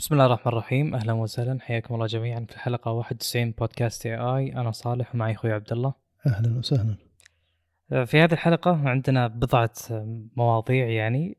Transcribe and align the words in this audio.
بسم 0.00 0.14
الله 0.14 0.26
الرحمن 0.26 0.52
الرحيم. 0.52 0.94
أهلا 0.94 1.12
وسهلا. 1.12 1.60
حياكم 1.60 1.94
الله 1.94 2.06
جميعا 2.06 2.46
في 2.48 2.54
الحلقة 2.54 2.92
91 2.92 3.50
بودكاست 3.50 4.06
اي 4.06 4.16
اي 4.16 4.52
أنا 4.56 4.70
صالح 4.70 5.14
ومعي 5.14 5.32
أخوي 5.32 5.52
عبد 5.52 5.72
الله. 5.72 5.94
أهلا 6.26 6.58
وسهلا. 6.58 6.96
آه، 7.92 8.04
في 8.04 8.20
هذه 8.20 8.32
الحلقة 8.32 8.88
عندنا 8.88 9.26
بضعة 9.26 9.70
مواضيع 10.36 10.88
يعني. 10.88 11.36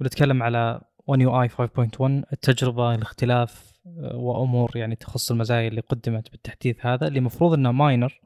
بنتكلم 0.00 0.42
على 0.42 0.80
One 1.06 1.20
UI 1.20 1.48
5.1 1.48 2.24
التجربة 2.32 2.94
الاختلاف 2.94 3.72
آه، 3.86 4.16
وأمور 4.16 4.76
يعني 4.76 4.96
تخص 4.96 5.30
المزايا 5.30 5.68
اللي 5.68 5.80
قدمت 5.80 6.30
بالتحديث 6.30 6.86
هذا 6.86 7.08
اللي 7.08 7.18
المفروض 7.18 7.52
إنه 7.52 7.72
minor 7.72 8.20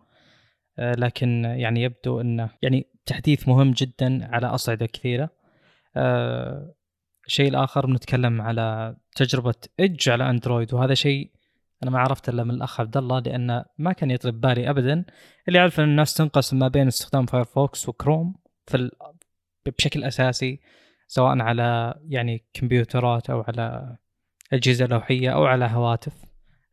آه، 0.78 0.92
لكن 0.92 1.44
يعني 1.44 1.82
يبدو 1.82 2.20
إنه 2.20 2.50
يعني 2.62 2.86
تحديث 3.06 3.48
مهم 3.48 3.70
جدا 3.70 4.34
على 4.34 4.46
أصعدة 4.46 4.86
كثيرة. 4.86 5.30
الشيء 7.32 7.48
الآخر 7.48 7.86
بنتكلم 7.86 8.42
على 8.42 8.96
تجربة 9.16 9.54
Edge 9.80 10.08
على 10.08 10.30
Android 10.30 10.74
وهذا 10.74 10.94
شيء 10.94 11.30
أنا 11.82 11.90
ما 11.90 11.98
عرفت 11.98 12.28
إلا 12.28 12.44
من 12.44 12.50
الأخ 12.50 12.80
عبد 12.80 12.96
الله 12.96 13.18
لأنه 13.18 13.64
ما 13.78 13.92
كان 13.92 14.10
يطري 14.10 14.40
ببالي 14.40 14.70
ابدا 14.70 15.04
اللي 15.48 15.58
أعرف 15.58 15.80
إن 15.80 15.84
الناس 15.84 16.14
تنقسم 16.14 16.58
ما 16.58 16.68
بين 16.68 16.86
استخدام 16.86 17.26
Firefox 17.26 17.88
و 17.88 17.95
Chrome 17.95 18.34
في 18.66 18.76
ال... 18.76 18.90
بشكل 19.78 20.04
أساسي 20.04 20.60
سواء 21.06 21.38
على 21.38 21.94
يعني 22.08 22.44
كمبيوترات 22.54 23.30
أو 23.30 23.40
على 23.40 23.96
أجهزة 24.52 24.86
لوحية 24.86 25.30
أو 25.30 25.44
على 25.44 25.64
هواتف. 25.64 26.12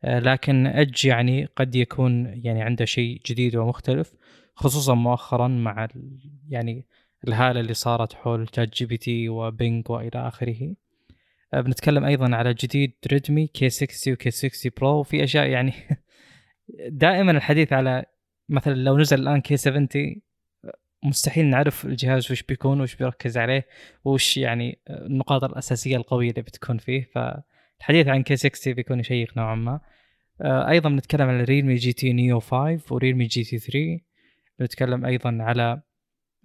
آه، 0.04 0.18
لكن 0.18 0.66
Edge 0.66 1.06
يعني 1.06 1.44
قد 1.44 1.74
يكون 1.74 2.26
يعني 2.44 2.62
عنده 2.62 2.84
شيء 2.84 3.20
جديد 3.26 3.56
ومختلف 3.56 4.14
خصوصا 4.54 4.94
مؤخرا 4.94 5.48
مع 5.48 5.88
يعني 6.48 6.86
الهالة 7.28 7.60
اللي 7.60 7.74
صارت 7.74 8.12
حول 8.12 8.46
ChatGPT 8.46 9.28
و 9.28 9.40
Bing 9.40 9.90
وإلى 9.90 10.28
آخره. 10.28 10.74
آه، 11.54 11.60
بنتكلم 11.60 12.04
أيضا 12.04 12.36
على 12.36 12.54
جديد 12.54 12.92
Redmi 13.12 13.46
K 13.46 13.70
60 13.70 14.14
و 14.14 14.22
K 14.22 14.30
60 14.30 14.72
Pro 14.76 15.00
وفي 15.00 15.24
أشياء 15.24 15.46
يعني 15.46 15.72
دائما 16.88 17.32
الحديث 17.32 17.72
على 17.72 18.04
مثلا 18.48 18.74
لو 18.74 18.98
نزل 18.98 19.20
الآن 19.20 19.40
K 19.40 19.56
70 19.56 19.88
مستحيل 21.04 21.46
نعرف 21.46 21.84
الجهاز 21.84 22.32
وش 22.32 22.42
بيكون 22.42 22.80
وش 22.80 22.94
بيركز 22.94 23.38
عليه 23.38 23.66
وش 24.04 24.36
يعني 24.36 24.78
النقاط 24.90 25.44
الأساسية 25.44 25.96
القوية 25.96 26.30
اللي 26.30 26.42
بتكون 26.42 26.78
فيه. 26.78 27.08
فالحديث 27.14 28.08
عن 28.08 28.22
K 28.22 28.36
60 28.36 28.74
بيكون 28.74 29.02
شيق 29.02 29.38
نوعا 29.38 29.54
ما. 29.54 29.80
آه، 30.42 30.68
أيضا 30.68 30.88
بنتكلم 30.88 31.28
على 31.28 31.44
Realme 31.44 31.74
GT 31.74 32.12
Neo 32.12 32.40
5 32.40 32.94
و 32.94 33.24
Realme 33.24 33.44
GT 33.44 33.58
3 33.58 34.00
بنتكلم 34.58 35.04
أيضا 35.04 35.38
على 35.40 35.82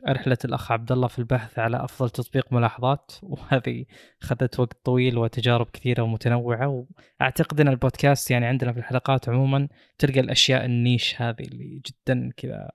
رحلة 0.10 0.38
الأخ 0.46 0.72
عبد 0.72 0.92
الله 0.92 1.08
في 1.08 1.20
البحث 1.20 1.60
على 1.60 1.84
أفضل 1.84 2.10
تطبيق 2.10 2.54
ملاحظات 2.54 3.12
وهذه 3.24 3.86
أخذت 4.24 4.60
وقت 4.60 4.78
طويل 4.84 5.18
وتجارب 5.18 5.70
كثيرة 5.74 6.04
ومتنوعة 6.04 6.86
وأعتقد 7.20 7.62
أن 7.62 7.68
البودكاست 7.68 8.32
يعني 8.32 8.46
عندنا 8.46 8.74
في 8.74 8.80
الحلقات 8.80 9.30
عموما 9.30 9.68
تلقى 9.98 10.20
الأشياء 10.20 10.66
ال 10.66 10.75
niche 10.75 11.22
هذه 11.22 11.42
اللي 11.42 11.82
جدا 11.86 12.32
كذا. 12.38 12.72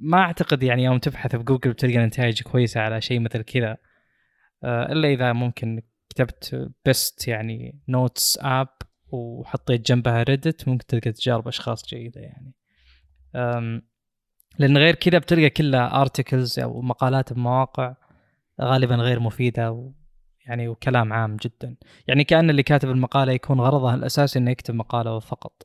ما 0.00 0.18
أعتقد 0.18 0.62
يعني 0.62 0.84
يوم 0.84 0.98
تبحث 0.98 1.36
بجوجل 1.36 1.72
بتلقى 1.72 1.98
نتائج 1.98 2.42
كويسة 2.42 2.80
على 2.80 3.00
شيء 3.00 3.20
مثل 3.20 3.42
كذا. 3.42 3.76
آه، 4.64 4.92
إلا 4.92 5.08
إذا 5.08 5.32
ممكن 5.32 5.82
كتبت 6.10 6.70
best 6.84 7.28
يعني 7.28 7.80
notes 7.88 8.38
app 8.42 8.68
وحطيت 9.12 9.86
جنبها 9.86 10.22
Reddit 10.22 10.68
ممكن 10.68 10.86
تلقى 10.86 11.12
تجارب 11.12 11.48
أشخاص 11.48 11.86
جيدة 11.86 12.20
يعني. 12.20 12.54
لأن 14.58 14.78
غير 14.78 14.94
كذا 14.94 15.18
بتلقى 15.18 15.50
كلها 15.50 16.00
articles 16.00 16.58
أو 16.58 16.82
مقالات 16.82 17.32
بمواقع 17.32 17.94
غالبا 18.60 18.94
غير 18.94 19.20
مفيدة 19.20 19.72
و 19.72 19.92
يعني 20.46 20.68
وكلام 20.68 21.12
عام 21.12 21.36
جدا. 21.36 21.76
يعني 22.06 22.24
كأن 22.24 22.50
اللي 22.50 22.62
كاتب 22.62 22.90
المقالة 22.90 23.32
يكون 23.32 23.60
غرضه 23.60 23.94
الأساسي 23.94 24.38
إنه 24.38 24.50
يكتب 24.50 24.74
مقالة 24.74 25.18
فقط. 25.18 25.62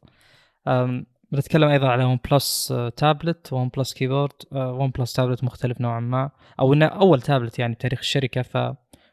بنتكلم 1.31 1.69
أيضا 1.69 1.87
على 1.87 2.03
OnePlus 2.03 2.73
tablet 2.97 3.53
OnePlus 3.53 3.93
keyboard 3.93 4.33
OnePlus 4.51 5.13
tablet 5.13 5.43
مختلف 5.43 5.81
نوعا 5.81 5.99
ما. 5.99 6.29
أو 6.59 6.73
إنه 6.73 6.85
أول 6.85 7.21
تابلت 7.21 7.59
يعني 7.59 7.73
بتاريخ 7.73 7.99
الشركة 7.99 8.41
ف 8.41 8.57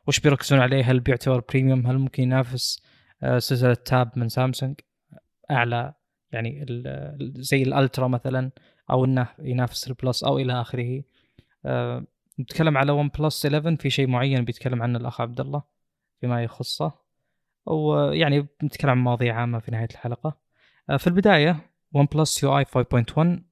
وش 0.07 0.21
بيركزون 0.21 0.61
عليه؟ 0.61 0.85
هل 0.91 1.01
بيعتبر 1.01 1.43
premium 1.49 1.87
هل 1.87 1.99
ممكن 1.99 2.23
ينافس 2.23 2.83
سلسلة 3.39 3.75
Tab 3.75 4.11
من 4.17 4.29
سامسونج 4.29 4.75
أعلى 5.51 5.95
يعني 6.33 6.67
زي 7.21 7.63
ال 7.63 7.70
Ultra 7.70 8.09
مثلا. 8.09 8.51
أو 8.91 9.05
إنه 9.05 9.29
ينافس 9.39 9.89
ال 9.89 9.96
Plus 9.96 10.25
أو 10.25 10.39
إلى 10.39 10.61
آخره. 10.61 11.03
أه 11.65 12.05
نتكلم 12.41 12.79
على 12.79 12.93
OnePlus 12.93 13.47
11 13.47 13.77
في 13.77 13.91
شيء 13.91 14.07
معين 14.07 14.45
بيتكلم 14.45 14.83
عنه 14.83 14.99
الأخ 14.99 15.21
عبد 15.21 15.41
الله 15.41 15.63
فيما 16.21 16.43
يخصه. 16.43 16.93
ويعني 17.67 18.47
بنتكلم 18.63 18.91
عن 18.91 18.99
مواضيع 18.99 19.35
عامة 19.35 19.59
في 19.59 19.71
نهاية 19.71 19.89
الحلقة. 19.91 20.37
أه 20.91 20.97
في 20.97 21.07
البداية 21.07 21.57
OnePlus 21.93 22.43
UI 22.43 22.65
5.1 22.65 22.71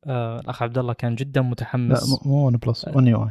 أه 0.07 0.41
الأخ 0.41 0.63
عبد 0.63 0.79
الله 0.79 0.93
كان 0.93 1.15
جدا 1.15 1.41
متحمس. 1.41 2.11
لا 2.11 2.31
مو 2.31 2.47
OnePlus 2.47 2.89
One 2.89 3.09
U 3.09 3.25
اي 3.25 3.31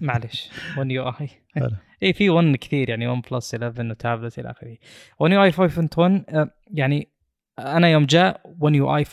معلش 0.00 0.50
One 0.78 0.90
UI 0.90 1.08
اي 1.08 2.12
في 2.12 2.30
One 2.30 2.56
كثير 2.56 2.88
يعني 2.88 3.06
OnePlus 3.06 3.54
11 3.54 3.90
وتابلت 3.90 4.38
إلى 4.38 4.50
آخره. 4.50 4.76
One 5.18 5.32
UI 5.32 5.52
5.1 5.52 6.48
يعني 6.70 7.08
أنا 7.60 7.88
يوم 7.88 8.06
جاء 8.06 8.40
One 8.60 8.74
UI 8.74 9.04
5.0 9.04 9.10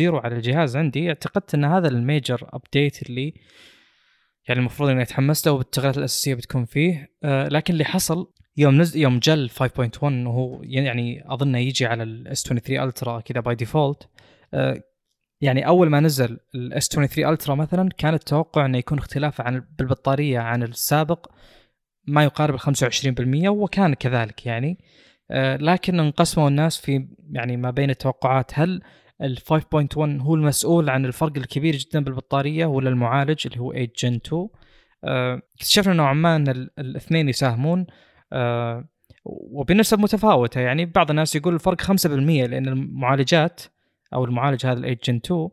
على 0.00 0.36
الجهاز 0.36 0.76
عندي 0.76 1.08
اعتقدت 1.08 1.54
إن 1.54 1.64
هذا 1.64 1.88
ال 1.88 1.98
major 1.98 2.48
update 2.52 3.02
اللي 3.02 3.34
يعني 4.48 4.60
المفروض 4.60 4.90
إني 4.90 5.02
اتحمس 5.02 5.46
له 5.46 5.52
والتغييرات 5.52 5.98
الأساسية 5.98 6.34
بتكون 6.34 6.64
فيه. 6.64 7.10
آه 7.24 7.48
لكن 7.48 7.72
اللي 7.72 7.84
حصل 7.84 8.32
يوم 8.56 8.80
نزل 8.80 9.00
يوم 9.00 9.18
جل 9.18 9.50
5.1 9.50 10.02
وهو 10.02 10.62
يعني 10.62 11.24
اظنه 11.26 11.58
يجي 11.58 11.86
على 11.86 12.02
ال 12.02 12.22
S 12.22 12.42
23 12.42 12.88
Ultra 12.88 13.20
كذا 13.20 13.40
by 13.40 13.54
default 13.54 14.08
آه 14.54 14.82
يعني 15.40 15.66
أول 15.66 15.90
ما 15.90 16.00
نزل 16.00 16.38
ال 16.54 16.71
S 16.71 16.88
23 16.88 17.32
Ultra 17.32 17.54
مثلا 17.54 17.88
كان 17.98 18.14
التوقع 18.14 18.66
إنه 18.66 18.78
يكون 18.78 18.98
اختلاف 18.98 19.40
عن 19.40 19.64
بالبطارية 19.78 20.38
عن 20.38 20.62
السابق 20.62 21.30
ما 22.06 22.24
يقارب 22.24 22.54
ال 22.54 22.60
25% 22.60 23.48
وكان 23.48 23.94
كذلك 23.94 24.46
يعني. 24.46 24.78
لكن 25.60 26.00
انقسموا 26.00 26.48
الناس 26.48 26.78
في 26.78 27.08
يعني 27.30 27.56
ما 27.56 27.70
بين 27.70 27.90
التوقعات. 27.90 28.50
هل 28.54 28.82
ال 29.22 29.38
5.1 29.38 29.98
هو 29.98 30.34
المسؤول 30.34 30.90
عن 30.90 31.04
الفرق 31.04 31.36
الكبير 31.36 31.76
جدا 31.76 32.04
بالبطارية 32.04 32.66
ولا 32.66 32.90
المعالج 32.90 33.46
اللي 33.46 33.60
هو 33.60 33.72
8 33.72 33.88
جن 33.98 34.20
2 34.26 34.48
اكتشفنا 35.04 35.94
نوعا 35.94 36.12
ما 36.12 36.36
أن 36.36 36.68
الاثنين 36.78 37.28
يساهمون 37.28 37.86
آه، 38.32 38.88
وبنسب 39.24 39.98
متفاوته 39.98 40.60
يعني 40.60 40.84
بعض 40.86 41.10
الناس 41.10 41.36
يقول 41.36 41.54
الفرق 41.54 41.80
5% 41.80 42.46
لأن 42.46 42.68
المعالجات 42.68 43.60
أو 44.14 44.24
المعالج 44.24 44.66
هذا 44.66 44.78
ال 44.78 44.82
8 44.82 44.98
جن 45.04 45.16
2 45.24 45.48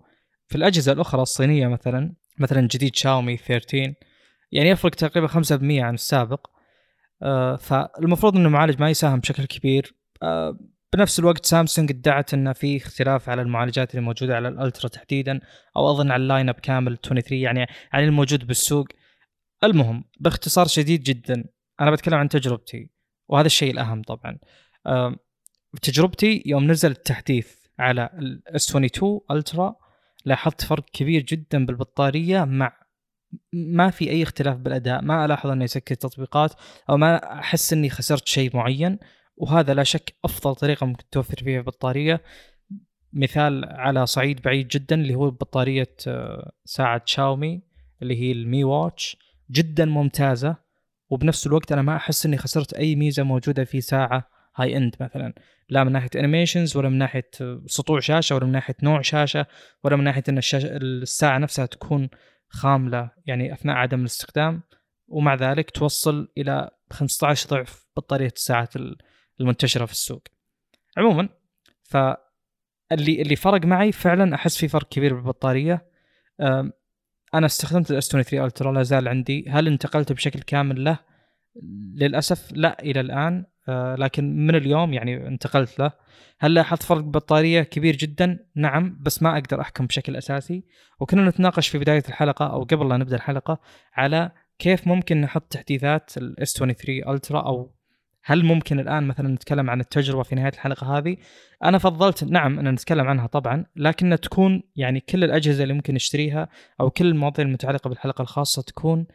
في 0.47 0.55
الأجهزة 0.55 0.91
الأخرى 0.91 1.21
الصينية 1.21 1.67
مثلا 1.67 2.13
مثلا 2.39 2.67
جديد 2.71 2.95
شاومي 2.95 3.37
13 3.37 3.93
يعني 4.51 4.69
يفرق 4.69 4.91
تقريبا 4.91 5.27
5% 5.27 5.39
عن 5.61 5.93
السابق. 5.93 6.47
آه، 6.47 6.52
فالمفروض 7.57 8.37
ان 8.37 8.45
المعالج 8.45 8.81
ما 8.81 8.89
يساهم 8.89 9.19
بشكل 9.19 9.45
كبير. 9.45 9.95
آه، 10.23 10.59
بنفس 10.93 11.19
الوقت 11.19 11.45
سامسونج 11.45 11.91
ادعت 11.91 12.33
ان 12.33 12.53
في 12.53 12.77
اختلاف 12.77 13.29
على 13.29 13.41
المعالجات 13.41 13.91
اللي 13.91 14.05
موجودة 14.05 14.35
على 14.35 14.47
ال 14.47 14.54
Ultra 14.54 14.89
تحديدا 14.89 15.39
أو 15.75 15.91
أظن 15.91 16.11
على 16.11 16.23
ال 16.23 16.28
line 16.28 16.49
up 16.49 16.55
كامل 16.55 16.97
23 16.97 17.41
يعني 17.41 17.67
عن 17.93 18.03
الموجود 18.03 18.47
بالسوق. 18.47 18.87
المهم 19.63 20.03
باختصار 20.19 20.67
شديد 20.67 21.03
جدا 21.03 21.45
أنا 21.81 21.91
بتكلم 21.91 22.15
عن 22.15 22.29
تجربتي 22.29 22.89
وهذا 23.27 23.45
الشيء 23.45 23.71
الأهم 23.71 24.01
طبعا. 24.01 24.37
آه، 24.85 25.15
تجربتي 25.81 26.43
يوم 26.45 26.71
نزل 26.71 26.91
التحديث 26.91 27.55
على 27.79 28.09
ال 28.13 28.69
S22 28.69 29.19
Ultra 29.31 29.75
لاحظت 30.25 30.61
فرق 30.61 30.85
كبير 30.93 31.21
جدا 31.21 31.65
بالبطارية 31.65 32.43
مع 32.43 32.82
ما 33.53 33.89
في 33.89 34.09
أي 34.09 34.23
اختلاف 34.23 34.57
بالأداء 34.57 35.01
ما 35.01 35.25
ألاحظ 35.25 35.49
إنه 35.49 35.63
يسكر 35.63 35.95
تطبيقات 35.95 36.53
أو 36.89 36.97
ما 36.97 37.39
أحس 37.39 37.73
إني 37.73 37.89
خسرت 37.89 38.27
شيء 38.27 38.57
معين 38.57 38.99
وهذا 39.37 39.73
لا 39.73 39.83
شك 39.83 40.13
أفضل 40.25 40.55
طريقة 40.55 40.85
ممكن 40.85 41.03
توفر 41.11 41.37
فيها 41.43 41.61
بطاريه 41.61 42.21
مثال 43.13 43.65
على 43.65 44.05
صعيد 44.05 44.41
بعيد 44.41 44.67
جدا 44.67 44.95
اللي 44.95 45.15
هو 45.15 45.31
بطارية 45.31 45.95
آه، 46.07 46.51
ساعة 46.65 47.01
شاومي 47.05 47.61
اللي 48.01 48.21
هي 48.21 48.31
ال 48.31 48.42
Mi 48.42 48.63
Watch 48.63 49.17
جدا 49.51 49.85
ممتازة. 49.85 50.55
وبنفس 51.09 51.47
الوقت 51.47 51.71
أنا 51.71 51.81
ما 51.81 51.95
أحس 51.95 52.25
إني 52.25 52.37
خسرت 52.37 52.73
أي 52.73 52.95
ميزة 52.95 53.23
موجودة 53.23 53.63
في 53.63 53.81
ساعة 53.81 54.29
high 54.55 54.77
end 54.77 54.95
مثلا. 54.99 55.33
لا 55.69 55.83
من 55.83 55.91
ناحية 55.91 56.09
animations 56.15 56.77
ولا 56.77 56.89
من 56.89 56.97
ناحية 56.97 57.29
سطوع 57.65 57.99
شاشة 57.99 58.35
ولا 58.35 58.45
من 58.45 58.51
ناحية 58.51 58.75
نوع 58.83 59.01
شاشة 59.01 59.45
ولا 59.83 59.95
من 59.95 60.03
ناحية 60.03 60.23
إن 60.29 60.37
الشاشة 60.37 60.77
الساعة 60.77 61.37
نفسها 61.37 61.65
تكون 61.65 62.09
خاملة 62.53 63.11
يعني 63.25 63.53
أثناء 63.53 63.75
عدم 63.75 63.99
الاستخدام 63.99 64.63
ومع 65.07 65.35
ذلك 65.35 65.69
توصل 65.71 66.31
إلى 66.37 66.69
15 66.91 67.49
ضعف 67.49 67.87
بطارية 67.97 68.31
الساعات 68.35 68.73
المنتشرة 69.39 69.85
في 69.85 69.91
السوق. 69.91 70.23
عموما 70.97 71.29
فاللي 71.83 73.21
اللي 73.21 73.35
فرق 73.35 73.65
معي 73.65 73.91
فعلا 73.91 74.35
أحس 74.35 74.57
في 74.57 74.67
فرق 74.67 74.89
كبير 74.89 75.13
بالبطارية 75.13 75.85
أنا 77.33 77.45
استخدمت 77.45 77.91
ال 77.91 78.07
S23 78.07 78.45
Ultra 78.45 78.71
لا 78.71 78.83
زال 78.83 79.07
عندي 79.07 79.49
هل 79.49 79.67
انتقلت 79.67 80.11
بشكل 80.11 80.39
كامل 80.39 80.83
له؟ 80.83 80.99
للأسف 81.95 82.51
لا 82.51 82.83
إلى 82.83 82.99
الآن 82.99 83.45
آه، 83.69 83.95
لكن 83.95 84.45
من 84.45 84.55
اليوم 84.55 84.93
يعني 84.93 85.27
انتقلت 85.27 85.79
له. 85.79 85.91
هل 86.39 86.53
لاحظت 86.53 86.83
فرق 86.83 87.01
بطارية 87.01 87.61
كبير 87.61 87.95
جدا؟ 87.95 88.39
نعم 88.55 88.97
بس 89.01 89.23
ما 89.23 89.37
أقدر 89.37 89.61
أحكم 89.61 89.85
بشكل 89.85 90.15
أساسي. 90.15 90.63
وكنا 90.99 91.29
نتناقش 91.29 91.67
في 91.67 91.77
بداية 91.77 92.03
الحلقة 92.09 92.45
أو 92.45 92.63
قبل 92.63 92.89
لا 92.89 92.97
نبدأ 92.97 93.15
الحلقة 93.15 93.59
على 93.93 94.31
كيف 94.59 94.87
ممكن 94.87 95.21
نحط 95.21 95.43
تحديثات 95.43 96.17
الاس 96.17 96.53
23 96.53 97.15
الترا 97.15 97.39
أو 97.39 97.73
هل 98.25 98.45
ممكن 98.45 98.79
الآن 98.79 99.03
مثلا 99.03 99.29
نتكلم 99.29 99.69
عن 99.69 99.79
التجربة 99.79 100.23
في 100.23 100.35
نهاية 100.35 100.51
الحلقة 100.53 100.97
هذه؟ 100.97 101.17
أنا 101.63 101.77
فضلت 101.77 102.23
نعم 102.23 102.59
أن 102.59 102.69
نتكلم 102.69 103.07
عنها 103.07 103.27
طبعا 103.27 103.65
لكن 103.75 104.17
تكون 104.21 104.63
يعني 104.75 104.99
كل 104.99 105.23
الأجهزة 105.23 105.63
اللي 105.63 105.73
ممكن 105.73 105.93
نشتريها 105.93 106.49
أو 106.79 106.89
كل 106.89 107.05
المواضيع 107.05 107.45
المتعلقة 107.45 107.87
بالحلقة 107.87 108.21
الخاصة 108.21 108.61
تكون 108.61 109.05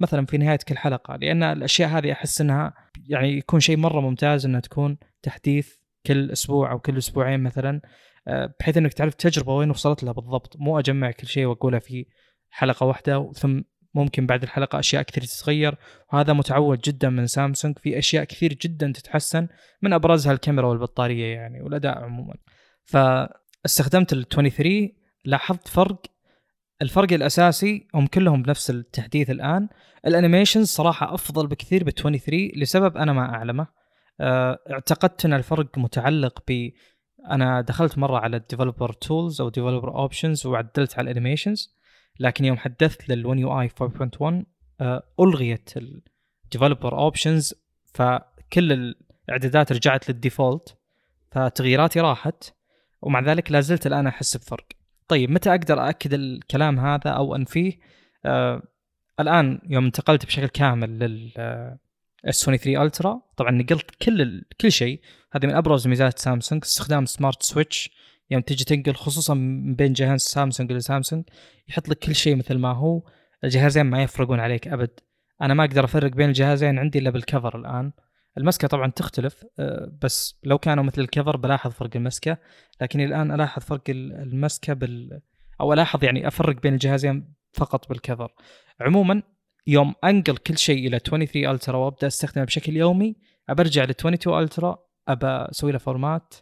مثلا 0.00 0.26
في 0.26 0.38
نهاية 0.38 0.58
كل 0.68 0.78
حلقة 0.78 1.16
لأن 1.16 1.42
الأشياء 1.42 1.88
هذه 1.88 2.12
أحس 2.12 2.40
إنها 2.40 2.74
يعني 3.08 3.38
يكون 3.38 3.60
شيء 3.60 3.76
مرة 3.76 4.00
ممتاز 4.00 4.46
إنها 4.46 4.60
تكون 4.60 4.98
تحديث 5.22 5.74
كل 6.06 6.30
أسبوع 6.30 6.72
أو 6.72 6.78
كل 6.78 6.98
أسبوعين 6.98 7.40
مثلا 7.40 7.80
آه، 8.28 8.54
بحيث 8.60 8.76
إنك 8.76 8.92
تعرف 8.92 9.12
التجربه 9.12 9.54
وين 9.54 9.70
وصلت 9.70 10.04
لها 10.04 10.12
بالضبط. 10.12 10.56
مو 10.56 10.78
أجمع 10.78 11.10
كل 11.10 11.26
شيء 11.26 11.46
وأقولها 11.46 11.78
في 11.78 12.06
حلقة 12.50 12.86
واحدة 12.86 13.32
ثم 13.32 13.60
ممكن 13.94 14.26
بعد 14.26 14.42
الحلقة 14.42 14.78
أشياء 14.78 15.02
كثير 15.02 15.22
تتغير. 15.24 15.74
وهذا 16.12 16.32
متعود 16.32 16.78
جدا 16.78 17.08
من 17.08 17.26
سامسونج 17.26 17.78
في 17.78 17.98
أشياء 17.98 18.24
كثير 18.24 18.54
جدا 18.54 18.92
تتحسن 18.92 19.48
من 19.82 19.92
أبرزها 19.92 20.32
الكاميرا 20.32 20.66
والبطارية 20.66 21.34
يعني 21.34 21.62
والأداء 21.62 21.98
عموما. 21.98 22.34
فاستخدمت 22.84 24.12
ال 24.12 24.28
23 24.28 24.88
لاحظت 25.24 25.68
فرق 25.68 26.06
الفرق 26.82 27.12
الأساسي 27.12 27.88
هم 27.94 28.06
كلهم 28.06 28.42
بنفس 28.42 28.70
التحديث 28.70 29.30
الآن. 29.30 29.68
ال 30.06 30.12
animations 30.12 30.68
صراحة 30.68 31.14
أفضل 31.14 31.46
بكثير 31.46 31.84
بال 31.84 31.94
23 31.94 32.50
لسبب 32.56 32.96
أنا 32.96 33.12
ما 33.12 33.34
أعلمه. 33.34 33.66
آه، 34.20 34.58
اعتقدت 34.70 35.24
إن 35.24 35.32
الفرق 35.32 35.78
متعلق 35.78 36.42
ب 36.48 36.70
أنا 37.30 37.60
دخلت 37.60 37.98
مرة 37.98 38.18
على 38.18 38.36
ال 38.36 38.42
developer 38.42 38.92
tools 38.92 39.40
أو 39.40 39.48
developer 39.48 39.94
options 39.94 40.46
وعدلت 40.46 40.98
على 40.98 41.10
ال 41.10 41.16
animations 41.16 41.74
لكن 42.20 42.44
يوم 42.44 42.56
حدثت 42.56 43.02
لل1 43.02 43.38
يو 43.38 43.60
اي 43.60 43.68
5.1 43.68 44.44
ألغيت 45.20 45.70
ال 46.44 46.49
developer 46.49 46.98
options 46.98 47.54
فكل 47.94 48.94
الاعدادات 49.28 49.72
رجعت 49.72 50.10
لل 50.10 50.25
default 50.25 50.78
فتغييراتي 51.30 52.00
راحت 52.00 52.54
ومع 53.02 53.20
ذلك 53.20 53.52
لا 53.52 53.60
زلت 53.60 53.86
الآن 53.86 54.06
أحس 54.06 54.36
بفرق. 54.36 54.66
طيب 55.08 55.30
متى 55.30 55.50
أقدر 55.50 55.88
اكد 55.88 56.14
الكلام 56.14 56.80
هذا 56.80 57.10
أو 57.10 57.36
أنفيه؟ 57.36 57.78
آه 58.24 58.62
الآن 59.20 59.60
يوم 59.68 59.84
انتقلت 59.84 60.26
بشكل 60.26 60.46
كامل 60.46 60.98
لل 60.98 61.32
S23 62.24 62.44
Ultra 62.44 63.22
طبعا 63.36 63.50
نقلت 63.50 63.90
كل 64.02 64.22
ال... 64.22 64.44
كل 64.60 64.72
شيء. 64.72 65.00
هذه 65.32 65.46
من 65.46 65.54
أبرز 65.54 65.88
ميزات 65.88 66.18
سامسونج 66.18 66.62
استخدام 66.64 67.06
Smart 67.06 67.42
Switch. 67.42 67.90
يوم 68.30 68.42
تجي 68.42 68.64
تنقل 68.64 68.94
خصوصا 68.94 69.34
بين 69.78 69.92
جهاز 69.92 70.20
سامسونج 70.20 70.72
لسامسونج 70.72 71.24
يحط 71.68 71.88
لك 71.88 71.98
كل 71.98 72.14
شيء 72.14 72.36
مثل 72.36 72.58
ما 72.58 72.72
هو. 72.72 73.02
الجهازين 73.44 73.86
ما 73.86 74.02
يفرقون 74.02 74.40
عليك 74.40 74.68
أبد. 74.68 74.90
أنا 75.42 75.54
ما 75.54 75.64
أقدر 75.64 75.84
أفرق 75.84 76.12
بين 76.12 76.28
الجهازين 76.28 76.78
عندي 76.78 76.98
إلا 76.98 77.10
بال 77.10 77.24
cover 77.24 77.58
الآن. 77.58 77.92
المسكة 78.38 78.68
طبعا 78.68 78.90
تختلف 78.90 79.44
آه، 79.58 79.92
بس 80.02 80.38
لو 80.44 80.58
كانوا 80.58 80.84
مثل 80.84 81.00
ال 81.02 81.08
cover 81.08 81.36
بلاحظ 81.36 81.70
فرق 81.70 81.90
المسكة 81.96 82.38
لكن 82.80 83.00
الآن 83.00 83.32
ألاحظ 83.32 83.62
فرق 83.62 83.82
المسكة 83.90 84.72
بال 84.72 85.20
أو 85.60 85.72
ألاحظ 85.72 86.04
يعني 86.04 86.28
أفرق 86.28 86.62
بين 86.62 86.72
الجهازين 86.72 87.34
فقط 87.52 87.88
بال 87.88 88.01
cover 88.01 88.32
عموما 88.80 89.22
يوم 89.66 89.94
أنقل 90.04 90.36
كل 90.36 90.58
شيء 90.58 90.88
إلى 90.88 90.98
23 90.98 91.54
Ultra 91.54 91.76
وأبدأ 91.76 92.06
أستخدمه 92.06 92.44
بشكل 92.44 92.76
يومي 92.76 93.16
أبرجع 93.48 93.84
ل 93.84 93.90
22 93.90 94.42
Ultra 94.42 94.78
أبى 95.08 95.26
أسوي 95.26 95.72
له 95.72 95.78
format 95.78 96.34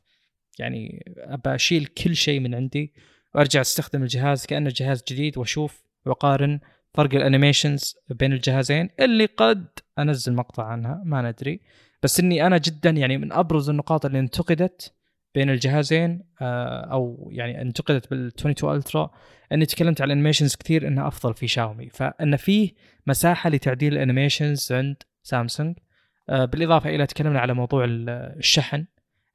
يعني 0.59 1.05
أبى 1.19 1.55
أشيل 1.55 1.87
كل 1.87 2.17
شيء 2.17 2.41
من 2.41 2.55
عندي 2.55 2.95
وأرجع 3.35 3.61
أستخدم 3.61 4.03
الجهاز 4.03 4.47
كأنه 4.47 4.73
جهاز 4.77 5.03
جديد 5.09 5.39
وأشوف 5.39 5.85
وأقارن 6.07 6.61
فرق 6.95 7.15
ال 7.15 7.22
animations 7.22 7.97
بين 8.09 8.33
الجهازين 8.33 8.91
اللي 9.01 9.27
قد 9.27 9.67
أنزل 9.99 10.35
مقطع 10.35 10.65
عنها 10.65 11.03
ما 11.05 11.23
ندري. 11.23 11.61
بس 12.03 12.21
إني 12.21 12.47
أنا 12.47 12.59
جدا 12.59 12.91
يعني 12.91 13.19
من 13.19 13.33
أبرز 13.33 13.71
النقاط 13.71 14.07
اللي 14.07 14.19
انتقدت 14.19 14.95
بين 15.35 15.51
الجهازين 15.51 16.25
آه، 16.41 16.93
أو 16.93 17.29
يعني 17.33 17.63
انتقدت 17.63 18.11
بال 18.11 18.27
22 18.27 18.77
Ultra 18.77 19.11
إني 19.53 19.67
تكلمت 19.67 20.01
على 20.01 20.13
ال 20.13 20.17
animations 20.17 20.57
كثير 20.57 20.89
إنها 20.89 21.09
أفضل 21.09 21.35
في 21.35 21.49
شاومي. 21.49 21.89
فإن 21.91 22.37
فيه 22.37 22.71
مساحة 23.07 23.51
لتعديل 23.51 23.93
ال 23.93 24.00
animations 24.00 24.73
عند 24.73 24.97
سامسونج. 25.23 25.77
آه، 26.29 26.45
بالإضافة 26.45 26.91
إلى 26.91 27.07
تكلمنا 27.07 27.41
على 27.41 27.55
موضوع 27.55 27.85
الشحن. 27.89 28.87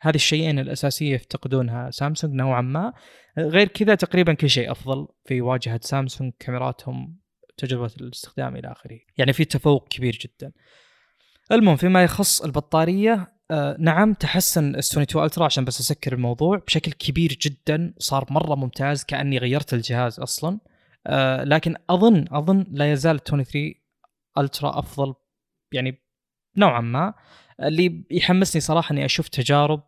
هذه 0.02 0.16
الشيئين 0.16 0.60
الأساسية 0.60 1.14
يفتقدونها 1.14 1.92
سامسونج 1.92 2.34
نوعا 2.34 2.62
ما. 2.62 2.94
غير 3.38 3.68
كذا 3.68 3.96
تقريبا 3.96 4.34
كل 4.34 4.50
شيء 4.50 4.72
أفضل 4.72 5.08
في 5.26 5.42
واجهة 5.42 5.80
سامسونج 5.84 6.34
كاميراتهم 6.40 7.27
تجربة 7.58 7.92
الاستخدام 8.02 8.56
إلى 8.56 8.72
آخره. 8.72 9.00
يعني 9.18 9.34
في 9.34 9.46
تفوق 9.46 9.88
كبير 9.88 10.20
جدا. 10.22 10.52
المهم 11.52 11.76
فيما 11.76 12.04
يخص 12.04 12.42
البطارية 12.42 13.34
آه 13.52 13.76
نعم 13.80 14.14
تحسن 14.14 14.76
اس 14.76 14.92
22 14.92 15.26
ألترا 15.26 15.46
عشان 15.46 15.66
بس 15.66 15.80
أسكر 15.80 16.14
الموضوع 16.14 16.58
بشكل 16.68 16.92
كبير 16.92 17.38
جدا 17.42 17.94
صار 17.98 18.26
مرة 18.30 18.56
ممتاز 18.56 19.04
كأني 19.04 19.38
غيرت 19.38 19.74
الجهاز 19.74 20.20
أصلا. 20.20 20.60
آه 21.08 21.44
لكن 21.44 21.76
أظن 21.90 22.26
أظن 22.32 22.66
لا 22.72 22.92
يزال 22.92 23.24
23 23.24 23.74
ألترا 24.38 24.80
أفضل 24.80 25.14
يعني 25.72 26.02
نوعا 26.58 26.82
ما. 26.82 27.14
اللي 27.64 28.04
يحمسني 28.12 28.62
صراحة 28.62 28.94
إني 28.94 29.06
أشوف 29.06 29.28
تجارب 29.28 29.84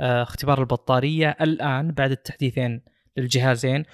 آه 0.00 0.22
اختبار 0.22 0.60
البطارية 0.60 1.36
الآن 1.40 1.92
بعد 1.92 2.10
التحديثين 2.10 2.82
للجهازين. 3.16 3.84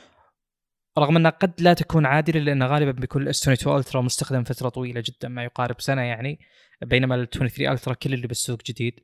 رغم 0.98 1.16
انها 1.16 1.30
قد 1.30 1.60
لا 1.60 1.74
تكون 1.74 2.06
عادلة 2.06 2.40
لأن 2.40 2.62
غالبا 2.62 2.90
بيكون 2.90 3.22
ال 3.22 3.42
S22 3.42 3.78
Ultra 3.78 4.00
مستخدم 4.00 4.44
فترة 4.44 4.68
طويلة 4.68 5.02
جدا 5.06 5.28
ما 5.28 5.44
يقارب 5.44 5.80
سنة 5.80 6.02
يعني 6.02 6.38
بينما 6.82 7.14
ال 7.14 7.30
23 7.30 7.72
Ultra 7.72 7.94
كل 7.94 8.14
اللي 8.14 8.26
بالسوق 8.26 8.58
جديد. 8.66 9.00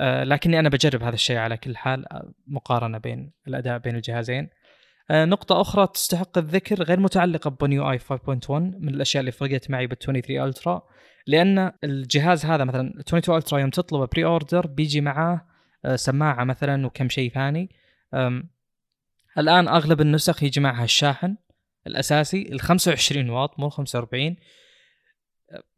آه 0.00 0.24
لكني 0.24 0.58
أنا 0.58 0.68
بجرب 0.68 1.02
هذا 1.02 1.14
الشيء 1.14 1.36
على 1.36 1.56
كل 1.56 1.76
حال 1.76 2.12
آه، 2.12 2.32
مقارنة 2.46 2.98
بين 2.98 3.32
الأداء 3.48 3.78
بين 3.78 3.96
الجهازين. 3.96 4.48
آه 5.10 5.24
نقطة 5.24 5.60
أخرى 5.60 5.86
تستحق 5.86 6.38
الذكر 6.38 6.82
غير 6.82 7.00
متعلقة 7.00 7.50
ب 7.50 7.72
One 7.72 7.90
UI 7.90 7.98
5.1 7.98 8.50
من 8.50 8.88
الأشياء 8.88 9.20
اللي 9.20 9.32
فرقت 9.32 9.70
معي 9.70 9.86
بال 9.86 9.98
23 9.98 10.48
Ultra 10.48 10.82
لأن 11.26 11.72
الجهاز 11.84 12.46
هذا 12.46 12.64
مثلا 12.64 13.00
22 13.00 13.38
Ultra 13.38 13.58
يوم 13.58 13.70
تطلبه 13.70 14.06
pre-order 14.06 14.66
بيجي 14.66 15.00
معاه 15.00 15.46
سماعة 15.94 16.44
مثلا 16.44 16.86
وكم 16.86 17.08
شيء 17.08 17.30
ثاني. 17.30 17.70
الآن 19.38 19.68
أغلب 19.68 20.00
النسخ 20.00 20.42
يجي 20.42 20.60
معها 20.60 20.84
الشاحن 20.84 21.36
الأساسي 21.86 22.42
ال 22.42 22.60
25 22.60 23.30
واط 23.30 23.58
مو 23.58 23.68
45 23.68 24.36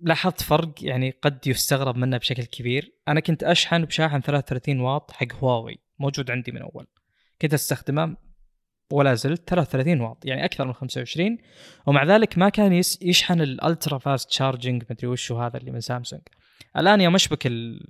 لاحظت 0.00 0.42
فرق 0.42 0.72
يعني 0.82 1.10
قد 1.22 1.46
يستغرب 1.46 1.96
منه 1.96 2.16
بشكل 2.16 2.44
كبير. 2.44 2.94
أنا 3.08 3.20
كنت 3.20 3.42
أشحن 3.42 3.84
بشاحن 3.84 4.20
33 4.20 4.80
واط 4.80 5.10
حق 5.10 5.34
هواوي 5.34 5.78
موجود 5.98 6.30
عندي 6.30 6.52
من 6.52 6.62
أول. 6.62 6.86
كنت 7.42 7.54
أستخدمه 7.54 8.16
ولا 8.92 9.14
زلت 9.14 9.50
33 9.50 10.00
واط 10.00 10.26
يعني 10.26 10.44
أكثر 10.44 10.66
من 10.66 10.72
25 10.72 11.38
ومع 11.86 12.04
ذلك 12.04 12.38
ما 12.38 12.48
كان 12.48 12.72
يشحن 13.02 13.40
ال 13.40 13.50
Ultra 13.50 13.98
fast 13.98 14.30
charging 14.30 14.84
مدري 14.90 15.08
وش 15.08 15.32
هذا 15.32 15.56
اللي 15.56 15.70
من 15.70 15.80
سامسونج. 15.80 16.22
الآن 16.76 17.00
يوم 17.00 17.14
أشبك 17.14 17.46
ال... 17.46 17.86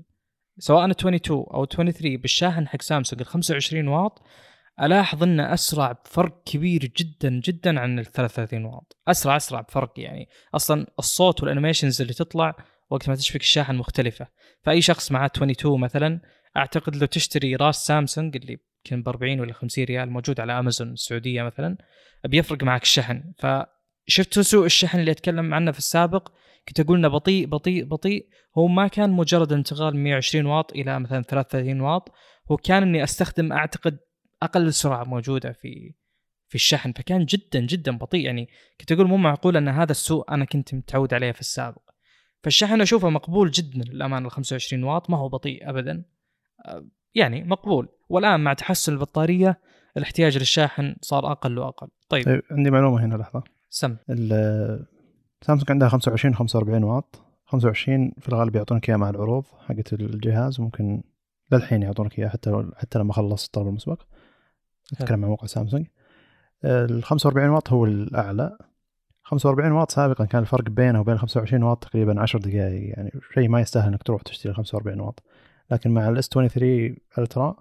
سواء 0.58 0.90
22 0.90 1.44
أو 1.54 1.66
23 1.66 2.16
بالشاحن 2.16 2.68
حق 2.68 2.82
سامسونج 2.82 3.20
ال 3.20 3.26
25 3.26 3.88
واط 3.88 4.22
ألاحظ 4.82 5.22
انه 5.22 5.54
أسرع 5.54 5.92
بفرق 5.92 6.42
كبير 6.44 6.92
جدا 6.96 7.40
جدا 7.44 7.80
عن 7.80 7.98
ال 7.98 8.04
33 8.04 8.64
واط. 8.64 8.96
أسرع 9.08 9.36
أسرع 9.36 9.60
بفرق 9.60 9.92
يعني. 9.96 10.28
أصلا 10.54 10.86
الصوت 10.98 11.42
وال 11.42 11.52
animations 11.52 12.00
اللي 12.00 12.12
تطلع 12.12 12.56
وقت 12.90 13.08
ما 13.08 13.14
تشبك 13.14 13.40
الشاحن 13.40 13.74
مختلفة. 13.74 14.26
فأي 14.62 14.80
شخص 14.80 15.12
معاه 15.12 15.26
22 15.26 15.80
مثلا 15.80 16.20
أعتقد 16.56 16.96
لو 16.96 17.06
تشتري 17.06 17.56
راس 17.56 17.86
سامسونج 17.86 18.36
اللي 18.36 18.58
يمكن 18.86 19.02
ب 19.02 19.08
40 19.08 19.40
ولا 19.40 19.52
50 19.52 19.84
ريال 19.84 20.10
موجود 20.10 20.40
على 20.40 20.58
أمازون 20.58 20.92
السعودية 20.92 21.42
مثلا 21.42 21.76
بيفرق 22.24 22.62
معك 22.62 22.82
الشحن. 22.82 23.32
فشفت 23.38 24.38
سوء 24.38 24.66
الشحن 24.66 25.00
اللي 25.00 25.10
أتكلم 25.10 25.54
عنه 25.54 25.72
في 25.72 25.78
السابق؟ 25.78 26.28
كنت 26.68 26.80
أقول 26.80 26.98
إنه 26.98 27.08
بطيء 27.08 27.46
بطيء 27.46 27.84
بطيء. 27.84 28.28
هو 28.58 28.66
ما 28.66 28.88
كان 28.88 29.10
مجرد 29.10 29.52
انتقال 29.52 29.96
من 29.96 30.04
120 30.04 30.46
واط 30.46 30.72
إلى 30.72 31.00
مثلا 31.00 31.22
33 31.22 31.80
واط. 31.80 32.12
هو 32.50 32.56
كان 32.56 32.82
إني 32.82 33.04
أستخدم 33.04 33.52
أعتقد 33.52 33.98
أقل 34.42 34.72
سرعة 34.72 35.04
موجودة 35.04 35.52
في 35.52 35.94
في 36.48 36.54
الشحن 36.54 36.92
فكان 36.92 37.24
جدا 37.24 37.60
جدا 37.60 37.98
بطيء. 37.98 38.24
يعني 38.24 38.48
كنت 38.80 38.92
أقول 38.92 39.08
مو 39.08 39.16
معقول 39.16 39.56
أن 39.56 39.68
هذا 39.68 39.90
السوء 39.90 40.34
أنا 40.34 40.44
كنت 40.44 40.74
متعود 40.74 41.14
عليه 41.14 41.32
في 41.32 41.40
السابق. 41.40 41.82
فالشحن 42.42 42.80
أشوفه 42.80 43.10
مقبول 43.10 43.50
جدا 43.50 43.84
للامانه 43.92 44.26
ال 44.26 44.30
25 44.30 44.84
واط. 44.84 45.10
ما 45.10 45.18
هو 45.18 45.28
بطيء 45.28 45.70
ابدا. 45.70 46.04
آه، 46.66 46.86
يعني 47.14 47.44
مقبول. 47.44 47.88
والآن 48.08 48.40
مع 48.40 48.52
تحسن 48.52 48.92
البطارية 48.92 49.60
الاحتياج 49.96 50.38
للشاحن 50.38 50.96
صار 51.00 51.32
أقل 51.32 51.58
وأقل. 51.58 51.88
طيب, 52.08 52.24
طيب 52.24 52.42
عندي 52.50 52.70
معلومة 52.70 53.04
هنا 53.04 53.14
لحظة. 53.14 53.42
سم. 53.68 53.96
سامسونج 55.42 55.70
عندها 55.70 55.88
25 55.88 56.34
45 56.34 56.84
واط. 56.84 57.22
25 57.46 58.12
في 58.20 58.28
الغالب 58.28 58.56
يعطونك 58.56 58.88
إياه 58.88 58.96
مع 58.96 59.10
العروض 59.10 59.44
حقت 59.68 59.92
الجهاز. 59.92 60.60
ممكن 60.60 61.02
للحين 61.52 61.82
يعطونك 61.82 62.18
إياه 62.18 62.28
حتى 62.28 62.70
حتى 62.76 62.98
لما 62.98 63.12
خلص 63.12 63.44
الطلب 63.44 63.68
المسبق. 63.68 64.02
نتكلم 64.94 65.24
عن 65.24 65.30
موقع 65.30 65.46
سامسونج. 65.46 65.86
ال 66.64 67.04
45 67.04 67.48
واط 67.48 67.72
هو 67.72 67.84
الأعلى. 67.84 68.58
45 69.22 69.72
واط 69.72 69.90
سابقا 69.90 70.24
كان 70.24 70.42
الفرق 70.42 70.68
بينه 70.68 71.00
وبين 71.00 71.18
25 71.18 71.62
واط 71.62 71.84
تقريبا 71.84 72.20
10 72.20 72.38
دقائق 72.38 72.88
يعني 72.88 73.10
شيء 73.34 73.48
ما 73.48 73.60
يستاهل 73.60 73.88
إنك 73.88 74.02
تروح 74.02 74.22
تشتري 74.22 74.54
45 74.54 75.00
واط. 75.00 75.22
لكن 75.70 75.90
مع 75.90 76.08
الاس 76.08 76.28
23 76.28 76.96
ألترا 77.18 77.56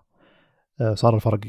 صار 0.93 1.15
الفرق 1.15 1.39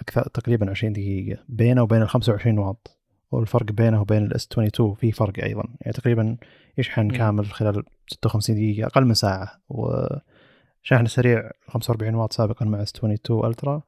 أكثر 0.00 0.22
تقريبا 0.22 0.70
20 0.70 0.92
دقيقة 0.92 1.42
بينه 1.48 1.82
وبين 1.82 2.02
ال 2.02 2.08
25 2.08 2.58
واط 2.58 2.98
والفرق 3.30 3.72
بينه 3.72 4.00
وبين 4.00 4.24
ال 4.24 4.46
S22 4.52 4.94
في 4.94 5.12
فرق 5.12 5.44
أيضا. 5.44 5.64
يعني 5.80 5.92
تقريبا 5.92 6.36
يشحن 6.78 7.10
كامل 7.10 7.46
خلال 7.46 7.82
56 8.06 8.56
دقيقة 8.56 8.86
أقل 8.86 9.04
من 9.04 9.14
ساعة. 9.14 9.48
وشحن 9.68 11.06
سريع 11.06 11.50
45 11.68 12.14
واط 12.14 12.32
سابقا 12.32 12.66
مع 12.66 12.82
S22 12.82 12.92
Ultra. 12.94 13.82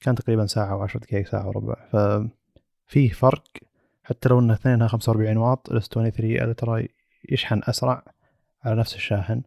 كان 0.00 0.14
تقريبا 0.14 0.46
ساعة 0.46 0.86
و10 0.86 0.98
دقائق 0.98 1.26
ساعة 1.26 1.48
وربع. 1.48 1.74
ففيه 1.88 3.10
فرق 3.10 3.44
حتى 4.02 4.28
لو 4.28 4.38
إن 4.38 4.50
اثنينها 4.50 4.88
45 4.88 5.36
واط 5.36 5.70
ال 5.70 5.88
S23 5.88 6.50
Ultra 6.50 6.82
يشحن 7.28 7.60
أسرع 7.64 8.04
على 8.64 8.76
نفس 8.80 8.94
الشاحن 8.94 9.42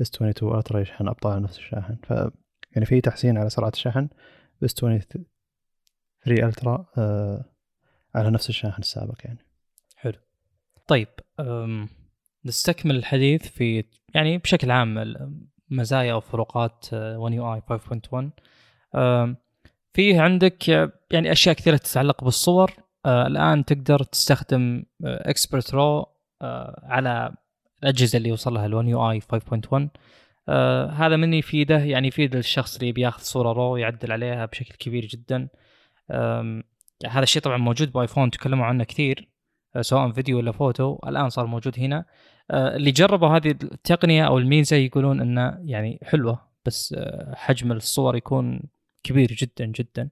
S22 0.00 0.10
Ultra 0.14 0.80
يشحن 0.80 1.08
أبطأ 1.08 1.32
على 1.32 1.40
نفس 1.40 1.58
الشاحن. 1.58 1.96
ف 2.02 2.10
يعني 2.72 2.86
في 2.86 3.00
تحسين 3.00 3.38
على 3.38 3.50
سرعة 3.50 3.68
الشحن 3.68 4.08
بس 4.62 4.74
23 4.74 5.24
Ultra 6.28 6.86
آه 6.98 7.44
على 8.14 8.30
نفس 8.30 8.48
الشاحن 8.48 8.82
السابق 8.82 9.16
يعني. 9.24 9.38
حلو. 9.96 10.18
طيب 10.86 11.08
نستكمل 12.44 12.96
الحديث 12.96 13.48
في 13.48 13.84
يعني 14.14 14.38
بشكل 14.38 14.70
عام 14.70 15.16
مزايا 15.70 16.14
وفروقات 16.14 16.86
One 16.92 17.32
UI 17.32 17.60
5.1 17.60 19.47
فيه 19.98 20.20
عندك 20.20 20.68
يعني 21.10 21.32
أشياء 21.32 21.54
كثيرة 21.54 21.76
تتعلق 21.76 22.24
بالصور. 22.24 22.72
آه 23.06 23.26
الآن 23.26 23.64
تقدر 23.64 24.02
تستخدم 24.02 24.82
Expert 25.04 25.74
RAW 25.74 26.06
آه 26.42 26.80
على 26.84 27.34
الأجهزة 27.82 28.16
اللي 28.16 28.32
وصل 28.32 28.54
لها 28.54 28.66
ال 28.66 28.88
One 28.88 29.10
UI 29.10 29.20
5.1 29.20 29.88
آه 30.48 30.90
هذا 30.90 31.16
من 31.16 31.34
يفيده 31.34 31.78
يعني 31.78 32.08
يفيد 32.08 32.36
الشخص 32.36 32.76
اللي 32.76 32.92
بياخذ 32.92 33.22
صورة 33.22 33.52
RAW 33.52 33.76
يعدل 33.76 34.12
عليها 34.12 34.46
بشكل 34.46 34.74
كبير 34.74 35.06
جدا. 35.06 35.48
هذا 37.06 37.22
الشيء 37.22 37.42
طبعا 37.42 37.56
موجود 37.56 37.92
بآيفون 37.92 38.30
تكلموا 38.30 38.66
عنه 38.66 38.84
كثير 38.84 39.28
آه، 39.76 39.82
سواء 39.82 40.12
فيديو 40.12 40.38
ولا 40.38 40.52
فوتو 40.52 40.98
الآن 41.06 41.28
صار 41.28 41.46
موجود 41.46 41.78
هنا. 41.78 42.04
آه، 42.50 42.76
اللي 42.76 42.90
جربوا 42.90 43.28
هذه 43.28 43.50
التقنية 43.50 44.26
أو 44.26 44.38
الميزة 44.38 44.76
يقولون 44.76 45.20
إنه 45.20 45.58
يعني 45.64 46.00
حلوة 46.02 46.48
بس 46.66 46.94
آه، 46.98 47.34
حجم 47.36 47.72
الصور 47.72 48.16
يكون 48.16 48.62
كبير 49.08 49.32
جدا 49.32 49.66
جدا. 49.66 50.08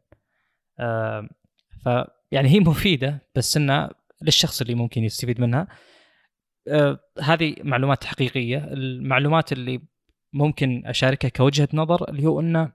ف 1.84 1.88
يعني 2.30 2.48
هي 2.48 2.60
مفيدة 2.60 3.28
بس 3.34 3.56
انه 3.56 3.90
للشخص 4.22 4.60
اللي 4.60 4.74
ممكن 4.74 5.04
يستفيد 5.04 5.40
منها. 5.40 5.66
هذه 7.22 7.54
معلومات 7.62 8.04
حقيقية. 8.04 8.58
المعلومات 8.58 9.52
اللي 9.52 9.80
ممكن 10.32 10.82
أشاركها 10.86 11.28
كوجهة 11.28 11.68
نظر 11.72 12.08
اللي 12.08 12.26
هو 12.26 12.40
انه 12.40 12.72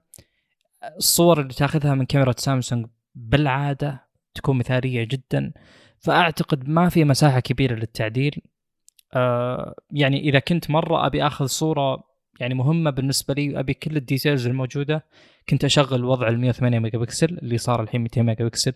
الصور 0.96 1.40
اللي 1.40 1.54
تأخذها 1.54 1.94
من 1.94 2.04
كاميرا 2.04 2.34
سامسونج 2.36 2.86
بالعادة 3.14 4.08
تكون 4.34 4.58
مثالية 4.58 5.04
جدا. 5.04 5.52
فأعتقد 5.98 6.68
ما 6.68 6.88
في 6.88 7.04
مساحة 7.04 7.40
كبيرة 7.40 7.74
للتعديل. 7.74 8.42
آه 9.14 9.74
يعني 9.90 10.20
إذا 10.20 10.38
كنت 10.38 10.70
مرة 10.70 11.06
أبي 11.06 11.26
آخذ 11.26 11.46
صورة 11.46 12.11
يعني 12.42 12.54
مهمة 12.54 12.90
بالنسبة 12.90 13.34
لي 13.34 13.60
أبي 13.60 13.74
كل 13.74 13.96
الديتيلز 13.96 14.46
الموجودة. 14.46 15.04
كنت 15.48 15.64
أشغل 15.64 16.04
وضع 16.04 16.28
ال 16.28 16.40
108 16.40 16.78
ميجا 16.78 16.98
بكسل 16.98 17.38
اللي 17.38 17.58
صار 17.58 17.82
الحين 17.82 18.00
200 18.00 18.22
ميجا 18.22 18.44
بكسل 18.44 18.72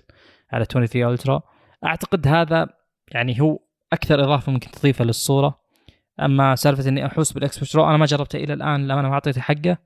على 0.53 0.65
23 0.65 1.13
Ultra. 1.13 1.43
أعتقد 1.85 2.29
هذا 2.29 2.69
يعني 3.13 3.41
هو 3.41 3.59
أكثر 3.93 4.25
إضافة 4.25 4.53
ممكن 4.53 4.71
تضيفها 4.71 5.05
للصورة. 5.05 5.61
أما 6.21 6.55
سالفة 6.55 6.89
إني 6.89 7.07
أحوس 7.07 7.33
بال 7.33 7.44
Expert 7.44 7.77
RAW 7.77 7.89
أنا 7.89 7.97
ما 7.97 8.07
جربته 8.07 8.37
إلى 8.37 8.53
الآن 8.53 8.89
لما 8.89 9.01
أنا 9.01 9.09
ما 9.09 9.15
أعطيته 9.15 9.41
حقه. 9.41 9.79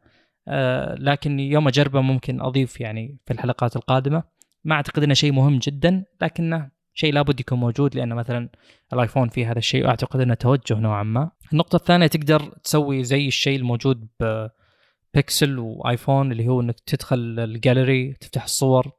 آه 0.49 0.94
لكن 0.94 1.40
يوم 1.40 1.68
أجربه 1.68 2.00
ممكن 2.00 2.40
أضيف 2.40 2.80
يعني 2.80 3.18
في 3.26 3.32
الحلقات 3.32 3.76
القادمة. 3.76 4.22
ما 4.64 4.75
أعتقد 4.75 5.02
إنه 5.02 5.14
شيء 5.14 5.32
مهم 5.32 5.58
جدا 5.58 6.04
لكنه 6.22 6.70
شيء 7.00 7.12
لابد 7.12 7.40
يكون 7.40 7.61
موجود 7.61 7.95
لأن 7.95 8.14
مثلا 8.14 8.49
الآيفون 8.92 9.28
فيه 9.28 9.50
هذا 9.50 9.59
الشيء 9.59 9.87
واعتقد 9.87 10.21
إنه 10.21 10.35
توجه 10.35 10.75
نوعا 10.75 11.02
ما. 11.02 11.30
النقطة 11.52 11.76
الثانية 11.76 12.07
تقدر 12.07 12.54
تسوي 12.64 13.04
زي 13.04 13.26
الشيء 13.26 13.57
الموجود 13.57 14.09
ببيكسل 14.21 15.59
وآيفون 15.59 16.33
اللي 16.33 16.49
هو 16.49 16.61
إنك 16.61 16.80
تدخل 16.80 17.16
الجاليري 17.38 18.12
تفتح 18.12 18.45
الصور 18.45 18.90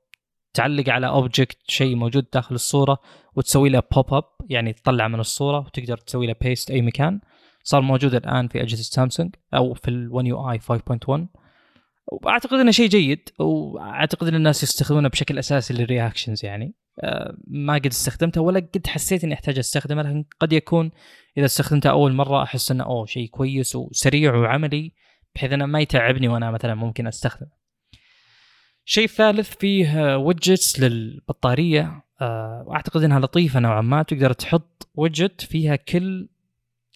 تعلق 0.54 0.90
على 0.90 1.08
object 1.08 1.58
شيء 1.68 1.96
موجود 1.96 2.26
داخل 2.34 2.56
الصورة 2.56 2.98
وتسوي 3.36 3.70
له 3.70 3.84
pop 3.96 4.14
up 4.14 4.24
يعني 4.50 4.74
تطلع 4.74 5.08
من 5.08 5.20
الصورة 5.20 5.60
وتقدر 5.60 5.98
تسوي 5.98 6.28
له 6.28 6.36
paste 6.42 6.72
أي 6.72 6.82
مكان. 6.82 7.20
صار 7.64 7.82
موجود 7.82 8.16
الآن 8.16 8.48
في 8.48 8.62
أجهزة 8.62 8.84
سامسونج 8.84 9.36
أو 9.54 9.74
في 9.74 9.88
ال 9.88 10.28
One 10.28 10.52
UI 10.52 10.60
5.1 10.60 11.26
وأعتقد 12.12 12.60
إنه 12.60 12.72
شيء 12.72 12.90
جيد 12.90 13.30
وأعتقد 13.40 14.28
إن 14.28 14.36
الناس 14.36 14.64
يستخدمونه 14.64 15.10
بشكل 15.10 15.40
أساسي 15.40 15.74
لل 15.74 15.87
reactions 15.87 16.46
يعني 16.46 16.76
ما 17.48 17.74
قد 17.74 17.86
استخدمته 17.86 18.42
ولا 18.42 18.60
قد 18.60 18.88
حسيت 18.88 19.24
إني 19.24 19.34
أحتاج 19.34 19.58
أستخدمه 19.58 20.02
لكن 20.02 20.26
قد 20.40 20.54
يكون 20.54 20.92
إذا 21.38 21.46
استخدمته 21.46 21.90
أول 21.90 22.14
مرة 22.14 22.44
أحس 22.44 22.72
إنه 22.72 22.84
أوه 22.84 23.06
شيء 23.06 23.28
كويس 23.28 23.76
وسريع 23.76 24.36
وعملي 24.36 24.94
بحيث 25.36 25.52
إنه 25.52 25.66
ما 25.66 25.80
يتعبني 25.80 26.28
وأنا 26.28 26.52
مثلا 26.52 26.76
ممكن 26.76 27.08
أستخدمه. 27.08 27.52
الشيء 28.86 29.04
الثالث 29.04 29.56
فيه 29.56 30.18
widgets 30.18 30.80
للبطارية. 30.80 32.04
آه، 32.22 32.64
واعتقد 32.68 33.04
إنها 33.04 33.20
لطيفة 33.20 33.60
نوعا 33.60 33.82
ما 33.82 34.04
تقدر 34.04 34.34
تحط 34.34 34.90
widget 34.96 35.42
فيها 35.42 35.76
كل 35.76 36.30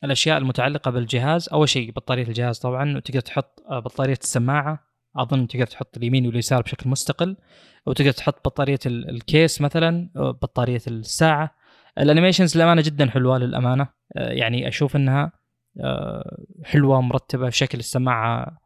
الأشياء 0.04 0.38
المتعلقة 0.38 0.92
بالجهاز. 0.92 1.50
أول 1.50 1.70
شيء 1.70 1.92
بطارية 1.92 2.28
الجهاز 2.28 2.60
طبعا 2.60 2.98
وتقدر 2.98 3.20
تحط 3.20 3.64
آه، 3.70 3.80
بطارية 3.80 4.18
السماعة. 4.24 4.85
أظن 5.18 5.48
تقدر 5.48 5.66
تحط 5.66 5.98
اليمين 5.98 6.28
واليسار 6.28 6.62
بشكل 6.62 6.90
مستقل 6.90 7.38
وتقدر 7.86 8.12
تحط 8.12 8.48
بطارية 8.48 8.80
ال 8.86 9.01
case 9.01 9.62
مثلا 9.62 10.10
بطارية 10.16 10.82
الساعة. 10.88 11.56
ال 11.98 12.03
animations 12.03 12.56
للأمانة 12.56 12.82
جدا 12.82 13.10
حلوة 13.10 13.38
للأمانة. 13.38 13.88
آه، 14.18 14.32
يعني 14.32 14.68
أشوف 14.68 14.96
إنها 14.96 15.32
آه، 15.80 16.38
حلوة 16.64 17.02
مرتبة 17.02 17.50
شكل 17.50 17.80
السماعة 17.80 18.60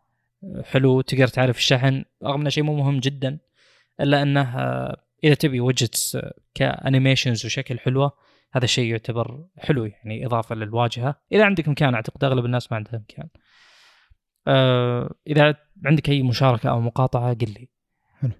آه، 0.43 0.61
حلو 0.61 1.01
تقدر 1.01 1.27
تعرف 1.27 1.57
الشحن 1.57 2.03
رغم 2.23 2.41
إنه 2.41 2.49
شيء 2.49 2.63
مو 2.63 2.75
مهم 2.75 2.99
جدا 2.99 3.39
إلا 4.01 4.21
إنه 4.21 4.57
إذا 5.23 5.33
تبي 5.33 5.59
widgets 5.59 6.17
ك 6.53 6.62
animations 6.62 7.45
وشكل 7.45 7.79
حلوة 7.79 8.11
هذا 8.53 8.65
الشيء 8.65 8.91
يعتبر 8.91 9.45
حلو 9.57 9.85
يعني 9.85 10.25
إضافة 10.25 10.55
للواجهة. 10.55 11.15
إذا 11.31 11.45
عندك 11.45 11.67
مكان 11.67 11.93
أعتقد 11.93 12.23
أغلب 12.23 12.45
الناس 12.45 12.71
ما 12.71 12.77
عندها 12.77 13.03
مكان 13.09 13.29
إذا 15.27 15.55
عندك 15.85 16.09
أي 16.09 16.23
مشاركة 16.23 16.69
أو 16.69 16.81
مقاطعة 16.81 17.33
قل 17.33 17.53
لي. 17.59 17.69
حلو. 18.19 18.31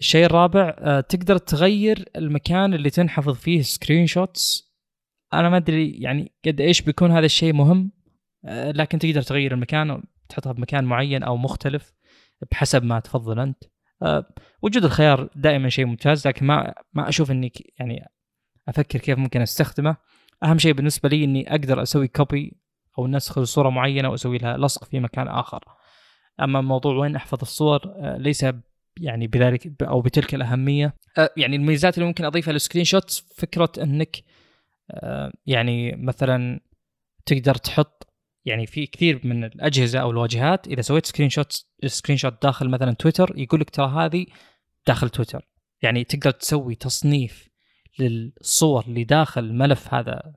الشيء 0.00 0.26
الرابع 0.26 0.76
آه 0.78 1.00
تقدر 1.00 1.38
تغير 1.38 2.08
المكان 2.16 2.74
اللي 2.74 2.90
تنحفظ 2.90 3.34
فيه 3.34 3.62
screenshots 3.62 4.72
أنا 5.32 5.48
ما 5.48 5.56
أدري 5.56 5.90
يعني 5.90 6.32
قد 6.46 6.60
إيش 6.60 6.82
بيكون 6.82 7.10
هذا 7.10 7.26
الشيء 7.26 7.52
مهم 7.52 7.92
آه 8.44 8.70
لكن 8.70 8.98
تقدر 8.98 9.22
تغير 9.22 9.54
المكان 9.54 9.90
وتحطها 9.90 10.52
بمكان 10.52 10.84
معين 10.84 11.22
أو 11.22 11.36
مختلف 11.36 11.92
بحسب 12.50 12.84
ما 12.84 13.00
تفضل 13.00 13.40
أنت. 13.40 13.64
آه 14.02 14.26
وجود 14.62 14.84
الخيار 14.84 15.28
دائما 15.36 15.68
شيء 15.68 15.86
ممتاز 15.86 16.28
لكن 16.28 16.46
ما 16.46 16.74
ما 16.92 17.08
أشوف 17.08 17.30
إني 17.30 17.52
يعني 17.78 18.04
أفكر 18.68 18.98
كيف 18.98 19.18
ممكن 19.18 19.40
أستخدمه. 19.40 19.96
أهم 20.42 20.58
شيء 20.58 20.72
بالنسبة 20.72 21.08
لي 21.08 21.24
إني 21.24 21.50
أقدر 21.50 21.82
أسوي 21.82 22.08
copy 22.08 22.56
أو 22.98 23.06
نسخ 23.06 23.38
لصورة 23.38 23.70
معينة 23.70 24.08
وأسوي 24.08 24.38
لها 24.38 24.56
لصق 24.56 24.84
في 24.84 25.00
مكان 25.00 25.28
آخر. 25.28 25.64
أما 26.40 26.60
موضوع 26.60 26.94
وين 26.94 27.16
أحفظ 27.16 27.38
الصور 27.42 27.80
آه، 27.84 28.16
ليس 28.16 28.46
يعني 29.00 29.26
بذلك 29.26 29.82
أو 29.82 30.00
بتلك 30.00 30.34
الأهمية. 30.34 30.94
آه، 31.18 31.30
يعني 31.36 31.56
الميزات 31.56 31.94
اللي 31.94 32.06
ممكن 32.06 32.24
أضيفها 32.24 32.52
لل 32.52 32.84
screenshot 32.84 33.24
فكرة 33.36 33.72
إنك 33.78 34.16
آه، 34.90 35.32
يعني 35.46 35.96
مثلا 35.96 36.60
تقدر 37.26 37.54
تحط 37.54 38.08
يعني 38.44 38.66
في 38.66 38.86
كثير 38.86 39.20
من 39.24 39.44
الأجهزة 39.44 39.98
أو 39.98 40.10
الواجهات 40.10 40.68
إذا 40.68 40.80
سويت 40.80 41.06
screenshot 41.06 41.66
screenshot 41.86 42.42
داخل 42.42 42.68
مثلا 42.68 42.92
تويتر 42.92 43.32
يقول 43.36 43.60
لك 43.60 43.70
ترى 43.70 43.86
هذه 43.86 44.26
داخل 44.86 45.08
تويتر. 45.08 45.48
يعني 45.82 46.04
تقدر 46.04 46.30
تسوي 46.30 46.74
تصنيف 46.74 47.48
للصور 47.98 48.84
اللي 48.84 49.04
داخل 49.04 49.52
ملف 49.52 49.94
هذا 49.94 50.32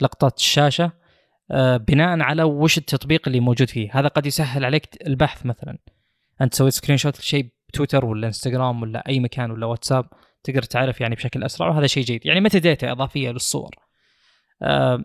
لقطات 0.00 0.38
الشاشة 0.38 0.92
بناء 1.88 2.20
على 2.20 2.42
وش 2.42 2.78
التطبيق 2.78 3.22
اللي 3.26 3.40
موجود 3.40 3.68
فيه. 3.68 3.88
هذا 3.92 4.08
قد 4.08 4.26
يسهل 4.26 4.64
عليك 4.64 5.06
البحث 5.06 5.46
مثلا. 5.46 5.78
أنت 6.40 6.54
سويت 6.54 6.72
screenshot 6.72 7.18
لشيء 7.18 7.48
بتويتر 7.68 8.04
ولا 8.04 8.26
إنستغرام 8.26 8.82
ولا 8.82 9.08
أي 9.08 9.20
مكان 9.20 9.50
ولا 9.50 9.66
واتساب 9.66 10.06
تقدر 10.44 10.62
تعرف 10.62 11.00
يعني 11.00 11.14
بشكل 11.14 11.44
أسرع 11.44 11.68
وهذا 11.68 11.86
شيء 11.86 12.04
جيد. 12.04 12.26
يعني 12.26 12.40
metadata 12.40 12.92
إضافية 12.92 13.30
للصور. 13.30 13.74
آه، 14.62 15.04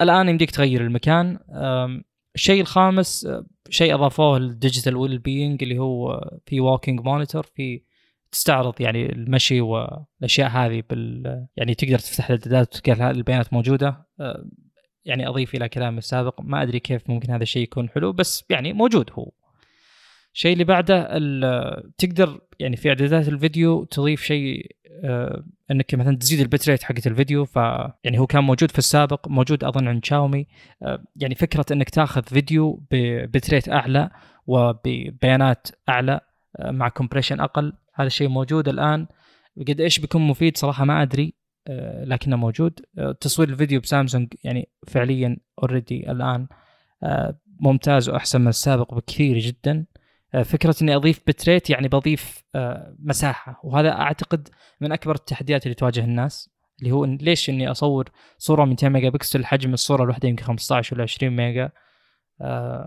الآن 0.00 0.28
يمديك 0.28 0.50
تغير 0.50 0.80
المكان. 0.80 1.38
الشيء 2.34 2.60
الخامس 2.60 3.28
شيء 3.70 3.94
أضافوه 3.94 4.36
ال 4.36 4.96
Digital 4.96 5.18
Wellbeing 5.18 5.62
اللي 5.62 5.78
هو 5.78 6.30
في 6.46 6.60
walking 6.60 7.00
monitor 7.00 7.42
في 7.42 7.82
تستعرض 8.32 8.80
يعني 8.80 9.12
المشي 9.12 9.60
والأشياء 9.60 10.50
هذه 10.50 10.82
بال 10.90 11.46
يعني 11.56 11.74
تقدر 11.74 11.98
تفتح 11.98 12.30
الإعدادات 12.30 12.76
وتلقى 12.76 13.10
البيانات 13.10 13.52
موجودة. 13.52 14.06
يعني 15.04 15.28
أضيف 15.28 15.54
إلى 15.54 15.68
كلامي 15.68 15.98
السابق 15.98 16.40
ما 16.40 16.62
أدري 16.62 16.80
كيف 16.80 17.10
ممكن 17.10 17.32
هذا 17.32 17.42
الشيء 17.42 17.62
يكون 17.62 17.88
حلو 17.88 18.12
بس 18.12 18.44
يعني 18.50 18.72
موجود 18.72 19.10
هو. 19.12 19.30
الشيء 20.34 20.52
اللي 20.52 20.64
بعده 20.64 21.02
تقدر 21.98 22.40
يعني 22.58 22.76
في 22.76 22.88
إعدادات 22.88 23.28
الفيديو 23.28 23.84
تضيف 23.84 24.22
شيء 24.22 24.76
آه 25.04 25.44
إنك 25.70 25.94
مثلا 25.94 26.16
تزيد 26.16 26.40
ال 26.40 26.68
bitrate 26.68 26.82
حقت 26.82 27.06
الفيديو 27.06 27.44
ف 27.44 27.56
يعني 28.04 28.18
هو 28.18 28.26
كان 28.26 28.44
موجود 28.44 28.70
في 28.70 28.78
السابق 28.78 29.28
موجود 29.28 29.64
أظن 29.64 29.88
عند 29.88 30.04
شاومي. 30.04 30.46
آه 30.82 31.04
يعني 31.16 31.34
فكرة 31.34 31.64
إنك 31.72 31.90
تأخذ 31.90 32.22
فيديو 32.22 32.82
ب 32.90 33.50
bitrate 33.50 33.68
أعلى 33.68 34.10
وببيانات 34.46 35.66
أعلى 35.88 36.20
آه 36.56 36.70
مع 36.70 36.88
compression 36.88 37.40
أقل 37.40 37.72
هذا 37.94 38.06
الشيء 38.06 38.28
موجود 38.28 38.68
الآن. 38.68 39.06
قد 39.68 39.80
إيش 39.80 39.98
بيكون 39.98 40.22
مفيد 40.22 40.56
صراحة 40.56 40.84
ما 40.84 41.02
أدري. 41.02 41.34
لكنه 42.04 42.36
موجود. 42.36 42.80
آه، 42.98 43.12
تصوير 43.12 43.48
الفيديو 43.48 43.80
بسامسونج 43.80 44.34
يعني 44.44 44.68
فعليا 44.88 45.36
already 45.58 46.10
الآن 46.10 46.48
آه، 47.02 47.38
ممتاز 47.60 48.08
وأحسن 48.08 48.40
من 48.40 48.48
السابق 48.48 48.94
بكثير 48.94 49.38
جدا. 49.38 49.86
فكرة 50.44 50.74
إني 50.82 50.96
أضيف 50.96 51.20
bitrate 51.26 51.70
يعني 51.70 51.88
بضيف 51.88 52.42
مساحة 52.98 53.60
وهذا 53.64 53.90
أعتقد 53.90 54.48
من 54.80 54.92
أكبر 54.92 55.14
التحديات 55.14 55.64
اللي 55.66 55.74
تواجه 55.74 56.04
الناس 56.04 56.50
اللي 56.80 56.92
هو 56.92 57.04
إن 57.04 57.16
ليش 57.16 57.50
إني 57.50 57.70
أصور 57.70 58.08
صورة 58.38 58.64
200 58.64 58.88
ميجا 58.88 59.08
بكسل 59.08 59.44
حجم 59.44 59.74
الصورة 59.74 60.02
الواحدة 60.02 60.28
يمكن 60.28 60.44
15 60.44 60.94
ولا 60.94 61.02
20 61.02 61.36
mega 61.36 61.70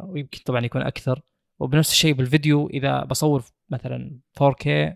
ويمكن 0.03 0.39
طبعا 0.45 0.65
يكون 0.65 0.81
أكثر. 0.81 1.21
وبنفس 1.59 1.91
الشيء 1.91 2.13
بالفيديو 2.13 2.67
إذا 2.67 3.03
بصور 3.03 3.43
مثلا 3.69 4.19
4K 4.39 4.95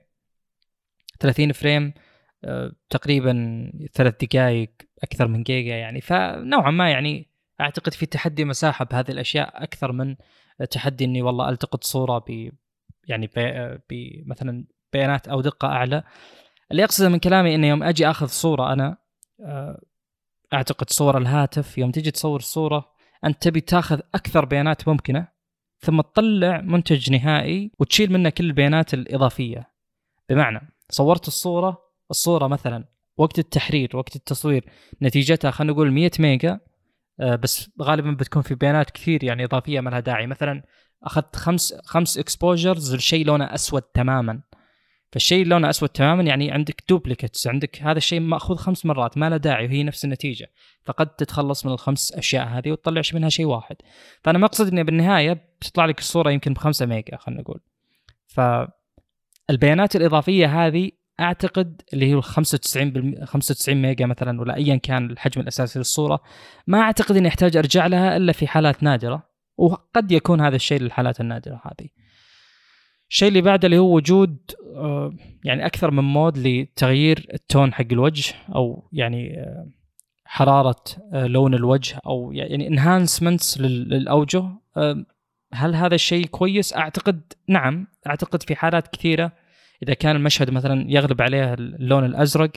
30 1.19 1.51
frame 1.51 1.93
تقريبا 2.89 3.71
ثلاث 3.93 4.15
دقائق 4.21 4.71
أكثر 5.03 5.27
من 5.27 5.43
جيجا 5.43 5.75
يعني. 5.75 6.01
فنوعا 6.01 6.71
ما 6.71 6.91
يعني 6.91 7.29
أعتقد 7.61 7.93
في 7.93 8.05
تحدي 8.05 8.45
مساحة 8.45 8.85
بهذه 8.85 9.11
الأشياء 9.11 9.63
أكثر 9.63 9.91
من 9.91 10.15
تحدي 10.71 11.05
إني 11.05 11.21
والله 11.21 11.49
ألتقط 11.49 11.83
صورة 11.83 12.25
ب 12.27 12.51
يعني 13.07 13.29
بمثلا 13.89 14.65
بيانات 14.93 15.27
أو 15.27 15.41
دقة 15.41 15.67
أعلى. 15.67 16.03
اللي 16.71 16.83
أقصده 16.83 17.09
من 17.09 17.19
كلامي 17.19 17.55
إنه 17.55 17.67
يوم 17.67 17.83
أجي 17.83 18.09
أخذ 18.09 18.27
صورة 18.27 18.73
أنا 18.73 18.97
آه، 19.41 19.81
أعتقد 20.53 20.89
صور 20.89 21.17
الهاتف 21.17 21.77
يوم 21.77 21.91
تجي 21.91 22.11
تصور 22.11 22.39
صورة 22.39 22.91
أنت 23.25 23.41
تبي 23.41 23.61
تاخذ 23.61 23.99
أكثر 24.15 24.45
بيانات 24.45 24.87
ممكنة 24.87 25.27
ثم 25.79 26.01
تطلع 26.01 26.61
منتج 26.61 27.11
نهائي 27.11 27.71
وتشيل 27.79 28.11
منه 28.11 28.29
كل 28.29 28.43
البيانات 28.45 28.93
الإضافية. 28.93 29.71
بمعنى 30.29 30.73
صورت 30.89 31.27
الصورة 31.27 31.88
الصورة 32.11 32.47
مثلا 32.47 32.85
وقت 33.17 33.39
التحرير 33.39 33.97
وقت 33.97 34.15
التصوير 34.15 34.65
نتيجتها 35.01 35.51
خلينا 35.51 35.73
نقول 35.73 35.91
100 35.91 36.11
mega 36.19 36.59
آه، 37.19 37.35
بس 37.35 37.69
غالبا 37.81 38.11
بتكون 38.11 38.41
في 38.41 38.55
بيانات 38.55 38.89
كثير 38.89 39.23
يعني 39.23 39.43
إضافية 39.43 39.79
ما 39.79 39.89
لها 39.89 39.99
داعي. 39.99 40.27
مثلا 40.27 40.63
أخذت 41.03 41.35
خمس 41.35 41.73
خمس 41.85 42.17
exposures 42.17 42.95
لشيء 42.95 43.25
لونه 43.25 43.45
أسود 43.45 43.81
تماما. 43.81 44.41
فالشيء 45.11 45.41
اللي 45.41 45.55
لونه 45.55 45.69
أسود 45.69 45.89
تماما 45.89 46.23
يعني 46.23 46.51
عندك 46.51 46.83
duplicates 46.89 47.47
عندك 47.47 47.81
هذا 47.81 47.97
الشيء 47.97 48.19
مأخوذ 48.19 48.57
خمس 48.57 48.85
مرات 48.85 49.17
ما 49.17 49.29
له 49.29 49.37
داعي 49.37 49.65
وهي 49.65 49.83
نفس 49.83 50.05
النتيجة. 50.05 50.51
فقد 50.85 51.07
تتخلص 51.15 51.65
من 51.65 51.71
الخمس 51.71 52.11
أشياء 52.11 52.47
هذه 52.47 52.71
وتطلع 52.71 53.01
منها 53.13 53.29
شيء 53.29 53.45
واحد. 53.45 53.75
فأنا 54.23 54.39
مقصد 54.39 54.67
إني 54.67 54.83
بالنهاية 54.83 55.33
بتطلع 55.61 55.85
لك 55.85 55.99
الصورة 55.99 56.31
يمكن 56.31 56.53
بخمسة 56.53 56.85
mega 56.85 57.17
خلينا 57.17 57.41
نقول. 57.41 57.59
ف 58.27 58.41
البيانات 59.49 59.95
الإضافية 59.95 60.67
هذه 60.67 60.91
أعتقد 61.19 61.81
اللي 61.93 62.13
هو 62.13 62.21
95 62.21 63.25
95 63.25 63.81
mega 63.81 64.05
مثلا 64.05 64.41
ولا 64.41 64.55
ايا 64.55 64.75
كان 64.75 65.11
الحجم 65.11 65.41
الأساسي 65.41 65.79
للصورة 65.79 66.19
ما 66.67 66.81
أعتقد 66.81 67.17
اني 67.17 67.27
احتاج 67.27 67.57
أرجع 67.57 67.87
لها 67.87 68.17
إلا 68.17 68.31
في 68.31 68.47
حالات 68.47 68.83
نادرة 68.83 69.29
وقد 69.57 70.11
يكون 70.11 70.41
هذا 70.41 70.55
الشيء 70.55 70.81
للحالات 70.81 71.21
النادرة 71.21 71.61
هذه. 71.65 71.87
الشيء 73.09 73.27
اللي 73.27 73.41
بعده 73.41 73.65
اللي 73.65 73.77
هو 73.77 73.95
وجود 73.95 74.37
آه، 74.75 75.13
يعني 75.43 75.65
أكثر 75.65 75.91
من 75.91 76.03
mode 76.03 76.37
لتغيير 76.37 77.27
ال 77.33 77.41
tone 77.41 77.73
حق 77.73 77.85
الوجه 77.91 78.33
أو 78.55 78.89
يعني 78.93 79.39
آه، 79.39 79.67
حرارة 80.25 80.83
آه، 81.13 81.25
لون 81.25 81.53
الوجه 81.53 82.01
أو 82.05 82.31
يعني 82.31 82.67
انهانسمنتس 82.67 83.61
للأوجه. 83.61 84.43
هل 85.53 85.75
هذا 85.75 85.95
الشيء 85.95 86.25
كويس؟ 86.25 86.75
أعتقد 86.75 87.33
نعم. 87.47 87.87
أعتقد 88.07 88.43
في 88.43 88.55
حالات 88.55 88.87
كثيرة 88.87 89.31
إذا 89.83 89.93
كان 89.93 90.15
المشهد 90.15 90.49
مثلا 90.49 90.85
يغلب 90.87 91.21
عليه 91.21 91.53
اللون 91.53 92.05
الأزرق 92.05 92.51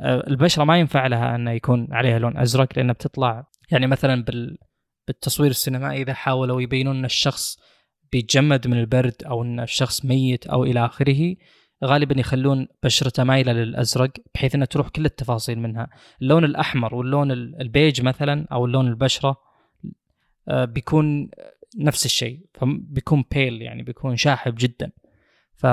البشرة 0.00 0.64
ما 0.64 0.78
ينفع 0.78 1.06
لها 1.06 1.34
إنه 1.34 1.50
يكون 1.50 1.88
عليها 1.92 2.18
لون 2.18 2.36
أزرق 2.36 2.68
لأنها 2.76 2.94
بتطلع 2.94 3.46
يعني 3.70 3.86
مثلا 3.86 4.24
بالتصوير 5.06 5.50
السينمائي 5.50 6.02
إذا 6.02 6.14
حاولوا 6.14 6.60
يبينون 6.60 6.96
إن 6.96 7.04
الشخص 7.04 7.58
بيتجمد 8.12 8.68
من 8.68 8.80
البرد 8.80 9.14
أو 9.26 9.42
إن 9.42 9.60
الشخص 9.60 10.04
ميت 10.04 10.46
أو 10.46 10.64
إلى 10.64 10.84
آخره 10.84 11.36
غالبا 11.84 12.20
يخلون 12.20 12.68
بشرته 12.82 13.24
مايلة 13.24 13.52
للأزرق 13.52 14.10
بحيث 14.34 14.54
انها 14.54 14.66
تروح 14.66 14.88
كل 14.88 15.04
التفاصيل 15.04 15.58
منها. 15.58 15.90
اللون 16.22 16.44
الأحمر 16.44 16.94
واللون 16.94 17.30
البيج 17.32 18.02
مثلا 18.02 18.46
أو 18.52 18.64
اللون 18.64 18.88
البشرة 18.88 19.36
آه، 20.48 20.64
بيكون 20.64 21.30
نفس 21.78 22.06
الشيء 22.06 22.40
فبيكون 22.54 23.24
بيل 23.34 23.62
يعني 23.62 23.82
بيكون 23.82 24.16
شاحب 24.16 24.54
جدا. 24.58 24.92
ف 25.56 25.66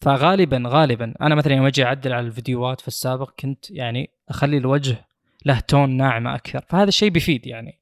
فغالبا 0.00 0.62
غالبا 0.66 1.14
أنا 1.20 1.34
مثلا 1.34 1.54
يوم 1.54 1.66
أجي 1.66 1.84
أعدل 1.84 2.12
على 2.12 2.26
الفيديوهات 2.26 2.80
في 2.80 2.88
السابق 2.88 3.30
كنت 3.40 3.70
يعني 3.70 4.10
أخلي 4.28 4.56
الوجه 4.56 5.06
له 5.46 5.60
تون 5.60 5.90
ناعمه 5.90 6.34
أكثر. 6.34 6.64
فهذا 6.68 6.88
الشيء 6.88 7.10
بيفيد 7.10 7.46
يعني. 7.46 7.80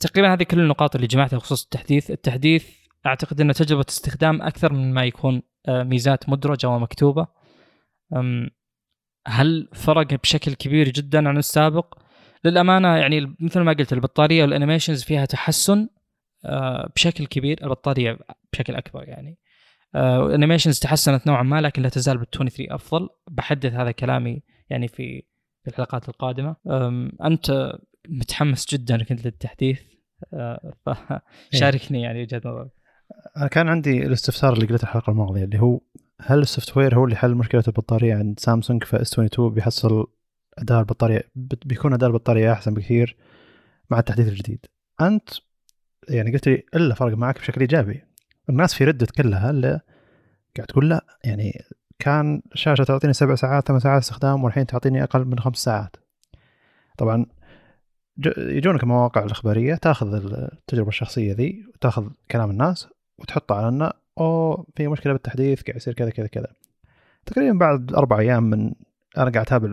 تقريبا 0.00 0.32
هذه 0.32 0.42
كل 0.42 0.60
النقاط 0.60 0.94
اللي 0.94 1.06
جمعتها 1.06 1.36
بخصوص 1.36 1.62
التحديث. 1.62 2.10
التحديث 2.10 2.68
أعتقد 3.06 3.40
إنه 3.40 3.52
تجربة 3.52 3.84
استخدام 3.88 4.42
أكثر 4.42 4.72
من 4.72 4.94
ما 4.94 5.04
يكون 5.04 5.42
آه، 5.66 5.82
ميزات 5.82 6.28
مدرجة 6.28 6.68
ومكتوبه 6.68 7.26
هل 9.26 9.68
فرق 9.72 10.14
بشكل 10.14 10.54
كبير 10.54 10.88
جدا 10.88 11.28
عن 11.28 11.38
السابق؟ 11.38 11.98
للأمانة 12.44 12.96
يعني 12.96 13.36
مثل 13.40 13.60
ما 13.60 13.72
قلت 13.72 13.92
البطارية 13.92 14.42
وال 14.42 14.52
animations 14.52 15.02
فيها 15.02 15.24
تحسن 15.24 15.88
آه، 16.44 16.90
بشكل 16.96 17.26
كبير 17.26 17.64
البطارية 17.64 18.18
بشكل 18.52 18.74
أكبر 18.74 19.08
يعني. 19.08 19.38
ال 19.94 20.02
animations 20.02 20.78
تحسنت 20.78 21.26
نوعا 21.26 21.42
ما 21.42 21.60
لكن 21.60 21.82
لا 21.82 21.88
تزال 21.88 22.18
بال 22.18 22.30
23 22.30 22.72
أفضل. 22.72 23.08
بحدث 23.30 23.72
هذا 23.72 23.90
كلامي 23.90 24.42
يعني 24.70 24.88
في 24.88 25.22
في 25.64 25.70
الحلقات 25.70 26.08
القادمة. 26.08 26.56
أنت 27.24 27.72
متحمس 28.08 28.74
جدا 28.74 29.04
كنت 29.04 29.24
للتحديث. 29.24 29.80
آه، 30.34 30.72
فشاركني 31.52 31.98
إيه. 31.98 32.04
يعني 32.04 32.22
وجهة 32.22 32.42
نظرك. 32.44 32.70
أنا 33.36 33.46
كان 33.46 33.68
عندي 33.68 34.06
الاستفسار 34.06 34.52
اللي 34.52 34.66
قلته 34.66 34.82
الحلقة 34.82 35.10
الماضية 35.10 35.44
اللي 35.44 35.60
هو 35.60 35.80
هل 36.20 36.38
ال 36.38 36.76
software 36.76 36.98
هو 36.98 37.04
اللي 37.04 37.16
حل 37.16 37.34
مشكلة 37.34 37.64
البطارية 37.68 38.14
عند 38.14 38.40
سامسونج؟ 38.40 38.84
ف 38.84 38.94
S 38.94 39.12
22 39.12 39.54
بيحصل 39.54 40.06
أداء 40.58 40.80
البطارية 40.80 41.30
بيكون 41.64 41.92
أداء 41.92 42.08
البطارية 42.08 42.52
أحسن 42.52 42.74
بكثير 42.74 43.16
مع 43.90 43.98
التحديث 43.98 44.28
الجديد. 44.28 44.66
أنت 45.00 45.30
يعني 46.08 46.32
قلت 46.32 46.48
لي 46.48 46.62
إلا 46.74 46.94
فرق 46.94 47.16
معك 47.16 47.38
بشكل 47.38 47.60
إيجابي. 47.60 48.02
الناس 48.48 48.74
في 48.74 48.84
Reddit 48.84 49.10
كلها 49.10 49.50
اللي 49.50 49.80
قاعد 50.56 50.66
تقول 50.66 50.88
لا 50.88 51.04
يعني 51.24 51.64
كان 51.98 52.42
شاشة 52.54 52.84
تعطيني 52.84 53.12
سبع 53.12 53.34
ساعات 53.34 53.68
ثمان 53.68 53.80
ساعات 53.80 54.02
استخدام 54.02 54.44
والحين 54.44 54.66
تعطيني 54.66 55.02
أقل 55.02 55.24
من 55.24 55.38
خمس 55.38 55.56
ساعات. 55.56 55.96
طبعا 56.98 57.26
يجونك 58.36 58.82
المواقع 58.82 59.22
الإخبارية 59.22 59.74
تاخذ 59.74 60.14
التجربة 60.14 60.88
الشخصية 60.88 61.32
ذي 61.32 61.64
وتاخذ 61.74 62.08
كلام 62.30 62.50
الناس 62.50 62.88
وتحطه 63.18 63.54
على 63.54 63.68
إنه 63.68 63.90
أوه 64.18 64.66
في 64.76 64.88
مشكلة 64.88 65.12
بالتحديث 65.12 65.62
قاعد 65.62 65.76
يصير 65.76 65.94
كذا 65.94 66.10
كذا 66.10 66.26
كذا. 66.26 66.48
تقريبا 67.26 67.58
بعد 67.58 67.92
أربع 67.94 68.18
أيام 68.18 68.42
من 68.42 68.72
أنا 69.18 69.30
قاعد 69.30 69.36
أتابع 69.36 69.68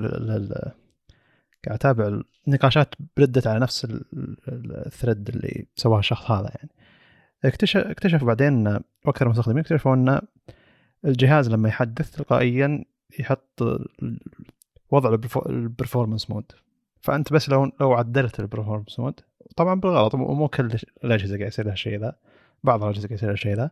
قاعد 1.65 1.77
أتابع 1.77 2.21
النقاشات 2.47 2.95
ب 3.17 3.21
Reddit 3.21 3.47
على 3.47 3.59
نفس 3.59 3.87
ال 4.47 4.59
thread 4.59 5.29
اللي 5.29 5.65
سواها 5.75 5.99
الشخص 5.99 6.31
هذا 6.31 6.51
يعني. 6.55 6.69
اكتشف 7.45 7.79
اكتشف 7.79 8.23
بعدين 8.23 8.79
وأكثر 9.05 9.25
المستخدمين 9.25 9.59
اكتشفوا 9.59 9.93
أن 9.93 10.21
الجهاز 11.05 11.49
لما 11.49 11.69
يحدث 11.69 12.11
تلقائيا 12.11 12.85
يحط 13.19 13.61
وضع 14.91 15.17
ال 15.45 15.52
performance 15.52 16.29
mode 16.29 16.51
فأنت 17.01 17.33
بس 17.33 17.49
لو 17.49 17.71
لو 17.81 17.93
عدلت 17.93 18.39
ال 18.39 18.44
performance 18.44 18.99
mode 18.99 19.19
طبعا 19.55 19.79
بالغلط 19.79 20.15
مو 20.15 20.47
كل 20.47 20.71
الأجهزة 21.03 21.37
قاعد 21.37 21.47
يصير 21.47 21.65
لها 21.65 21.73
الشيء 21.73 21.99
ذا 21.99 22.15
بعض 22.63 22.83
الأجهزة 22.83 23.07
قاعد 23.07 23.17
يصير 23.17 23.29
لها 23.29 23.33
الشيء 23.33 23.55
ذا. 23.55 23.71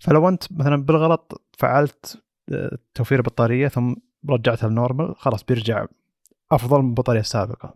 فلو 0.00 0.28
أنت 0.28 0.52
مثلا 0.52 0.76
بالغلط 0.76 1.42
فعلت 1.58 2.22
آه، 2.52 2.78
توفير 2.94 3.18
البطارية 3.18 3.68
ثم 3.68 3.94
رجعتها 4.30 4.68
لل 4.68 4.80
normal 4.80 5.16
خلاص 5.16 5.44
بيرجع 5.44 5.86
أفضل 6.52 6.82
من 6.82 6.88
البطارية 6.88 7.20
السابقة. 7.20 7.74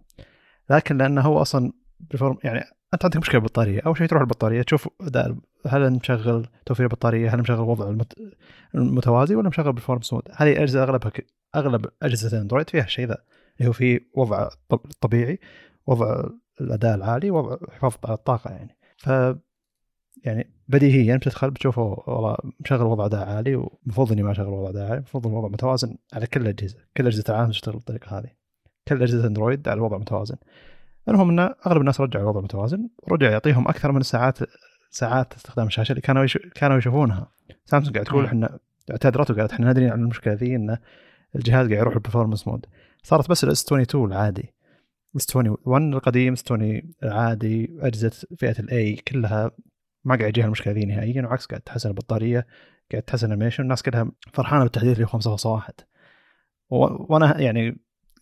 لكن 0.71 0.99
لأنه 0.99 1.21
هو 1.21 1.43
أصلا 1.43 1.73
يعني 2.45 2.65
أنت 2.95 3.05
عندك 3.05 3.17
مشكلة 3.17 3.41
بالبطارية. 3.41 3.81
أول 3.87 3.97
شيء 3.99 4.07
تروح 4.07 4.23
البطارية 4.23 4.63
تشوف 4.63 4.89
هل 5.67 5.91
مشغل 5.91 6.47
توفير 6.67 6.87
البطاريه 6.87 7.35
هل 7.35 7.41
مشغل 7.41 7.61
وضع 7.61 7.89
المت... 7.89 8.15
المتوازي 8.75 9.35
ولا 9.35 9.49
مشغل 9.49 9.73
بال 9.73 9.79
performance 9.79 10.13
mode 10.13 10.23
هذه 10.37 10.53
الاجهزه 10.53 10.83
أغلبها 10.83 11.11
ك... 11.11 11.27
أغلب 11.57 11.87
أجهزة 12.03 12.37
ال 12.37 12.41
Android 12.41 12.71
فيها 12.71 12.85
الشيء 12.85 13.07
ذا 13.07 13.19
اللي 13.59 13.69
هو 13.69 13.73
في 13.73 14.01
وضع 14.15 14.49
طبيعي 15.01 15.41
وضع 15.87 16.25
الأداء 16.61 16.95
العالي 16.95 17.31
وضع 17.31 17.57
حفاظ 17.71 17.95
على 18.05 18.15
الطاقة 18.15 18.51
يعني. 18.51 18.77
ف 18.97 19.09
يعني 20.25 20.51
بديهيا 20.69 21.17
بتدخل 21.17 21.51
بتشوفه 21.51 21.83
والله 22.07 22.37
مشغل 22.61 22.87
وضع 22.87 23.07
أداء 23.07 23.29
عالي 23.29 23.55
ومفروض 23.57 24.13
إني 24.13 24.23
ما 24.23 24.31
أشغل 24.31 24.49
وضع 24.49 24.71
أداء 24.71 24.83
عالي 24.83 24.95
المفروض 24.95 25.27
الوضع 25.27 25.49
متوازن 25.49 25.97
على 26.13 26.27
كل 26.27 26.41
الأجهزة 26.41 26.79
كل 26.97 27.07
أجهزة 27.07 27.25
العالم 27.29 27.51
تشتغل 27.51 27.75
بالطريقة 27.75 28.19
هذه. 28.19 28.31
كل 28.89 29.03
أجهزة 29.03 29.27
اندرويد 29.27 29.69
على 29.69 29.81
وضع 29.81 29.99
متوازن. 29.99 30.37
المهم 31.09 31.31
إن 31.31 31.55
أغلب 31.67 31.81
الناس 31.81 32.01
رجعوا 32.01 32.23
الوضع 32.23 32.41
متوازن 32.41 32.89
ورجع 33.03 33.31
يعطيهم 33.31 33.69
أكثر 33.69 33.93
من 33.93 34.01
الساعات 34.01 34.39
ساعات 34.91 35.35
استخدام 35.35 35.67
الشاشة 35.67 35.91
اللي 35.91 36.01
كانوا 36.03 36.25
يش... 36.25 36.39
كانوا 36.55 36.79
يشوفونها. 36.79 37.33
سامسونج 37.65 37.95
قاعد 37.95 38.07
تقول 38.07 38.25
إحنا 38.25 38.59
اعتذرت 38.91 39.31
وقالت 39.31 39.53
إحنا 39.53 39.67
آه 39.67 39.75
دارين 39.75 39.91
عن 39.91 40.01
المشكلة 40.01 40.35
ذي 40.35 40.57
إن 40.57 40.79
الجهاز 41.37 41.67
قاعد 41.67 41.81
يروح 41.81 41.95
ال 41.95 41.99
performance 41.99 42.49
mode 42.49 42.67
صارت 43.03 43.31
بس 43.31 43.45
ال 43.45 43.55
S 43.55 43.65
22 43.65 44.13
العادي. 44.13 44.55
S 45.17 45.37
21 45.37 45.95
القديم 45.95 46.33
S 46.33 46.45
20 46.45 46.83
العادي 47.03 47.79
أجهزة 47.81 48.27
فئة 48.39 48.59
ال 48.61 48.79
A 48.79 48.97
كلها 48.97 49.51
ما 50.05 50.17
قاعد 50.17 50.29
يجيها 50.29 50.45
المشكلة 50.47 50.73
ذي 50.73 50.85
نهائيا 50.85 51.23
وعكس 51.23 51.47
قاعد 51.47 51.61
تحسن 51.61 51.89
البطارية 51.89 52.47
قاعد 52.93 53.03
تحسن 53.03 53.27
ال 53.27 53.30
animation 53.30 53.63
الناس 53.63 53.83
كلها 53.83 54.11
فرحانة 54.33 54.63
بالتحديث 54.63 54.97
اللي 54.97 55.09
هو 55.15 55.21
5.1 55.69 55.73
وأنا 57.11 57.41
يعني 57.41 57.81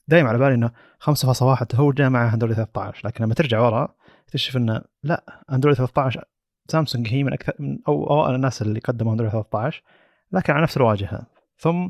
دايم 0.08 0.26
على 0.26 0.38
بالي 0.38 0.54
إنه 0.54 0.70
5.1 1.00 1.74
هو 1.74 1.92
جاء 1.92 2.10
مع 2.10 2.34
Android 2.34 2.56
13 2.56 3.08
لكن 3.08 3.24
لما 3.24 3.34
ترجع 3.34 3.60
ورا 3.60 3.94
تكتشف 4.26 4.56
إنه 4.56 4.82
لا 5.02 5.42
Android 5.52 5.76
13 5.76 6.24
سامسونج 6.68 7.08
هي 7.08 7.24
من 7.24 7.32
أكثر 7.32 7.54
من 7.58 7.78
أو 7.88 8.10
اوائل 8.10 8.34
الناس 8.34 8.62
اللي 8.62 8.80
قدموا 8.80 9.12
Android 9.12 9.32
13 9.32 9.82
لكن 10.32 10.52
على 10.52 10.62
نفس 10.62 10.76
الواجهة. 10.76 11.26
ثم 11.58 11.88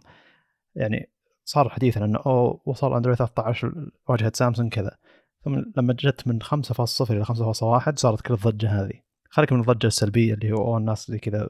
يعني 0.75 1.11
صار 1.45 1.69
حديثا 1.69 2.05
إنه 2.05 2.19
اوه 2.27 2.61
وصل 2.67 2.95
Android 2.95 3.19
13 3.19 3.91
واجهه 4.09 4.33
سامسونج 4.35 4.73
كذا. 4.73 4.97
ثم 5.45 5.63
لما 5.77 5.93
جت 5.93 6.29
من 6.29 6.43
5.0 6.43 7.11
إلى 7.11 7.25
5.1 7.25 7.95
صارت 7.95 8.21
كل 8.21 8.35
الضجة 8.35 8.69
هذه. 8.69 9.01
خليك 9.31 9.53
من 9.53 9.61
الضجة 9.61 9.87
السلبية 9.87 10.35
اللي 10.35 10.53
هو 10.53 10.57
اوه 10.57 10.79
الناس 10.79 11.09
اللي 11.09 11.21
كذا 11.21 11.49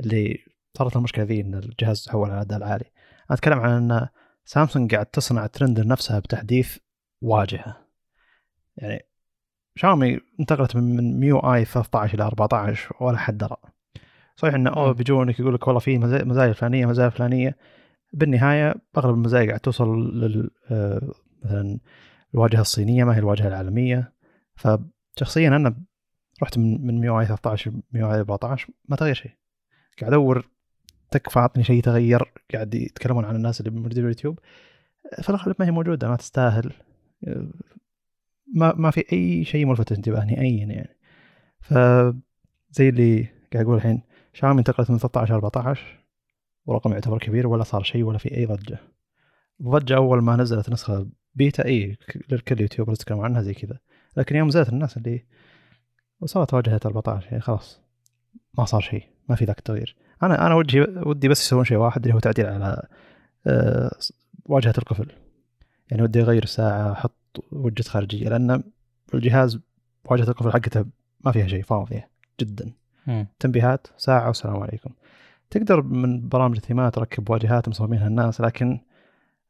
اللي 0.00 0.38
صارت 0.78 0.96
المشكلة 0.96 1.24
ذي 1.24 1.40
إن 1.40 1.54
الجهاز 1.54 2.04
تحول 2.04 2.30
على 2.30 2.38
الاداء 2.38 2.58
العالي 2.58 2.84
أنا 3.30 3.38
أتكلم 3.38 3.58
عن 3.58 3.70
ان 3.70 4.08
سامسونج 4.48 4.94
قاعد 4.94 5.06
تصنع 5.06 5.46
ترند 5.46 5.80
لنفسها 5.80 6.18
بتحديث 6.18 6.78
واجهة. 7.22 7.76
يعني 8.76 9.06
شاومي 9.76 10.20
انتقلت 10.40 10.76
من 10.76 11.20
MIUI 11.20 11.64
13 11.64 12.14
إلى 12.14 12.22
14 12.22 12.96
ولا 13.00 13.18
حد 13.18 13.38
درى. 13.38 13.56
صحيح 14.36 14.54
انه 14.54 14.70
اوه 14.70 14.92
بيجونك 14.92 15.40
يقول 15.40 15.54
لك 15.54 15.66
والله 15.66 15.80
في 15.80 15.98
مزايا 15.98 16.52
فلانيه 16.52 16.86
مزايا 16.86 17.08
فلانيه 17.08 17.56
بالنهاية 18.12 18.74
أغلب 18.98 19.14
المزايا 19.14 19.46
قاعد 19.46 19.60
توصل 19.60 20.18
لل 20.20 20.50
آه، 20.70 21.12
مثلا 21.44 21.78
الواجهة 22.34 22.60
الصينية 22.60 23.04
ما 23.04 23.14
هي 23.14 23.18
الواجهة 23.18 23.48
العالمية. 23.48 24.12
فشخصيا 24.54 25.48
أنا 25.48 25.76
رحت 26.42 26.58
من 26.58 26.86
من 26.86 27.00
MIUI 27.00 27.26
13 27.26 27.72
MIUI 27.92 28.18
14 28.20 28.70
ما 28.88 28.96
تغير 28.96 29.14
شيء. 29.14 29.32
قاعد 30.00 30.12
أدور 30.12 30.48
تكفى 31.10 31.38
عطني 31.38 31.64
شيء 31.64 31.82
تغير 31.82 32.32
قاعد 32.54 32.74
يتكلمون 32.74 33.24
عن 33.24 33.36
الناس 33.36 33.60
اللي 33.60 33.70
موجودين 33.70 34.02
باليوتيوب 34.02 34.38
في 35.22 35.30
الغالب 35.30 35.56
ما 35.58 35.66
هي 35.66 35.70
موجودة 35.70 36.08
ما 36.08 36.16
تستاهل. 36.16 36.72
ما 38.54 38.74
ما 38.74 38.90
في 38.90 39.04
أي 39.12 39.44
شيء 39.44 39.66
ملفت 39.66 39.92
انتباه 39.92 40.24
نهائيا 40.24 40.66
يعني. 40.66 40.96
ف 41.60 41.74
زي 42.70 42.88
اللي 42.88 43.26
قاعد 43.52 43.64
أقول 43.64 43.76
الحين 43.76 44.02
شاومي 44.32 44.58
انتقلت 44.58 44.90
من 44.90 44.98
13 44.98 45.34
14 45.34 46.04
ورقم 46.66 46.92
يعتبر 46.92 47.18
كبير 47.18 47.46
ولا 47.46 47.64
صار 47.64 47.82
شيء 47.82 48.02
ولا 48.02 48.18
في 48.18 48.36
أي 48.36 48.46
ضجة. 48.46 48.78
الضجه 49.60 49.96
أول 49.96 50.22
ما 50.22 50.36
نزلت 50.36 50.70
نسخة 50.70 51.08
بيتا 51.34 51.64
اي 51.64 51.98
الكل 52.32 52.60
يوتيوبر 52.60 52.92
يتكلمون 52.92 53.24
عنها 53.24 53.42
زي 53.42 53.54
كذا. 53.54 53.78
لكن 54.16 54.36
يوم 54.36 54.48
نزلت 54.48 54.68
الناس 54.68 54.96
اللي 54.96 55.24
وصلت 56.20 56.54
واجهة 56.54 56.80
14 56.86 57.26
يعني 57.26 57.40
خلاص 57.40 57.80
ما 58.58 58.64
صار 58.64 58.80
شيء 58.80 59.04
ما 59.28 59.36
في 59.36 59.44
ذاك 59.44 59.58
التغيير. 59.58 59.96
أنا 60.22 60.46
أنا 60.46 60.54
ودي 60.54 60.80
ودي 60.80 61.28
بس 61.28 61.46
يسوون 61.46 61.64
شيء 61.64 61.76
واحد 61.76 62.02
اللي 62.02 62.14
هو 62.14 62.18
تعديل 62.18 62.46
على 62.46 62.86
أه 63.46 63.90
واجهة 64.44 64.74
القفل. 64.78 65.12
يعني 65.90 66.02
ودي 66.02 66.22
أغير 66.22 66.42
الساعة 66.42 66.92
أحط 66.92 67.44
وجهة 67.52 67.88
خارجية 67.88 68.28
لأن 68.28 68.62
الجهاز 69.14 69.58
واجهة 70.04 70.28
القفل 70.30 70.52
حقته 70.52 70.84
ما 71.24 71.32
فيها 71.32 71.46
شيء 71.46 71.62
فاضية 71.62 72.08
جدا. 72.40 72.72
م. 73.06 73.24
تنبيهات 73.38 73.86
ساعة 73.96 74.26
والسلام 74.26 74.56
عليكم. 74.56 74.90
تقدر 75.50 75.82
من 75.82 76.28
برامج 76.28 76.56
الثيمات 76.56 76.94
تركب 76.94 77.30
واجهات 77.30 77.68
مصممينها 77.68 78.06
الناس 78.06 78.40
لكن 78.40 78.80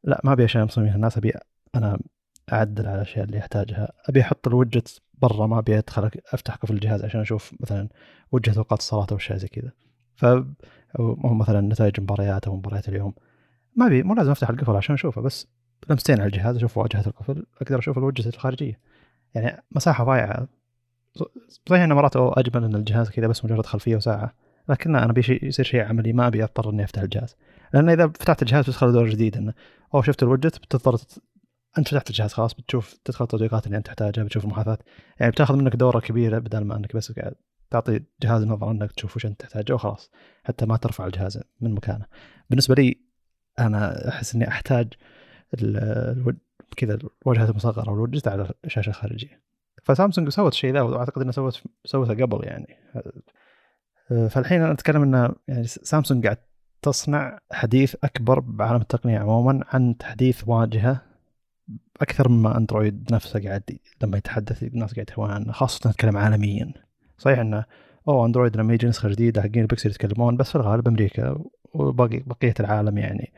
لا 0.03 0.21
ما 0.23 0.33
أبي 0.33 0.45
أشياء 0.45 0.65
مصممينها 0.65 0.95
الناس 0.95 1.17
أبي 1.17 1.33
أنا 1.75 1.99
أعدل 2.53 2.87
على 2.87 2.95
الأشياء 2.95 3.25
اللي 3.25 3.39
أحتاجها. 3.39 3.91
أبي 4.09 4.21
أحط 4.21 4.47
الوجت 4.47 5.01
برا 5.13 5.47
ما 5.47 5.59
أبي 5.59 5.77
أدخل 5.77 6.09
أفتح 6.33 6.55
قفل 6.55 6.73
الجهاز 6.73 7.03
عشان 7.05 7.21
أشوف 7.21 7.53
مثلا 7.59 7.89
وجهة 8.31 8.57
أوقات 8.57 8.79
الصلاة 8.79 9.07
أو 9.11 9.17
اشياء 9.17 9.37
زي 9.37 9.47
كذا. 9.47 9.71
ف 10.19 10.25
أو 10.99 11.33
مثلا 11.33 11.61
نتائج 11.61 12.01
مباريات 12.01 12.47
أو 12.47 12.55
مباريات 12.55 12.89
اليوم. 12.89 13.13
ما 13.75 13.87
أبي 13.87 14.03
مو 14.03 14.13
لازم 14.13 14.31
أفتح 14.31 14.49
القفل 14.49 14.75
عشان 14.75 14.95
أشوفه 14.95 15.21
بس 15.21 15.47
لمستين 15.89 16.19
على 16.19 16.27
الجهاز 16.27 16.55
أشوف 16.55 16.77
واجهة 16.77 17.07
القفل 17.07 17.45
أقدر 17.61 17.79
أشوف 17.79 17.97
الوجهة 17.97 18.29
الخارجية. 18.29 18.79
يعني 19.35 19.63
مساحة 19.71 20.03
ضايعة. 20.03 20.47
صحيح 21.69 21.81
انه 21.81 21.95
مرات 21.95 22.15
أجمل 22.15 22.63
إن 22.63 22.75
الجهاز 22.75 23.09
كذا 23.09 23.27
بس 23.27 23.45
مجرد 23.45 23.65
خلفية 23.65 23.95
وساعة 23.95 24.33
لكن 24.69 24.95
أنا 24.95 25.11
ابي 25.11 25.39
يصير 25.43 25.65
شيء 25.65 25.81
عملي 25.81 26.13
ما 26.13 26.27
أبي 26.27 26.43
أضطر 26.43 26.69
إني 26.69 26.83
أفتح 26.83 27.01
الجهاز. 27.01 27.35
لأن 27.73 27.89
إذا 27.89 28.07
فتحت 28.07 28.41
الجهاز 28.41 28.63
بتدخل 28.63 28.91
دور 28.91 29.09
جديد 29.09 29.37
إنه 29.37 29.53
أو 29.95 30.01
شفت 30.01 30.23
الوجت 30.23 30.59
بتضطر 30.59 30.97
أنت 31.77 31.87
فتحت 31.87 32.09
الجهاز 32.09 32.33
خلاص 32.33 32.53
بتشوف 32.53 32.93
تدخل 33.05 33.25
التطبيقات 33.25 33.65
اللي 33.67 33.77
أنت 33.77 33.85
تحتاجها 33.85 34.23
بتشوف 34.23 34.43
المحادثات. 34.45 34.83
يعني 35.19 35.31
بتاخذ 35.31 35.55
منك 35.55 35.75
دورة 35.75 35.99
كبيرة 35.99 36.39
بدل 36.39 36.63
ما 36.63 36.75
أنك 36.75 36.95
بس 36.95 37.11
قاعد 37.11 37.33
تعطي 37.71 38.01
جهاز 38.21 38.43
نظره 38.43 38.71
انك 38.71 38.91
تشوف 38.91 39.15
وش 39.15 39.25
انت 39.25 39.41
تحتاجه 39.41 39.73
وخلاص 39.73 40.11
حتى 40.43 40.65
ما 40.65 40.77
ترفع 40.77 41.05
الجهاز 41.05 41.39
من 41.61 41.73
مكانه. 41.73 42.05
بالنسبة 42.49 42.75
لي 42.75 43.01
أنا 43.59 44.09
أحس 44.09 44.35
إني 44.35 44.47
أحتاج 44.47 44.93
كذا 46.77 46.99
الواجهات 47.25 47.49
المصغرة 47.49 47.91
والوجهات 47.91 48.27
على 48.27 48.51
الشاشة 48.65 48.89
الخارجية. 48.89 49.41
فسامسونج 49.83 50.29
سوت 50.29 50.51
الشيء 50.51 50.73
ذا 50.73 50.81
وأعتقد 50.81 51.21
انها 51.21 51.31
سوت 51.31 51.63
سوته 51.85 52.13
قبل 52.13 52.47
يعني. 52.47 52.77
فالحين 54.29 54.61
أنا 54.61 54.71
أتكلم 54.71 55.15
ان 55.15 55.33
يعني 55.47 55.67
سامسونج 55.67 56.25
قاعد 56.25 56.37
تصنع 56.81 57.39
حديث 57.51 57.95
أكبر 58.03 58.39
بعالم 58.39 58.81
التقنية 58.81 59.19
عموما 59.19 59.65
عن 59.67 59.97
تحديث 59.97 60.43
واجهة 60.47 61.01
أكثر 62.01 62.29
مما 62.29 62.57
أندرويد 62.57 63.13
نفسه 63.13 63.43
قاعد 63.43 63.79
لما 64.03 64.17
يتحدث 64.17 64.63
الناس 64.63 64.93
قاعد 64.93 65.09
يتكلمون 65.09 65.31
عنه 65.31 65.51
خاصة 65.51 65.89
نتكلم 65.89 66.17
عالميا. 66.17 66.73
صحيح 67.19 67.39
إنه 67.39 67.65
أو 68.07 68.25
Android 68.25 68.57
لما 68.57 68.73
يجي 68.73 68.87
نسخة 68.87 69.09
جديدة 69.09 69.41
حقين 69.41 69.61
البكسل 69.61 69.89
يتكلمون 69.89 70.37
بس 70.37 70.49
في 70.49 70.55
الغالب 70.55 70.87
أمريكا 70.87 71.43
وباقي 71.73 72.19
بقية 72.19 72.53
العالم 72.59 72.97
يعني 72.97 73.33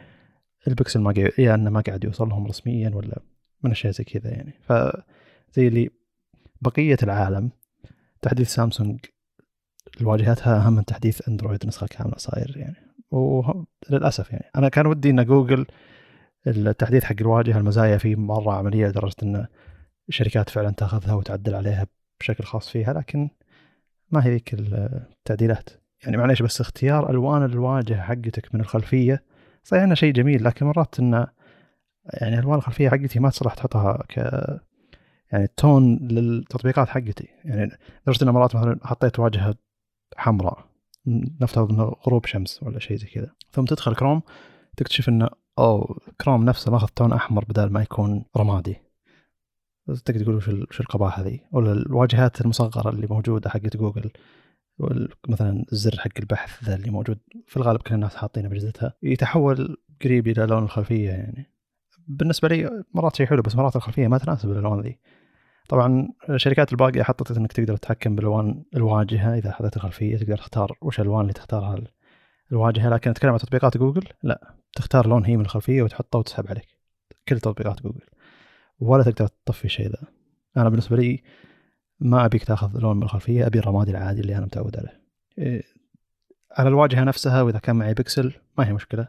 البكسل 0.68 1.00
ما 1.00 1.12
قاعد 1.12 1.32
يا 1.38 1.56
إنه 1.56 1.70
ما 1.70 1.82
قاعد 1.82 2.04
يوصل 2.04 2.30
لهم 2.30 2.48
رسميا 2.48 2.92
ولا 2.94 3.22
من 3.64 3.72
أشياء 3.72 3.94
زي 3.94 4.04
كذا 4.04 4.30
يعني. 4.32 4.54
فزي 4.62 5.68
اللي 5.68 5.90
بقية 6.62 6.98
العالم 7.04 7.52
تحديث 8.22 8.54
سامسونج 8.54 9.00
لواجهتها 10.02 10.58
أهم 10.58 10.74
من 10.74 10.86
تحديث 10.86 11.30
Android 11.30 11.66
نسخة 11.66 11.88
كاملة 11.88 12.18
صاير 12.18 12.58
يعني. 12.58 12.76
وللاسف 13.12 14.32
يعني. 14.32 14.52
أنا 14.56 14.70
كان 14.70 14.86
ودي 14.86 15.10
إن 15.10 15.26
جوجل 15.26 15.66
التحديث 16.48 17.04
حق 17.04 17.16
الواجهة 17.22 17.58
المزايا 17.58 17.98
فيه 17.98 18.16
مرة 18.16 18.54
عملية 18.54 18.88
لدرجة 18.88 19.16
إن 19.24 19.48
الشركات 20.10 20.50
فعلا 20.50 20.72
تأخذها 20.72 21.14
وتعدل 21.14 21.56
عليها 21.56 21.88
بشكل 22.20 22.44
خاص 22.44 22.70
فيها 22.70 22.94
لكن 22.94 23.30
ما 24.12 24.26
هي 24.26 24.30
ذيك 24.30 24.54
التعديلات. 24.54 25.70
يعني 26.04 26.18
معليش 26.18 26.42
بس 26.42 26.62
اختيار 26.62 27.10
ألوان 27.10 27.44
الواجهة 27.44 28.02
حقتك 28.02 28.56
من 28.56 28.62
الخلفية 28.62 29.24
صحيح 29.64 29.84
إنه 29.84 29.96
شيء 29.96 30.14
جميل 30.14 30.44
لكن 30.44 30.66
مرات 30.66 31.00
إنه 31.00 31.28
يعني 32.14 32.40
ألوان 32.40 32.58
الخلفية 32.58 32.90
حقتي 32.90 33.20
ما 33.20 33.30
تصلح 33.30 33.54
تحطها 33.54 34.04
ك 34.10 34.18
يعني 35.32 35.48
تون 35.58 35.98
للتطبيقات 35.98 36.90
حقتي. 36.90 37.28
يعني 37.46 37.72
لدرجة 38.02 38.24
ان 38.24 38.30
مرات 38.30 38.56
مثلا 38.56 38.80
حطيت 38.84 39.20
واجهة 39.20 39.56
حمراء 40.16 40.66
نفترض 41.42 41.72
إنه 41.72 41.84
غروب 41.84 42.26
شمس 42.26 42.64
ولا 42.64 42.80
شيء 42.80 42.98
زي 42.98 43.08
كذا. 43.08 43.32
ثم 43.52 43.66
تدخل 43.66 43.96
كروم 43.96 44.22
تكتشف 44.78 45.10
إنه 45.10 45.30
أو 45.60 46.00
كروم 46.22 46.46
نفسه 46.46 46.72
ماخذ 46.72 46.88
tone 46.88 47.14
أحمر 47.14 47.46
بدل 47.46 47.70
ما 47.70 47.82
يكون 47.82 48.26
رمادي. 48.38 48.91
تقدر 50.06 50.24
تقول 50.24 50.36
وش 50.70 50.80
القباحه 50.80 51.22
ذي 51.22 51.42
ولا 51.52 51.72
الواجهات 51.72 52.42
المصغرة 52.42 52.90
اللي 52.90 53.08
موجودة 53.08 53.50
حقت 53.50 53.78
جوجل 53.78 54.12
مثلا 55.30 55.66
الزر 55.72 56.00
حق 56.00 56.12
البحث 56.20 56.64
ذا 56.64 56.76
اللي 56.76 56.92
موجود 56.92 57.20
في 57.48 57.58
الغالب 57.58 57.82
كل 57.82 57.96
الناس 57.96 58.16
حاطينه 58.16 58.50
بأجهزتها. 58.50 58.94
يتحول 59.04 59.78
قريب 60.04 60.28
إلى 60.28 60.46
لون 60.46 60.64
الخلفية 60.64 61.10
يعني. 61.10 61.46
بالنسبة 62.08 62.48
لي 62.48 62.84
مرات 62.94 63.16
شيء 63.16 63.26
حلو 63.26 63.42
بس 63.42 63.56
مرات 63.56 63.76
الخلفية 63.76 64.08
ما 64.08 64.18
تناسب 64.18 64.52
الألوان 64.52 64.82
ذي. 64.82 65.00
طبعا 65.70 66.10
الشركات 66.30 66.72
الباقية 66.72 67.04
حطت 67.04 67.38
إنك 67.38 67.54
تقدر 67.54 67.78
تتحكم 67.78 68.16
بالألوان 68.16 68.64
الواجهة. 68.76 69.38
إذا 69.38 69.52
حطيت 69.52 69.76
الخلفية 69.76 70.18
تقدر 70.18 70.38
تختار 70.38 70.78
وش 70.82 71.00
الألوان 71.00 71.22
اللي 71.22 71.34
تختارها 71.34 71.84
الواجهة. 72.52 72.90
لكن 72.90 73.10
أتكلم 73.10 73.32
عن 73.32 73.38
تطبيقات 73.38 73.78
جوجل 73.78 74.08
لا 74.24 74.56
تختار 74.76 75.08
لون 75.08 75.26
هي 75.26 75.38
من 75.38 75.46
الخلفية 75.46 75.82
وتحطه 75.82 76.20
وتسحب 76.20 76.48
عليك. 76.48 76.78
كل 77.28 77.40
تطبيقات 77.40 77.82
جوجل. 77.82 78.06
ولا 78.82 79.04
تقدر 79.04 79.28
تطفي 79.28 79.66
الشيء 79.66 79.88
ذا. 79.88 80.08
أنا 80.58 80.70
بالنسبة 80.70 80.98
لي 80.98 81.24
ما 82.00 82.26
أبيك 82.26 82.44
تأخذ 82.44 82.80
لون 82.80 82.98
من 82.98 83.04
الخلفية 83.04 83.48
أبي 83.48 83.60
الرمادي 83.60 83.92
العادي 83.92 84.22
اللي 84.22 84.38
أنا 84.38 84.46
متعود 84.46 84.78
عليه. 84.78 85.02
إيه 85.38 85.64
على 86.52 86.70
الواجهة 86.70 87.04
نفسها 87.04 87.42
وإذا 87.42 87.60
كان 87.60 87.76
معي 87.76 87.94
بكسل 87.94 88.34
ما 88.58 88.68
هي 88.68 88.74
مشكلة. 88.74 89.08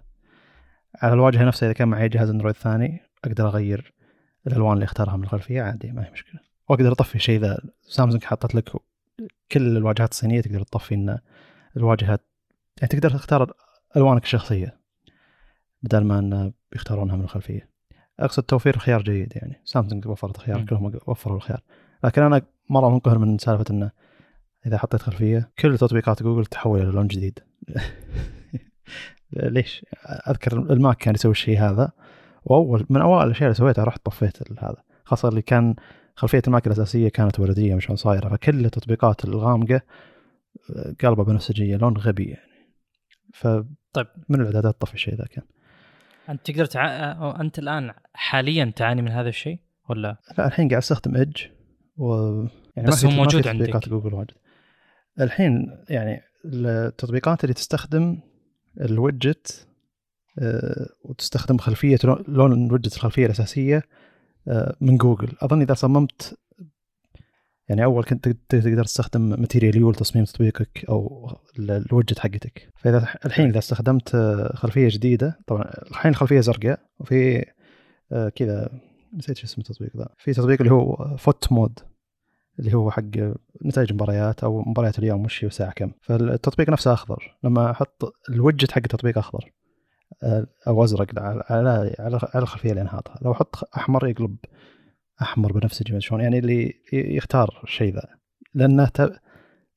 على 0.94 1.14
الواجهة 1.14 1.44
نفسها 1.44 1.66
إذا 1.66 1.72
كان 1.72 1.88
معي 1.88 2.08
جهاز 2.08 2.30
Android 2.30 2.54
ثاني 2.54 3.00
أقدر 3.24 3.48
أغير 3.48 3.94
الألوان 4.46 4.72
اللي 4.72 4.84
اختارها 4.84 5.16
من 5.16 5.24
الخلفية 5.24 5.62
عادي 5.62 5.92
ما 5.92 6.06
هي 6.06 6.10
مشكلة. 6.10 6.40
وأقدر 6.68 6.92
أطفي 6.92 7.14
الشيء 7.14 7.40
ذا. 7.40 7.58
سامسونج 7.82 8.24
حطت 8.24 8.54
لك 8.54 8.70
كل 9.52 9.76
الواجهات 9.76 10.10
الصينية 10.10 10.40
تقدر 10.40 10.62
تطفي 10.62 10.94
ان 10.94 11.18
الواجهات. 11.76 12.20
يعني 12.80 12.88
تقدر 12.88 13.10
تختار 13.10 13.52
ألوانك 13.96 14.24
الشخصية 14.24 14.80
بدل 15.82 16.04
ما 16.04 16.18
إن 16.18 16.52
بيختارونها 16.72 17.16
من 17.16 17.24
الخلفية. 17.24 17.71
أقصد 18.20 18.42
توفير 18.42 18.74
الخيار 18.74 19.02
جيد 19.02 19.32
يعني. 19.36 19.60
سامسونج 19.64 20.06
وفرت 20.06 20.36
خيار 20.36 20.64
كلهم 20.64 20.92
وفروا 21.06 21.36
الخيار. 21.36 21.60
لكن 22.04 22.22
أنا 22.22 22.42
مرة 22.70 22.90
منقهر 22.90 23.18
من 23.18 23.38
سالفة 23.38 23.64
إنه 23.70 23.90
إذا 24.66 24.78
حطيت 24.78 25.02
خلفية 25.02 25.50
كل 25.58 25.78
تطبيقات 25.78 26.22
جوجل 26.22 26.46
تحول 26.46 26.80
إلى 26.80 26.90
لون 26.90 27.06
جديد. 27.06 27.38
ليش؟ 29.32 29.84
أذكر 30.28 30.52
ال 30.52 30.63
Mac 30.63 30.96
كان 30.96 31.14
يسوي 31.14 31.32
الشيء 31.32 31.58
هذا 31.58 31.92
وأول 32.44 32.86
من 32.90 33.00
اوائل 33.00 33.26
الأشياء 33.26 33.46
اللي 33.46 33.54
سويتها 33.54 33.84
رحت 33.84 34.04
طفيت 34.04 34.52
هذا. 34.58 34.82
خاصة 35.04 35.28
اللي 35.28 35.42
كان 35.42 35.74
خلفية 36.14 36.42
ال 36.46 36.51
Mac 36.51 36.66
الأساسية 36.66 37.08
كانت 37.08 37.40
ورديه 37.40 37.74
مش 37.74 37.92
صايرة 37.94 38.28
فكل 38.28 38.64
التطبيقات 38.64 39.24
الغامقة 39.24 39.80
قلبه 41.00 41.24
بنفسجية 41.24 41.76
لون 41.76 41.96
غبي 41.96 42.24
يعني. 42.24 42.52
ف 43.34 43.48
طيب. 43.92 44.06
من 44.28 44.40
الاعدادات 44.40 44.80
طفي 44.80 44.94
الشيء 44.94 45.14
ذا 45.14 45.24
كان. 45.24 45.44
أنت 46.28 46.46
تقدر 46.50 46.64
تع... 46.64 46.86
أنت 47.40 47.58
الآن 47.58 47.92
حاليا 48.14 48.72
تعاني 48.76 49.02
من 49.02 49.10
هذا 49.10 49.28
الشيء 49.28 49.58
ولا؟ 49.90 50.16
لا 50.38 50.46
الحين 50.46 50.68
قاعد 50.68 50.82
أستخدم 50.82 51.16
Edge 51.16 51.36
و 51.96 52.14
يعني 52.76 52.88
بس 52.88 53.04
هو 53.04 53.10
موجود 53.10 53.48
عندك. 53.48 53.66
تطبيقات 53.66 53.88
جوجل 53.88 54.14
واجد. 54.14 54.30
الحين 55.20 55.78
يعني 55.88 56.20
التطبيقات 56.44 57.44
اللي 57.44 57.54
تستخدم 57.54 58.18
ال 58.80 58.93
widget 58.93 59.68
آه، 60.38 60.86
وتستخدم 61.04 61.58
خلفية 61.58 61.98
لون 62.28 62.66
ال 62.66 62.70
widget 62.70 62.96
الخلفية 62.96 63.26
الأساسية 63.26 63.82
آه، 64.48 64.76
من 64.80 64.96
جوجل. 64.96 65.32
اظن 65.42 65.60
إذا 65.62 65.74
صممت 65.74 66.38
يعني 67.68 67.84
أول 67.84 68.04
كنت 68.04 68.28
تقدر 68.28 68.84
تستخدم 68.84 69.20
Material 69.40 69.76
You 69.76 69.90
لتصميم 69.90 70.24
تطبيقك 70.24 70.84
أو 70.88 71.30
الوجت 71.58 72.18
حقتك. 72.18 72.68
فإذا 72.76 73.08
الحين 73.26 73.48
إذا 73.48 73.58
استخدمت 73.58 74.14
آه، 74.14 74.56
خلفية 74.56 74.88
جديدة 74.90 75.38
طبعا 75.46 75.64
الحين 75.90 76.10
الخلفية 76.10 76.40
زرقاء 76.40 76.80
وفي 76.98 77.44
كذا 78.34 78.70
نسيت 79.14 79.36
شو 79.36 79.44
اسم 79.44 79.60
التطبيق 79.60 79.96
ذا. 79.96 80.08
في 80.18 80.32
تطبيق 80.32 80.60
اللي 80.60 80.72
هو 80.72 81.16
FotMob 81.18 81.78
اللي 82.58 82.74
هو 82.74 82.90
حق 82.90 83.02
نتائج 83.64 83.92
مباريات 83.92 84.44
أو 84.44 84.62
مباريات 84.62 84.98
اليوم 84.98 85.24
وش 85.24 85.44
هي 85.44 85.46
وساعه 85.46 85.72
كم. 85.72 85.92
فالتطبيق 86.02 86.70
نفسه 86.70 86.92
أخضر. 86.92 87.38
لما 87.44 87.70
أحط 87.70 88.12
الوجت 88.30 88.70
حق 88.70 88.78
التطبيق 88.84 89.18
أخضر 89.18 89.52
آه، 90.22 90.46
أو 90.66 90.84
أزرق 90.84 91.18
على 91.18 91.44
على 91.50 91.94
على 92.34 92.42
الخلفية 92.42 92.70
اللي 92.70 92.82
انحاطها 92.82 93.18
لو 93.22 93.32
أحط 93.32 93.68
أحمر 93.76 94.08
يقلب 94.08 94.36
أحمر 95.22 95.52
بنفسجي 95.52 96.00
شلون؟ 96.00 96.20
يعني 96.20 96.38
اللي 96.38 96.74
يختار 96.92 97.60
الشيء 97.64 97.94
ذا. 97.94 98.08
لأنه 98.54 98.84
ت... 98.84 99.20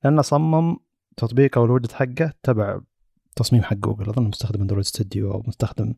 لأنه 0.03 0.21
صمم 0.21 0.77
تطبيق 1.17 1.57
أو 1.57 1.65
الوجت 1.65 1.91
حقه 1.91 2.33
تبع 2.43 2.79
تصميم 3.35 3.63
حق 3.63 3.75
جوجل. 3.75 4.09
أظن 4.09 4.23
مستخدم 4.23 4.61
Android 4.61 4.85
Studio 4.85 5.31
أو 5.31 5.43
مستخدم 5.47 5.93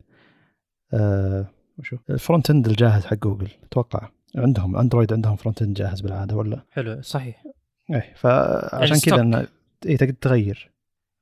آه 0.94 1.48
وشو؟ 1.78 1.98
ال 2.10 2.16
front 2.16 2.50
end 2.50 2.68
الجاهز 2.68 3.06
حق 3.06 3.18
جوجل. 3.18 3.50
أتوقع 3.64 4.10
عندهم 4.36 4.78
أندرويد 4.78 5.14
عندهم 5.14 5.36
front 5.36 5.62
end 5.62 5.78
جاهز 5.78 6.02
بالعادة 6.02 6.36
ولا؟ 6.36 6.62
حلو 6.72 7.02
صحيح. 7.02 7.44
إيه 7.90 8.14
فعشان 8.16 9.00
كذا 9.00 9.22
انه 9.22 9.48
اي 9.86 9.98
تقدر 9.98 10.14
تغير. 10.22 10.72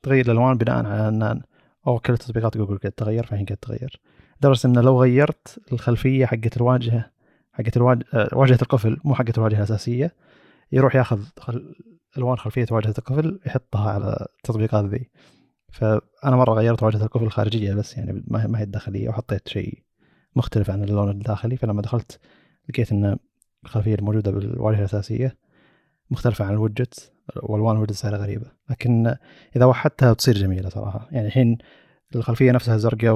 تغير 0.04 0.26
الألوان 0.26 0.58
بناء 0.58 0.86
على 0.86 1.08
إن 1.08 1.42
أو 1.88 2.00
كل 2.00 2.18
تطبيقات 2.18 2.58
جوجل 2.58 2.78
قاعد 2.78 2.92
تغير 2.92 3.26
فهي 3.26 3.44
قاعد 3.44 3.58
تغير 3.58 4.00
لدرجة 4.40 4.68
انه 4.68 4.82
لو 4.82 5.02
غيرت 5.02 5.60
الخلفية 5.74 6.26
حقت 6.26 6.58
الواجهة 6.58 7.12
حقت 7.58 7.78
الواجهه 7.78 8.06
واجهة 8.34 8.60
القفل 8.62 8.98
مو 9.04 9.16
حقت 9.16 9.38
الواجهة 9.38 9.58
الأساسية. 9.58 10.16
يروح 10.72 10.96
ياخذ. 10.96 11.20
ألوان 12.18 12.38
خلفية 12.38 12.66
واجهة 12.72 12.94
القفل 12.98 13.40
يحطها 13.46 13.92
على 13.92 14.28
التطبيقات 14.38 14.86
ذي 14.86 15.10
فأنا 15.72 16.36
مرة 16.36 16.54
غيرت 16.54 16.84
واجهة 16.84 17.04
القفل 17.04 17.24
الخارجيه 17.24 17.74
بس 17.74 17.98
يعني 17.98 18.24
ما 18.28 18.60
هي 18.60 18.64
الداخليه 18.64 19.10
وحطيت 19.10 19.48
شيء 19.48 19.84
مختلف 20.36 20.70
عن 20.70 20.84
اللون 20.84 21.10
الداخلي. 21.10 21.58
فلما 21.58 21.82
دخلت 21.82 22.20
لقيت 22.70 22.92
إن 22.92 23.18
الخلفية 23.66 23.96
الموجودة 23.96 24.32
بالواجهة 24.32 24.80
الأساسية 24.80 25.38
مختلفة 26.12 26.46
عن 26.46 26.54
الوجت 26.54 27.12
والوان 27.44 27.76
الوجت 27.76 27.92
سعرها 27.92 28.18
غريبة. 28.18 28.52
لكن 28.70 29.16
إذا 29.56 29.66
وحدتها 29.66 30.14
تصير 30.14 30.36
جميلة 30.36 30.70
صراحة. 30.70 31.08
يعني 31.12 31.28
الحين 31.28 31.58
الخلفية 32.16 32.52
نفسها 32.52 32.78
زرقاء 32.78 33.14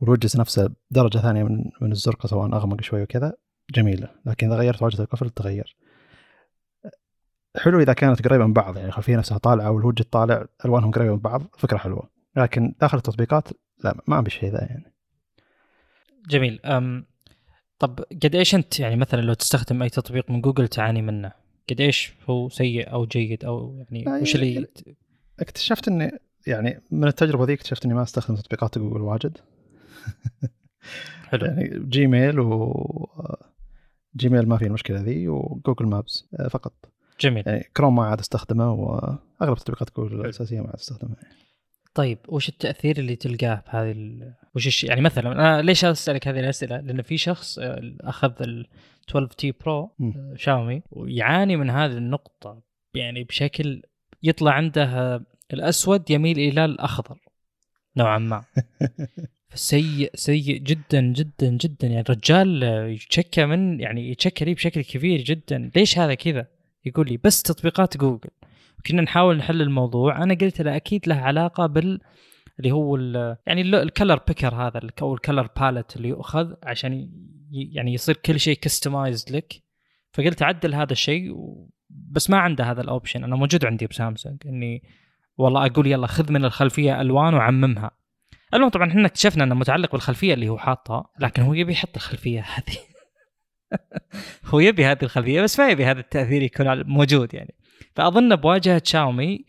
والوجت 0.00 0.36
نفسه 0.36 0.70
درجة 0.90 1.18
ثانية 1.18 1.42
من 1.42 1.64
من 1.80 1.92
الزرقاء 1.92 2.26
سواء 2.26 2.46
أغمق 2.46 2.80
شوي 2.80 3.02
وكذا 3.02 3.32
جميلة. 3.74 4.08
لكن 4.26 4.46
إذا 4.46 4.56
غيرت 4.56 4.82
واجهة 4.82 5.02
القفل 5.02 5.30
تغير 5.30 5.76
حلو 7.56 7.80
إذا 7.80 7.92
كانت 7.92 8.28
قريبة 8.28 8.46
من 8.46 8.52
بعض 8.52 8.76
يعني 8.76 8.88
الخلفية 8.88 9.16
نفسها 9.16 9.38
طالعة 9.38 9.70
والوجت 9.70 10.12
طالع 10.12 10.46
ألوانهم 10.64 10.90
قريبة 10.90 11.12
من 11.12 11.20
بعض 11.20 11.42
فكرة 11.58 11.78
حلوة. 11.78 12.10
لكن 12.36 12.74
داخل 12.80 12.98
التطبيقات 12.98 13.48
لا 13.84 13.94
ما 14.06 14.18
ابي 14.18 14.26
الشيء 14.26 14.50
ذا 14.50 14.60
يعني. 14.60 14.92
جميل. 16.28 16.60
أم 16.64 17.06
طب 17.78 18.00
قد 18.22 18.34
إيش 18.34 18.54
أنت 18.54 18.80
يعني 18.80 18.96
مثلا 18.96 19.20
لو 19.20 19.34
تستخدم 19.34 19.82
أي 19.82 19.88
تطبيق 19.88 20.30
من 20.30 20.40
جوجل 20.40 20.68
تعاني 20.68 21.02
منه؟ 21.02 21.32
قد 21.70 21.80
إيش 21.80 22.12
هو 22.30 22.48
سيء 22.48 22.92
أو 22.92 23.06
جيد 23.06 23.44
أو 23.44 23.84
يعني 23.90 24.22
وش 24.22 24.34
اللي 24.34 24.66
اكتشفت 25.40 25.88
إني 25.88 26.18
يعني 26.48 26.80
من 26.90 27.08
التجربة 27.08 27.44
ذي 27.44 27.52
اكتشفت 27.52 27.84
إني 27.84 27.94
ما 27.94 28.02
أستخدم 28.02 28.36
تطبيقات 28.36 28.78
جوجل 28.78 29.00
واجد. 29.00 29.38
حلو. 31.28 31.46
يعني 31.46 31.84
جيميل 31.88 32.40
و 32.40 32.74
جيميل 34.16 34.48
ما 34.48 34.56
في 34.56 34.66
المشكلة 34.66 35.00
ذي 35.00 35.28
وجوجل 35.28 35.86
Maps 35.86 36.24
آه، 36.40 36.48
فقط. 36.48 36.72
جميل. 37.20 37.44
يعني 37.46 37.64
كروم 37.76 37.96
ما 37.96 38.04
عاد 38.04 38.18
أستخدمه 38.18 38.72
واغلب 38.72 39.58
تطبيقات 39.58 39.96
جوجل 39.96 40.20
الأساسية 40.20 40.60
ما 40.60 40.66
عاد 40.66 40.74
أستخدمها 40.74 41.16
طيب 41.94 42.18
وش 42.28 42.48
التأثير 42.48 42.98
اللي 42.98 43.16
تلقاه 43.16 43.62
بهذه 43.66 43.90
ال... 43.90 44.34
وش 44.54 44.66
الش... 44.66 44.84
يعني 44.84 45.00
مثلا 45.00 45.32
أنا 45.32 45.62
ليش 45.62 45.84
أسألك 45.84 46.28
هذه 46.28 46.40
الأسئلة؟ 46.40 46.80
لأن 46.80 47.02
في 47.02 47.18
شخص 47.18 47.58
آه، 47.58 47.96
أخذ 48.00 48.32
ال 48.40 48.66
12T 49.10 49.52
Pro 49.52 49.90
شاومي 50.34 50.82
ويعاني 50.90 51.56
من 51.56 51.70
هذه 51.70 51.92
النقطة 51.92 52.62
يعني 52.94 53.24
بشكل 53.24 53.82
يطلع 54.22 54.52
عنده 54.52 55.16
الأسود 55.52 56.10
يميل 56.10 56.38
إلى 56.38 56.64
الأخضر. 56.64 57.18
نوعا 57.96 58.18
ما. 58.18 58.44
سيء 59.54 60.10
سيء 60.14 60.58
جدا 60.58 61.00
جدا 61.00 61.48
جدا. 61.50 61.86
يعني 61.86 62.00
الرجال 62.00 62.62
يتشكى 62.92 63.46
من 63.46 63.80
يعني 63.80 64.10
يتشكى 64.10 64.44
لي 64.44 64.54
بشكل 64.54 64.84
كبير 64.84 65.20
جدا. 65.20 65.70
ليش 65.76 65.98
هذا 65.98 66.14
كذا؟ 66.14 66.46
يقول 66.84 67.08
لي 67.08 67.16
بس 67.16 67.42
تطبيقات 67.42 67.96
جوجل. 67.96 68.30
كنا 68.86 69.02
نحاول 69.02 69.36
نحل 69.36 69.62
الموضوع. 69.62 70.22
أنا 70.22 70.34
قلت 70.34 70.60
له 70.60 70.76
أكيد 70.76 71.08
له 71.08 71.14
علاقة 71.14 71.66
بال 71.66 72.00
اللي 72.58 72.72
هو 72.72 72.96
ال 72.96 73.36
يعني 73.46 73.62
ال 73.62 73.72
color 73.72 74.20
picker 74.28 74.54
هذا 74.54 74.80
أو 75.02 75.14
ال 75.14 75.20
color 75.20 75.48
palette 75.60 75.96
اللي 75.96 76.08
يؤخذ 76.08 76.54
عشان 76.62 77.10
يعني 77.50 77.94
يصير 77.94 78.16
كل 78.16 78.40
شيء 78.40 78.56
customized 78.56 79.30
لك. 79.36 79.62
فقلت 80.12 80.42
عدل 80.42 80.74
هذا 80.74 80.92
الشيء 80.92 81.34
بس 81.90 82.30
ما 82.30 82.38
عنده 82.38 82.64
هذا 82.64 82.80
ال 82.80 82.86
option 82.86 83.24
أنا 83.24 83.36
موجود 83.36 83.64
عندي 83.64 83.86
بسامسونج. 83.86 84.36
إني 84.46 84.82
والله 85.38 85.66
أقول 85.66 85.86
يلا 85.86 86.06
خذ 86.06 86.32
من 86.32 86.44
الخلفية 86.44 87.00
ألوان 87.00 87.34
وعممها. 87.34 87.90
المهم 88.54 88.70
طبعا 88.70 88.88
إحنا 88.88 89.06
اكتشفنا 89.06 89.44
إنه 89.44 89.54
متعلق 89.54 89.92
بالخلفية 89.92 90.34
اللي 90.34 90.48
هو 90.48 90.58
حاطها 90.58 91.04
لكن 91.18 91.42
هو 91.42 91.54
يبي 91.54 91.72
يحط 91.72 91.96
الخلفية 91.96 92.40
هذه. 92.40 92.78
هو 94.54 94.60
يبي 94.60 94.84
هذه 94.84 95.02
الخلفية 95.02 95.42
بس 95.42 95.60
ما 95.60 95.68
يبي 95.68 95.84
هذا 95.84 96.00
التأثير 96.00 96.42
يكون 96.42 96.82
موجود 96.86 97.34
يعني. 97.34 97.54
فأظن 97.96 98.36
بواجهة 98.36 98.82
شاومي 98.84 99.44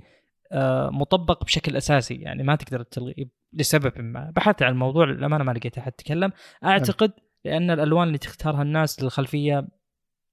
آه، 0.51 0.89
مطبق 0.89 1.43
بشكل 1.43 1.77
أساسي 1.77 2.15
يعني 2.15 2.43
ما 2.43 2.55
تقدر 2.55 2.83
تلغي 2.83 3.29
لسبب 3.53 4.01
ما. 4.01 4.31
بحثت 4.35 4.63
عن 4.63 4.71
الموضوع 4.71 5.05
للأمانة 5.05 5.43
ما 5.43 5.51
لقيت 5.51 5.77
أحد 5.77 5.91
تكلم 5.91 6.31
أعتقد 6.63 7.11
لأن 7.45 7.71
الألوان 7.71 8.07
اللي 8.07 8.17
تختارها 8.17 8.61
الناس 8.61 9.03
للخلفية 9.03 9.67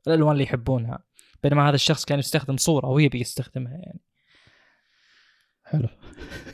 الألوان 0.06 0.32
اللي 0.32 0.44
يحبونها 0.44 0.98
بينما 1.42 1.68
هذا 1.68 1.74
الشخص 1.74 2.04
كان 2.04 2.18
يستخدم 2.18 2.56
صورة 2.56 2.86
ويبي 2.86 3.20
يستخدمها 3.20 3.72
يعني. 3.72 4.00
حلو. 5.66 5.88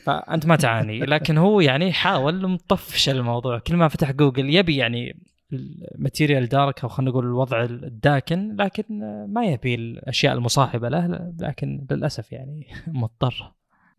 فأنت 0.03 0.45
ما 0.45 0.55
تعاني 0.55 0.99
لكن 0.99 1.37
هو 1.37 1.61
يعني 1.61 1.93
حاول 1.93 2.47
مطفش 2.47 3.09
الموضوع. 3.09 3.59
كل 3.59 3.75
ما 3.75 3.87
فتح 3.87 4.11
جوجل 4.11 4.55
يبي 4.55 4.75
يعني 4.77 5.23
ال 5.53 5.64
material 5.64 6.49
dark 6.49 6.83
أو 6.83 6.89
خلينا 6.89 7.11
نقول 7.11 7.25
الوضع 7.25 7.63
الداكن 7.63 8.55
لكن 8.55 8.99
ما 9.29 9.45
يبي 9.45 9.75
الأشياء 9.75 10.33
المصاحبة 10.33 10.89
له 10.89 11.33
لكن 11.39 11.85
للأسف 11.91 12.31
يعني 12.31 12.67
مضطر. 12.87 13.53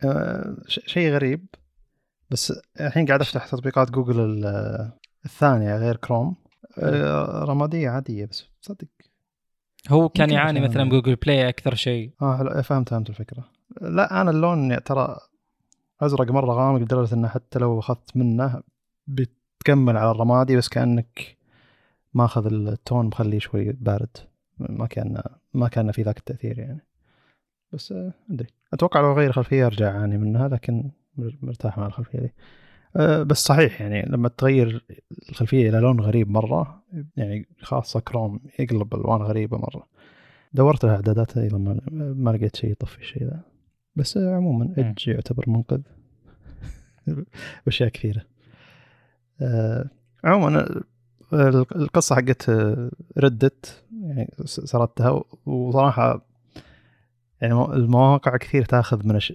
أه 0.05 0.57
شيء 0.69 1.13
غريب 1.13 1.47
بس 2.31 2.53
الحين 2.81 3.07
قاعد 3.07 3.21
أفتح 3.21 3.47
تطبيقات 3.47 3.91
جوجل 3.91 4.45
الثانية 5.25 5.77
غير 5.77 5.97
كروم 5.97 6.37
أه 6.79 7.45
رمادية 7.45 7.89
عادية 7.89 8.27
بس 8.27 8.45
صدق. 8.61 8.89
هو 9.89 10.09
كان 10.09 10.31
يعاني 10.31 10.61
مثلا 10.61 10.89
Google 10.89 11.17
Play 11.17 11.49
أكثر 11.49 11.75
شيء. 11.75 12.11
آه 12.23 12.61
فهمت 12.61 12.89
فهمت 12.89 13.11
الفكرة. 13.11 13.54
لا 13.81 14.21
أنا 14.21 14.31
اللون 14.31 14.83
ترى 14.83 15.17
أزرق 16.01 16.31
مرة 16.31 16.53
غامق 16.53 16.81
لدرجة 16.81 17.15
إنه 17.15 17.29
حتى 17.29 17.59
لو 17.59 17.79
أخذت 17.79 18.17
منه 18.17 18.63
بتكمل 19.07 19.97
على 19.97 20.11
الرمادي 20.11 20.57
بس 20.57 20.69
كأنك 20.69 21.37
ماخذ 22.15 22.47
ال 22.47 22.59
tone 22.59 23.07
مخليه 23.07 23.39
شوي 23.39 23.73
بارد. 23.73 24.17
ما 24.59 24.87
كان 24.87 25.23
ما 25.55 25.69
كان 25.69 25.93
في 25.93 26.03
ذاك 26.03 26.19
التأثير 26.19 26.59
يعني. 26.59 26.81
بس 27.73 27.93
آه، 27.93 28.13
أدري. 28.31 28.49
أتوقع 28.73 29.01
لو 29.01 29.13
أغير 29.13 29.33
خلفيه 29.33 29.67
أرجع 29.67 29.91
أعاني 29.91 30.19
منها 30.19 30.49
لكن 30.49 30.91
مرتاح 31.17 31.79
مع 31.79 31.87
الخلفية 31.87 32.19
دي. 32.19 32.35
أه 32.97 33.23
بس 33.23 33.45
صحيح 33.45 33.81
يعني 33.81 34.03
لما 34.03 34.29
تغير 34.29 34.85
الخلفية 35.29 35.69
إلى 35.69 35.79
لون 35.79 36.01
غريب 36.01 36.31
مرة 36.31 36.83
يعني 37.17 37.49
خاصة 37.63 38.01
كروم 38.01 38.41
يقلب 38.59 38.95
ألوان 38.95 39.23
غريبة 39.23 39.59
مرة. 39.59 39.87
دورت 40.53 40.85
الاعدادات 40.85 41.39
أيضا 41.39 41.59
ما 41.93 42.31
لقيت 42.31 42.57
شيء 42.57 42.71
يطفي 42.71 42.99
الشيء 42.99 43.25
ذا. 43.25 43.41
بس 43.97 44.17
عموما 44.17 44.75
Edge 44.79 45.09
يعتبر 45.09 45.45
منقذ. 45.51 45.81
باشياء 47.67 47.89
كثيرة. 47.89 48.23
أه 49.41 49.91
عموما 50.25 50.83
القصة 51.33 52.17
حقت 52.17 52.51
ردت 53.19 53.85
يعني 54.03 54.31
سردتها 54.45 55.23
وصراحة 55.47 56.27
يعني 57.41 57.55
المواقع 57.55 58.37
كثير 58.37 58.65
تأخذ 58.65 59.07
من 59.07 59.17
الش... 59.17 59.33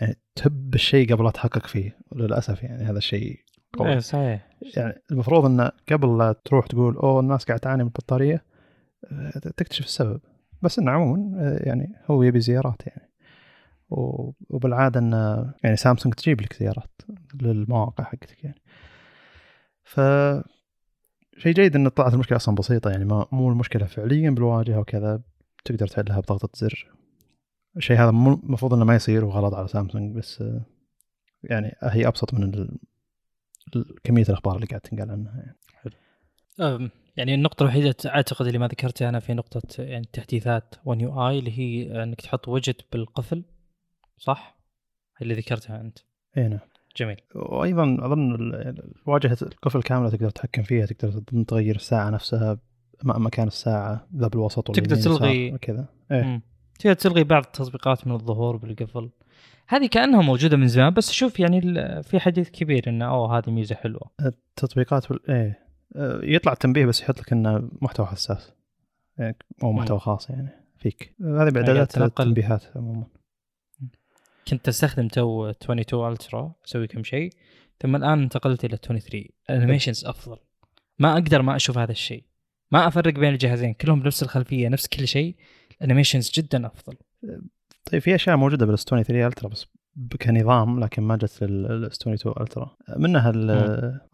يعني 0.00 0.18
تهب 0.34 0.74
الشيء 0.74 1.14
قبل 1.14 1.24
لا 1.24 1.30
تحقق 1.30 1.66
فيه. 1.66 1.98
وللاسف 2.10 2.62
يعني 2.62 2.84
هذا 2.84 2.98
الشيء 2.98 3.40
قوي. 3.72 3.92
إيه 3.92 3.98
صحيح. 3.98 4.48
يعني 4.76 5.02
المفروض 5.10 5.44
انه 5.44 5.72
قبل 5.92 6.18
لا 6.18 6.32
تروح 6.44 6.66
تقول 6.66 6.96
أوه 6.96 7.20
الناس 7.20 7.44
قاعدة 7.44 7.60
تعاني 7.60 7.82
من 7.82 7.88
البطارية. 7.88 8.44
آه، 9.12 9.30
تكتشف 9.38 9.84
السبب. 9.84 10.20
بس 10.62 10.78
انه 10.78 10.90
عموما 10.90 11.40
آه، 11.40 11.68
يعني 11.68 11.92
هو 12.10 12.22
يبي 12.22 12.40
زيارات 12.40 12.86
يعني. 12.86 13.13
وبالعادة 14.50 15.00
انه 15.00 15.54
يعني 15.64 15.76
سامسونج 15.76 16.14
تجيب 16.14 16.40
لك 16.40 16.52
زيارات 16.52 17.02
للمواقع 17.42 18.04
حقتك 18.04 18.44
يعني 18.44 18.62
ف 19.82 20.00
شيء 21.38 21.52
جيد 21.52 21.76
إن 21.76 21.88
طلعت 21.88 22.14
المشكلة 22.14 22.36
أصلا 22.36 22.54
بسيطة 22.54 22.90
يعني 22.90 23.04
ما 23.04 23.26
مو 23.32 23.50
المشكلة 23.50 23.86
فعليا 23.86 24.30
بالواجهة 24.30 24.78
وكذا 24.78 25.22
تقدر 25.64 25.86
تحلها 25.86 26.20
بضغطة 26.20 26.48
زر 26.54 26.90
الشيء 27.76 27.96
هذا 27.96 28.10
المفروض 28.10 28.74
إنه 28.74 28.84
ما 28.84 28.94
يصير 28.94 29.24
وغلط 29.24 29.54
على 29.54 29.68
سامسونج 29.68 30.16
بس 30.16 30.44
يعني 31.44 31.76
هي 31.82 32.06
أبسط 32.06 32.34
من. 32.34 32.68
كمية 34.04 34.22
الأخبار 34.22 34.56
اللي 34.56 34.66
قاعد 34.66 34.80
تنقال 34.80 35.10
عنها 35.10 35.36
يعني. 35.36 35.56
حلو. 35.74 36.90
يعني 37.16 37.34
النقطة 37.34 37.62
الوحيدة 37.62 37.94
أعتقد 38.06 38.46
اللي 38.46 38.58
ما 38.58 38.66
ذكرتها 38.66 39.08
أنا 39.08 39.20
في 39.20 39.34
نقطة 39.34 39.82
يعني 39.82 40.08
تحديثات 40.12 40.74
ون 40.84 41.00
يو 41.00 41.28
اي 41.28 41.38
اللي 41.38 41.58
هي 41.58 42.02
أنك 42.02 42.20
تحط 42.20 42.48
وجت 42.48 42.84
بالقفل 42.92 43.44
صح؟ 44.16 44.58
اللي 45.22 45.34
ذكرتها 45.34 45.80
أنت. 45.80 45.98
اي 46.36 46.48
نعم. 46.48 46.58
جميل. 46.96 47.16
وأيضا 47.34 47.96
أظن 48.00 48.52
واجهة 49.06 49.38
القفل 49.42 49.82
كاملة 49.82 50.10
تقدر 50.10 50.30
تتحكم 50.30 50.62
فيها 50.62 50.86
تقدر 50.86 51.42
تغير 51.42 51.76
الساعة 51.76 52.10
نفسها 52.10 52.58
مكان 53.04 53.46
الساعة 53.46 54.06
ذا 54.16 54.28
بالوسط 54.28 54.70
تقدر 54.70 54.96
تلغي 54.96 55.58
كذا. 55.58 55.86
إيه. 56.10 56.42
تقدر 56.78 56.94
تلغي 56.94 57.24
بعض 57.24 57.44
التطبيقات 57.44 58.06
من 58.06 58.12
الظهور 58.12 58.56
بالقفل 58.56 59.10
هذه 59.68 59.86
كأنها 59.86 60.22
موجودة 60.22 60.56
من 60.56 60.68
زمان 60.68 60.94
بس 60.94 61.10
شوف 61.12 61.40
يعني 61.40 61.60
في 62.02 62.20
حديث 62.20 62.50
كبير 62.50 62.88
إنه 62.88 63.04
أوه 63.04 63.38
هذه 63.38 63.50
ميزة 63.50 63.74
حلوة 63.74 64.10
التطبيقات 64.20 65.08
بال... 65.08 65.30
إيه 65.30 65.64
آه، 65.96 66.20
يطلع 66.22 66.54
تنبيه 66.54 66.86
بس 66.86 67.00
يحط 67.00 67.20
لك 67.20 67.32
إنه 67.32 67.68
محتوى 67.82 68.06
حساس 68.06 68.52
يعني 69.18 69.36
مو 69.62 69.72
محتوى 69.72 69.98
خاص 69.98 70.30
يعني 70.30 70.48
فيك 70.78 71.14
هذه 71.20 71.50
باعدادات 71.50 71.98
التنبيهات 71.98 72.64
عموما 72.76 73.06
كنت 74.48 74.68
أستخدم 74.68 75.08
two 75.08 75.50
22 75.50 76.12
Ultra 76.12 76.54
أسوي 76.66 76.86
كم 76.86 77.04
شيء 77.04 77.30
ثم 77.80 77.96
الآن 77.96 78.22
انتقلت 78.22 78.64
إلى 78.64 78.76
23 78.76 79.24
ال 79.50 79.55
animations 79.55 80.04
أفضل. 80.04 80.36
ما 80.98 81.12
أقدر 81.12 81.42
ما 81.42 81.56
أشوف 81.56 81.78
هذا 81.78 81.92
الشيء. 81.92 82.24
ما 82.72 82.88
أفرق 82.88 83.14
بين 83.14 83.32
الجهازين 83.32 83.74
كلهم 83.74 83.98
نفس 83.98 84.22
الخلفية 84.22 84.68
نفس 84.68 84.86
كل 84.86 85.08
شيء. 85.08 85.36
ال 85.80 85.85
animations 85.85 86.30
جدا 86.34 86.66
أفضل. 86.66 86.96
طيب 87.84 88.02
في 88.02 88.14
أشياء 88.14 88.36
موجودة 88.36 88.66
بال 88.66 88.78
S 88.78 88.84
23 88.84 89.26
Ultra 89.26 89.48
بس 89.48 89.66
كنظام 90.22 90.80
لكن 90.80 91.02
ما 91.02 91.16
جت 91.16 91.42
لل 91.42 91.81
S 91.81 92.00
22 92.00 92.34
Ultra 92.40 92.76
منها 92.96 93.30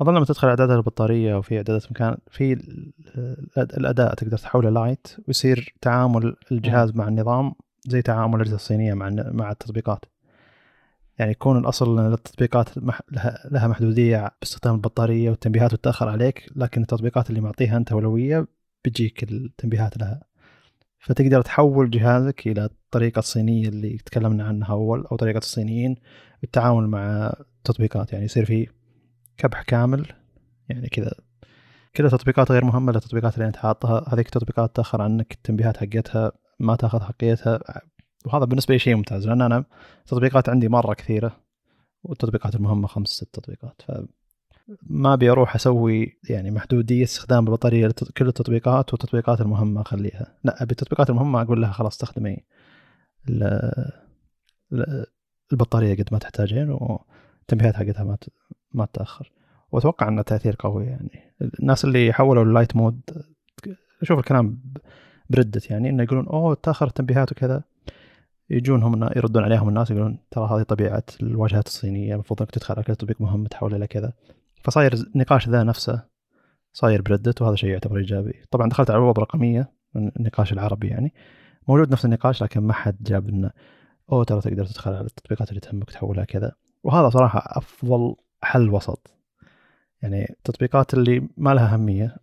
أظن 0.01 0.15
لما 0.15 0.25
تدخل 0.25 0.49
اعدادات 0.49 0.77
البطارية 0.77 1.35
وفي 1.35 1.57
إعدادات 1.57 1.91
مكان 1.91 2.17
في 2.31 2.53
الأداء 3.59 4.15
تقدر 4.15 4.39
تحوله 4.39 4.71
لايت 4.71 5.09
ويصير 5.29 5.75
تعامل 5.81 6.37
الجهاز 6.53 6.97
مع 6.97 7.09
النظام 7.09 7.55
زي 7.87 8.03
تعامل 8.03 8.35
الأجهزة 8.35 8.57
الصينية 8.57 8.95
مع 8.95 9.11
مع 9.11 9.51
التطبيقات. 9.51 10.05
يعني 11.19 11.31
يكون 11.31 11.59
الأصل 11.59 11.99
إن 11.99 12.13
التطبيقات 12.13 12.69
لها 13.51 13.69
محدودية 13.69 14.31
باستخدام 14.41 14.75
البطارية 14.75 15.31
والتنبيهات 15.31 15.73
وتتأخر 15.73 16.09
عليك 16.09 16.51
لكن 16.57 16.83
التطبيقات 16.83 17.31
اللي 17.31 17.41
معطيها 17.41 17.77
أنت 17.77 17.93
أولوية 17.93 18.47
بتجيك 18.85 19.23
التنبيهات 19.23 19.99
لها. 19.99 20.23
فتقدر 20.99 21.43
تحول 21.43 21.91
جهازك 21.91 22.47
إلى 22.47 22.65
الطريقة 22.65 23.19
الصينية 23.19 23.69
اللي 23.69 23.99
تكلمنا 23.99 24.45
عنها 24.45 24.73
أول 24.73 25.07
أو 25.07 25.17
طريقة 25.17 25.39
الصينيين 25.39 25.97
بالتعامل 26.43 26.87
مع 26.87 27.33
التطبيقات. 27.59 28.13
يعني 28.13 28.25
يصير 28.25 28.45
في 28.45 28.69
كبح 29.37 29.63
كامل 29.63 30.07
يعني 30.69 30.89
كذا 30.89 31.13
كذا 31.95 32.09
تطبيقات 32.09 32.53
غير 32.53 32.65
مهمة 32.65 32.93
للتطبيقات 32.93 33.35
اللي 33.35 33.47
أنت 33.47 33.57
حاطها. 33.57 34.15
هذيك 34.15 34.27
التطبيقات 34.27 34.77
تأخر 34.77 35.03
عنك 35.03 35.33
التنبيهات 35.33 35.77
حقتها 35.77 36.33
ما 36.61 36.77
تأخذ 36.77 37.01
حقيتها 37.01 37.61
وهذا 38.27 38.45
بالنسبة 38.45 38.75
لي 38.75 38.79
شيء 38.79 38.97
ممتاز 38.97 39.27
لأن 39.27 39.43
أنا 39.43 39.65
التطبيقات 40.01 40.49
عندي 40.49 40.69
مرة 40.69 40.95
كثيرة 40.95 41.37
والتطبيقات 42.03 42.55
المهمة 42.55 42.87
خمس 42.87 43.09
ست 43.09 43.35
تطبيقات 43.35 43.83
ف 43.83 43.93
ما 44.83 45.15
أبي 45.15 45.31
أروح 45.31 45.55
أسوي 45.55 46.19
يعني 46.31 46.51
محدودية 46.51 47.05
استخدام 47.05 47.47
البطارية 47.47 47.87
لكل 47.87 48.29
التطبيقات 48.29 48.93
والتطبيقات 48.93 49.41
المهمة 49.41 49.81
أخليها. 49.81 50.39
لا 50.45 50.63
أبي 50.63 50.71
التطبيقات 50.71 51.11
المهمة 51.11 51.43
أقول 51.43 51.63
لها 51.63 51.73
خلاص 51.73 51.93
استخدمي 51.93 52.45
البطارية 55.53 55.95
قد 55.95 56.09
ما 56.13 56.19
تحتاجين 56.19 56.71
والتنبيهات 56.71 57.75
حقتها 57.75 58.05
ما 58.05 58.17
ما 58.73 58.85
تتأخر. 58.85 59.33
وأتوقع 59.73 60.09
إنه 60.09 60.23
تأثير 60.23 60.57
قوي 60.59 60.87
يعني. 60.87 61.35
الناس 61.61 61.85
اللي 61.85 62.13
حولوا 62.13 62.45
ال 62.45 62.50
light 62.50 62.77
mode 62.77 63.01
أشوف 64.03 64.19
الكلام 64.19 64.63
بردت 65.31 65.71
يعني 65.71 65.91
إنه 65.91 66.03
يقولون 66.03 66.27
أوه 66.27 66.55
تأخر 66.55 66.87
التنبيهات 66.87 67.33
وكذا. 67.33 67.63
يجون 68.51 68.83
هم 68.83 69.05
يردون 69.17 69.45
عليهم 69.45 69.69
الناس 69.69 69.91
يقولون 69.91 70.19
ترى 70.31 70.49
هذه 70.51 70.63
طبيعة 70.63 71.03
الواجهات 71.23 71.67
الصينية 71.67 72.15
المفروض 72.15 72.43
إنك 72.43 72.51
تدخل 72.51 72.75
على 72.75 72.85
كل 72.85 72.97
تطبيق 72.97 73.21
مهم 73.21 73.47
تحوله 73.47 73.77
إلى 73.77 73.87
كذا. 73.87 74.13
فصاير 74.63 74.95
النقاش 74.95 75.49
ذا 75.49 75.63
نفسه 75.63 76.05
صاير 76.73 77.03
بردت 77.03 77.43
وهذا 77.43 77.55
شيء 77.55 77.71
يعتبر 77.71 77.97
إيجابي. 77.97 78.35
طبعا 78.51 78.69
دخلت 78.69 78.91
على 78.91 78.97
الروابط 78.97 79.19
الرقميه 79.19 79.73
النقاش 79.97 80.53
العربي 80.53 80.89
يعني. 80.89 81.15
موجود 81.69 81.93
نفس 81.93 82.05
النقاش 82.05 82.43
لكن 82.43 82.61
ما 82.61 82.73
حد 82.73 82.97
جاب 83.03 83.29
إنه 83.29 83.51
أوه 84.13 84.25
ترى 84.25 84.41
تقدر 84.41 84.67
تدخل 84.67 84.93
على 84.93 85.07
التطبيقات 85.07 85.49
اللي 85.49 85.61
تهمك 85.61 85.91
تحولها 85.91 86.25
كذا. 86.25 86.53
وهذا 86.85 87.09
صراحة 87.09 87.43
أفضل 87.47 88.17
حل 88.43 88.71
وسط. 88.71 89.17
يعني 90.03 90.31
التطبيقات 90.31 90.95
اللي 90.95 91.29
ما 91.37 91.55
لها 91.55 91.75
أهمية 91.75 92.17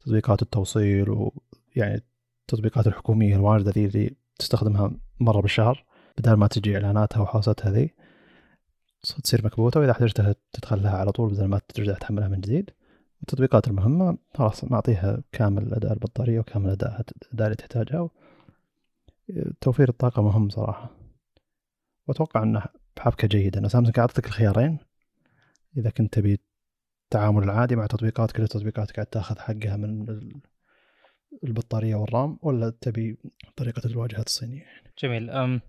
تطبيقات 0.00 0.42
التوصيل 0.42 1.10
ويعني 1.10 2.04
التطبيقات 2.40 2.86
الحكومية 2.86 3.36
الواردة 3.36 3.70
ذي 3.70 3.84
اللي 3.84 4.16
تستخدمها 4.38 4.90
مرة 5.20 5.40
بالشهر 5.40 5.84
بدل 6.18 6.32
ما 6.32 6.46
تجي 6.46 6.74
إعلاناتها 6.74 7.20
وحوساتها 7.20 7.70
ذي. 7.70 7.94
تصير 9.22 9.44
مكبوتة 9.44 9.80
وإذا 9.80 9.92
احتجتها 9.92 10.34
تدخل 10.52 10.82
لها 10.82 10.96
على 10.98 11.12
طول 11.12 11.30
بدل 11.30 11.44
ما 11.44 11.60
ترجع 11.68 11.92
تحملها 11.92 12.28
من 12.28 12.40
جديد. 12.40 12.70
التطبيقات 13.22 13.68
المهمة 13.68 14.18
خلاص 14.34 14.64
معطيها 14.64 15.22
كامل 15.32 15.74
أداء 15.74 15.92
البطارية 15.92 16.40
وكامل 16.40 16.70
أداء 16.70 17.04
الأداء 17.22 17.46
اللي 17.46 17.56
تحتاجها. 17.56 18.10
توفير 19.60 19.88
الطاقة 19.88 20.22
مهم 20.22 20.48
صراحة. 20.48 20.90
وأتوقع 22.06 22.42
إنه 22.42 22.62
حبكه 22.98 23.28
جيدة. 23.28 23.60
ان 23.60 23.68
سامسونج 23.68 23.98
أعطتك 23.98 24.26
الخيارين. 24.26 24.78
إذا 25.76 25.90
كنت 25.90 26.14
تبي 26.14 26.40
التعامل 27.04 27.42
العادي 27.42 27.76
مع 27.76 27.86
تطبيقات 27.86 28.32
كل 28.32 28.42
التطبيقات 28.42 28.92
قاعد 28.92 29.06
تاخذ 29.06 29.38
حقها 29.38 29.76
من 29.76 30.04
البطارية 31.44 31.94
والرام 31.94 32.38
ولا 32.42 32.72
تبي 32.80 33.16
طريقة 33.56 33.86
الواجهات 33.86 34.26
الصينية؟ 34.26 34.66
جميل. 35.02 35.30
أم 35.30 35.60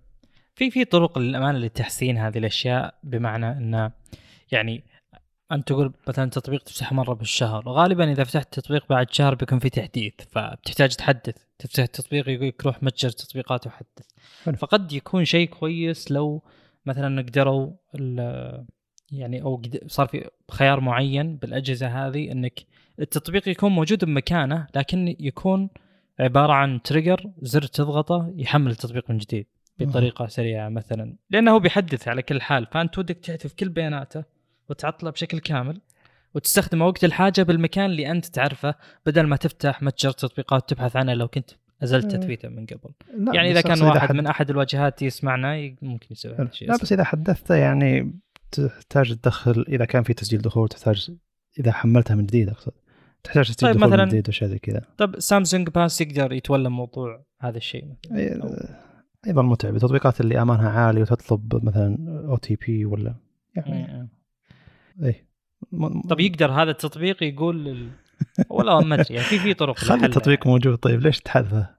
في 0.56 0.72
في 0.72 0.86
طرق 0.86 1.18
للأمانة 1.18 1.60
لتحسين 1.60 2.18
هذه 2.18 2.38
الأشياء 2.38 3.00
بمعنى 3.04 3.52
انه 3.52 3.92
يعني 4.52 4.84
أنت 5.52 5.68
تقول 5.68 5.94
مثلا 6.08 6.30
تطبيق 6.30 6.64
تفتح 6.64 6.94
مرة 6.94 7.14
بالشهر 7.14 7.70
غالبا 7.70 8.12
إذا 8.12 8.24
فتحت 8.24 8.60
تطبيق 8.60 8.86
بعد 8.90 9.12
شهر 9.12 9.36
بيكون 9.36 9.60
في 9.60 9.70
تحديث 9.70 10.14
فبتحتاج 10.32 10.96
تحدث 10.96 11.36
تفتح 11.60 11.84
التطبيق 11.84 12.30
يقول 12.30 12.48
لك 12.48 12.66
روح 12.66 12.84
متجر 12.84 13.10
تطبيقات 13.10 13.68
وحدث. 13.68 14.08
حلو. 14.44 14.56
فقد 14.56 14.94
يكون 14.94 15.26
شيء 15.26 15.50
كويس 15.50 16.12
لو 16.12 16.44
مثلا 16.86 17.22
قدروا 17.22 17.72
يعني 19.12 19.42
أو 19.42 19.62
صار 19.88 20.08
في 20.08 20.30
خيار 20.52 20.80
معين 20.80 21.36
بالأجهزة 21.36 22.08
هذه 22.08 22.32
إنك 22.32 22.60
التطبيق 23.00 23.50
يكون 23.50 23.72
موجود 23.72 24.06
بمكانه 24.06 24.68
لكن 24.76 25.16
يكون 25.20 25.70
عبارة 26.20 26.54
عن 26.54 26.82
تريجر 26.82 27.32
زر 27.42 27.62
تضغطه 27.62 28.34
يحمل 28.36 28.72
التطبيق 28.72 29.10
من 29.10 29.18
جديد 29.18 29.48
بطريقة 29.80 30.28
سريعة 30.28 30.70
مثلا. 30.70 31.16
لأنه 31.30 31.52
هو 31.52 31.60
بيحدث 31.60 32.08
على 32.08 32.22
كل 32.22 32.42
حال 32.42 32.68
فأنت 32.72 32.98
ودك 32.98 33.18
تحذف 33.18 33.54
كل 33.54 33.70
بياناته 33.70 34.24
وتعطله 34.70 35.10
بشكل 35.10 35.40
كامل 35.40 35.82
وتستخدمه 36.36 36.88
وقت 36.88 37.04
الحاجة 37.04 37.42
بالمكان 37.42 37.86
اللي 37.86 38.12
أنت 38.12 38.26
تعرفه 38.26 38.76
بدل 39.06 39.28
ما 39.28 39.36
تفتح 39.36 39.84
متجر 39.84 40.12
تطبيقات 40.12 40.70
تبحث 40.70 40.96
عنه 40.96 41.14
لو 41.14 41.28
كنت 41.28 41.52
أزلت 41.84 42.16
تثبيته 42.16 42.50
من 42.50 42.66
قبل. 42.66 42.94
يعني 43.36 43.52
إذا 43.52 43.62
كان 43.62 43.82
واحد 43.82 44.10
حد... 44.10 44.16
من 44.16 44.28
أحد 44.28 44.50
الواجهات 44.50 45.02
يسمعنا 45.02 45.76
ممكن 45.82 46.08
يسوي 46.12 46.34
هذا 46.34 46.44
الشيء 46.44 46.68
لا 46.68 46.78
بس 46.82 46.94
إذا 46.94 47.04
حدثته 47.04 47.56
يعني 47.56 48.14
تحتاج 48.52 49.16
تدخل 49.16 49.66
إذا 49.70 49.86
كان 49.86 50.04
في 50.04 50.14
تسجيل 50.14 50.42
دخول 50.42 50.68
تحتاج 50.68 51.12
إذا 51.60 51.72
حملتها 51.72 52.16
من 52.16 52.26
جديد 52.26 52.50
أقصد. 52.50 52.72
تحتاج 53.24 53.46
تسجيل 53.46 53.74
طيب 53.74 53.84
مثلا 53.84 54.04
من 54.04 54.10
جديد 54.10 54.28
واشياء 54.28 54.50
زي 54.50 54.60
كذا. 54.60 54.82
طيب 54.98 55.20
Samsung 55.20 55.70
Pass 55.70 56.02
يقدر 56.02 56.34
يتولى 56.34 56.70
موضوع 56.70 57.26
هذا 57.42 57.58
الشيء 57.58 57.86
أيضا 59.28 59.42
متعب. 59.42 59.76
التطبيقات 59.76 60.22
اللي 60.22 60.42
أمانها 60.42 60.70
عالي 60.70 61.02
وتطلب 61.02 61.66
مثلا 61.66 61.98
OTP 62.28 62.86
ولا 62.86 63.16
يعني 63.56 64.10
اي 65.04 65.26
طيب 66.10 66.20
يقدر 66.20 66.52
هذا 66.52 66.72
التطبيق 66.72 67.24
يقول 67.24 67.66
لل... 67.66 67.90
ولا 68.50 68.80
ما 68.80 68.96
أدري 68.96 69.16
يعني 69.16 69.28
في 69.28 69.40
في 69.40 69.54
طرق 69.54 69.78
خلي 69.78 70.06
التطبيق 70.06 70.40
يعني. 70.40 70.52
موجود. 70.52 70.78
طيب 70.78 71.02
ليش 71.02 71.20
تحذفه؟ 71.20 71.70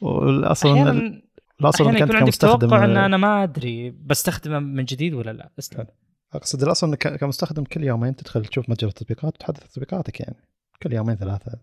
والأصل 0.00 0.68
أحيانا 0.68 1.22
الأصل 1.60 1.88
انك 1.88 2.02
انت 2.02 2.14
عندك 2.14 2.34
توقع 2.34 2.84
إن 2.84 2.96
أنا 2.96 3.16
ما 3.16 3.42
أدري 3.42 3.90
بستخدمه 3.90 4.58
من 4.58 4.84
جديد 4.84 5.14
ولا 5.14 5.30
لا 5.30 5.50
اسلم 5.58 5.86
أقصد 6.32 6.62
الأصل 6.62 6.88
انك 6.88 7.16
كمستخدم 7.20 7.64
كل 7.64 7.84
يومين 7.84 8.16
تدخل 8.16 8.44
تشوف 8.44 8.70
متجر 8.70 8.88
التطبيقات 8.88 9.34
وتحدث 9.34 9.72
تطبيقاتك 9.72 10.20
يعني. 10.20 10.36
كل 10.82 10.92
يومين 10.92 11.16
ثلاثة 11.16 11.58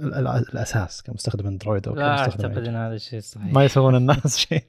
الأساس 0.00 1.02
كمستخدم 1.02 1.46
أندرويد 1.46 1.88
أو 1.88 1.94
لا 1.94 2.18
أعتقد 2.18 2.58
إن 2.68 2.76
هذا 2.76 2.94
الشيء 2.94 3.20
صحيح. 3.20 3.52
ما 3.52 3.64
يسوون 3.64 3.94
الناس 3.94 4.36
شيء. 4.48 4.64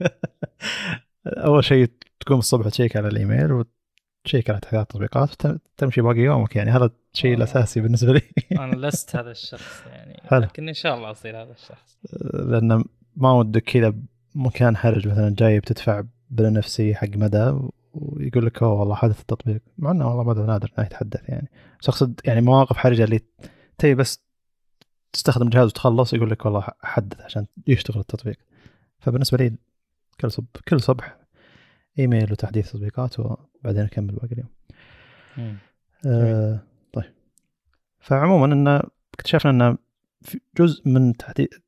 أول 1.28 1.64
شيء 1.64 1.92
تقوم 2.20 2.40
الصبح 2.40 2.70
تشيك 2.70 2.98
على 2.98 3.08
الإيميل 3.08 3.52
وتشيك 3.52 4.50
على 4.50 4.60
تحديثات 4.60 4.82
التطبيقات 4.82 5.46
وتمشي 5.46 6.02
باقي 6.02 6.20
يومك 6.20 6.56
يعني. 6.56 6.72
هذا 6.72 6.90
الشيء 7.14 7.34
الأساسي 7.34 7.82
بالنسبة 7.82 8.14
لي. 8.14 8.22
أنا 8.52 8.88
لست 8.88 9.16
هذا 9.16 9.32
الشخص 9.32 9.84
يعني. 9.88 10.22
حلو. 10.24 10.40
لكن 10.40 10.68
إن 10.68 10.74
شاء 10.74 10.96
الله 10.96 11.12
أصير 11.12 11.42
هذا 11.44 11.52
الشخص. 11.52 11.98
لأن 12.34 12.84
ما 13.16 13.32
ودك 13.32 13.64
كذا 13.64 13.94
مكان 14.36 14.78
حرج 14.78 15.08
مثلا 15.08 15.36
جاي 15.38 15.60
بتدفع 15.60 16.04
بالنفسي 16.30 16.96
حق 16.96 17.08
مدى 17.16 17.54
ويقول 17.94 18.46
لك 18.46 18.64
أوه 18.64 18.74
والله 18.74 18.96
حدث 18.96 19.20
التطبيق. 19.20 19.62
مع 19.78 19.92
إنه 19.92 20.08
والله 20.08 20.24
مدى 20.24 20.40
نادر 20.40 20.72
إنه 20.78 20.86
يتحدث 20.86 21.30
يعني. 21.30 21.50
بس 21.82 21.90
أقصد 21.90 22.20
يعني 22.26 22.42
مواقف 22.42 22.78
حرجة 22.78 23.04
اللي 23.04 23.20
تبي 23.80 23.96
بس 23.96 24.24
تستخدم 25.14 25.46
الجهاز 25.46 25.68
وتخلص 25.68 26.14
يقول 26.14 26.30
لك 26.30 26.46
والله 26.46 26.68
حدث 26.82 27.22
عشان 27.22 27.46
يشتغل 27.68 28.00
التطبيق. 28.00 28.38
فبالنسبة 29.00 29.38
لي 29.38 29.56
كل 30.22 30.32
صب 30.32 30.46
كل 30.68 30.82
صبح 30.82 31.18
إيميل 32.00 32.32
وتحديث 32.32 32.72
تطبيقات 32.72 33.20
وبعدين 33.20 33.84
أكمل 33.84 34.16
باقي 34.16 34.32
اليوم. 34.32 34.50
آه 36.06 36.60
طيب. 36.94 37.14
فعموما 38.00 38.46
إن 38.46 38.90
اكتشفنا 39.14 39.70
إن 39.70 39.78
جزء 40.58 40.90
من 40.90 41.14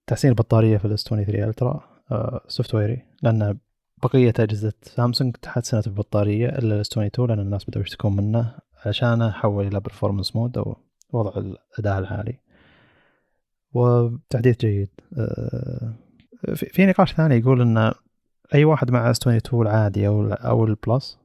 تحسين 0.08 0.30
البطارية 0.30 0.78
في 0.78 0.86
ال 0.86 0.95
S 0.95 1.04
23 1.04 1.50
Ultra 1.50 2.02
آه 2.12 2.42
software 2.48 2.76
ي 2.76 3.06
لأن 3.24 3.58
بقية 4.04 4.34
أجهزة 4.40 4.74
سامسونج 4.82 5.36
تحسنت 5.36 5.88
البطارية 5.88 6.50
الا 6.50 6.76
ال 6.76 6.84
S 6.84 6.92
22 6.92 7.30
لأن 7.30 7.40
الناس 7.40 7.66
بدأوا 7.66 7.84
يشتكون 7.84 8.16
منه 8.16 8.56
عشان 8.86 9.32
حول 9.32 9.68
إلى 9.68 9.80
performance 9.80 10.36
mode 10.36 10.58
أو 10.58 10.78
وضع 11.14 11.32
الأداء 11.38 12.00
العالي 12.00 12.40
وتحديث 13.74 14.58
جيد 14.58 14.90
آه، 15.18 15.94
في 16.56 16.86
نقاش 16.86 17.14
ثاني 17.14 17.36
يقول 17.36 17.62
إن 17.62 17.94
أي 18.54 18.66
واحد 18.66 18.92
مع 18.92 19.12
S 19.12 19.18
22 19.18 19.68
العادي 19.68 20.08
أو 20.08 20.28
أو 20.28 20.66
ال 20.66 20.76
Plus 20.76 21.18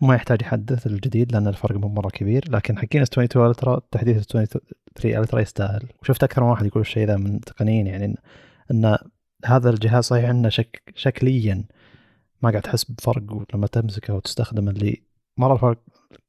ما 0.00 0.14
يحتاج 0.14 0.42
يحدث 0.42 0.86
الجديد 0.86 1.32
لأن 1.32 1.48
الفرق 1.48 1.76
مو 1.76 1.88
مرة 1.88 2.08
كبير. 2.08 2.44
لكن 2.48 2.78
حقين 2.78 3.02
S 3.02 3.08
22 3.08 3.50
Ultra 3.50 3.80
تحديث 3.90 4.16
S 4.16 4.26
23 4.26 5.22
Ultra 5.22 5.40
يستاهل. 5.40 5.88
وشفت 6.02 6.24
أكثر 6.24 6.44
من 6.44 6.50
واحد 6.50 6.66
يقول 6.66 6.80
الشيء 6.80 7.06
ذا 7.06 7.16
من 7.16 7.40
تقنيين 7.40 7.86
يعني 7.86 8.16
ان, 8.70 8.98
هذا 9.44 9.70
الجهاز 9.70 10.04
صحيح 10.04 10.30
إنه 10.30 10.48
شك 10.48 10.82
شكليا 10.96 11.64
ما 12.42 12.50
قاعد 12.50 12.62
تحس 12.62 12.84
بفرق 12.84 13.46
لما 13.54 13.66
تمسكه 13.66 14.14
وتستخدم 14.14 14.68
اللي 14.68 15.02
مرة 15.36 15.54
الفرق 15.54 15.78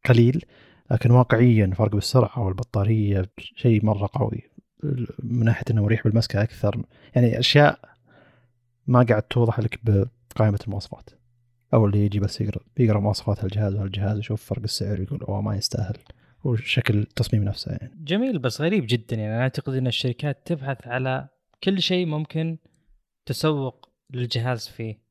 قليل 0.06 0.46
لكن 0.92 1.12
واقعيا 1.12 1.72
فرق 1.76 1.92
بالسرعة 1.96 2.40
والبطارية 2.40 3.30
شيء 3.38 3.86
مرة 3.86 4.10
قوي. 4.14 4.42
من 5.20 5.46
ناحية 5.46 5.66
إنه 5.72 5.84
مريح 5.84 6.04
بالمسكة 6.04 6.44
أكثر. 6.44 6.84
يعني 7.16 7.40
أشياء 7.40 7.80
ما 8.88 9.04
قاعد 9.10 9.22
توضح 9.24 9.60
لك 9.60 9.80
بقائمة 9.84 10.60
المواصفات. 10.68 11.10
أو 11.74 11.86
اللي 11.86 12.06
يجي 12.06 12.20
بس 12.20 12.42
يقرا 12.42 12.62
يقرأ 12.78 13.00
مواصفات 13.00 13.44
الجهاز 13.44 13.76
وهالجهاز 13.76 14.20
يشوف 14.20 14.44
فرق 14.44 14.64
السعر 14.64 15.00
يقول 15.00 15.22
أوه 15.22 15.42
ما 15.42 15.56
يستاهل. 15.56 15.98
وشكل 16.44 16.98
التصميم 16.98 17.44
نفسه 17.44 17.72
يعني. 17.72 17.92
جميل 18.04 18.40
بس 18.40 18.62
غريب 18.62 18.86
جدا. 18.88 19.16
يعني 19.16 19.36
أنا 19.36 19.42
أعتقد 19.42 19.74
إن 19.74 19.88
الشركات 19.88 20.42
تبحث 20.46 20.88
على 20.88 21.28
كل 21.64 21.82
شيء 21.82 22.06
ممكن 22.06 22.58
تسوق 23.26 23.90
للجهاز 24.10 24.68
فيه. 24.68 25.02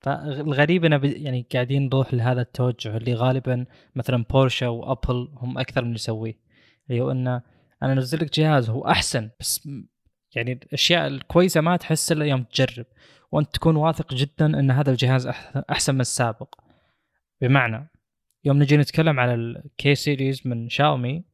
فالغريب 0.00 0.84
إنه 0.84 1.00
يعني 1.04 1.46
قاعدين 1.52 1.86
نروح 1.86 2.14
لهذا 2.14 2.40
التوجه 2.40 2.96
اللي 2.96 3.14
غالبا 3.14 3.66
مثلا 3.94 4.24
بورشا 4.30 4.68
وابل 4.68 5.28
هم 5.36 5.58
أكثر 5.58 5.84
من 5.84 5.94
يسويه. 5.94 6.38
اللي 6.90 7.00
هو 7.00 7.10
إنه 7.10 7.42
أنا 7.82 7.92
أنزل 7.92 8.18
لك 8.18 8.34
جهاز 8.34 8.70
هو 8.70 8.88
أحسن 8.88 9.30
بس 9.40 9.68
يعني 10.34 10.52
الأشياء 10.52 11.06
الكويسة 11.06 11.60
ما 11.60 11.76
تحس 11.76 12.12
إلا 12.12 12.24
يوم 12.24 12.42
تجرب. 12.42 12.86
وأنت 13.32 13.54
تكون 13.54 13.76
واثق 13.76 14.14
جدا 14.14 14.46
إن 14.46 14.70
هذا 14.70 14.90
الجهاز 14.90 15.26
أحسن 15.70 15.94
من 15.94 16.00
السابق. 16.00 16.54
بمعنى 17.40 17.90
يوم 18.44 18.62
نجي 18.62 18.76
نتكلم 18.76 19.20
على 19.20 19.34
ال 19.34 19.64
K 19.64 19.94
series 19.94 20.42
من 20.44 20.68
شاومي 20.68 21.24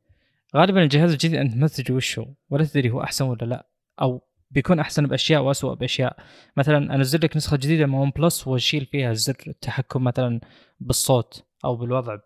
غالبا 0.57 0.83
الجهاز 0.83 1.13
الجديد 1.13 1.39
أنت 1.39 1.57
ما 1.57 1.69
تدري 1.69 1.95
وش 1.95 2.19
هو 2.19 2.35
ولا 2.51 2.65
تدري 2.65 2.91
هو 2.91 3.03
أحسن 3.03 3.25
ولا 3.25 3.45
لا 3.45 3.69
أو 4.01 4.26
بيكون 4.51 4.81
أحسن 4.81 5.07
بأشياء 5.07 5.43
واسوء 5.43 5.75
بأشياء. 5.75 6.17
مثلا 6.57 6.95
أنزل 6.95 7.21
لك 7.23 7.37
نسخة 7.37 7.57
جديدة 7.57 7.87
من 7.87 7.95
OnePlus 7.95 8.47
وأشيل 8.47 8.87
فيها 8.87 9.13
زر 9.13 9.37
التحكم 9.47 10.05
مثلا 10.05 10.41
بالصوت 10.81 11.45
أو 11.65 11.77
بالوضع 11.77 12.19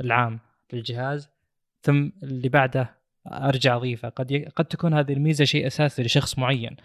العام 0.00 0.40
للجهاز 0.72 1.28
ثم 1.82 2.10
اللي 2.22 2.48
بعده 2.48 2.94
أرجع 3.26 3.76
أضيفه. 3.76 4.08
قد 4.08 4.30
ي... 4.30 4.44
قد 4.44 4.64
تكون 4.64 4.94
هذه 4.94 5.12
الميزة 5.12 5.44
شيء 5.44 5.66
أساسي 5.66 6.02
لشخص 6.02 6.38
معين. 6.38 6.76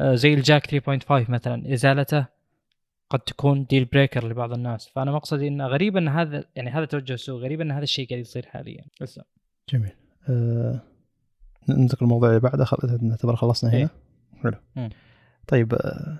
آه، 0.00 0.14
زي 0.14 0.34
ال 0.34 0.40
jack 0.40 0.66
3.5 0.66 1.30
مثلا 1.30 1.72
إزالته 1.72 2.26
قد 3.10 3.20
تكون 3.20 3.64
deal 3.64 3.84
breaker 3.84 4.28
لبعض 4.28 4.52
الناس. 4.52 4.88
فأنا 4.88 5.12
مقصدي 5.12 5.48
إن 5.48 5.62
غريب 5.62 5.96
إن 5.96 6.08
هذا 6.08 6.44
يعني 6.56 6.70
هذا 6.70 6.84
توجه 6.84 7.12
السوق 7.12 7.40
غريب 7.40 7.60
إن 7.60 7.70
هذا 7.70 7.82
الشيء 7.82 8.08
قاعد 8.08 8.20
يصير 8.20 8.46
حاليا. 8.46 8.84
بس. 9.00 9.20
جميل. 9.68 9.92
أه... 10.28 10.80
ننتقل 11.68 12.06
للموضوع 12.06 12.28
اللي 12.28 12.40
بعده. 12.40 12.64
خل... 12.64 12.98
نعتبر 13.02 13.36
خلصنا 13.36 13.70
هنا. 13.70 13.78
إيه؟ 13.78 13.90
حلو. 14.44 14.58
طيب 15.48 15.74
آه، 15.74 16.18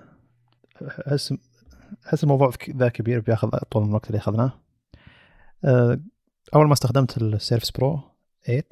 احس 1.07 1.33
احس 2.07 2.23
الموضوع 2.23 2.51
ذا 2.69 2.89
كبير 2.89 3.19
بياخذ 3.19 3.49
اطول 3.53 3.83
من 3.83 3.89
الوقت 3.89 4.07
اللي 4.07 4.17
أخذناه؟ 4.17 4.51
آه، 5.65 5.99
أول 6.55 6.67
ما 6.67 6.73
استخدمت 6.73 7.17
ال 7.17 7.24
Surface 7.24 7.71
Pro 7.71 7.99
8 8.45 8.63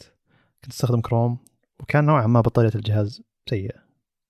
كنت 0.64 0.74
أستخدم 0.74 1.02
كروم 1.02 1.38
وكان 1.80 2.06
نوعا 2.06 2.28
ما 2.28 2.42
بطارية 2.42 2.72
الجهاز 2.76 3.22
سيئة 3.50 3.84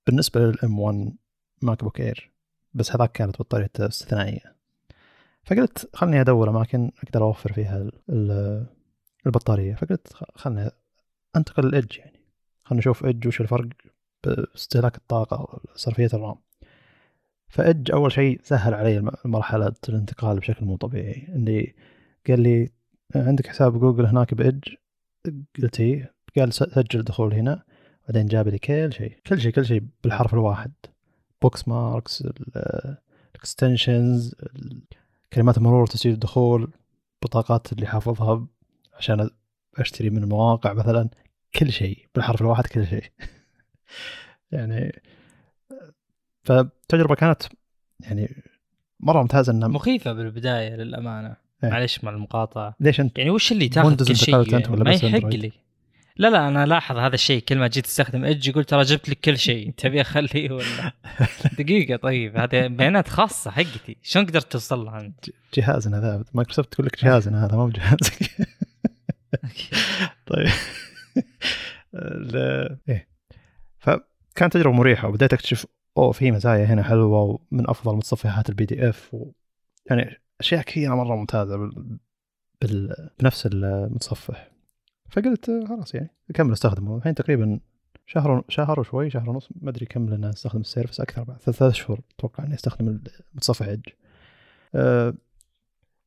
بالنسبة 0.08 0.40
لل 0.40 0.66
M 0.66 0.80
1 0.80 1.14
MacBook 1.62 2.02
Air 2.02 2.32
بس 2.74 2.92
هذاك 2.96 3.12
كانت 3.12 3.40
بطاريته 3.40 3.88
استثنائية. 3.88 4.56
فقلت 5.44 5.90
خلني 5.94 6.22
أدور 6.22 6.50
أماكن 6.50 6.92
أقدر 7.04 7.24
أوفر 7.24 7.54
فيها 7.54 7.90
البطارية. 9.26 9.76
فقلت 9.76 10.14
خلني 10.36 10.72
أنتقل 11.36 11.68
لل 11.68 11.78
Edge 11.78 11.98
يعني. 11.98 12.20
خلنا 12.64 12.80
نشوف 12.80 13.06
Edge 13.06 13.28
وش 13.28 13.42
الفرق. 13.42 13.68
باستهلاك 14.24 14.98
الطاقة 14.98 15.62
وصرفية 15.76 16.10
ال 16.14 16.18
RAM. 16.18 16.36
فإج 17.48 17.92
أول 17.92 18.12
شيء 18.12 18.40
سهل 18.44 18.74
علي 18.74 19.12
مرحلة 19.26 19.74
الانتقال 19.90 20.40
بشكل 20.40 20.66
مو 20.66 20.76
طبيعي. 20.78 21.28
اللي 21.30 21.76
قال 22.28 22.40
لي 22.40 22.70
عندك 23.16 23.48
حساب 23.48 23.80
جوجل 23.80 24.06
هناك 24.06 24.34
بإج؟ 24.34 24.64
قلت 25.62 25.80
إيه. 25.80 26.14
قال 26.38 26.54
سجل 26.54 27.04
دخول 27.04 27.34
هنا. 27.34 27.64
بعدين 28.08 28.26
جاب 28.26 28.48
لي 28.48 28.60
كل 28.60 28.94
شيء 28.94 29.18
كل 29.28 29.42
شيء 29.42 29.52
كل 29.52 29.66
شيء 29.66 29.84
بالحرف 30.04 30.34
الواحد. 30.34 30.72
bookmarks 31.42 31.68
ال 31.68 32.24
extensions 33.36 34.36
كلمات 35.34 35.60
مرور 35.60 35.88
تسجيل 35.88 36.14
الدخول 36.14 36.72
بطاقات 37.24 37.74
اللي 37.74 37.88
حافظها 37.88 38.48
عشان 38.94 39.30
أشتري 39.78 40.10
من 40.10 40.24
المواقع 40.24 40.74
مثلا. 40.74 41.10
كل 41.56 41.72
شيء 41.72 42.06
بالحرف 42.16 42.42
الواحد 42.42 42.68
كل 42.68 42.88
شيء. 42.88 43.04
يعني 44.52 45.02
فالتجربه 46.44 47.16
كانت 47.16 47.44
يعني 48.00 48.44
مرة 49.00 49.22
ممتازة 49.22 49.54
إنها 49.54 49.68
مخيفة 49.68 50.14
بالبداية 50.14 50.76
للأمانة. 50.76 51.36
إيه؟ 51.64 51.70
معلش 51.70 52.04
مع 52.04 52.12
المقاطعة. 52.12 52.76
ليش 52.80 53.00
أنت؟ 53.00 53.18
يعني 53.18 53.30
وش 53.30 53.52
اللي 53.52 53.70
تاخذ 53.70 54.08
كل 54.08 54.16
شيء 54.16 54.54
يعني؟ 54.54 54.84
ما 54.84 54.92
يحق 54.92 55.28
لي. 55.28 55.52
لا 56.18 56.30
لا 56.30 56.48
أنا 56.48 56.66
لاحظ 56.66 56.98
هذا 56.98 57.16
الشيء. 57.16 57.42
كل 57.42 57.58
ما 57.58 57.68
جيت 57.68 57.86
أستخدم 57.86 58.24
Edge 58.24 58.48
يقول 58.48 58.64
ترى 58.64 58.84
جبت 58.84 59.10
لك 59.10 59.20
كل 59.20 59.38
شيء. 59.38 59.72
تبي 59.78 60.02
أخليه 60.02 60.52
ولا؟ 60.52 60.92
دقيقة 61.60 61.96
طيب. 61.96 62.38
هذه 62.38 62.68
بيانات 62.68 63.08
خاصة 63.08 63.52
حقتي. 63.52 63.98
شلون 64.04 64.26
قدرت 64.26 64.52
توصل 64.52 64.86
لها 64.86 65.00
أنت؟ 65.00 65.26
جهازنا 65.54 66.00
هذا 66.00 66.24
مايكروسوفت 66.34 66.74
تقول 66.74 66.88
لك 66.88 67.04
جهازنا 67.04 67.46
هذا 67.46 67.56
مو 67.56 67.68
بجهازك. 67.68 68.32
طيب. 70.28 70.50
إيه. 72.90 73.13
فكانت 73.84 74.54
تجربة 74.54 74.76
مريحة 74.76 75.08
وبديت 75.08 75.34
أكتشف 75.34 75.66
أوه 75.98 76.12
في 76.12 76.32
مزايا 76.32 76.66
هنا 76.66 76.84
حلوة 76.84 77.40
ومن 77.52 77.70
أفضل 77.70 77.96
متصفحات 77.96 78.50
ال 78.50 78.66
PDF 78.66 79.14
و... 79.14 79.32
يعني 79.86 80.22
أشياء 80.40 80.62
كثيرة 80.62 80.96
مرة 80.96 81.16
ممتازة 81.16 81.58
بال... 81.58 82.00
بال... 82.62 83.10
بنفس 83.20 83.46
المتصفح. 83.46 84.52
فقلت 85.10 85.52
خلاص 85.70 85.96
يعني 85.96 86.10
أكمل 86.30 86.52
أستخدمه. 86.52 86.98
الحين 86.98 87.16
تقريبا 87.16 87.60
شهر 88.06 88.44
شهر 88.50 88.80
وشوي 88.80 89.10
شهر 89.10 89.30
ونص 89.30 89.50
ما 89.62 89.70
أدري 89.70 89.86
كم 89.86 90.10
لنا 90.10 90.30
أستخدم 90.30 90.62
ال 90.62 90.66
Surface 90.66 91.00
أكثر 91.00 91.24
بعد 91.24 91.42
ثلاث 91.42 91.62
أشهر 91.62 92.00
أتوقع 92.20 92.44
إني 92.44 92.54
أستخدم 92.54 93.00
المتصفح 93.34 93.66
Edge 93.66 93.90
أه 94.76 95.14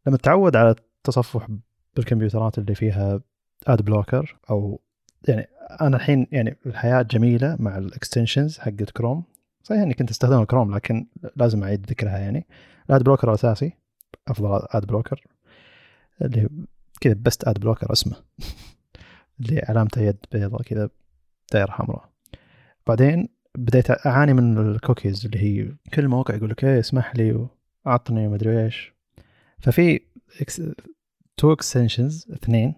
لما 0.06 0.16
تعود 0.16 0.56
على 0.56 0.70
التصفح 0.70 1.48
بالكمبيوترات 1.96 2.58
اللي 2.58 2.74
فيها 2.74 3.20
ad 3.66 3.82
blocker 3.82 4.38
أو 4.50 4.80
يعني 5.28 5.48
أنا 5.80 5.96
الحين 5.96 6.26
يعني 6.32 6.56
الحياة 6.66 7.02
جميلة 7.02 7.56
مع 7.60 7.78
ال 7.78 7.86
extensions 7.86 8.58
حقت 8.58 8.90
كروم 8.90 9.24
صحيح 9.62 9.80
إني 9.80 9.94
كنت 9.94 10.10
استخدم 10.10 10.44
كروم 10.44 10.74
لكن 10.74 11.06
لازم 11.36 11.62
أعيد 11.62 11.86
ذكرها 11.86 12.18
يعني. 12.18 12.46
ال 12.90 12.94
ad 12.94 13.02
blocker 13.02 13.28
الاساسي 13.28 13.72
أفضل 14.28 14.66
ad 14.70 14.86
blocker 14.86 15.24
اللي 16.22 16.48
كذا 17.00 17.14
best 17.14 17.48
ad 17.48 17.60
blocker 17.60 17.92
اسمه. 17.92 18.16
اللي 19.40 19.60
علامته 19.68 20.00
يد 20.00 20.16
بيضاء 20.32 20.62
كذا 20.62 20.90
دائرة 21.52 21.70
حمراء. 21.70 22.10
بعدين 22.86 23.28
بديت 23.58 24.06
أعاني 24.06 24.32
من 24.32 24.58
الكوكيز 24.58 25.26
اللي 25.26 25.38
هي 25.38 25.72
كل 25.94 26.08
موقع 26.08 26.34
يقول 26.34 26.50
لك 26.50 26.64
إيه 26.64 26.80
اسمح 26.80 27.16
لي 27.16 27.48
وأعطني 27.86 28.26
ومدري 28.26 28.64
إيش. 28.64 28.94
ففي 29.58 30.00
two 31.36 31.52
extensions 31.52 32.26
اثنين. 32.32 32.74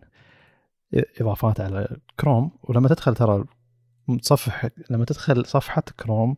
إضافات 0.95 1.61
على 1.61 1.97
كروم 2.21 2.51
ولما 2.63 2.89
تدخل 2.89 3.15
ترى 3.15 3.45
متصفح 4.09 4.69
لما 4.91 5.05
تدخل 5.05 5.47
صفحة 5.47 5.83
Chrome 6.01 6.37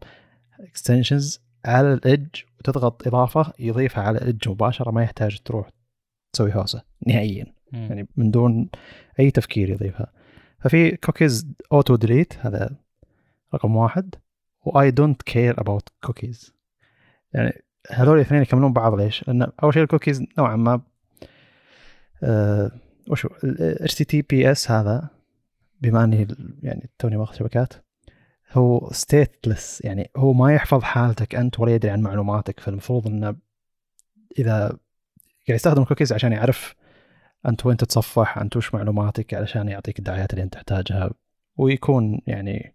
extensions 0.60 1.40
على 1.64 1.92
ال 1.92 2.02
Edge 2.02 2.42
وتضغط 2.58 3.06
إضافة 3.06 3.52
يضيفها 3.58 4.04
على 4.04 4.18
ال 4.18 4.24
Edge 4.24 4.48
مباشرة 4.48 4.90
ما 4.90 5.02
يحتاج 5.02 5.38
تروح 5.38 5.68
تسوي 6.32 6.54
هوسة 6.54 6.82
نهائيا. 7.06 7.46
مم. 7.72 7.78
يعني 7.80 8.08
من 8.16 8.30
دون 8.30 8.70
أي 9.20 9.30
تفكير 9.30 9.70
يضيفها. 9.70 10.12
ففي 10.60 10.96
cookies 10.96 11.46
auto 11.72 11.96
delete 11.96 12.34
هذا 12.40 12.76
رقم 13.54 13.76
واحد. 13.76 14.14
و 14.62 14.90
I 14.90 14.95
don't 14.95 15.22
care 15.22 15.60
about 15.60 15.88
cookies 16.04 16.54
يعني 17.34 17.62
هذول 17.90 18.16
الاثنين 18.16 18.42
يكملون 18.42 18.72
بعض 18.72 18.94
ليش؟ 18.94 19.28
لأن 19.28 19.52
أول 19.62 19.74
شيء 19.74 19.82
الكوكيز 19.82 20.22
نوعا 20.38 20.56
ما 20.56 20.80
آه 22.22 22.70
وشو 23.10 23.28
ال 23.44 23.88
HTTPS 23.90 24.70
هذا 24.70 25.08
بما 25.80 26.04
إني 26.04 26.28
يعني 26.62 26.90
توني 26.98 27.16
ماخذ 27.16 27.34
شبكات 27.34 27.72
هو 28.52 28.90
stateless 28.92 29.80
يعني 29.84 30.10
هو 30.16 30.32
ما 30.32 30.54
يحفظ 30.54 30.82
حالتك 30.82 31.34
أنت 31.34 31.60
ولا 31.60 31.74
يدري 31.74 31.90
عن 31.90 32.00
معلوماتك 32.00 32.60
فالمفروض 32.60 33.06
إنه 33.06 33.36
إذا 34.38 34.60
قاعد 35.48 35.56
يستخدم 35.56 35.82
الكوكيز 35.82 36.12
عشان 36.12 36.32
يعرف 36.32 36.74
أنت 37.48 37.66
وين 37.66 37.76
تتصفح 37.76 38.38
أنت 38.38 38.56
وش 38.56 38.74
معلوماتك 38.74 39.34
علشان 39.34 39.68
يعطيك 39.68 39.98
الدعايات 39.98 40.32
اللي 40.32 40.42
أنت 40.42 40.54
تحتاجها 40.54 41.10
ويكون 41.56 42.20
يعني 42.26 42.74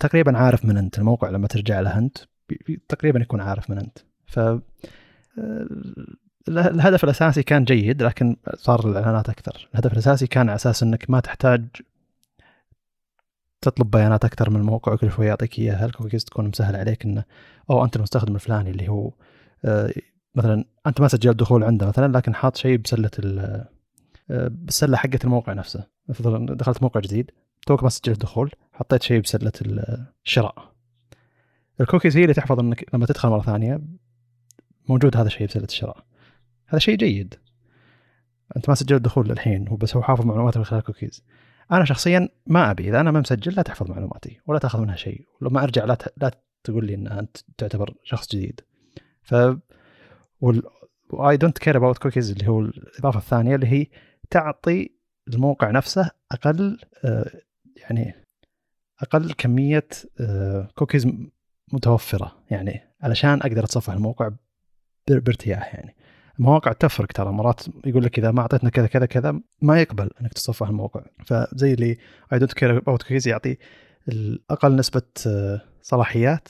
تقريبا 0.00 0.38
عارف 0.38 0.64
من 0.64 0.76
أنت 0.76 0.98
الموقع 0.98 1.30
لما 1.30 1.46
ترجع 1.48 1.80
له 1.80 1.98
أنت 1.98 2.18
تقريبا 2.88 3.20
يكون 3.20 3.40
عارف 3.40 3.70
من 3.70 3.78
أنت. 3.78 3.98
ف 4.26 4.38
آه، 4.38 4.60
الهدف 6.48 7.04
الأساسي 7.04 7.42
كان 7.42 7.64
جيد 7.64 8.02
لكن 8.02 8.36
صار 8.54 8.90
الإعلانات 8.90 9.28
أكثر. 9.28 9.68
الهدف 9.74 9.92
الأساسي 9.92 10.26
كان 10.26 10.48
على 10.48 10.56
أساس 10.56 10.82
إنك 10.82 11.10
ما 11.10 11.20
تحتاج 11.20 11.66
تطلب 13.60 13.90
بيانات 13.90 14.24
أكثر 14.24 14.50
من 14.50 14.56
الموقع 14.56 14.92
وكل 14.92 15.10
شوي 15.10 15.26
يعطيك 15.26 15.58
إياها. 15.58 15.86
الكوكيز 15.86 16.24
تكون 16.24 16.48
مسهل 16.48 16.76
عليك 16.76 17.04
إنه 17.04 17.24
أو 17.70 17.84
أنت 17.84 17.96
المستخدم 17.96 18.34
الفلاني 18.34 18.70
اللي 18.70 18.88
هو 18.88 19.12
آه، 19.64 19.92
مثلا 20.34 20.64
أنت 20.86 21.00
ما 21.00 21.08
سجلت 21.08 21.36
دخول 21.36 21.64
عنده 21.64 21.86
مثلا 21.86 22.12
لكن 22.16 22.34
حاط 22.34 22.56
شيء 22.56 22.78
بسلة 22.78 23.10
آه، 24.30 24.48
بالسله 24.48 24.96
حقت 24.96 25.24
الموقع 25.24 25.52
نفسه. 25.52 25.86
مثلا 26.08 26.46
دخلت 26.46 26.82
موقع 26.82 27.00
جديد 27.00 27.30
توك 27.66 27.82
ما 27.82 27.88
سجلت 27.88 28.20
دخول 28.20 28.50
حطيت 28.72 29.02
شيء 29.02 29.20
بسلة 29.20 29.52
الشراء 30.24 30.70
الكوكيز 31.80 32.16
هي 32.16 32.22
اللي 32.22 32.34
تحفظ 32.34 32.60
إنك 32.60 32.94
لما 32.94 33.06
تدخل 33.06 33.28
مرة 33.28 33.42
ثانية 33.42 33.80
موجود 34.88 35.16
هذا 35.16 35.26
الشيء 35.26 35.46
بسلة 35.46 35.64
الشراء. 35.64 36.04
هذا 36.70 36.78
شيء 36.78 36.96
جيد. 36.96 37.34
أنت 38.56 38.68
ما 38.68 38.74
سجلت 38.74 39.02
دخول 39.02 39.28
للحين 39.28 39.68
هو 39.68 39.76
بس 39.76 39.96
هو 39.96 40.02
حافظ 40.02 40.26
معلوماتك 40.26 40.56
من 40.56 40.64
خلال 40.64 40.82
كوكيز 40.82 41.24
أنا 41.72 41.84
شخصيا 41.84 42.28
ما 42.46 42.70
أبي 42.70 42.88
إذا 42.88 43.00
أنا 43.00 43.10
ما 43.10 43.20
مسجل 43.20 43.52
لا 43.52 43.62
تحفظ 43.62 43.90
معلوماتي 43.90 44.40
ولا 44.46 44.58
تأخذ 44.58 44.80
منها 44.80 44.96
شيء. 44.96 45.26
ولما 45.40 45.62
أرجع 45.62 45.84
لا 45.84 45.98
لا 46.16 46.30
تقول 46.64 46.86
لي 46.86 46.94
إن 46.94 47.06
أنت 47.06 47.36
تعتبر 47.58 47.94
شخص 48.04 48.36
جديد. 48.36 48.60
ف 49.22 49.34
I 51.14 51.36
don't 51.36 51.58
care 51.58 51.76
about 51.76 51.98
cookies 51.98 52.30
اللي 52.30 52.48
هو 52.48 52.60
الإضافة 52.60 53.18
الثانية 53.18 53.54
اللي 53.54 53.66
هي 53.66 53.86
تعطي 54.30 54.90
الموقع 55.28 55.70
نفسه 55.70 56.10
أقل 56.32 56.78
آه، 57.04 57.30
يعني 57.76 58.14
أقل 59.00 59.32
كمية 59.32 59.88
كوكيز 60.74 61.06
آه، 61.06 61.12
متوفرة. 61.72 62.42
يعني 62.50 62.80
علشان 63.02 63.40
أقدر 63.42 63.64
أتصفح 63.64 63.92
الموقع 63.92 64.30
بارتياح 65.08 65.74
يعني. 65.74 65.94
المواقع 66.40 66.72
تفرق 66.72 67.12
ترى 67.12 67.32
مرات 67.32 67.60
يقول 67.84 68.04
لك 68.04 68.18
إذا 68.18 68.30
ما 68.30 68.40
أعطيتنا 68.40 68.70
كذا 68.70 68.86
كذا 68.86 69.06
كذا 69.06 69.40
ما 69.62 69.80
يقبل 69.80 70.10
إنك 70.20 70.32
تتصفح 70.32 70.68
الموقع. 70.68 71.02
فزي 71.26 71.74
اللي 71.74 71.96
I 72.32 72.38
don't 72.38 72.52
care 72.52 72.76
about 72.76 73.02
cookies 73.02 73.28
يعطي 73.28 73.56
أقل 74.50 74.76
نسبة 74.76 75.02
آه، 75.26 75.60
صلاحيات 75.82 76.48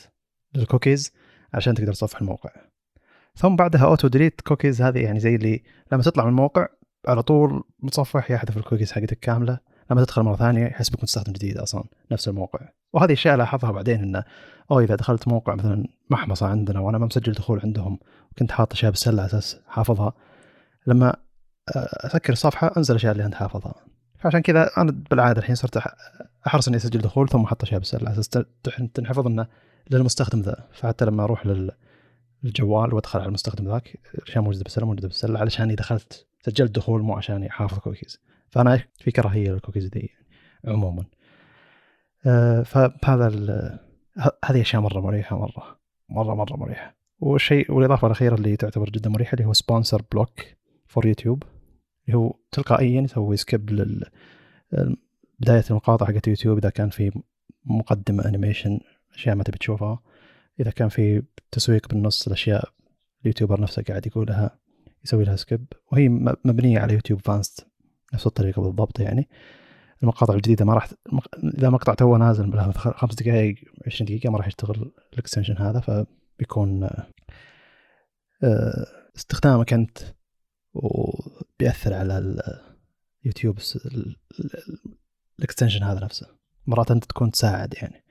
للكوكيز 0.55 1.12
عشان 1.55 1.74
تقدر 1.74 1.93
تصفح 1.93 2.20
الموقع. 2.20 2.51
ثم 3.36 3.57
بعدها 3.57 3.84
auto 3.84 4.08
delete 4.08 4.40
cookies 4.40 4.82
هذه 4.82 4.99
يعني 4.99 5.20
زي 5.20 5.34
اللي 5.34 5.62
لما 5.93 6.03
تطلع 6.03 6.24
من 6.24 6.30
الموقع 6.30 6.68
على 7.09 7.22
طول 7.22 7.64
متصفح 7.78 8.30
يحذف 8.30 8.57
الكوكيز 8.57 8.93
حقتك 8.93 9.18
كاملة. 9.18 9.59
لما 9.91 10.05
تدخل 10.05 10.22
مرة 10.22 10.36
ثانية 10.36 10.66
يحسبك 10.66 11.03
مستخدم 11.03 11.32
جديد 11.32 11.59
أصلا 11.59 11.84
نفس 12.12 12.28
الموقع. 12.28 12.68
وهذه 12.93 13.12
أشياء 13.12 13.36
لاحظها 13.36 13.70
بعدين 13.70 14.03
إنه 14.03 14.24
أو 14.70 14.80
إذا 14.80 14.95
دخلت 14.95 15.28
موقع 15.28 15.55
مثلا 15.55 15.84
محمصه 16.11 16.47
عندنا 16.47 16.80
وأنا 16.80 16.99
ما 16.99 17.07
مسجل 17.07 17.32
دخول 17.32 17.61
عندهم 17.61 17.99
وكنت 18.32 18.53
حاط 18.53 18.72
أشياء 18.72 18.91
بالسلة 18.91 19.22
على 19.22 19.30
أساس 19.30 19.61
حافظها 19.68 20.12
لما 20.86 21.16
أسكر 21.76 22.32
الصفحة 22.32 22.72
أنزل 22.76 22.95
الاشياء 22.95 23.12
اللي 23.12 23.24
أنت 23.24 23.34
حافظها. 23.34 23.74
فعشان 24.18 24.41
كذا 24.41 24.70
أنا 24.78 25.03
بالعادة 25.11 25.38
الحين 25.38 25.55
صرت 25.55 25.82
أحرص 26.47 26.68
إني 26.68 26.76
أسجل 26.76 27.01
دخول 27.01 27.28
ثم 27.28 27.43
أحط 27.43 27.62
أشياء 27.62 27.78
بالسلة 27.78 28.09
على 28.09 28.12
أساس 28.12 28.28
تنحفظ 28.95 29.26
إنه 29.26 29.47
للمستخدم 29.91 30.41
ذا. 30.41 30.68
فحتى 30.72 31.05
لما 31.05 31.24
أروح 31.24 31.70
للجوال 32.43 32.95
وأدخل 32.95 33.18
على 33.18 33.28
المستخدم 33.28 33.68
ذاك 33.68 33.99
الأشياء 34.14 34.45
موجودة 34.45 34.62
بالسلة 34.62 34.86
موجودة 34.86 35.09
بالسلة 35.09 35.38
علشان 35.41 35.74
دخلت 35.74 36.26
سجلت 36.43 36.70
دخول 36.70 37.03
مو 37.03 37.16
عشان 37.16 37.45
احافظ 37.45 37.78
كوكيز 37.78 38.20
فأنا 38.49 38.82
في 38.99 39.11
كراهية 39.11 39.51
للكوكيز 39.51 39.86
دي 39.86 40.11
عموما. 40.64 41.03
آه، 41.03 41.19
فهذا 42.64 43.28
هذه 44.44 44.60
أشياء 44.60 44.82
مرة 44.82 45.00
مريحة 45.00 45.38
مرة 45.38 45.78
مرة 46.08 46.34
مرة 46.34 46.56
مريحة. 46.56 46.96
والشيء 47.20 47.72
والإضافة 47.72 48.06
الأخيرة 48.06 48.34
اللي 48.34 48.56
تعتبر 48.56 48.90
جدا 48.90 49.10
مريحة 49.10 49.34
اللي 49.34 49.44
هو 49.44 49.52
SponsorBlock 49.52 50.40
for 50.86 51.06
YouTube 51.06 51.42
اللي 52.06 52.18
هو 52.18 52.34
تلقائيا 52.52 53.02
يسوي 53.02 53.36
skip 53.36 53.70
لل 53.70 54.04
بداية 55.40 55.64
المقاطع 55.70 56.06
حقت 56.06 56.28
يوتيوب 56.28 56.58
إذا 56.58 56.70
كان 56.70 56.90
في 56.90 57.22
مقدمة 57.64 58.28
animation 58.28 58.80
أشياء 59.14 59.36
ما 59.36 59.42
تبي 59.42 59.58
تشوفها. 59.58 60.00
إذا 60.60 60.70
كان 60.70 60.88
في 60.88 61.22
تسويق 61.52 61.88
بالنص 61.88 62.26
الأشياء 62.26 62.68
ال 63.22 63.27
YouTuber 63.27 63.61
نفسه 63.60 63.82
قاعد 63.82 64.06
يقولها 64.06 64.58
يسوي 65.04 65.24
لها 65.24 65.36
skip 65.36 65.64
وهي 65.92 66.08
مبنية 66.44 66.80
على 66.80 66.94
YouTube 66.94 67.20
Vanced 67.20 67.66
نفس 68.14 68.26
الطريقة 68.26 68.62
بالضبط 68.62 69.00
يعني. 69.00 69.28
المقاطع 70.03 70.34
الجديدة 70.34 70.64
ما 70.64 70.74
راح 70.74 70.88
إذا 71.59 71.70
مقطع 71.70 71.94
تو 71.94 72.16
نازل 72.16 72.72
خمس 72.72 73.14
دقائق 73.14 73.55
20 73.86 74.07
دقيقة 74.07 74.30
ما 74.30 74.38
راح 74.38 74.46
يشتغل 74.46 74.92
ال 75.12 75.17
extension 75.17 75.56
هذا 75.57 75.80
فبيكون 75.80 76.88
آه، 78.42 78.86
استخدامك 79.16 79.72
أنت 79.72 79.98
وبيأثر 80.74 81.94
على 81.94 82.42
يوتيوب 83.24 83.59
ال 85.38 85.43
extension 85.43 85.82
هذا 85.82 86.05
نفسه. 86.05 86.26
مرات 86.66 86.90
أنت 86.90 87.05
تكون 87.05 87.30
تساعد 87.30 87.74
يعني. 87.74 88.05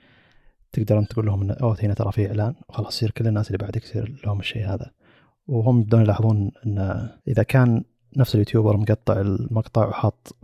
تقدر 0.72 1.00
أنت 1.00 1.12
تقول 1.12 1.26
لهم 1.26 1.42
إن 1.42 1.52
أوه 1.52 1.78
هنا 1.84 1.94
ترى 1.94 2.12
في 2.12 2.28
إعلان. 2.28 2.56
وخلاص 2.70 2.96
يصير 2.96 3.12
كل 3.12 3.28
الناس 3.28 3.48
اللي 3.48 3.58
بعدك 3.58 3.84
يصير 3.84 4.22
لهم 4.26 4.40
الشيء 4.40 4.66
هذا. 4.66 4.92
وهم 5.48 5.80
يبدون 5.82 6.02
يلاحظون 6.02 6.52
إن 6.66 7.10
إذا 7.28 7.44
كان 7.44 7.84
نفس 8.18 8.36
ال 8.36 8.40
YouTuber 8.40 8.78
مقطع 8.78 9.22
المقطع 9.22 9.88
وحاط 9.88 10.36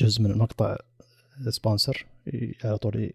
جزء 0.00 0.22
من 0.22 0.30
المقطع 0.30 0.76
sponsor 1.48 2.06
على 2.64 2.78
طول 2.78 3.12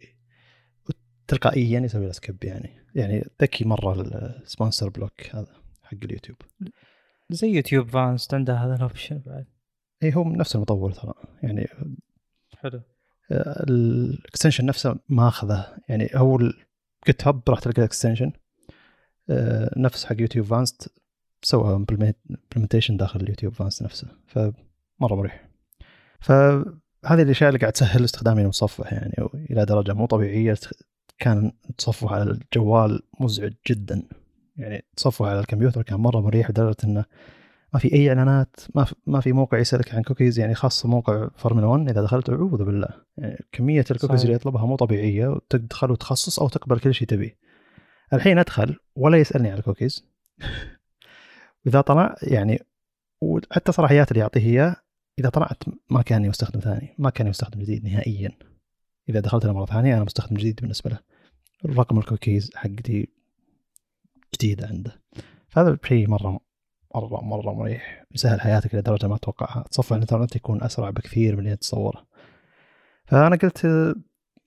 تلقائيا 1.27 1.80
يسوي 1.80 2.05
له 2.05 2.11
skip 2.12 2.43
يعني. 2.43 2.69
يعني 2.95 3.25
ذكي 3.41 3.65
مرة 3.65 4.01
ال 4.01 4.89
SponsorBlock 4.89 5.36
هذا 5.36 5.61
حق 5.84 5.97
اليوتيوب. 6.03 6.38
زي 7.30 7.47
YouTube 7.47 7.89
Vanced 7.89 8.34
عنده 8.34 8.53
هذا 8.53 8.75
ال 8.76 8.82
option 8.82 9.22
بعد. 9.25 9.45
إي 10.03 10.15
هو 10.15 10.23
نفس 10.23 10.55
المطور 10.55 10.91
ترى. 10.91 11.13
يعني 11.43 11.67
حلو. 12.57 12.82
آه، 13.32 13.63
ال 13.70 13.79
extension 13.79 14.66
نفسه 14.65 14.99
ماخذه 15.09 15.77
يعني 15.89 16.09
هو 16.15 16.36
ال 16.36 17.28
GitHub 17.28 17.41
راح 17.49 17.59
تلقى 17.59 17.80
ال 17.80 17.85
extension 17.85 18.32
آه، 19.30 19.73
نفس 19.77 20.05
حق 20.05 20.21
YouTube 20.22 20.45
Vanced 20.45 20.93
سوى 21.41 21.75
implementation 21.76 22.97
داخل 22.97 23.21
ال 23.22 23.26
YouTube 23.26 23.53
Vanced 23.53 23.84
نفسه. 23.84 24.07
فمرة 24.27 25.15
مريح. 25.15 25.49
فهذه 26.20 27.22
الأشياء 27.22 27.49
اللي 27.49 27.59
قاعد 27.59 27.74
تسهل 27.74 28.03
استخدامي 28.03 28.41
المتصفح 28.41 28.93
يعني 28.93 29.13
إلى 29.51 29.65
درجة 29.65 29.93
مو 29.93 30.05
طبيعية. 30.05 30.57
كان 31.17 31.51
التصفح 31.70 32.11
على 32.11 32.24
الجوال 32.24 33.01
مزعج 33.20 33.53
جدا. 33.67 34.03
يعني 34.57 34.86
التصفح 34.89 35.26
على 35.26 35.39
الكمبيوتر 35.39 35.82
كان 35.82 35.99
مرة 35.99 36.20
مريح 36.20 36.49
لدرجة 36.49 36.78
إنه 36.84 37.05
ما 37.74 37.80
في 37.80 37.93
أي 37.93 38.09
إعلانات 38.09 38.55
ما 38.76 38.84
في, 38.84 38.95
ما 39.07 39.20
في 39.20 39.32
موقع 39.32 39.57
يسألك 39.57 39.95
عن 39.95 40.01
كوكيز 40.01 40.39
يعني 40.39 40.55
خاصه 40.55 40.89
موقع 40.89 41.28
فورمولا 41.36 41.67
1 41.67 41.89
إذا 41.89 42.01
دخلت 42.01 42.30
أعوذ 42.30 42.63
بالله. 42.63 42.88
يعني 43.17 43.45
كمية 43.51 43.86
الكوكيز. 43.91 44.22
اللي 44.22 44.34
يطلبها 44.34 44.65
مو 44.65 44.76
طبيعية 44.76 45.28
وتدخل 45.28 45.91
وتخصص 45.91 46.39
أو 46.39 46.49
تقبل 46.49 46.80
كل 46.80 46.93
شيء 46.93 47.07
تبيه. 47.07 47.38
الحين 48.13 48.39
أدخل 48.39 48.76
ولا 48.95 49.17
يسألني 49.17 49.49
عن 49.49 49.57
الكوكيز 49.57 50.05
وإذا 51.65 51.82
طلع 51.82 52.15
يعني 52.22 52.59
وحتى 53.22 53.72
صلاحيات 53.72 54.11
اللي 54.11 54.20
يعطيه 54.20 54.45
إياه 54.45 54.76
إذا 55.20 55.30
طلعت 55.30 55.63
كأني 55.89 56.26
مستخدم 56.26 56.60
ثاني 56.59 56.95
كأني 56.97 57.28
مستخدم 57.28 57.62
جديد 57.61 57.86
نهائيا. 57.86 58.32
إذا 59.09 59.20
دخلت 59.20 59.45
مره 59.45 59.65
ثانية 59.65 59.95
أنا 59.95 60.03
مستخدم 60.03 60.38
جديد 60.38 60.61
بالنسبة 60.61 60.89
له. 60.89 60.99
رقم 61.65 61.97
الكوكيز 61.97 62.51
حقتي 62.55 63.07
جديدة 64.36 64.67
عنده. 64.67 65.01
فهذا 65.47 65.78
شيء 65.86 66.07
مرة 66.07 66.39
مرة 66.95 67.22
مرة 67.24 67.53
مريح. 67.53 68.05
يسهل 68.11 68.41
حياتك 68.41 68.76
لدرجة 68.76 69.07
ما 69.07 69.17
تتوقعها. 69.17 69.63
تصفح 69.72 69.93
الإنترنت 69.93 70.36
يكون 70.36 70.63
أسرع 70.63 70.89
بكثير 70.89 71.36
من 71.36 71.39
اللي 71.39 71.55
تتصوره 71.55 72.07
فأنا 73.05 73.36
قلت 73.36 73.57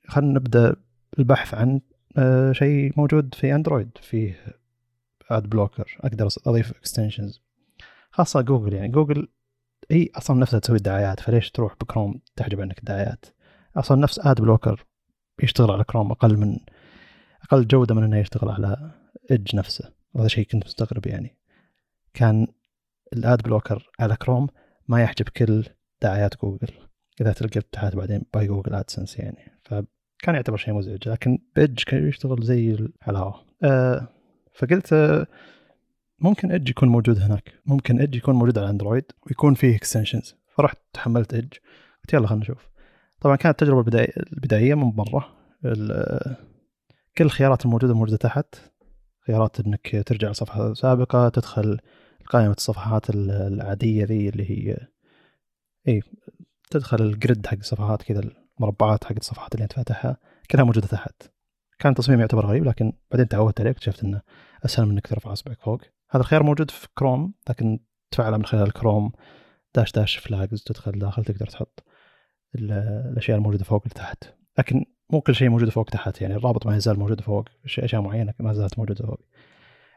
خلينا 0.08 0.32
نبدأ 0.32 0.76
البحث 1.18 1.54
عن 1.54 1.80
آه، 2.16 2.52
شيء 2.52 2.92
موجود 2.96 3.34
في 3.34 3.54
أندرويد. 3.54 3.90
فيه 4.00 4.56
ad 5.30 5.50
blocker 5.50 5.98
أقدر 6.00 6.28
أضيف 6.46 6.70
extensions 6.70 7.42
خاصة 8.10 8.40
جوجل 8.40 8.72
يعني. 8.72 8.88
جوجل 8.88 9.28
هي 9.92 10.08
أصلا 10.14 10.40
نفسها 10.40 10.60
تسوي 10.60 10.76
الدعايات 10.76 11.20
فليش 11.20 11.50
تروح 11.50 11.74
بكروم 11.80 12.20
تحجب 12.36 12.60
عنك 12.60 12.78
الدعايات؟ 12.78 13.26
أصلا 13.76 14.00
نفس 14.00 14.18
ad 14.26 14.40
blocker 14.40 14.84
يشتغل 15.42 15.70
على 15.70 15.84
كروم 15.84 16.10
أقل 16.10 16.36
من 16.36 16.58
أقل 17.42 17.66
جودة 17.66 17.94
من 17.94 18.04
إنه 18.04 18.18
يشتغل 18.18 18.48
على 18.48 18.90
Edge 19.30 19.56
نفسه. 19.56 19.92
وهذا 20.14 20.28
شيء 20.28 20.46
كنت 20.46 20.64
مستغرب 20.64 21.06
يعني. 21.06 21.38
كان 22.14 22.46
ال 23.12 23.22
ad 23.22 23.42
blocker 23.42 23.90
على 24.00 24.16
كروم 24.16 24.48
ما 24.88 25.02
يحجب 25.02 25.28
كل 25.28 25.64
دعايات 26.02 26.40
جوجل. 26.42 26.74
إذا 27.20 27.32
تلقى 27.32 27.60
ابتحاث 27.60 27.94
بعدين 27.94 28.22
by 28.34 28.46
Google 28.46 28.74
AdSense 28.74 29.18
يعني. 29.18 29.60
فكان 29.62 30.34
يعتبر 30.34 30.56
شيء 30.56 30.74
مزعج 30.74 31.08
لكن 31.08 31.38
ب 31.56 31.62
Edge 31.62 31.82
كان 31.82 32.08
يشتغل 32.08 32.42
زي 32.42 32.70
الحلاوه 32.70 33.44
أه 33.64 34.08
فقلت 34.54 34.92
أه 34.92 35.26
ممكن 36.22 36.52
Edge 36.52 36.70
يكون 36.70 36.88
موجود 36.88 37.18
هناك. 37.18 37.52
ممكن 37.66 38.00
Edge 38.00 38.14
يكون 38.16 38.34
موجود 38.34 38.58
على 38.58 38.70
اندرويد 38.70 39.04
ويكون 39.26 39.54
فيه 39.54 39.76
extensions 39.76 40.36
فرحت 40.56 40.78
حملت 40.92 41.34
Edge 41.34 41.52
قلت 42.02 42.12
يلا 42.12 42.26
خلينا 42.26 42.42
نشوف. 42.42 42.68
طبعا 43.20 43.36
كانت 43.36 43.62
التجربه 43.62 44.06
البدائيه 44.32 44.74
من 44.74 44.92
مره 44.96 45.28
كل 47.16 47.24
الخيارات 47.24 47.64
الموجودة 47.64 47.94
موجودة 47.94 48.16
تحت. 48.16 48.54
خيارات 49.26 49.60
إنك 49.60 50.02
ترجع 50.06 50.30
لصفحة 50.30 50.74
سابقة 50.74 51.28
تدخل 51.28 51.78
قائمة 52.26 52.52
الصفحات 52.52 53.10
العادية 53.10 54.04
ذي 54.04 54.28
اللي 54.28 54.50
هي 54.50 54.76
اي 55.88 56.02
تدخل 56.70 57.02
ال 57.02 57.11
grid 57.11 57.46
حق 57.46 57.56
الصفحات 57.58 58.02
كذا 58.02 58.20
المربعات 58.60 59.04
حق 59.04 59.14
الصفحات 59.16 59.54
اللي 59.54 59.62
أنت 59.62 59.72
فاتحها. 59.72 60.16
كلها 60.50 60.64
موجودة 60.64 60.86
تحت. 60.86 61.22
كان 61.78 61.94
تصميم 61.94 62.20
يعتبر 62.20 62.46
غريب 62.46 62.64
لكن 62.64 62.92
بعدين 63.10 63.28
تعودت 63.28 63.60
عليه 63.60 63.70
اكتشفت 63.70 64.04
إنه 64.04 64.22
أسهل 64.64 64.86
من 64.86 64.92
إنك 64.92 65.06
ترفع 65.06 65.32
اصبعك 65.32 65.60
فوق. 65.60 65.80
هذا 66.12 66.22
الخيار 66.22 66.42
موجود 66.42 66.70
في 66.70 66.88
كروم 66.98 67.34
لكن 67.48 67.78
تفعله 68.10 68.36
من 68.36 68.44
خلال 68.44 68.72
Chrome 68.72 69.12
dash 69.74 69.92
dash 69.92 70.16
flags 70.16 70.62
تدخل 70.62 70.98
داخل 70.98 71.24
تقدر 71.24 71.46
تحط 71.46 71.84
الأشياء 72.54 73.38
الموجودة 73.38 73.64
فوق 73.64 73.86
لتحت 73.86 74.24
لكن 74.58 74.84
مو 75.10 75.20
كل 75.20 75.34
شيء 75.34 75.48
موجود 75.48 75.68
فوق 75.68 75.84
تحت 75.90 76.20
يعني 76.20 76.34
الرابط 76.34 76.66
ما 76.66 76.76
يزال 76.76 76.98
موجود 76.98 77.20
فوق 77.20 77.48
أشياء 77.64 78.02
معينة 78.02 78.34
ما 78.38 78.52
زالت 78.52 78.78
موجودة 78.78 79.06
فوق. 79.06 79.20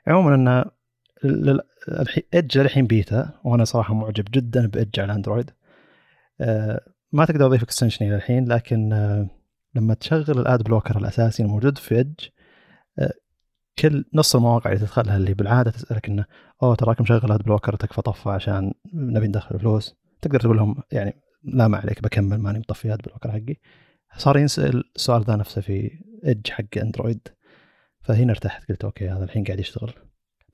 عموما 0.07 0.36
إن 0.36 0.66
Edge 2.34 2.57
للحين 2.57 2.88
بيتا 2.88 3.39
وأنا 3.43 3.63
صراحة 3.63 3.93
معجب 3.93 4.26
جدا 4.32 4.68
ب 4.68 4.74
Edge 4.74 4.99
على 4.99 5.13
اندرويد 5.13 5.51
أه 6.41 6.82
ما 7.11 7.26
تقدر 7.26 7.47
تضيف 7.47 7.63
extension 7.63 8.05
إلى 8.05 8.16
الحين 8.16 8.47
لكن 8.47 8.93
أه 8.93 9.30
لما 9.76 9.93
تشغل 9.93 10.39
ال 10.39 10.47
ad 10.47 10.63
blocker 10.63 10.97
الأساسي 10.97 11.43
الموجود 11.43 11.78
في 11.78 11.95
Edge 11.95 12.26
أه 12.99 13.13
كل 13.80 14.05
نص 14.13 14.36
المواقع 14.36 14.69
اللي 14.69 14.80
تدخلها 14.80 15.17
اللي 15.17 15.34
بالعادة 15.34 15.71
تسألك 15.71 16.07
إنه 16.07 16.26
أوه 16.63 16.76
تراك 16.76 17.01
مشغل 17.01 17.32
ad 17.32 17.43
blocker 17.43 17.76
تكفى 17.76 18.01
طفى 18.01 18.30
عشان 18.30 18.73
نبي 18.93 19.28
ندخل 19.28 19.59
فلوس. 19.59 19.95
تقدر 20.21 20.39
تقول 20.39 20.57
لهم 20.57 20.76
يعني 20.91 21.21
لا 21.43 21.67
ما 21.67 21.78
عليك 21.78 22.03
بكمل 22.03 22.39
ماني 22.39 22.59
مطفي 22.59 22.93
ad 22.93 23.01
blocker 23.01 23.32
حقي. 23.32 23.55
صار 24.17 24.38
ينسأل 24.38 24.84
السؤال 24.95 25.23
ذا 25.23 25.36
نفسه 25.36 25.61
في 25.61 25.91
Edge 26.26 26.49
حق 26.49 26.78
اندرويد 26.78 27.28
فهنا 28.01 28.32
ارتحت 28.32 28.69
قلت 28.69 28.84
okay 28.84 29.09
هذا 29.09 29.23
الحين 29.23 29.43
قاعد 29.43 29.59
يشتغل. 29.59 29.93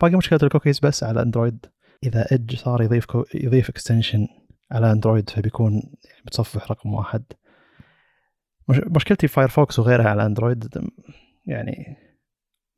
باقي 0.02 0.16
مشكلة 0.16 0.40
الكوكيز 0.44 0.80
بس 0.80 1.04
على 1.04 1.22
اندرويد 1.22 1.66
إذا 2.04 2.32
Edge 2.32 2.56
صار 2.56 2.82
يضيف 2.82 3.06
كو... 3.06 3.26
يضيف 3.36 3.70
extension 3.70 4.28
على 4.72 4.92
اندرويد 4.92 5.30
فبيكون 5.30 5.74
يعني 5.74 6.22
متصفح 6.26 6.72
رقم 6.72 6.94
واحد. 6.94 7.24
مش... 8.68 8.78
مشكلتي 8.78 9.28
Firefox 9.28 9.80
وغيرها 9.80 10.10
على 10.10 10.26
اندرويد 10.26 10.90
يعني 11.46 11.98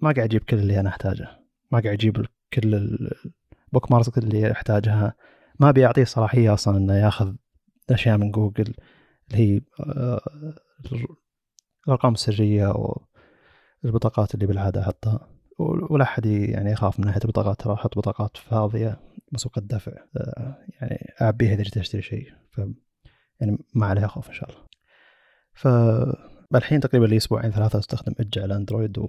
ما 0.04 0.12
قاعد 0.12 0.28
أجيب 0.28 0.44
كل 0.44 0.58
اللي 0.58 0.80
أنا 0.80 0.90
أحتاجه. 0.90 1.28
ما 1.72 1.80
قاعد 1.80 1.94
أجيب 1.94 2.26
كل 2.54 2.76
ال 2.76 3.92
bookmarks 3.92 4.18
اللي 4.18 4.52
أحتاجها. 4.52 5.16
ما 5.60 5.72
بيعطيه 5.72 6.04
صلاحية 6.04 6.54
أصلا 6.54 6.78
إنه 6.78 6.94
ياخذ 6.94 7.36
أشياء 7.90 8.18
من 8.18 8.32
جوجل 8.32 8.74
اللي 9.32 9.56
هي 9.56 9.62
آه، 9.80 10.22
الارقام 11.88 12.14
السريه 12.14 12.74
والبطاقات 13.84 14.36
اللي 14.36 14.46
بالعادة 14.46 14.82
أحطها. 14.82 15.28
ولا 15.90 16.04
أحد 16.04 16.26
يعني 16.26 16.72
يخاف 16.72 17.00
من 17.00 17.06
ناحيه 17.06 17.22
البطاقات 17.26 17.60
ترى 17.60 17.74
أحط 17.74 17.98
بطاقات 17.98 18.38
فاضية 18.38 19.00
مسبق 19.32 19.58
الدفع 19.58 19.92
آه، 20.18 20.58
يعني 20.82 21.14
اعبيها 21.22 21.54
إذا 21.54 21.64
جيت 21.64 21.78
أشتري 21.78 22.02
شيء. 22.02 22.28
ف 22.52 22.62
يعني 23.40 23.58
ما 23.74 23.86
عليها 23.86 24.08
خوف 24.08 24.28
إن 24.28 24.34
شاء 24.34 24.50
الله. 24.50 24.64
فالحين 25.54 26.80
تقريبا 26.80 27.06
لي 27.06 27.18
أسبوعين 27.18 27.52
ثلاثة 27.52 27.80
أستخدم 27.80 28.14
اج 28.20 28.40
على 28.40 28.56
أندرويد 28.56 29.00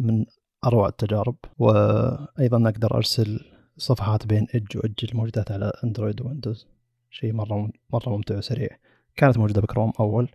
ومن 0.00 0.26
أروع 0.66 0.88
التجارب 0.88 1.36
وأيضا 1.58 2.68
أقدر 2.68 2.94
أرسل 2.96 3.40
صفحات 3.76 4.26
بين 4.26 4.46
اج 4.54 4.76
واج 4.76 4.94
الموجودات 5.12 5.52
على 5.52 5.72
أندرويد 5.84 6.20
ويندوز. 6.20 6.66
شيء 7.10 7.32
مرة 7.32 7.70
مرة 7.92 8.10
ممتع 8.10 8.38
وسريع. 8.38 8.68
كانت 9.16 9.38
موجودة 9.38 9.60
بكروم 9.60 9.92
أول 10.00 10.28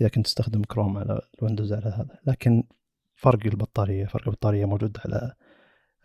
إذا 0.00 0.08
كنت 0.08 0.26
تستخدم 0.26 0.62
كروم 0.62 0.98
على 0.98 1.20
الويندوز 1.38 1.72
على 1.72 1.86
هذا. 1.86 2.18
لكن 2.26 2.64
فرق 3.14 3.46
البطارية 3.46 4.06
فرق 4.06 4.28
البطارية 4.28 4.64
موجود 4.64 4.98
على 5.04 5.32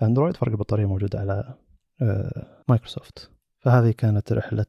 أندرويد 0.02 0.38
فرق 0.38 0.52
البطارية 0.52 0.86
موجود 0.86 1.16
على 1.16 1.54
آه، 2.02 2.64
مايكروسوفت. 2.68 3.32
فهذه 3.60 3.92
كانت 3.92 4.34
رحلة 4.34 4.66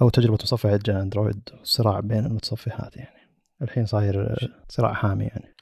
أو 0.00 0.08
تجربة 0.08 0.32
متصفح 0.32 0.70
على 0.70 1.02
أندرويد 1.02 1.48
صراع 1.62 2.00
بين 2.00 2.26
المتصفحات 2.26 2.96
يعني. 2.96 3.18
الحين 3.62 3.86
صاير 3.86 4.36
صراع 4.68 4.92
حامي 4.92 5.24
يعني. 5.24 5.57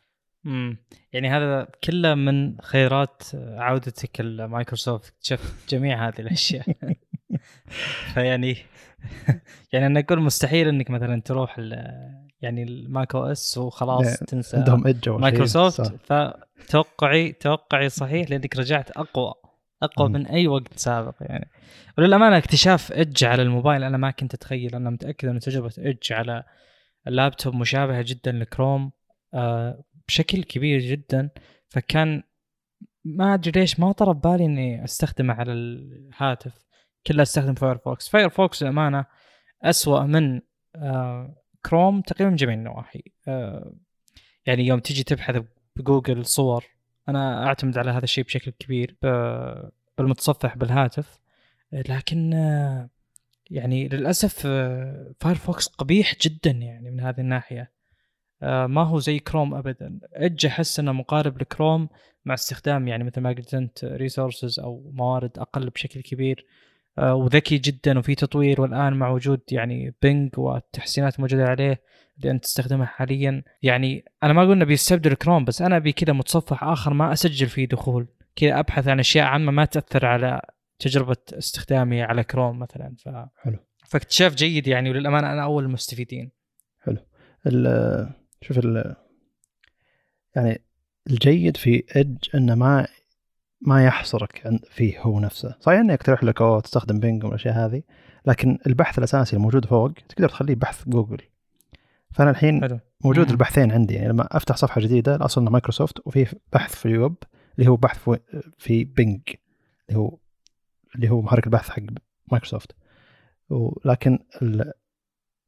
امم 0.46 0.76
يعني 1.12 1.30
هذا 1.30 1.68
كله 1.84 2.14
من 2.14 2.60
خيرات 2.60 3.22
عودتك 3.34 4.20
لمايكروسوفت 4.20 5.14
شفت 5.20 5.74
جميع 5.74 6.08
هذه 6.08 6.18
الأشياء. 6.20 6.64
فيعني 8.14 8.56
يعني 9.72 9.86
أنا 9.86 10.00
أقول 10.00 10.20
مستحيل 10.20 10.68
إنك 10.68 10.90
مثلا 10.90 11.20
تروح 11.20 11.58
يعني 12.40 12.62
الماك 12.62 13.14
OS 13.14 13.58
وخلاص 13.58 14.18
تنسى 14.18 14.56
عندهم 14.56 14.94
مايكروسوفت 15.06 15.92
فتوقعي 16.06 17.32
توقعي 17.32 17.88
صحيح 17.88 18.30
لأنك 18.30 18.56
رجعت 18.56 18.90
أقوى 18.90 19.34
أقوى 19.82 20.08
من 20.08 20.26
أي 20.26 20.46
وقت 20.46 20.78
سابق 20.78 21.14
يعني. 21.20 21.50
وللأمانة 21.98 22.38
اكتشاف 22.38 22.92
Edge 22.92 23.24
على 23.24 23.42
الموبايل 23.42 23.84
أنا 23.84 23.96
ما 23.96 24.10
كنت 24.10 24.34
أتخيل. 24.34 24.74
أنا 24.74 24.90
متأكد 24.90 25.28
إن 25.28 25.38
تجربة 25.38 25.72
Edge 25.78 26.12
على 26.12 26.42
اللابتوب 27.06 27.54
مشابهة 27.54 28.04
جدا 28.08 28.32
لكروم 28.32 28.92
آه 29.34 29.84
بشكل 30.08 30.42
كبير 30.44 30.80
جدا 30.80 31.30
فكان 31.68 32.22
ما 33.04 33.34
أدري 33.34 33.60
ليش 33.60 33.80
ما 33.80 33.92
طرى 33.92 34.14
ببالي 34.14 34.44
إني 34.44 34.84
أستخدمه 34.84 35.34
على 35.34 35.52
الهاتف. 35.52 36.52
كله 37.06 37.22
أستخدم 37.22 37.54
فايرفوكس 37.54 38.08
فايرفوكس 38.08 38.62
للأمانة 38.62 39.06
اسوء 39.62 40.02
من 40.02 40.40
آه 40.76 41.42
كروم 41.66 42.00
تقريبا 42.00 42.30
من 42.30 42.36
جميع 42.36 42.54
النواحي. 42.54 43.02
آه 43.28 43.74
يعني 44.46 44.66
يوم 44.66 44.80
تيجي 44.80 45.02
تبحث 45.02 45.42
بجوجل 45.76 46.26
صور 46.26 46.64
أنا 47.08 47.46
أعتمد 47.46 47.78
على 47.78 47.90
هذا 47.90 48.04
الشيء 48.04 48.24
بشكل 48.24 48.50
كبير 48.50 48.96
بالمتصفح 49.98 50.56
بالهاتف. 50.56 51.18
لكن 51.72 52.34
آه 52.34 52.90
يعني 53.50 53.88
للأسف 53.88 54.46
فايرفوكس 55.20 55.66
قبيح 55.68 56.14
جدا 56.22 56.50
يعني 56.50 56.90
من 56.90 57.00
هذه 57.00 57.20
الناحية. 57.20 57.60
آه، 57.60 57.75
ما 58.42 58.82
هو 58.82 58.98
زي 58.98 59.18
كروم 59.18 59.54
ابدا. 59.54 59.98
اج 60.14 60.46
أحس 60.46 60.80
إنه 60.80 60.92
مقارب 60.92 61.40
لكروم 61.40 61.88
مع 62.24 62.34
استخدام 62.34 62.88
يعني 62.88 63.04
مثل 63.04 63.20
ما 63.20 63.30
قلت 63.30 63.54
أنت 63.54 63.84
resources 63.84 64.60
أو 64.60 64.90
موارد 64.94 65.38
أقل 65.38 65.70
بشكل 65.70 66.00
كبير. 66.00 66.46
آه، 66.98 67.14
وذكي 67.14 67.58
جدا 67.58 67.98
وفي 67.98 68.14
تطوير 68.14 68.60
والآن 68.60 68.92
مع 68.92 69.08
وجود 69.08 69.40
يعني 69.52 69.94
بينج 70.02 70.38
والتحسينات 70.38 71.16
الموجوده 71.16 71.44
عليه 71.44 71.80
اللي 72.18 72.30
أنت 72.30 72.44
تستخدمها 72.44 72.86
حاليا. 72.86 73.42
يعني 73.62 74.04
أنا 74.22 74.32
ما 74.32 74.42
أقول 74.42 74.64
بيستبدل 74.64 75.14
كروم 75.14 75.44
بس 75.44 75.62
أنا 75.62 75.76
أبي 75.76 75.92
كذا 75.92 76.12
متصفح 76.12 76.64
آخر 76.64 76.94
ما 76.94 77.12
أسجل 77.12 77.46
فيه 77.46 77.68
دخول. 77.68 78.06
كذا 78.36 78.58
أبحث 78.58 78.88
عن 78.88 79.00
أشياء 79.00 79.26
عامة 79.26 79.52
ما 79.52 79.64
تأثر 79.64 80.06
على 80.06 80.40
تجربة 80.78 81.16
استخدامي 81.32 82.02
على 82.02 82.24
كروم 82.24 82.58
مثلا. 82.58 82.94
ف 82.98 83.08
حلو. 83.42 83.58
فاكتشاف 83.86 84.34
جيد 84.34 84.68
يعني 84.68 84.90
وللأمانة 84.90 85.32
أنا 85.32 85.42
أول 85.42 85.64
المستفيدين. 85.64 86.30
حلو. 86.80 86.96
شوف 88.42 88.58
ال 88.58 88.96
يعني 90.36 90.60
الجيد 91.10 91.56
في 91.56 91.84
Edge 91.96 92.18
إنه 92.34 92.54
ما 92.54 92.86
ما 93.60 93.84
يحصرك 93.84 94.60
فيه 94.70 95.00
هو 95.00 95.20
نفسه. 95.20 95.54
صحيح 95.60 95.80
انه 95.80 95.92
يقترح 95.92 96.24
لك 96.24 96.42
أو 96.42 96.60
تستخدم 96.60 97.00
بينج 97.00 97.24
والأشياء 97.24 97.54
هذه 97.54 97.82
لكن 98.26 98.58
البحث 98.66 98.98
الأساسي 98.98 99.36
الموجود 99.36 99.66
فوق 99.66 99.92
تقدر 100.08 100.28
تخليه 100.28 100.54
بحث 100.54 100.88
جوجل 100.88 101.18
فأنا 102.10 102.30
الحين 102.30 102.60
حلو. 102.60 102.78
موجود 103.04 103.30
البحثين 103.30 103.72
عندي. 103.72 103.94
يعني 103.94 104.08
لما 104.08 104.28
أفتح 104.36 104.56
صفحة 104.56 104.80
جديدة 104.80 105.14
الاصل 105.16 105.40
إنه 105.40 105.50
مايكروسوفت 105.50 106.06
وفي 106.06 106.36
بحث 106.52 106.74
في 106.74 106.86
الويب 106.86 107.14
اللي 107.58 107.70
هو 107.70 107.76
بحث 107.76 108.10
في 108.58 108.84
بينج 108.84 109.20
اللي 109.88 110.00
هو 110.00 110.18
اللي 110.94 111.10
هو 111.10 111.22
محرك 111.22 111.46
البحث 111.46 111.68
حق 111.68 111.82
مايكروسوفت 112.32 112.72
ولكن 113.50 114.18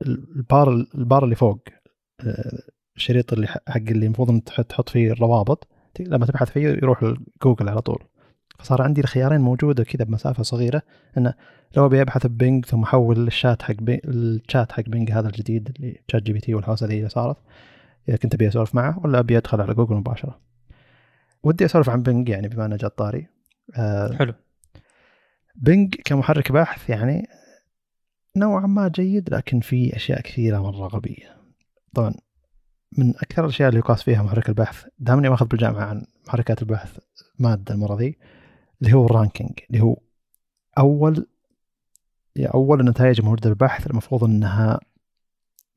ال 0.06 0.23
bar 0.23 0.72
ال 0.94 1.02
bar 1.02 1.24
اللي 1.24 1.34
فوق 1.34 1.60
الشريط 2.98 3.32
اللي 3.32 3.46
حق 3.46 3.76
اللي 3.76 4.06
المفروض 4.06 4.40
تحط 4.40 4.88
فيه 4.88 5.12
الروابط 5.12 5.68
لما 6.00 6.26
تبحث 6.26 6.50
فيه 6.50 6.60
يروح 6.60 7.14
جوجل 7.42 7.68
على 7.68 7.80
طول. 7.80 8.02
فصار 8.58 8.82
عندي 8.82 9.00
الخيارين 9.00 9.40
موجودة 9.40 9.84
كذا 9.84 10.04
بمسافة 10.04 10.42
صغيرة 10.42 10.82
انه 11.18 11.34
لو 11.76 11.86
أبي 11.86 12.02
أبحث 12.02 12.26
ببينج 12.26 12.66
ثم 12.66 12.82
أحول 12.82 13.26
الشات 13.26 13.62
حق 13.62 13.74
بي... 13.74 14.00
الشات 14.04 14.72
حق 14.72 14.82
بينج 14.82 15.12
هذا 15.12 15.28
الجديد 15.28 15.68
اللي 15.76 16.00
ChatGPT 16.08 16.54
والهوسة 16.54 16.86
ذي 16.86 16.98
اللي 16.98 17.08
صارت 17.08 17.36
إذا 18.08 18.16
كنت 18.16 18.34
أبي 18.34 18.48
أسولف 18.48 18.74
معه 18.74 18.98
ولا 19.04 19.18
أبي 19.18 19.38
أدخل 19.38 19.60
على 19.60 19.74
جوجل 19.74 19.94
مباشرة. 19.94 20.40
ودي 21.42 21.64
أسولف 21.64 21.90
عن 21.90 22.02
بينج 22.02 22.28
يعني 22.28 22.48
بما 22.48 22.66
أنه 22.66 22.76
جاء 22.76 22.90
طاري. 22.90 23.26
آه 23.76 24.12
حلو. 24.12 24.34
بينج 25.54 25.94
كمحرك 26.04 26.52
بحث 26.52 26.90
يعني 26.90 27.26
نوعا 28.36 28.66
ما 28.66 28.88
جيد 28.88 29.34
لكن 29.34 29.60
في 29.60 29.96
أشياء 29.96 30.20
كثيرة 30.20 30.58
مرة 30.58 30.88
غبية. 30.88 31.36
طبعا 31.94 32.14
من 32.92 33.10
أكثر 33.16 33.44
الأشياء 33.44 33.68
اللي 33.68 33.78
يقاس 33.78 34.02
فيها 34.02 34.22
محرك 34.22 34.48
البحث 34.48 34.86
دامني 34.98 35.28
ماخذ 35.28 35.46
بالجامعة 35.46 35.84
عن 35.84 36.06
محركات 36.26 36.62
البحث 36.62 36.98
مادة 37.38 37.74
المرة 37.74 37.96
ذي 37.96 38.18
اللي 38.82 38.92
هو 38.92 39.06
ال 39.06 39.12
ranking 39.12 39.50
اللي 39.70 39.80
هو 39.82 39.96
أول 40.78 41.26
أول 42.38 42.80
النتائج 42.80 43.20
الموجودة 43.20 43.50
بالبحث 43.50 43.86
المفروض 43.86 44.24
إنها 44.24 44.80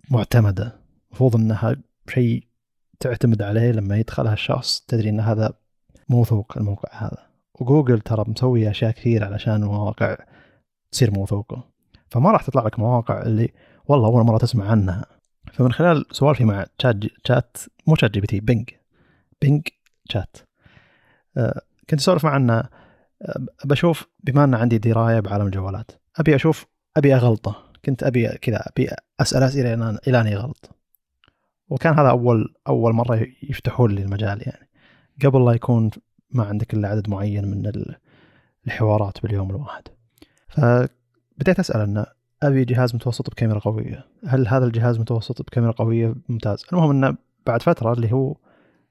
معتمدة 0.09 0.79
المفروض 1.09 1.35
إنها 1.35 1.75
شيء 2.09 2.47
تعتمد 2.99 3.41
عليه 3.41 3.71
لما 3.71 3.97
يدخلها 3.97 4.33
الشخص 4.33 4.79
تدري 4.87 5.09
إن 5.09 5.19
هذا 5.19 5.53
موثوق 6.09 6.57
الموقع 6.57 6.89
هذا. 6.93 7.27
وجوجل 7.59 7.99
ترى 7.99 8.25
مسوي 8.27 8.69
أشياء 8.69 8.91
كثير 8.91 9.23
علشان 9.23 9.53
المواقع 9.53 10.17
تصير 10.91 11.11
موثوقه 11.11 11.63
فما 12.09 12.31
راح 12.31 12.43
تطلع 12.45 12.65
لك 12.65 12.79
مواقع 12.79 13.21
اللي 13.21 13.53
والله 13.87 14.07
أول 14.07 14.23
مرة 14.25 14.37
تسمع 14.37 14.71
عنها. 14.71 15.05
فمن 15.51 15.71
خلال 15.71 16.05
سوالفي 16.11 16.45
مع 16.45 16.65
تشات 16.77 16.95
شات 17.27 17.57
مو 17.87 17.95
ChatGPT 17.95 18.39
بينج 18.39 18.69
بينج 19.41 19.67
شات 20.09 20.37
كنت 21.89 21.99
أسولف 21.99 22.25
معه 22.25 22.37
أنه 22.37 22.63
آه، 23.21 23.45
بشوف 23.65 24.07
بما 24.23 24.43
أن 24.43 24.53
عندي 24.53 24.77
دراية 24.77 25.19
بعالم 25.19 25.45
الجوالات 25.45 25.91
أبي 26.15 26.35
أشوف 26.35 26.65
أبي 26.97 27.15
أغلطه. 27.15 27.71
كنت 27.85 28.03
أبي 28.03 28.27
كذا 28.27 28.57
أبي 28.57 28.89
أسأل 29.19 29.43
أسئلة 29.43 29.99
إلى 30.07 30.21
ان 30.21 30.27
يغلط. 30.27 30.69
وكان 31.69 31.93
هذا 31.93 32.09
أول 32.09 32.55
أول 32.67 32.93
مرة 32.93 33.27
يفتحون 33.43 33.91
لي 33.91 34.01
المجال 34.01 34.41
يعني. 34.41 34.69
قبل 35.25 35.45
لا 35.45 35.51
يكون 35.51 35.91
ما 36.31 36.43
عندك 36.43 36.73
إلا 36.73 36.87
عدد 36.87 37.09
معين 37.09 37.45
من 37.45 37.71
الحوارات 38.67 39.21
باليوم 39.21 39.49
الواحد. 39.49 39.83
فبديت 40.47 41.59
أسأل 41.59 41.81
أنه 41.81 42.05
أبي 42.43 42.65
جهاز 42.65 42.95
متوسط 42.95 43.29
بكاميرا 43.29 43.59
قوية. 43.59 44.05
هل 44.27 44.47
هذا 44.47 44.65
الجهاز 44.65 44.99
متوسط 44.99 45.41
بكاميرا 45.41 45.71
قوية؟ 45.71 46.15
ممتاز. 46.29 46.65
المهم 46.73 46.89
إنه 46.89 47.17
بعد 47.45 47.61
فترة 47.61 47.93
اللي 47.93 48.11
هو 48.11 48.35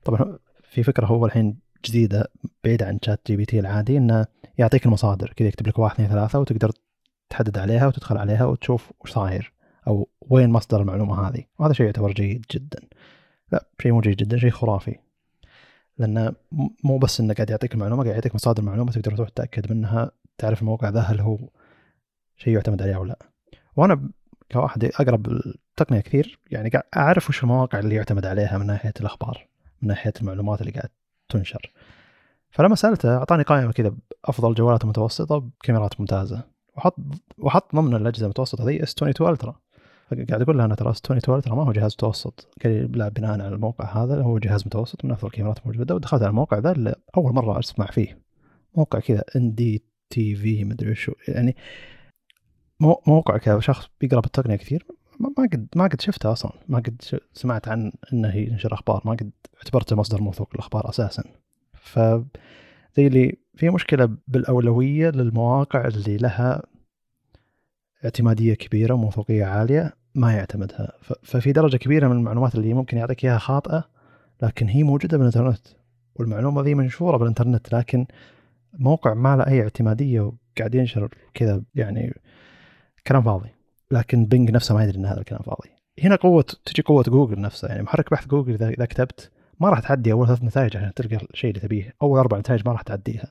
طبعا 0.04 0.38
في 0.62 0.82
فكرة 0.82 1.06
هو 1.06 1.26
الحين 1.26 1.58
جديدة 1.84 2.28
بعيدة 2.64 2.86
عن 2.86 2.98
ChatGPT 3.02 3.60
العادي 3.60 3.96
إنه 3.96 4.26
يعطيك 4.58 4.86
المصادر. 4.86 5.32
كذا 5.36 5.48
يكتب 5.48 5.68
لك 5.68 5.78
واحد 5.78 5.94
اثنين 5.94 6.08
ثلاثة 6.08 6.38
وتقدر 6.38 6.70
تحدد 7.30 7.58
عليها 7.58 7.86
وتدخل 7.86 8.18
عليها 8.18 8.44
وتشوف 8.44 8.92
وش 9.00 9.12
صاير 9.12 9.52
أو 9.86 10.08
وين 10.20 10.50
مصدر 10.50 10.80
المعلومة 10.80 11.28
هذه. 11.28 11.44
وهذا 11.58 11.72
شيء 11.72 11.86
يعتبر 11.86 12.12
جيد 12.12 12.46
جدا. 12.50 12.80
لا 13.52 13.66
شيء 13.82 13.92
مو 13.92 14.00
جيد 14.00 14.16
جدا 14.16 14.38
شيء 14.38 14.50
خرافي. 14.50 14.96
لأنه 15.98 16.32
مو 16.84 16.98
بس 16.98 17.20
إنه 17.20 17.34
قاعد 17.34 17.50
يعطيك 17.50 17.74
المعلومة 17.74 18.02
قاعد 18.02 18.14
يعطيك 18.14 18.34
مصادر 18.34 18.62
المعلومة 18.62 18.92
تقدر 18.92 19.16
تروح 19.16 19.28
تتأكد 19.28 19.72
منها 19.72 20.10
تعرف 20.38 20.62
الموقع 20.62 20.88
ذا 20.88 21.00
هل 21.00 21.20
هو 21.20 21.38
شيء 22.36 22.54
يعتمد 22.54 22.82
عليه 22.82 22.96
أو 22.96 23.04
لا. 23.04 23.29
وأنا 23.76 24.08
كواحد 24.52 24.84
أقرأ 24.84 25.26
بالتقنيه 25.26 26.00
كثير 26.00 26.38
يعني 26.50 26.68
قاعد 26.68 26.84
أعرف 26.96 27.28
وش 27.28 27.42
المواقع 27.42 27.78
اللي 27.78 27.94
يعتمد 27.94 28.26
عليها 28.26 28.58
من 28.58 28.66
ناحية 28.66 28.92
الأخبار 29.00 29.46
من 29.82 29.88
ناحية 29.88 30.12
المعلومات 30.20 30.60
اللي 30.60 30.72
قاعد 30.72 30.88
تنشر. 31.28 31.72
فلما 32.50 32.74
سألته 32.74 33.16
أعطاني 33.16 33.42
قائمة 33.42 33.72
كذا 33.72 33.94
بأفضل 34.24 34.54
جوالات 34.54 34.84
متوسطة 34.84 35.38
بكاميرات 35.38 36.00
ممتازة. 36.00 36.42
وحط 36.76 36.96
وحط 37.38 37.74
ضمن 37.76 37.94
الأجهزة 37.94 38.24
المتوسطة 38.24 38.64
ذي 38.64 38.82
S 38.82 38.94
22 38.94 39.32
Ultra 39.32 39.56
قاعد 40.28 40.42
أقول 40.42 40.58
له 40.58 40.64
أنا 40.64 40.74
ترى 40.74 40.90
S 40.90 40.98
22 40.98 41.38
Ultra 41.38 41.54
ما 41.54 41.62
هو 41.64 41.72
جهاز 41.72 41.92
متوسط. 41.92 42.48
قال 42.64 42.98
لا 42.98 43.08
بناء 43.08 43.30
على 43.32 43.48
الموقع 43.48 44.04
هذا 44.04 44.22
هو 44.22 44.38
جهاز 44.38 44.66
متوسط 44.66 45.04
من 45.04 45.10
أفضل 45.10 45.28
الكاميرات 45.28 45.58
الموجودة. 45.58 45.94
ودخلت 45.94 46.22
على 46.22 46.30
الموقع 46.30 46.58
ذا 46.58 46.94
اول 47.16 47.34
مرة 47.34 47.58
أسمع 47.58 47.86
فيه. 47.86 48.18
موقع 48.76 48.98
كذا 48.98 49.24
ان 49.36 49.54
دي 49.54 49.84
تي 50.10 50.34
في 50.34 50.64
مدري 50.64 50.90
وشو. 50.90 51.12
يعني 51.28 51.56
موقع 52.80 53.36
كشخص 53.36 53.88
بيقرأ 54.00 54.20
بالتقنية 54.20 54.56
كثير 54.56 54.86
ما 55.20 55.46
قد 55.52 55.66
ما 55.76 55.84
قد 55.84 56.00
شفته 56.00 56.32
أصلا 56.32 56.52
ما 56.68 56.78
قد 56.78 57.02
سمعت 57.32 57.68
عن 57.68 57.92
إنه 58.12 58.36
ينشر 58.36 58.74
أخبار 58.74 59.02
ما 59.04 59.12
قد 59.12 59.30
اعتبرته 59.56 59.96
مصدر 59.96 60.20
موثوق 60.20 60.48
للأخبار 60.54 60.88
أساسا. 60.88 61.24
ف 61.74 61.98
زي 62.96 63.06
اللي 63.06 63.36
في 63.54 63.70
مشكلة 63.70 64.16
بالأولوية 64.28 65.10
للمواقع 65.10 65.86
اللي 65.86 66.16
لها 66.16 66.62
اعتمادية 68.04 68.54
كبيرة 68.54 68.94
وموثوقية 68.94 69.44
عالية 69.44 69.92
ما 70.14 70.32
يعتمدها. 70.32 70.92
ففي 71.22 71.52
درجة 71.52 71.76
كبيرة 71.76 72.08
من 72.08 72.16
المعلومات 72.16 72.54
اللي 72.54 72.74
ممكن 72.74 72.96
يعطيك 72.96 73.24
إياها 73.24 73.38
خاطئة 73.38 73.84
لكن 74.42 74.68
هي 74.68 74.82
موجودة 74.82 75.18
بالإنترنت. 75.18 75.66
والمعلومة 76.14 76.62
ذي 76.62 76.74
منشورة 76.74 77.16
بالإنترنت 77.16 77.74
لكن 77.74 78.06
موقع 78.78 79.14
ما 79.14 79.36
له 79.36 79.46
أي 79.46 79.62
اعتمادية 79.62 80.20
وقاعد 80.20 80.74
ينشر 80.74 81.08
كذا 81.34 81.62
يعني 81.74 82.14
كلام 83.06 83.22
فاضي. 83.22 83.48
لكن 83.90 84.26
بينج 84.26 84.50
نفسه 84.50 84.74
ما 84.74 84.84
يدري 84.84 84.98
إن 84.98 85.06
هذا 85.06 85.20
الكلام 85.20 85.42
فاضي. 85.42 85.70
هنا 86.02 86.16
قوة 86.16 86.44
تجي 86.64 86.82
قوة 86.82 87.02
جوجل 87.02 87.40
نفسها 87.40 87.70
يعني 87.70 87.82
محرك 87.82 88.10
بحث 88.10 88.26
جوجل 88.26 88.62
إذا 88.62 88.84
كتبت 88.84 89.30
ما 89.60 89.68
راح 89.68 89.80
تعدي 89.80 90.12
أول 90.12 90.26
ثلاث 90.26 90.44
نتائج 90.44 90.76
عشان 90.76 90.94
تلقى 90.94 91.18
الشيء 91.32 91.50
اللي 91.50 91.60
تبيه. 91.60 91.94
أول 92.02 92.18
أربع 92.18 92.38
نتائج 92.38 92.62
ما 92.66 92.72
راح 92.72 92.82
تعديها 92.82 93.30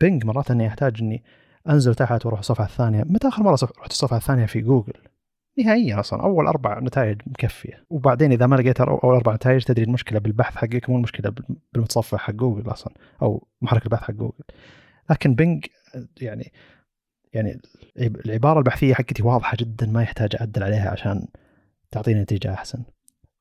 بينج 0.00 0.24
مرات 0.24 0.50
إني 0.50 0.66
أحتاج 0.66 1.02
إني 1.02 1.22
أنزل 1.68 1.94
تحت 1.94 2.26
وأروح 2.26 2.38
الصفحة 2.38 2.64
الثانية. 2.64 3.04
متى 3.06 3.28
آخر 3.28 3.42
مرة 3.42 3.58
رحت 3.78 3.90
الصفحة 3.90 4.16
الثانية 4.16 4.46
في 4.46 4.60
جوجل 4.60 4.92
نهائيا 5.58 6.00
أصلا. 6.00 6.22
أول 6.22 6.46
أربع 6.46 6.80
نتائج 6.80 7.20
مكفية. 7.26 7.84
وبعدين 7.90 8.32
إذا 8.32 8.46
ما 8.46 8.56
لقيت 8.56 8.80
أول 8.80 9.14
أربع 9.14 9.34
نتائج 9.34 9.64
تدري 9.64 9.84
المشكلة 9.84 10.18
بالبحث 10.18 10.56
حقك 10.56 10.90
مو 10.90 10.96
المشكلة 10.96 11.34
بالمتصفح 11.72 12.18
حق 12.18 12.32
جوجل 12.32 12.70
أصلا. 12.70 12.94
أو 13.22 13.46
محرك 13.62 13.84
البحث 13.84 14.02
حق 14.02 14.14
جوجل 14.14 14.44
لكن 15.10 15.34
بينج 15.34 15.66
يعني 16.20 16.52
يعني 17.32 17.60
العبارة 17.96 18.58
البحثية 18.58 18.94
حقتي 18.94 19.22
واضحة 19.22 19.56
جدا 19.60 19.86
ما 19.86 20.02
يحتاج 20.02 20.36
أعدل 20.40 20.62
عليها 20.62 20.90
عشان 20.90 21.26
تعطيني 21.90 22.22
نتيجة 22.22 22.54
أحسن. 22.54 22.82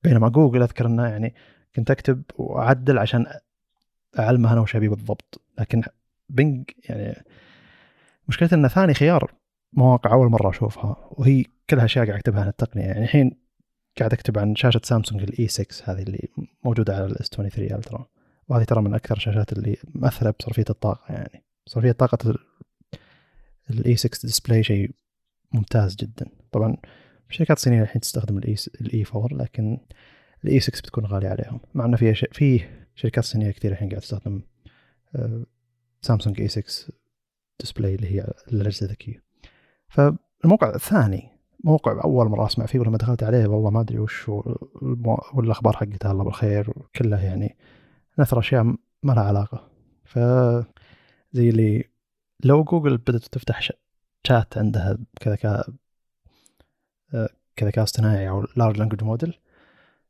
بينما 0.03 0.29
جوجل 0.29 0.61
أذكر 0.61 0.85
إنه 0.85 1.07
يعني 1.07 1.33
كنت 1.75 1.91
أكتب 1.91 2.23
وأعدل 2.35 2.97
عشان 2.97 3.25
أعلمه 4.19 4.53
أنا 4.53 4.61
وش 4.61 4.75
أبي 4.75 4.87
بالضبط. 4.87 5.41
لكن 5.59 5.83
بينج 6.29 6.69
يعني 6.89 7.23
مشكلته 8.27 8.55
إنه 8.55 8.67
ثاني 8.67 8.93
خيار 8.93 9.33
مواقع 9.73 10.13
أول 10.13 10.29
مرة 10.29 10.49
أشوفها 10.49 10.95
وهي 11.11 11.45
كلها 11.69 11.85
اشياء 11.85 12.05
قاعد 12.05 12.17
أكتبها 12.17 12.41
عن 12.41 12.47
التقنية. 12.47 12.83
يعني 12.83 13.03
الحين 13.03 13.39
قاعد 13.99 14.13
أكتب 14.13 14.39
عن 14.39 14.55
شاشة 14.55 14.81
سامسونج 14.83 15.23
ال 15.23 15.47
E6 15.47 15.91
هذه 15.93 16.01
اللي 16.01 16.29
موجودة 16.63 16.95
على 16.95 17.05
ال 17.05 17.29
S23 17.29 17.71
Ultra 17.71 18.05
وهذه 18.47 18.63
ترى 18.63 18.81
من 18.81 18.93
أكثر 18.93 19.17
الشاشات 19.17 19.53
اللي 19.53 19.77
مأثرة 19.95 20.35
بصرفية 20.39 20.65
الطاقة 20.69 21.13
يعني. 21.13 21.43
صرفية 21.65 21.91
طاقة 21.91 22.35
ال 23.69 23.95
E6 23.95 24.25
display 24.27 24.63
شيء 24.63 24.91
ممتاز 25.51 25.95
جدا. 25.95 26.25
طبعا 26.51 26.77
الشركات 27.29 27.57
الصينيه 27.57 27.81
الحين 27.81 28.01
تستخدم 28.01 28.37
ال 28.37 28.55
ال 28.81 29.03
E4 29.15 29.37
لكن 29.37 29.77
ال 30.43 30.59
E6 30.59 30.79
بتكون 30.79 31.05
غالية 31.05 31.29
عليهم. 31.29 31.59
مع 31.73 31.85
إنه 31.85 31.97
في 31.97 32.13
في 32.13 32.61
شركات 32.95 33.23
صينية 33.23 33.51
كثير 33.51 33.71
الحين 33.71 33.89
قاعد 33.89 34.01
تستخدم 34.01 34.41
سامسونج 36.01 36.41
E6 36.41 36.47
display 36.47 37.95
اللي 37.95 38.07
هي 38.15 38.33
الأجهزة 38.47 38.85
الذكية. 38.85 39.23
فالموقع 39.87 40.75
الثاني 40.75 41.29
موقع 41.63 42.03
أول 42.03 42.29
مرة 42.29 42.45
أسمع 42.45 42.65
فيه 42.65 42.79
ولما 42.79 42.97
دخلت 42.97 43.23
عليه 43.23 43.47
والله 43.47 43.69
ما 43.69 43.81
أدري 43.81 43.99
وش 43.99 44.29
والأخبار 45.33 45.73
حقتها 45.73 46.11
الله 46.11 46.23
بالخير 46.23 46.73
كلها 46.95 47.23
يعني 47.23 47.57
نثر 48.19 48.39
أشياء 48.39 48.63
ما 49.03 49.13
لها 49.13 49.23
علاقة. 49.23 49.71
ف 50.05 50.19
زي 51.33 51.49
اللي 51.49 51.88
لو 52.43 52.63
جوجل 52.63 52.97
بدأت 52.97 53.25
تفتح 53.25 53.69
شات 54.27 54.57
عندها 54.57 54.97
كذا 55.19 55.35
كذكاء 57.55 57.83
اصطناعي 57.83 58.29
أو 58.29 58.47
large 58.55 58.77
language 58.77 59.03
model 59.03 59.39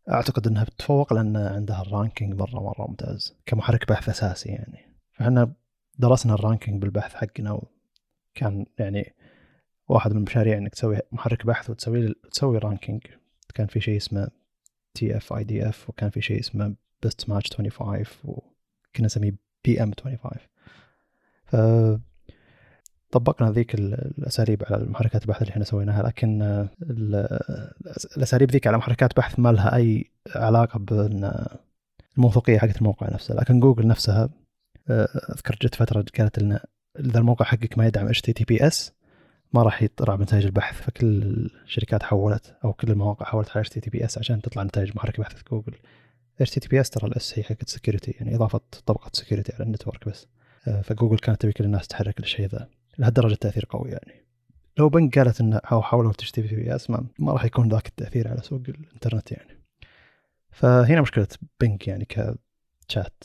أعتقد 0.10 0.48
إنها 0.48 0.64
بتتفوق 0.64 1.14
لأن 1.14 1.38
عندها 1.38 1.82
ال 1.82 1.88
ranking 1.88 2.34
مرة 2.34 2.60
مرة 2.60 2.88
ممتاز 2.88 3.36
كمحرك 3.46 3.90
بحث 3.90 4.10
أساسي 4.10 4.50
يعني. 4.50 4.80
فإحنا 5.12 5.54
درسنا 5.98 6.34
ال 6.34 6.40
ranking 6.40 6.82
بالبحث 6.82 7.14
حقنا 7.14 7.52
وكان 7.52 8.66
يعني 8.80 9.16
واحد 9.88 10.12
من 10.12 10.18
المشاريع 10.18 10.58
إنك 10.58 10.72
تسوي 10.72 11.00
محرك 11.12 11.46
بحث 11.46 11.70
وتسوي 11.70 12.14
تسوي 12.32 12.58
ranking 12.58 13.02
كان 13.56 13.68
في 13.68 13.82
شيء 13.82 13.98
اسمه 13.98 14.30
تي 14.94 15.18
اف 15.18 15.34
اي 15.34 15.44
دي 15.44 15.70
اف 15.70 15.90
وكان 15.90 16.10
في 16.10 16.22
شيء 16.22 16.40
اسمه 16.40 16.76
best 17.04 17.30
match 17.30 17.54
25 17.54 18.06
وكنا 18.24 19.06
نسميه 19.06 19.36
BM25 19.66 20.32
ف 21.46 21.56
طبقنا 23.12 23.52
ذيك 23.52 23.76
الأساليب 23.76 24.64
على 24.70 24.86
محركات 24.86 25.22
البحث 25.22 25.42
اللي 25.42 25.52
إحنا 25.52 25.64
سويناها 25.64 26.04
لكن 26.04 26.68
الأساليب 28.18 28.52
ذيك 28.52 28.68
على 28.68 28.78
محركات 28.78 29.18
بحث 29.18 29.40
ما 29.40 29.52
لها 29.52 29.76
أي 29.76 30.12
علاقة 30.36 30.80
بأن 30.80 31.46
الموثوقية 32.18 32.58
حقت 32.58 32.78
الموقع 32.78 33.10
نفسه. 33.10 33.36
لكن 33.36 33.60
جوجل 33.60 33.88
نفسها 33.88 34.30
أذكر 35.30 35.56
جت 35.62 35.76
فترة 35.76 36.06
قالت 36.18 36.40
لنا 36.40 36.66
إذا 37.00 37.20
الموقع 37.20 37.46
حقك 37.46 37.78
ما 37.78 37.88
يدعم 37.88 38.08
HTTPS 38.08 38.94
ما 39.54 39.64
راح 39.64 39.84
يطلع 39.84 40.16
بنتائج 40.16 40.46
البحث 40.46 40.82
فكل 40.82 41.08
الشركات 41.66 42.04
حولت 42.04 42.56
أو 42.66 42.74
كل 42.74 42.92
المواقع 42.92 43.26
حولت 43.26 43.50
على 43.50 43.62
HTTPS 43.62 44.18
عشان 44.18 44.42
تطلع 44.42 44.64
نتائج 44.64 44.92
محرك 44.96 45.20
بحث 45.20 45.44
جوجل. 45.52 45.76
HTTPS 46.42 46.90
ترى 46.90 47.08
ال 47.08 47.24
S 47.24 47.40
هي 47.40 47.44
حقت 47.44 47.70
security 47.70 48.12
يعني 48.12 48.36
إضافة 48.36 48.62
طبقة 48.86 49.10
security 49.14 49.54
على 49.54 49.64
ال 49.64 49.69
network 49.69 50.08
بس. 50.10 50.28
فجوجل 50.84 51.18
كانت 51.18 51.42
تبي 51.42 51.52
كل 51.52 51.64
الناس 51.64 51.88
تحرك 51.88 52.20
الشيء 52.20 52.48
ذا. 52.48 52.70
لهالدرجة 53.00 53.36
تاثير 53.36 53.66
قوي 53.70 53.90
يعني. 53.90 54.26
لو 54.78 54.90
بينج 54.90 55.20
قالت 55.20 55.42
انه 55.42 55.58
أو 55.58 55.82
حاولوا 55.82 56.14
تشتري 56.14 56.48
VPS 56.48 56.90
ما, 56.90 57.08
ما 57.20 57.34
راح 57.34 57.46
يكون 57.46 57.70
ذاك 57.70 57.88
التأثير 57.88 58.28
على 58.28 58.42
سوق 58.42 58.62
الإنترنت 58.70 59.32
يعني. 59.32 59.60
فهنا 60.52 61.02
مشكلة 61.02 61.28
بينج 61.62 61.88
يعني 61.88 62.06
كشات 62.06 63.24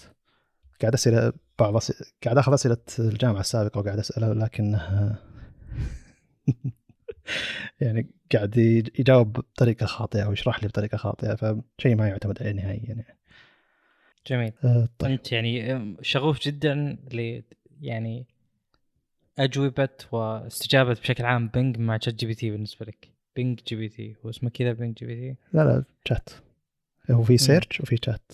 قاعد 0.83 0.95
أسئلة 0.95 1.33
بعض 1.59 1.81
قاعد 2.25 2.39
أخذ 2.39 2.53
أسئلة 2.53 2.77
الجامعة 2.99 3.41
السابقة 3.41 3.79
وقاعد 3.79 3.99
أسأله 3.99 4.33
لكن 4.33 4.79
يعني 7.81 8.11
قاعد 8.35 8.57
يجاوب 8.99 9.33
بطريقة 9.33 9.87
خاطئة 9.87 10.23
أو 10.23 10.33
يشرح 10.33 10.63
لي 10.63 10.69
بطريقة 10.69 10.97
خاطئة 10.97 11.35
فشيء 11.35 11.95
ما 11.95 12.09
يعتمد 12.09 12.43
عليه 12.43 12.53
نهائيا 12.53 12.89
يعني. 12.89 13.19
جميل. 14.27 14.53
أه 14.65 14.89
طيب. 14.99 15.11
أنت 15.11 15.33
يعني 15.33 15.97
شغوف 16.03 16.41
جدا 16.41 16.99
ل 17.13 17.43
يعني 17.81 18.27
أجوبة 19.39 19.89
واستجابة 20.13 20.93
بشكل 20.93 21.25
عام 21.25 21.49
بينج 21.49 21.79
مع 21.79 21.99
ChatGPT 21.99 22.51
بالنسبة 22.51 22.87
لك. 22.87 23.15
بينج 23.37 23.61
GPT 23.69 24.17
هو 24.25 24.31
اسمه 24.31 24.51
كذا 24.51 24.73
بينج 24.73 24.95
GPT 24.95 25.37
لا 25.53 25.65
لا 25.65 25.85
شات 26.05 26.31
هو 27.11 27.23
في 27.23 27.39
search 27.39 27.81
وفي 27.81 27.97
شات 28.05 28.33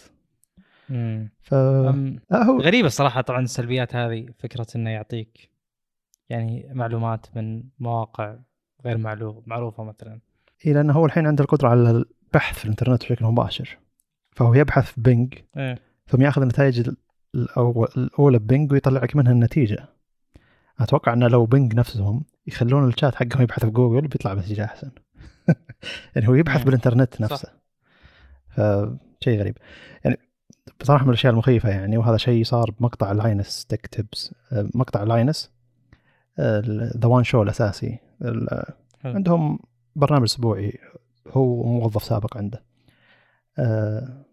ف 1.41 1.55
هو... 1.55 2.61
غريبة 2.61 2.87
الصراحة 2.87 3.21
طبعا 3.21 3.41
السلبيات 3.41 3.97
هذه 3.97 4.27
فكرة 4.39 4.67
إنه 4.77 4.91
يعطيك 4.91 5.51
يعني 6.29 6.71
معلومات 6.73 7.37
من 7.37 7.63
مواقع 7.79 8.37
غير 8.85 8.99
معلوم 8.99 9.43
معروفة 9.47 9.85
مثلا. 9.85 10.21
اي 10.67 10.73
لأنه 10.73 10.93
هو 10.93 11.07
الحين 11.07 11.27
عنده 11.27 11.45
القدرة 11.45 11.69
على 11.69 11.91
البحث 11.91 12.59
في 12.59 12.65
الإنترنت 12.65 13.03
بشكل 13.03 13.25
مباشر. 13.25 13.79
فهو 14.31 14.55
يبحث 14.55 14.93
في 14.93 15.01
بينج 15.01 15.35
إيه؟ 15.57 15.79
ثم 16.07 16.23
يأخذ 16.23 16.43
النتائج 16.43 16.91
الأولى 17.35 18.39
ب 18.39 18.45
بينج 18.45 18.73
ويطلع 18.73 19.03
لك 19.03 19.17
منها 19.17 19.33
النتيجة. 19.33 19.89
أتوقع 20.81 21.13
انه 21.13 21.29
لو 21.29 21.47
بينج 21.47 21.75
نفسهم 21.75 22.25
يخلون 22.47 22.89
الشات 22.89 23.15
حقهم 23.15 23.43
يبحث 23.43 23.65
في 23.65 23.71
جوجل 23.71 24.09
بيطلع 24.09 24.35
بنتيجه 24.35 24.65
أحسن. 24.65 24.91
يعني 26.15 26.29
هو 26.29 26.35
يبحث 26.35 26.63
بالإنترنت 26.63 27.21
نفسه. 27.21 27.49
فشيء 28.49 29.39
غريب. 29.41 29.59
يعني 30.05 30.19
بصراحة 30.81 31.05
من 31.05 31.09
الأشياء 31.09 31.33
المخيفة 31.33 31.69
يعني 31.69 31.99
وهذا 31.99 32.17
شيء 32.17 32.45
صار 32.45 32.71
بمقطع 32.71 33.13
Linus 33.13 33.67
Tech 33.67 33.87
Tips 33.87 34.35
مقطع 34.53 35.03
Linus 35.03 35.51
The 36.97 37.07
WAN 37.07 37.25
Show 37.25 37.43
الأساسي. 37.43 37.99
عندهم 39.05 39.59
برنامج 39.97 40.23
أسبوعي 40.23 40.79
هو 41.29 41.63
موظف 41.63 42.05
سابق 42.05 42.37
عنده. 42.37 42.63
آه، 43.59 44.25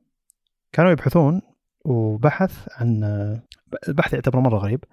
كانوا 0.72 0.92
يبحثون 0.92 1.42
وبحث 1.86 2.68
عن 2.78 3.04
البحث 3.88 4.14
يعتبر 4.14 4.40
مرة 4.40 4.58
غريب. 4.58 4.84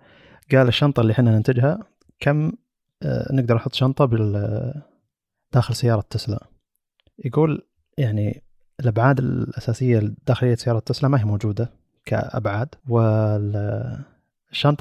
قال 0.53 0.69
الشنطة 0.69 1.01
اللي 1.01 1.13
إحنا 1.13 1.31
ننتجها 1.37 1.79
كم 2.21 2.53
آه، 3.03 3.33
نقدر 3.33 3.55
نحط 3.55 3.75
شنطة 3.75 4.05
بال 4.05 4.83
داخل 5.53 5.75
سيارة 5.75 6.05
تسلا؟ 6.11 6.47
يقول 7.25 7.67
يعني 7.99 8.43
الأبعاد 8.81 9.19
الأساسية 9.19 10.15
داخلية 10.27 10.55
سيارة 10.55 10.79
تسلا 10.79 11.09
ما 11.09 11.21
هي 11.21 11.25
موجودة 11.25 11.71
كأبعاد 12.05 12.75
والشنطه 12.89 14.05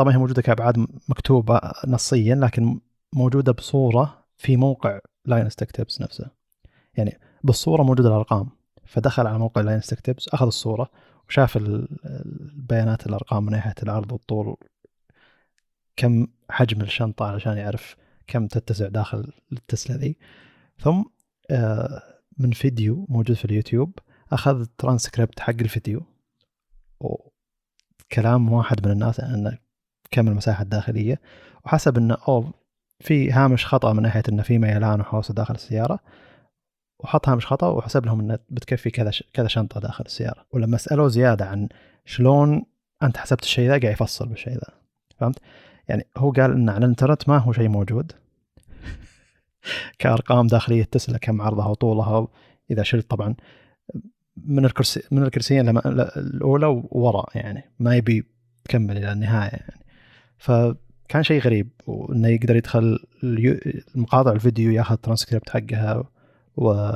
ما 0.04 0.14
هي 0.14 0.18
موجودة 0.18 0.42
كأبعاد 0.42 0.88
مكتوبة 1.10 1.62
نصيا 1.88 2.36
لكن 2.36 2.80
موجودة 3.14 3.52
بصورة 3.52 4.26
في 4.38 4.58
موقع 4.58 5.00
Linus 5.26 5.56
Tech 5.56 5.72
Tips 5.72 6.02
نفسه. 6.02 6.26
يعني 6.98 7.20
بالصورة 7.44 7.84
موجودة 7.84 8.10
الأرقام. 8.10 8.50
فدخل 8.86 9.28
على 9.28 9.40
موقع 9.40 9.62
Linus 9.62 9.88
Tech 9.88 10.00
Tips 10.00 10.30
أخذ 10.30 10.46
الصورة 10.46 10.90
وشاف 11.30 11.58
البيانات 11.58 13.08
الأرقام 13.08 13.46
من 13.46 13.52
ناحية 13.52 13.76
العرض 13.84 14.12
والطول 14.12 14.56
كم 15.96 16.28
حجم 16.50 16.82
الشنطة 16.82 17.26
علشان 17.26 17.58
يعرف 17.58 17.96
كم 18.28 18.48
تتسع 18.48 18.88
داخل 18.88 19.34
التسلا 19.52 19.98
ذي. 19.98 20.18
ثم 20.80 21.04
آه، 21.52 22.04
من 22.38 22.52
فيديو 22.52 23.06
موجود 23.10 23.36
في 23.36 23.46
اليوتيوب 23.46 24.00
أخذ 24.32 24.66
ترانسكريبت 24.78 25.40
حق 25.40 25.54
الفيديو. 25.62 26.02
وكلام 27.00 28.54
واحد 28.54 28.88
من 28.88 28.92
الناس 28.92 29.20
أن 29.20 29.58
كم 30.12 30.28
المساحة 30.28 30.64
الداخلية. 30.64 31.22
وحسب 31.66 31.98
أنه 31.98 32.18
أو 32.28 32.54
في 33.00 33.32
هامش 33.32 33.66
خطأ 33.66 33.94
من 33.94 34.04
ناحية 34.04 34.24
أنه 34.30 34.44
في 34.44 34.58
ميلان 34.58 35.00
وحوسة 35.00 35.34
داخل 35.34 35.56
السيارة. 35.56 36.00
وحط 37.00 37.30
هامش 37.30 37.46
خطأ 37.46 37.68
وحسب 37.68 38.06
لهم 38.06 38.20
أنه 38.20 38.40
بتكفي 38.50 38.90
كذا 38.90 39.12
كذا 39.34 39.48
شنطة 39.48 39.80
داخل 39.80 40.06
السيارة. 40.06 40.46
ولما 40.52 40.78
سألوه 40.78 41.08
زيادة 41.08 41.46
عن 41.46 41.70
شلون 42.06 42.66
أنت 43.04 43.18
حسبت 43.18 43.44
الشيء 43.44 43.70
ذا 43.70 43.80
قاعد 43.80 43.94
يفصل 43.94 44.28
بالشيء 44.28 44.54
ذا. 44.54 44.74
فهمت؟ 45.18 45.40
يعني 45.88 46.08
هو 46.18 46.32
قال 46.32 46.52
إن 46.52 46.70
على 46.70 46.86
الإنترنت 46.86 47.30
ما 47.30 47.38
هو 47.38 47.54
شيء 47.54 47.68
موجود. 47.68 48.12
كأرقام 50.00 50.48
داخلية 50.48 50.84
تسلا 50.84 51.18
كم 51.18 51.42
عرضها 51.42 51.68
وطولها 51.68 52.28
إذا 52.72 52.84
شلت 52.84 53.10
طبعا. 53.10 53.36
من 54.38 54.66
الكرسي 54.66 55.02
من 55.12 55.24
الكرسيين 55.24 55.70
الأولى 55.78 56.66
ووراء 56.66 57.30
يعني 57.36 57.64
ما 57.80 57.96
يبي 57.96 58.24
يكمل 58.66 58.98
إلى 58.98 59.12
النهاية 59.12 59.52
يعني. 59.52 59.84
فكان 60.38 61.24
شيء 61.24 61.42
غريب 61.42 61.70
وإنه 61.88 62.28
يقدر 62.28 62.56
يدخل 62.56 63.00
مقاطع 63.96 64.32
الفيديو 64.32 64.72
ياخذ 64.72 64.96
ترانسكريبت 64.96 65.50
حقها 65.50 66.04
و 66.56 66.94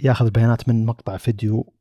ياخذ 0.00 0.30
بيانات 0.30 0.68
من 0.68 0.86
مقطع 0.86 1.16
فيديو 1.16 1.72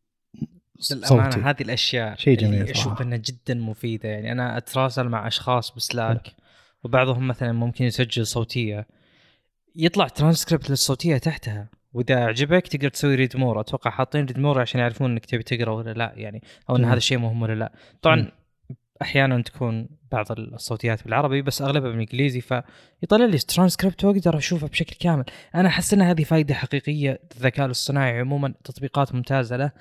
صوتي. 0.79 1.39
هذه 1.39 1.61
الأشياء 1.61 2.15
شيء 2.15 2.37
جميل 2.37 2.69
أشوف 2.69 3.01
إنها 3.01 3.17
جدا 3.17 3.53
مفيدة. 3.53 4.09
يعني 4.09 4.31
أنا 4.31 4.57
أتراسل 4.57 5.09
مع 5.09 5.27
أشخاص 5.27 5.75
ب 5.75 5.84
Slack 5.84 6.27
وبعضهم 6.83 7.27
مثلا 7.27 7.51
ممكن 7.51 7.85
يسجل 7.85 8.27
صوتية. 8.27 8.87
يطلع 9.75 10.07
ترانسكريبت 10.07 10.69
للصوتية 10.69 11.17
تحتها. 11.17 11.69
وإذا 11.93 12.25
عجبك 12.25 12.67
تقدر 12.67 12.89
تسوي 12.89 13.15
read 13.15 13.37
more 13.37 13.59
أتوقع 13.59 13.91
حاطين 13.91 14.25
read 14.25 14.39
more 14.39 14.61
عشان 14.61 14.81
يعرفون 14.81 15.11
إنك 15.11 15.25
تبي 15.25 15.43
تقرأ 15.43 15.71
ولا 15.71 15.93
لا. 15.93 16.13
يعني 16.15 16.43
أو 16.69 16.75
إن 16.75 16.85
هذا 16.85 16.97
الشيء 16.97 17.17
مهم 17.17 17.41
ولا 17.41 17.55
لا. 17.55 17.73
طبعا 18.01 18.31
أحيانا 19.01 19.41
تكون 19.41 19.89
بعض 20.11 20.31
الصوتيات 20.31 21.03
بالعربي 21.03 21.41
بس 21.41 21.61
أغلبها 21.61 21.89
بالإنجليزي 21.89 22.41
فيطلع 22.41 23.25
لي 23.25 23.37
ترانسكريبت 23.37 24.03
وأقدر 24.03 24.37
أشوفه 24.37 24.67
بشكل 24.67 24.95
كامل. 24.99 25.23
أنا 25.55 25.67
أحس 25.67 25.93
إن 25.93 26.01
هذه 26.01 26.23
فائده 26.23 26.53
حقيقية 26.53 27.19
للذكاء 27.35 27.65
الاصطناعي 27.65 28.19
عموما 28.19 28.53
تطبيقات 28.63 29.15
ممتازة 29.15 29.57
له. 29.57 29.71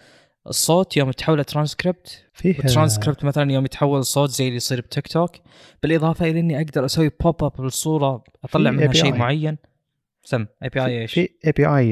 الصوت 0.48 0.96
يوم 0.96 1.10
تحوله 1.10 1.42
ترانسكريبت 1.42 2.24
فيه 2.32 2.56
ترانسكريبت 2.56 3.24
مثلا 3.24 3.52
يوم 3.52 3.64
يتحول 3.64 4.04
صوت 4.04 4.30
زي 4.30 4.44
اللي 4.44 4.56
يصير 4.56 4.80
بتيك 4.80 5.08
توك 5.08 5.30
بالإضافة 5.82 6.26
إلى 6.26 6.40
إني 6.40 6.56
أقدر 6.56 6.84
أسوي 6.84 7.10
pop 7.20 7.44
up 7.44 7.52
بالصورة 7.58 8.24
أطلع 8.44 8.70
منها 8.70 8.92
شيء 8.92 9.14
معين. 9.14 9.58
سم 10.24 10.46
API 10.62 11.02
إيش؟ 11.02 11.12
في 11.14 11.28
API 11.46 11.90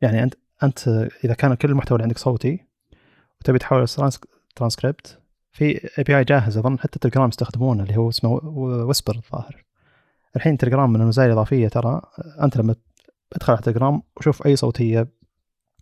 يعني 0.00 0.22
انت 0.22 0.34
أنت 0.62 1.08
إذا 1.24 1.34
كان 1.34 1.54
كل 1.54 1.70
المحتوى 1.70 1.96
اللي 1.96 2.02
عندك 2.02 2.18
صوتي 2.18 2.64
وتبي 3.40 3.58
تحول 3.58 3.86
ترانسكريبت 4.56 5.18
في 5.52 5.90
اي 5.98 6.04
بي 6.04 6.18
اي 6.18 6.24
جاهز 6.24 6.58
أظن 6.58 6.78
حتى 6.78 6.98
تلجرام 6.98 7.28
يستخدمونه 7.28 7.82
اللي 7.82 7.96
هو 7.96 8.08
اسمه 8.08 8.30
Whisper 8.44 9.14
الظاهر. 9.14 9.64
الحين 10.36 10.58
تلجرام 10.58 10.92
من 10.92 11.00
المزايا 11.00 11.26
الاضافيه 11.26 11.68
ترى 11.68 12.00
أنت 12.42 12.56
لما 12.56 12.74
أدخل 13.32 13.52
على 13.52 13.62
تلجرام 13.62 14.02
وشوف 14.16 14.46
أي 14.46 14.56
صوتية 14.56 15.08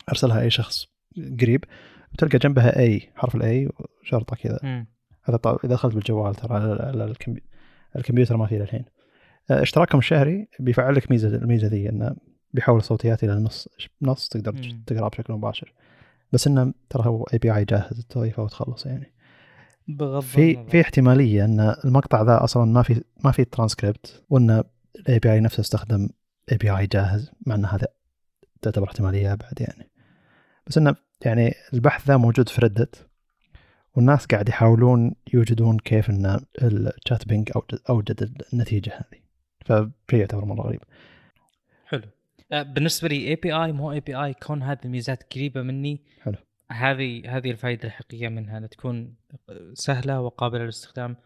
أرسلها 0.09 0.41
أي 0.41 0.51
شخص. 0.51 0.94
قريب 1.41 1.65
بتلقى 2.13 2.39
جنبها 2.39 2.79
A 2.79 3.09
حرف 3.15 3.35
ال 3.35 3.52
A 3.52 3.69
شرطه 4.03 4.37
كذا. 4.37 4.59
هذا 5.25 5.37
طبعا 5.37 5.59
إذا 5.65 5.75
دخلت 5.75 5.95
بالجوال 5.95 6.35
ترى 6.35 6.55
على 6.55 7.15
الكمبيوتر 7.97 8.37
ما 8.37 8.47
فيه 8.47 8.59
للحين 8.59 8.85
آه، 9.51 9.63
اشتراكهم 9.63 9.99
الشهري 9.99 10.49
بيفعل 10.61 10.95
لك 10.95 11.11
ميزة 11.11 11.29
الميزة 11.29 11.67
ذي 11.67 11.89
إنه 11.89 12.17
بيحول 12.53 12.79
الصوتيات 12.79 13.25
إلى 13.25 13.35
نص 13.35 13.69
نص 14.03 14.29
تقدر 14.29 14.55
تقرا 14.87 15.09
بشكل 15.09 15.33
مباشر. 15.33 15.73
بس 16.33 16.47
إنه 16.47 16.75
ترى 16.91 17.07
هو 17.07 17.23
API 17.23 17.65
جاهز 17.65 18.07
تضيفه 18.11 18.43
وتخلص 18.43 18.87
يعني. 18.87 19.13
بغض 19.89 20.23
في 20.23 20.67
في 20.67 20.81
احتمالية 20.81 21.45
إن 21.45 21.75
المقطع 21.85 22.23
ذا 22.23 22.45
أصلا 22.45 22.65
ما 22.65 22.83
في 22.83 23.05
ما 23.25 23.31
في 23.31 23.45
ترانسكريبت 23.45 24.25
وإن 24.31 24.65
الاي 24.97 25.19
بي 25.19 25.33
اي 25.33 25.41
نفسه 25.41 25.61
استخدم 25.61 26.09
اي 26.53 26.57
بي 26.57 26.71
اي 26.71 26.87
جاهز 26.87 27.31
مع 27.47 27.55
إن 27.55 27.65
هذا 27.65 27.87
تعتبر 28.63 28.87
احتمالية 28.87 29.33
أبعد 29.33 29.61
يعني. 29.61 29.91
بس 30.67 30.79
إنه 30.79 30.97
يعني 31.25 31.55
البحث 31.75 32.07
ذا 32.07 32.17
موجود 32.17 32.49
في 32.49 32.61
Reddit 32.61 33.07
والناس 33.95 34.27
قاعد 34.27 34.49
يحاولون 34.49 35.15
يوجدون 35.35 35.79
كيف 35.79 36.11
إن 36.11 36.41
الشات 36.63 37.29
بينج 37.29 37.51
أوجد 37.91 38.45
النتيجة 38.53 38.93
هذه. 38.95 39.21
فشيء 39.65 40.21
يعتبر 40.21 40.45
مرة 40.45 40.63
غريب. 40.63 40.81
حلو. 41.87 42.03
آه، 42.53 42.63
بالنسبة 42.63 43.09
لي 43.09 43.29
اي 43.29 43.35
بي 43.35 43.53
اي 43.53 43.73
مو 43.73 43.93
اي 43.93 44.01
بي 44.01 44.17
اي 44.17 44.35
كون 44.35 44.63
هذه 44.63 44.79
الميزات 44.85 45.35
قريبة 45.35 45.63
مني 45.63 46.01
حلو. 46.21 46.37
هذه 46.71 47.37
هذه 47.37 47.51
الفائده 47.51 47.89
الحقيقية 47.89 48.29
منها 48.29 48.59
إنها 48.59 48.69
تكون 48.69 49.15
سهلة 49.75 50.21
وقابلة 50.21 50.63
للاستخدام 50.63 51.17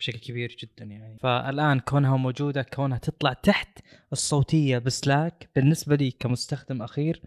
بشكل 0.00 0.18
كبير 0.18 0.56
جدا 0.58 0.84
يعني. 0.84 1.18
فالآن 1.18 1.80
كونها 1.80 2.16
موجودة 2.16 2.62
كونها 2.62 2.98
تطلع 2.98 3.32
تحت 3.32 3.78
الصوتية 4.12 4.78
بسلاك 4.78 5.48
بالنسبة 5.56 5.96
لي 5.96 6.10
كمستخدم 6.10 6.82
أخير 6.82 7.22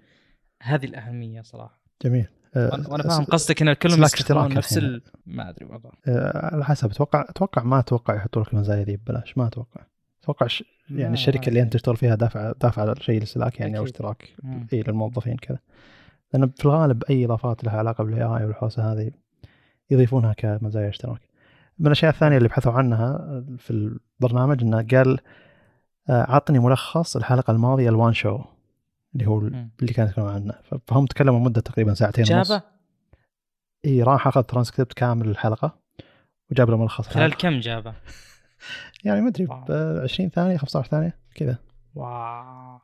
هذه 0.61 0.85
الأهمية 0.85 1.41
صراحة. 1.41 1.81
جميل. 2.03 2.27
أه 2.55 2.83
وأنا 2.89 3.03
فاهم 3.03 3.23
قصدك 3.23 3.61
إن 3.61 3.73
كلهم 3.73 4.03
يستخدمون 4.03 4.53
نفس 4.53 4.77
ال... 4.77 5.01
ما 5.25 5.49
أدري 5.49 5.65
والله. 5.65 5.91
أه 6.07 6.55
على 6.55 6.65
حسب. 6.65 6.91
أتوقع 6.91 7.25
أتوقع 7.29 7.63
ما 7.63 7.79
أتوقع 7.79 8.15
يحطوا 8.15 8.41
لك 8.41 8.53
المزايا 8.53 8.83
ذي 8.83 8.97
ببلاش. 8.97 9.37
ما 9.37 9.47
أتوقع. 9.47 9.81
أتوقع 10.23 10.47
ش... 10.47 10.63
يعني 10.89 11.13
الشركة 11.13 11.49
اللي 11.49 11.61
أنت 11.61 11.73
تشتغل 11.73 11.97
فيها 11.97 12.15
دافع 12.15 12.53
دافع 12.61 12.93
شيء 12.93 13.19
للسلاك 13.19 13.59
يعني 13.59 13.77
أو 13.77 13.83
اشتراك 13.83 14.35
إي 14.73 14.83
للموظفين 14.83 15.37
كذا. 15.37 15.59
لأن 16.33 16.49
في 16.49 16.65
الغالب 16.65 17.03
أي 17.09 17.25
إضافات 17.25 17.63
لها 17.63 17.77
علاقة 17.77 18.03
بال 18.03 18.23
AI 18.23 18.45
والحوسة 18.45 18.91
هذه 18.91 19.11
يضيفونها 19.89 20.33
كمزايا 20.33 20.89
اشتراك. 20.89 21.21
من 21.79 21.87
الأشياء 21.87 22.11
الثانية 22.11 22.37
اللي 22.37 22.49
بحثوا 22.49 22.71
عنها 22.71 23.43
في 23.57 23.71
البرنامج 23.71 24.63
إنه 24.63 24.87
قال 24.91 25.19
آه، 26.09 26.31
عطني 26.31 26.59
ملخص 26.59 27.15
الحلقة 27.15 27.51
الماضية 27.51 27.89
ال 27.89 27.95
WAN 27.95 28.13
Show 28.13 28.41
اللي 29.13 29.27
هو 29.27 29.39
اللي 29.39 29.93
كانت 29.93 30.09
يتكلمون 30.09 30.33
عنه. 30.33 30.53
فهم 30.87 31.05
تكلموا 31.05 31.39
مدة 31.39 31.61
تقريبا 31.61 31.93
ساعتين 31.93 32.25
ونص. 32.35 32.51
جابه؟ 32.51 32.63
إي 33.85 34.03
راح 34.03 34.27
أخذ 34.27 34.43
ترانسكريبت 34.43 34.93
كامل 34.93 35.29
الحلقة 35.29 35.79
وجاب 36.51 36.69
له 36.69 36.77
ملخص 36.77 37.07
خلال 37.07 37.37
كم 37.37 37.59
جابه؟ 37.59 37.93
يعني 39.05 39.21
ما 39.21 39.27
أدري 39.27 39.45
ب 39.45 39.71
20 40.03 40.29
ثانية 40.29 40.57
15 40.57 40.89
ثانية 40.89 41.17
كذا. 41.35 41.57
wow. 41.95 42.79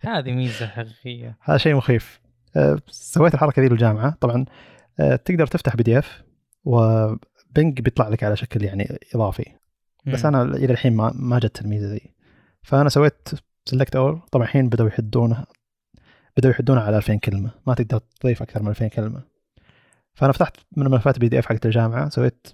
هذه 0.06 0.32
ميزة 0.32 0.66
حقيقية. 0.66 1.38
هذا 1.42 1.56
شيء 1.56 1.74
مخيف. 1.74 2.20
أه، 2.56 2.78
سويت 2.86 3.34
الحركة 3.34 3.62
ذي 3.62 3.68
بالجامعة. 3.68 4.16
طبعا 4.20 4.44
أه، 5.00 5.16
تقدر 5.16 5.46
تفتح 5.46 5.76
PDF 5.76 6.22
وبنج 6.64 7.80
بيطلع 7.80 8.08
لك 8.08 8.24
على 8.24 8.36
شكل 8.36 8.64
يعني 8.64 8.98
إضافي. 9.14 9.44
بس 10.06 10.24
أنا 10.24 10.42
إلى 10.42 10.72
الحين 10.72 10.96
ما 10.96 11.12
ما 11.14 11.38
جت 11.38 11.60
الميزه 11.60 11.92
ذي. 11.92 12.14
فأنا 12.62 12.88
سويت 12.88 13.28
select 13.68 13.96
all 13.96 14.20
طبعا 14.32 14.44
الحين 14.44 14.68
بدأوا 14.68 14.88
يحدونه 14.88 15.44
بدأوا 16.36 16.52
يحدونه 16.52 16.80
على 16.80 16.96
2000 16.96 17.16
كلمة. 17.18 17.50
ما 17.66 17.74
تقدر 17.74 17.98
تضيف 17.98 18.42
أكثر 18.42 18.62
من 18.62 18.68
2000 18.68 18.88
كلمة. 18.88 19.22
فأنا 20.14 20.32
فتحت 20.32 20.56
من 20.76 20.90
ملفات 20.90 21.18
PDF 21.18 21.46
حقت 21.46 21.66
الجامعة 21.66 22.08
سويت 22.08 22.46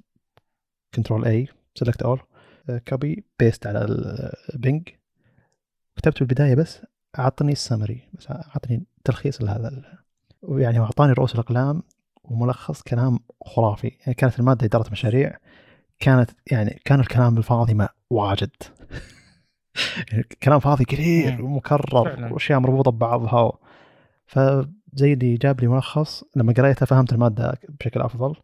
control 0.95 1.25
A 1.25 1.49
select 1.75 2.03
all 2.03 2.21
copy 2.89 3.25
paste 3.39 3.67
على 3.67 3.87
البنج 4.55 4.89
كتبت 5.97 6.15
في 6.15 6.23
البداية 6.23 6.55
بس 6.55 6.83
أعطني 7.19 7.53
السمري 7.53 8.09
بس 8.13 8.31
أعطني 8.31 8.87
تلخيص 9.05 9.43
لهذا 9.43 9.83
ويعني 10.43 10.79
أعطاني 10.79 11.13
رؤوس 11.13 11.35
الأقلام 11.35 11.83
وملخص 12.25 12.83
كلام 12.83 13.19
خرافي. 13.45 13.89
يعني 14.01 14.15
كانت 14.15 14.39
المادة 14.39 14.67
إدارة 14.67 14.91
مشاريع 14.93 15.39
كانت 15.99 16.31
يعني 16.51 16.81
كان 16.85 17.01
الكلام 17.01 17.39
الفاضي 17.39 17.75
ما 17.75 17.89
واجد. 18.11 18.51
كلام 20.43 20.59
فاضي 20.59 20.85
كثير 20.85 21.45
ومكرر 21.45 22.33
وأشياء 22.33 22.61
مربوطة 22.61 22.91
ببعضها. 22.91 23.53
فزي 24.27 25.13
اللي 25.13 25.35
جاب 25.37 25.61
لي 25.61 25.69
ملخص 25.69 26.25
لما 26.37 26.53
قريته 26.53 26.87
فهمت 26.87 27.13
المادة 27.13 27.59
بشكل 27.69 28.01
أفضل. 28.01 28.35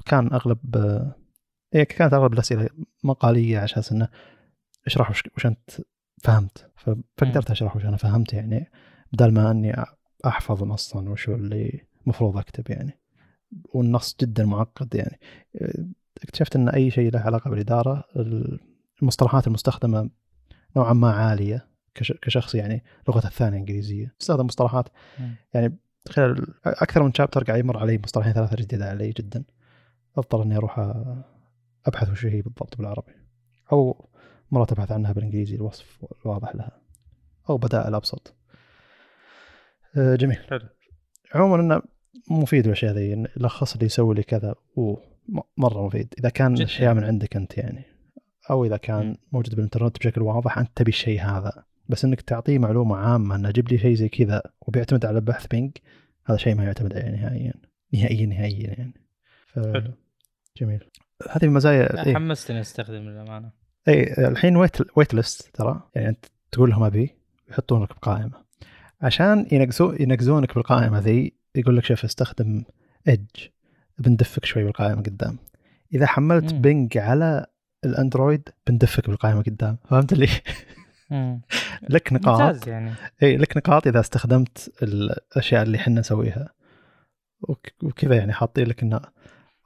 وكان 0.00 0.32
أغلب 0.32 0.76
إيه 1.74 1.84
كانت 1.84 2.14
أغلب 2.14 2.32
الأسئلة 2.32 2.68
مقالية 3.04 3.56
على 3.56 3.64
أساس 3.64 3.92
إنه 3.92 4.08
اشرح 4.86 5.10
وش, 5.10 5.22
وش 5.36 5.46
أنت 5.46 5.70
فهمت؟ 6.22 6.70
فقدرت 7.16 7.50
أشرح 7.50 7.76
وش 7.76 7.84
أنا 7.84 7.96
فهمت 7.96 8.32
يعني 8.32 8.70
بدل 9.12 9.32
ما 9.32 9.50
إني 9.50 9.84
احفظ 10.26 10.64
نصا 10.64 11.00
وشو 11.00 11.34
اللي 11.34 11.80
المفروض 12.04 12.36
أكتب 12.36 12.70
يعني. 12.70 13.00
والنص 13.74 14.16
جدا 14.20 14.44
معقد 14.44 14.94
يعني. 14.94 15.18
اكتشفت 16.22 16.56
إن 16.56 16.68
أي 16.68 16.90
شيء 16.90 17.10
له 17.10 17.20
علاقة 17.20 17.50
بالإدارة 17.50 18.04
المصطلحات 19.02 19.46
المستخدمة 19.46 20.10
نوعا 20.76 20.92
ما 20.92 21.12
عالية 21.12 21.66
كشخص 21.94 22.54
يعني 22.54 22.84
لغته 23.08 23.26
الثانية 23.26 23.58
إنجليزية. 23.58 24.14
استخدم 24.20 24.46
مصطلحات 24.46 24.88
يعني 25.54 25.78
خلال 26.08 26.54
أكثر 26.66 27.02
من 27.02 27.14
شابتر 27.14 27.44
قاعد 27.44 27.58
يمر 27.58 27.78
علي 27.78 28.00
مصطلحين 28.04 28.32
ثلاثة 28.32 28.56
جديدة 28.56 28.90
علي 28.90 29.10
جدا. 29.10 29.44
اضطر 30.16 30.42
إني 30.42 30.56
أروح 30.56 30.94
أبحث 31.86 32.10
وش 32.10 32.26
هي 32.26 32.42
بالضبط 32.42 32.78
بالعربي. 32.78 33.12
أو 33.72 34.08
مرات 34.50 34.72
أبحث 34.72 34.92
عنها 34.92 35.12
بالإنجليزي 35.12 35.54
الوصف 35.54 36.04
الواضح 36.24 36.54
لها. 36.54 36.80
أو 37.50 37.56
بدائل 37.56 37.94
ابسط 37.94 38.34
جميل. 39.96 40.36
حلو. 40.36 40.68
عموما 41.34 41.60
إنه 41.62 41.82
مفيد 42.30 42.66
الأشياء 42.66 42.94
ذي 42.94 43.26
يلخص 43.36 43.76
لي 43.76 43.86
يسوي 43.86 44.14
لي 44.14 44.22
كذا 44.22 44.54
أوه 44.78 45.02
مرة 45.56 45.86
مفيد. 45.86 46.14
إذا 46.18 46.28
كان 46.28 46.62
أشياء 46.62 46.94
من 46.94 47.04
عندك 47.04 47.36
أنت 47.36 47.58
يعني. 47.58 47.84
أو 48.50 48.64
إذا 48.64 48.76
كان 48.76 49.16
موجود 49.32 49.54
بالإنترنت 49.54 49.98
بشكل 49.98 50.22
واضح 50.22 50.58
أنت 50.58 50.70
تبي 50.74 50.88
الشيء 50.88 51.22
هذا. 51.22 51.64
بس 51.88 52.04
إنك 52.04 52.20
تعطيه 52.20 52.58
معلومة 52.58 52.96
عامة 52.96 53.34
إنه 53.34 53.50
جيب 53.50 53.68
لي 53.68 53.78
شيء 53.78 53.94
زي 53.94 54.08
كذا 54.08 54.42
وبيعتمد 54.60 55.06
على 55.06 55.20
بحث 55.20 55.46
بينج 55.46 55.70
هذا 56.26 56.36
شيء 56.38 56.54
ما 56.54 56.64
يعتمد 56.64 56.96
عليه 56.96 57.10
نهائيا. 57.10 57.54
نهائيا 57.92 58.26
نهائيا 58.26 58.74
يعني. 58.78 58.94
ف... 59.46 59.58
حلو. 59.58 59.92
جميل. 60.56 60.84
هذه 61.30 61.44
المزايا 61.44 62.06
إيه؟ 62.06 62.14
حمستني 62.14 62.60
استخدم 62.60 62.96
للأمانة. 62.96 63.50
إي 63.88 64.28
الحين 64.28 64.56
wait 64.56 64.76
wait 64.96 65.14
list 65.14 65.54
ترى. 65.54 65.80
يعني 65.94 66.08
أنت 66.08 66.24
تقول 66.52 66.70
لهم 66.70 66.82
أبي 66.82 67.10
يحطون 67.50 67.82
لك 67.82 67.88
بقائمة. 67.88 68.44
عشان 69.02 69.46
ينقزون 69.52 69.96
ينقزونك 70.00 70.54
بالقائمة 70.54 70.98
ذي 70.98 71.32
يقول 71.54 71.76
لك 71.76 71.84
شوف 71.84 72.04
استخدم 72.04 72.64
Edge 73.08 73.46
بندفك 73.98 74.44
شوي 74.44 74.64
بالقائمة 74.64 75.02
قدام. 75.02 75.38
إذا 75.94 76.06
حملت 76.06 76.54
بينج 76.54 76.98
على 76.98 77.46
الأندرويد 77.84 78.48
بندفك 78.66 79.06
بالقائمة 79.06 79.42
قدام 79.42 79.78
فهمت 79.90 80.12
اللي؟ 80.12 80.28
لك 81.94 82.12
نقاط. 82.12 82.66
يعني. 82.66 82.92
إي 83.22 83.36
لك 83.36 83.56
نقاط 83.56 83.86
إذا 83.86 84.00
استخدمت 84.00 84.72
الأشياء 84.82 85.62
اللي 85.62 85.76
إحنا 85.76 86.00
نسويها. 86.00 86.48
وكذا 87.82 88.16
يعني 88.16 88.32
حاطين 88.32 88.66
لك 88.66 88.82
إنه 88.82 89.00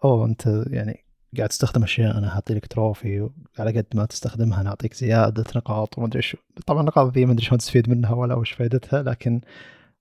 أوه 0.04 0.26
أنت 0.26 0.64
يعني 0.66 1.04
قاعد 1.36 1.48
تستخدم 1.48 1.82
أشياء 1.82 2.18
أنا 2.18 2.30
حاطي 2.30 2.54
لك 2.54 2.66
trophy 2.66 3.20
وعلى 3.20 3.78
قد 3.78 3.86
ما 3.94 4.04
تستخدمها 4.04 4.62
نعطيك 4.62 4.94
زيادة 4.94 5.44
نقاط 5.56 5.98
وما 5.98 6.06
أدري 6.06 6.22
شو. 6.22 6.38
طبعا 6.66 6.80
النقاط 6.80 7.12
ذي 7.12 7.26
ما 7.26 7.32
أدري 7.32 7.44
شلون 7.44 7.58
تستفيد 7.58 7.90
منها 7.90 8.14
ولا 8.14 8.34
وش 8.34 8.50
فائدتها 8.50 9.02
لكن 9.02 9.40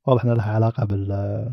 واضح 0.07 0.23
إنها 0.23 0.35
لها 0.35 0.51
علاقة 0.51 0.85
بال 0.85 1.51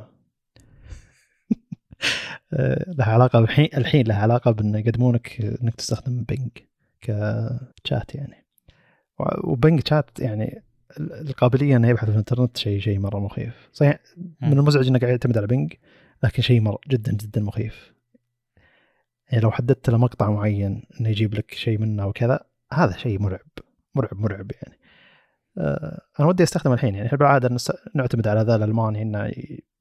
لها 2.98 3.12
علاقة 3.12 3.38
الحين 3.38 3.68
الحين 3.76 4.06
لها 4.06 4.16
علاقة 4.16 4.50
بأن 4.50 4.74
يقدمونك 4.74 5.40
انك 5.62 5.74
تستخدم 5.74 6.24
بينج 6.24 6.50
كشات 7.00 8.14
يعني. 8.14 8.46
وبينج 9.44 9.88
شات 9.88 10.20
يعني 10.20 10.62
القابلية 11.00 11.76
انه 11.76 11.88
يبحث 11.88 12.04
في 12.04 12.10
الإنترنت 12.10 12.56
شيء 12.56 12.80
شيء 12.80 12.98
مرة 12.98 13.18
مخيف. 13.18 13.68
صحيح 13.72 13.98
من 14.42 14.58
المزعج 14.58 14.88
إنك 14.88 15.02
يعتمد 15.02 15.38
على 15.38 15.46
بينج 15.46 15.72
لكن 16.22 16.42
شيء 16.42 16.60
مره 16.60 16.78
جدا 16.88 17.12
جدا 17.12 17.40
مخيف. 17.40 17.94
يعني 19.30 19.42
لو 19.42 19.50
حددت 19.50 19.90
له 19.90 19.98
مقطع 19.98 20.30
معين 20.30 20.82
إنه 21.00 21.08
يجيب 21.08 21.34
لك 21.34 21.54
شيء 21.54 21.78
منه 21.78 22.06
وكذا 22.06 22.40
هذا 22.72 22.96
شيء 22.96 23.18
مرعب. 23.18 23.46
مرعب 23.94 24.20
مرعب 24.20 24.50
يعني. 24.62 24.78
آه 25.58 26.00
أنا 26.20 26.28
ودي 26.28 26.42
استخدم 26.42 26.72
الحين 26.72 26.94
يعني. 26.94 27.08
بالعاده 27.08 27.56
نعتمد 27.94 28.28
على 28.28 28.40
ذا 28.40 28.56
الألماني 28.56 29.02
إنه 29.02 29.32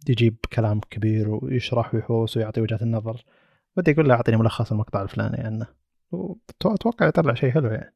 يجيب 0.09 0.37
كلام 0.53 0.79
كبير 0.89 1.29
ويشرح 1.29 1.95
ويحوس 1.95 2.37
ويعطي 2.37 2.61
وجهة 2.61 2.79
النظر. 2.81 3.25
ودي 3.77 3.91
أقول 3.91 4.09
له 4.09 4.15
أعطيني 4.15 4.37
ملخص 4.37 4.71
المقطع 4.71 5.01
الفلاني 5.01 5.37
عنه. 5.37 5.67
وأتوقع 6.11 7.07
يطلع 7.07 7.33
شيء 7.33 7.51
حلو 7.51 7.67
يعني. 7.67 7.93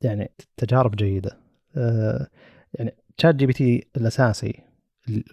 يعني 0.00 0.30
تجارب 0.56 0.96
جيدة. 0.96 1.38
آه 1.76 2.26
يعني 2.74 2.94
ChatGPT 3.18 3.88
الاساسي 3.96 4.62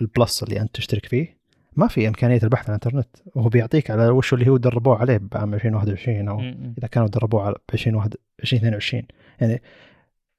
ال 0.02 0.10
Plus 0.10 0.43
اللي 0.43 0.61
أنت 0.61 0.76
تشترك 0.76 1.05
فيه 1.05 1.38
ما 1.76 1.88
في 1.88 2.07
إمكانية 2.07 2.39
البحث 2.43 2.70
عن 2.70 2.76
الإنترنت. 2.76 3.18
وهو 3.36 3.49
بيعطيك 3.49 3.91
على 3.91 4.09
وش 4.09 4.34
اللي 4.34 4.49
هو 4.49 4.57
دربوه 4.57 4.97
عليه 4.97 5.18
بعام 5.18 5.53
2021 5.53 6.28
أو 6.28 6.39
إذا 6.78 6.88
كانوا 6.91 7.07
دربوه 7.07 7.43
على 7.43 7.55
2022 7.74 9.03
يعني 9.41 9.61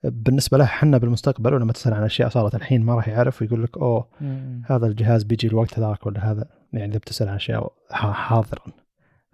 بالنسبة 0.02 0.58
له 0.58 0.64
إحنا 0.64 0.98
بالمستقبل 0.98 1.54
ولما 1.54 1.72
تسال 1.72 1.94
عن 1.94 2.02
أشياء 2.02 2.28
صارت 2.28 2.54
الحين 2.54 2.82
ما 2.82 2.94
راح 2.94 3.08
يعرف 3.08 3.42
ويقول 3.42 3.62
لك 3.62 3.78
أوه 3.78 4.08
هذا 4.64 4.86
الجهاز 4.86 5.24
بيجي 5.24 5.46
الوقت 5.46 5.78
هذاك 5.78 6.06
ولا 6.06 6.30
هذا. 6.30 6.50
يعني 6.72 6.90
إذا 6.90 6.98
بتسأل 6.98 7.28
عن 7.28 7.34
أشياء 7.34 7.72
حاضرا. 7.90 8.72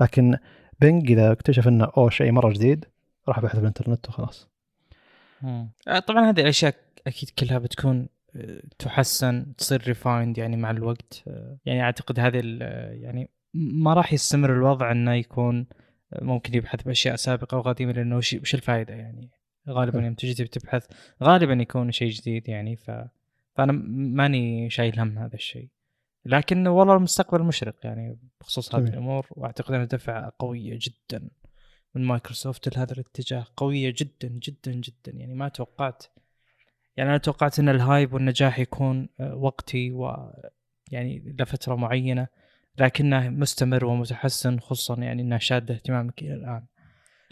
لكن 0.00 0.36
بينج 0.80 1.10
إذا 1.10 1.32
اكتشف 1.32 1.68
إنه 1.68 1.88
أوه 1.96 2.10
شيء 2.10 2.32
مرة 2.32 2.52
جديد 2.52 2.84
راح 3.28 3.40
بحث 3.40 3.56
في 3.56 3.62
الإنترنت 3.62 4.08
وخلاص. 4.08 4.50
آه، 5.88 5.98
طبعا 5.98 6.30
هذه 6.30 6.40
الأشياء 6.40 6.74
أكيد 7.06 7.30
كلها 7.38 7.58
بتكون 7.58 8.08
تحسن 8.78 9.54
تصير 9.58 9.82
refined 9.86 10.38
يعني 10.38 10.56
مع 10.56 10.70
الوقت. 10.70 11.24
يعني 11.64 11.82
أعتقد 11.82 12.20
هذه 12.20 12.40
يعني 12.92 13.30
ما 13.54 13.94
راح 13.94 14.12
يستمر 14.12 14.52
الوضع 14.52 14.92
إنه 14.92 15.12
يكون 15.14 15.66
ممكن 16.22 16.54
يبحث 16.54 16.82
بأشياء 16.82 17.16
سابقة 17.16 17.56
وقديمة 17.58 17.92
لأنه 17.92 18.16
وش 18.16 18.54
الفائده 18.54 18.94
يعني؟ 18.94 19.30
غالبا 19.68 20.00
يوم 20.00 20.14
تجي 20.14 20.34
تبي 20.34 20.48
تبحث 20.48 20.86
غالبا 21.22 21.52
يكون 21.52 21.92
شيء 21.92 22.10
جديد 22.10 22.48
يعني 22.48 22.76
ف 22.76 22.90
فأنا 23.54 23.72
ماني 24.12 24.70
شايل 24.70 25.00
هم 25.00 25.18
هذا 25.18 25.34
الشيء. 25.34 25.68
لكن 26.26 26.66
والله 26.66 26.96
المستقبل 26.96 27.42
مشرق 27.42 27.74
يعني 27.84 28.18
بخصوص 28.40 28.74
هذه 28.74 28.88
الأمور 28.88 29.26
وأعتقد 29.30 29.74
انها 29.74 29.84
دفعة 29.84 30.32
قوية 30.38 30.78
جدا 30.82 31.28
من 31.94 32.04
مايكروسوفت 32.04 32.76
لهذا 32.76 32.92
الاتجاه 32.92 33.46
قوية 33.56 33.94
جدا 33.96 34.28
جدا 34.28 34.72
جدا. 34.72 35.12
يعني 35.12 35.34
ما 35.34 35.48
توقعت 35.48 36.04
يعني 36.96 37.10
أنا 37.10 37.18
توقعت 37.18 37.58
إن 37.58 37.68
ال 37.68 37.78
hype 37.78 38.14
والنجاح 38.14 38.58
يكون 38.58 39.08
آه، 39.20 39.34
وقتي 39.34 39.90
و 39.90 40.32
يعني 40.90 41.34
لفترة 41.38 41.74
معينة 41.74 42.28
لكنه 42.78 43.28
مستمر 43.28 43.84
ومتحسن 43.84 44.58
خصوصا 44.58 45.02
يعني 45.02 45.22
إنه 45.22 45.38
شاد 45.38 45.70
اهتمامك 45.70 46.22
إلى 46.22 46.34
الآن. 46.34 46.66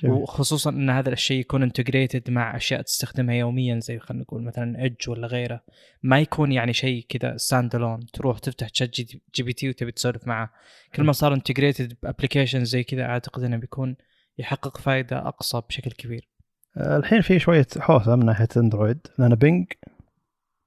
جميل. 0.02 0.14
وخصوصا 0.14 0.70
إن 0.70 0.90
هذا 0.90 1.12
الشيء 1.12 1.40
يكون 1.40 1.62
integrated 1.62 2.30
مع 2.30 2.56
أشياء 2.56 2.82
تستخدمها 2.82 3.34
يوميا 3.34 3.80
زي 3.80 3.98
خلينا 3.98 4.22
نقول 4.22 4.42
مثلا 4.42 4.82
Edge 4.82 5.08
ولا 5.08 5.26
غيره. 5.26 5.64
ما 6.02 6.20
يكون 6.20 6.52
يعني 6.52 6.72
شيء 6.72 7.06
كذا 7.08 7.36
stand 7.36 7.74
alone 7.74 8.06
تروح 8.12 8.38
تفتح 8.38 8.68
ChatGPT 8.68 9.68
وتبي 9.68 9.92
تسولف 9.92 10.26
معه. 10.26 10.50
كل 10.94 11.02
ما 11.02 11.12
صار 11.12 11.34
integrated 11.34 11.96
ب 12.02 12.07
application 12.07 12.64
زي 12.64 12.84
كذا 12.84 13.02
أعتقد 13.02 13.42
إنه 13.42 13.56
بيكون 13.56 13.96
يحقق 14.38 14.78
فائده 14.78 15.28
أقصى 15.28 15.62
بشكل 15.68 15.90
كبير. 15.90 16.28
آه، 16.76 16.96
الحين 16.96 17.20
في 17.20 17.38
شوية 17.38 17.66
حوسه 17.78 18.16
من 18.16 18.26
ناحية 18.26 18.48
Android 18.56 19.06
لأن 19.18 19.34
بينج 19.34 19.66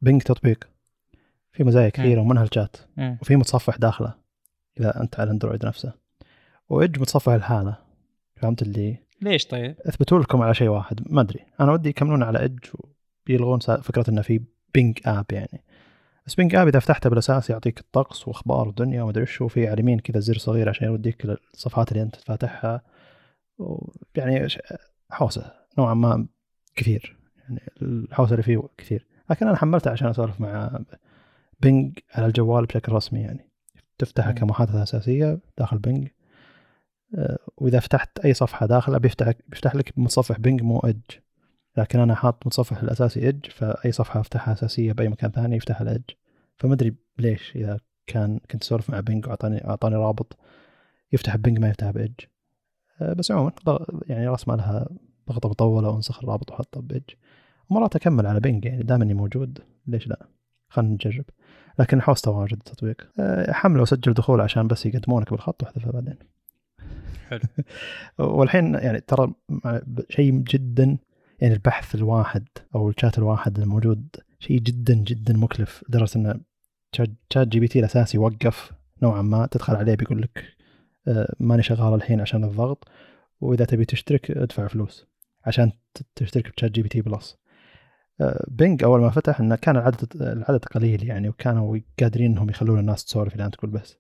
بينج 0.02 0.22
تطبيق. 0.22 0.70
في 1.52 1.64
مزايا 1.64 1.90
كثيرة 1.90 2.22
ومنها 2.22 2.44
الشات 2.44 2.78
وفي 3.22 3.36
متصفح 3.36 3.78
داخله 3.78 4.14
إذا 4.80 5.02
أنت 5.02 5.20
على 5.20 5.28
ال 5.28 5.32
Android 5.32 5.66
نفسه. 5.66 5.94
و 6.70 6.76
Edge 6.76 7.00
متصفح 7.00 7.32
الحالة 7.32 7.78
فهمت 8.36 8.62
اللي؟ 8.62 9.05
ليش 9.22 9.46
طيب؟ 9.46 9.76
أثبتوا 9.86 10.20
لكم 10.20 10.42
على 10.42 10.54
شيء 10.54 10.68
واحد 10.68 11.02
ما 11.06 11.22
أدري. 11.22 11.40
أنا 11.60 11.72
ودي 11.72 11.90
يكملون 11.90 12.24
على 12.24 12.40
Edge 12.40 12.66
ويلغون 13.30 13.60
فكرة 13.60 14.10
إنه 14.10 14.22
في 14.22 14.42
بينج 14.74 15.00
app 15.06 15.26
يعني. 15.32 15.64
بس 16.28 16.36
بينج 16.36 16.56
app 16.56 16.68
إذا 16.68 16.80
فتحته 16.80 17.10
بالأساس 17.10 17.50
يعطيك 17.50 17.80
الطقس 17.80 18.28
وأخبار 18.28 18.70
الدنيا 18.70 19.02
وما 19.02 19.12
أدري 19.12 19.24
وش 19.24 19.42
وفي 19.42 19.68
على 19.68 19.74
اليمين 19.74 20.00
كذا 20.00 20.20
زر 20.20 20.38
صغير 20.38 20.70
عشان 20.70 20.88
يوديك 20.88 21.26
للصفحات 21.26 21.92
اللي 21.92 22.04
أنت 22.04 22.16
فاتحها. 22.16 22.82
يعني 24.16 24.48
حوسة 25.10 25.54
نوعا 25.78 25.94
ما 25.94 26.28
كثير. 26.76 27.18
يعني 27.38 27.62
الحوسة 27.82 28.32
اللي 28.32 28.44
فيه 28.44 28.62
كثير. 28.78 29.08
لكن 29.30 29.48
أنا 29.48 29.56
حملته 29.56 29.92
عشان 29.92 30.08
أسولف 30.08 30.42
مع 30.42 30.80
بينج 31.60 32.00
على 32.14 32.26
الجوال 32.26 32.66
بشكل 32.66 32.92
رسمي 32.92 33.22
يعني. 33.22 33.50
تفتحها 33.98 34.32
كمحادثة 34.32 34.84
أساسية 34.84 35.40
داخل 35.58 35.78
بينج 35.78 36.08
وإذا 37.58 37.80
فتحت 37.80 38.20
أي 38.20 38.34
صفحة 38.34 38.66
داخل 38.66 39.00
بيفتح 39.00 39.32
بيفتح 39.48 39.76
لك 39.76 39.94
متصفح 39.98 40.40
بينج 40.40 40.62
مو 40.62 40.80
Edge 40.80 41.12
لكن 41.78 42.00
أنا 42.00 42.16
حاط 42.16 42.48
متصفح 42.48 42.82
الأساسي 42.82 43.20
Edge 43.20 43.46
فأي 43.46 43.92
صفحة 43.92 44.20
أفتحها 44.20 44.54
أساسية 44.54 44.94
بأي 44.94 45.10
مكان 45.10 45.32
ثاني 45.32 45.56
يفتح 45.56 45.82
ال 45.82 45.87
Edge 45.87 46.10
فما 46.58 46.74
أدري 46.74 46.96
ليش 47.20 47.56
إذا 47.56 47.80
كان 48.08 48.40
كنت 48.52 48.64
أسولف 48.64 48.90
مع 48.90 49.00
بينج 49.00 49.28
واعطاني 49.28 49.68
أعطاني 49.68 49.96
رابط 49.96 50.38
يفتح 51.12 51.36
بينج 51.36 51.60
ما 51.60 51.70
يفتح 51.70 51.92
ب 51.92 51.97
Edge 51.97 52.20
آه، 53.02 53.14
بس 53.14 53.32
عموما 53.32 53.52
يعني 54.08 54.28
رسمه 54.28 54.56
لها 54.56 54.90
ضغطة 55.30 55.50
مطولة 55.50 55.90
وانسخ 55.90 56.24
الرابط 56.24 56.52
وحطه 56.52 56.82
بيج 56.82 57.04
ومرات 57.70 57.96
أكمل 57.96 58.28
على 58.28 58.40
بينج 58.40 58.66
يعني 58.66 58.84
دام 58.84 59.02
إني 59.02 59.14
موجود. 59.14 59.60
ليش 59.88 60.08
لا؟ 60.08 60.28
خلينا 60.70 60.94
نجرب. 60.94 61.26
لكن 61.80 62.02
حوسته 62.02 62.32
واجد 62.32 62.54
التطبيق 62.54 63.10
آه، 63.20 63.52
حمله 63.52 63.82
وسجل 63.82 64.14
دخول 64.14 64.42
عشان 64.42 64.68
بس 64.68 64.86
يقدمونك 64.86 65.32
بالخط 65.32 65.64
وأحذفه 65.64 65.92
بعدين. 65.92 66.18
حلو. 67.30 67.40
والحين 68.38 68.76
يعني 68.76 69.00
ترى 69.00 69.34
شيء 70.10 70.32
جدا 70.32 70.98
يعني 71.40 71.54
البحث 71.54 71.96
الواحد 71.96 72.48
أو 72.76 72.90
الشات 72.90 73.18
الواحد 73.18 73.60
الموجود 73.60 74.08
شيء 74.40 74.60
جدا 74.60 74.94
جدا 74.94 75.38
مكلف 75.38 75.84
لدرجة 75.90 76.16
إن 76.16 76.42
ChatGPT 77.34 77.80
الأساسي 77.80 78.18
وقف 78.18 78.72
نوعا 79.02 79.22
ما 79.22 79.48
تدخل 79.52 79.76
عليه 79.76 79.96
بيقول 79.96 80.22
لك 80.22 80.44
آه، 81.08 81.36
ماني 81.40 81.64
شغال 81.64 81.94
الحين 81.94 82.22
عشان 82.22 82.44
الضغط 82.44 82.88
وإذا 83.42 83.66
تبي 83.66 83.86
تشترك 83.86 84.32
ادفع 84.32 84.68
فلوس 84.68 85.08
عشان 85.46 85.72
تشترك 86.16 86.52
ب 86.58 86.72
ChatGPT 86.72 87.02
Plus. 87.02 87.38
بينج 88.48 88.84
أول 88.84 89.02
ما 89.02 89.10
فتح 89.10 89.40
إنه 89.40 89.56
كان 89.56 89.78
العدد 89.78 90.22
العدد 90.22 90.66
قليل 90.66 91.04
يعني 91.04 91.30
وكانوا 91.30 91.80
قادرين 92.00 92.32
إنهم 92.32 92.50
يخلون 92.50 92.80
الناس 92.80 93.06
تسولف 93.06 93.36
الان 93.36 93.52
تقول 93.52 93.72
بس. 93.72 93.98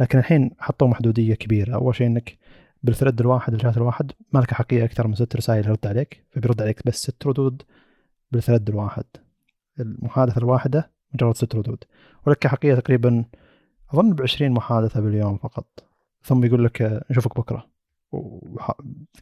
لكن 0.00 0.18
الحين 0.18 0.50
حطوا 0.58 0.88
محدودية 0.88 1.34
كبيرة. 1.34 1.74
أول 1.74 1.94
شيء 1.94 2.06
إنك 2.06 2.38
بال 2.82 2.91
thread 2.91 3.20
الواحد 3.20 3.54
الشات 3.54 3.76
الواحد 3.76 4.12
ما 4.32 4.40
لك 4.40 4.54
أحقية 4.54 4.84
أكثر 4.84 5.06
من 5.06 5.14
ست 5.14 5.36
رسائل 5.36 5.66
يرد 5.66 5.86
عليك 5.86 6.24
فبيرد 6.30 6.62
عليك 6.62 6.86
بس 6.86 6.94
ست 6.94 7.26
ردود 7.26 7.62
بالثريد 8.32 8.68
الواحد. 8.68 9.04
المحادثة 9.80 10.38
الواحدة 10.38 10.90
مجرد 11.14 11.36
ست 11.36 11.54
ردود. 11.54 11.84
ولك 12.26 12.46
حقيه 12.46 12.74
تقريبا 12.74 13.24
أظن 13.94 14.12
ب 14.12 14.22
20 14.22 14.50
محادثة 14.50 15.00
باليوم 15.00 15.36
فقط. 15.36 15.84
ثم 16.22 16.44
يقول 16.44 16.64
لك 16.64 17.02
نشوفك 17.10 17.38
بكرة. 17.38 17.70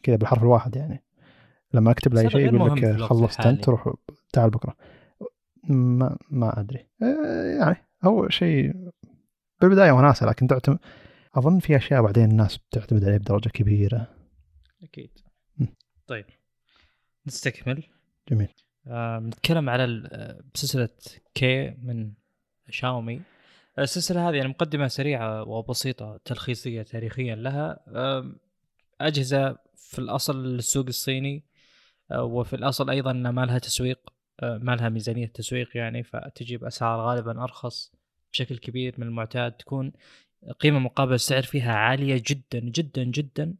كذا 0.03 0.15
بالحرف 0.15 0.43
الواحد 0.43 0.75
يعني. 0.75 1.03
لما 1.73 1.91
أكتب 1.91 2.13
له 2.13 2.21
اي 2.21 2.29
شيء 2.29 2.55
يقول 2.55 2.71
لك 2.71 3.01
خلصت 3.01 3.39
أنت 3.39 3.69
روح 3.69 3.93
تعال 4.33 4.49
بكرة. 4.49 4.75
ما 5.69 6.17
ما 6.29 6.59
أدري. 6.59 6.87
يعني 7.59 7.77
هو 8.03 8.29
شيء 8.29 8.73
بالبداية 9.61 9.91
وناسة 9.91 10.25
لكن 10.25 10.47
تعتمد 10.47 10.79
أظن 11.37 11.59
في 11.59 11.75
أشياء 11.75 12.01
بعدين 12.01 12.31
الناس 12.31 12.57
بتعتمد 12.57 13.03
عليه 13.03 13.17
بدرجة 13.17 13.49
كبيرة. 13.49 14.07
أكيد. 14.83 15.09
م. 15.57 15.65
طيب. 16.07 16.25
نستكمل. 17.27 17.83
جميل. 18.29 18.47
آه 18.87 19.19
نتكلم 19.19 19.69
على 19.69 20.03
سلسلة 20.53 20.89
كي 21.35 21.69
من 21.69 22.11
شاومي 22.69 23.21
السلسلة 23.79 24.29
هذه 24.29 24.35
يعني 24.35 24.47
مقدمة 24.49 24.87
سريعة 24.87 25.43
وبسيطة 25.43 26.19
تلخيصية 26.25 26.81
تاريخيا 26.81 27.35
لها. 27.35 27.79
آه 27.87 28.35
أجهزة 29.01 29.57
في 29.75 29.99
الأصل 29.99 30.45
للسوق 30.45 30.85
الصيني 30.87 31.43
آه، 32.11 32.23
وفي 32.23 32.55
الأصل 32.55 32.89
أيضا 32.89 33.13
ما 33.13 33.45
لها 33.45 33.59
تسويق 33.59 34.13
آه، 34.39 34.57
ما 34.57 34.75
لها 34.75 34.89
ميزانية 34.89 35.27
تسويق 35.27 35.77
يعني 35.77 36.03
فتجي 36.03 36.57
باسعار 36.57 36.99
غالبا 36.99 37.43
أرخص 37.43 37.91
بشكل 38.33 38.57
كبير 38.57 38.95
من 38.97 39.07
المعتاد 39.07 39.51
تكون 39.51 39.91
قيمة 40.59 40.79
مقابل 40.79 41.13
السعر 41.13 41.41
فيها 41.41 41.73
عالية 41.73 42.23
جدا 42.27 42.59
جدا 42.59 43.03
جدا. 43.03 43.55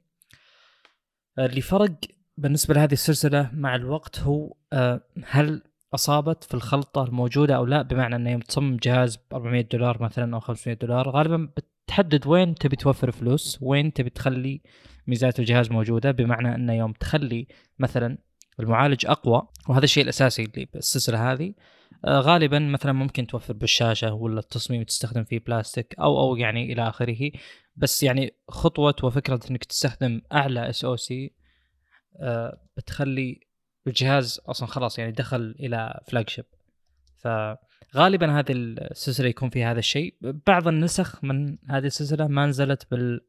اللي 1.39 1.61
فرق 1.61 1.95
بالنسبة 2.37 2.73
لهذه 2.73 2.93
السلسلة 2.93 3.49
مع 3.53 3.75
الوقت 3.75 4.19
هو 4.19 4.53
آه، 4.73 5.01
هل 5.25 5.61
أصابت 5.93 6.43
في 6.43 6.53
الخلطة 6.53 7.03
الموجودة 7.03 7.55
أو 7.55 7.65
لا؟ 7.65 7.81
بمعنى 7.81 8.15
إنه 8.15 8.31
يوم 8.31 8.41
تصمم 8.41 8.77
جهاز 8.77 9.15
ب 9.15 9.33
400 9.33 9.61
دولار 9.61 10.03
مثلا 10.03 10.35
أو 10.35 10.39
500 10.39 10.77
دولار 10.77 11.09
غالبا 11.09 11.49
بتحدد 11.57 12.27
وين 12.27 12.55
تبي 12.55 12.75
توفر 12.75 13.11
فلوس 13.11 13.57
وين 13.61 13.93
تبي 13.93 14.09
تخلي 14.09 14.61
ميزات 15.07 15.39
الجهاز 15.39 15.71
موجودة. 15.71 16.11
بمعنى 16.11 16.55
إنه 16.55 16.73
يوم 16.73 16.91
تخلي 16.91 17.47
مثلا 17.79 18.17
المعالج 18.59 19.05
أقوى 19.05 19.47
وهذا 19.69 19.83
الشيء 19.83 20.03
الأساسي 20.03 20.43
اللي 20.43 20.67
بالسلسلة 20.73 21.31
هذه. 21.31 21.47
آه، 21.49 21.76
غالبا 22.05 22.59
مثلا 22.59 22.91
ممكن 22.91 23.27
توفر 23.27 23.53
بالشاشة 23.53 24.13
ولا 24.13 24.39
التصميم 24.39 24.83
تستخدم 24.83 25.23
فيه 25.23 25.39
بلاستيك 25.39 25.95
أو 25.99 26.19
أو 26.19 26.35
يعني 26.35 26.73
إلى 26.73 26.89
آخره. 26.89 27.31
بس 27.75 28.03
يعني 28.03 28.33
خطوة 28.49 28.95
وفكرة 29.03 29.39
إنك 29.51 29.65
تستخدم 29.65 30.21
أعلى 30.33 30.69
SoC 30.69 31.33
بتخلي 32.77 33.39
الجهاز 33.87 34.41
أصلا 34.45 34.67
خلاص 34.67 34.99
يعني 34.99 35.11
دخل 35.11 35.55
إلى 35.59 36.01
flagship 36.07 36.45
فغالبا 37.17 38.39
هذه 38.39 38.51
السلسلة 38.51 39.27
يكون 39.27 39.49
فيها 39.49 39.71
هذا 39.71 39.79
الشيء. 39.79 40.15
بعض 40.21 40.67
النسخ 40.67 41.23
من 41.23 41.57
هذه 41.69 41.85
السلسلة 41.85 42.27
ما 42.27 42.45
نزلت 42.45 42.91
بال 42.91 43.21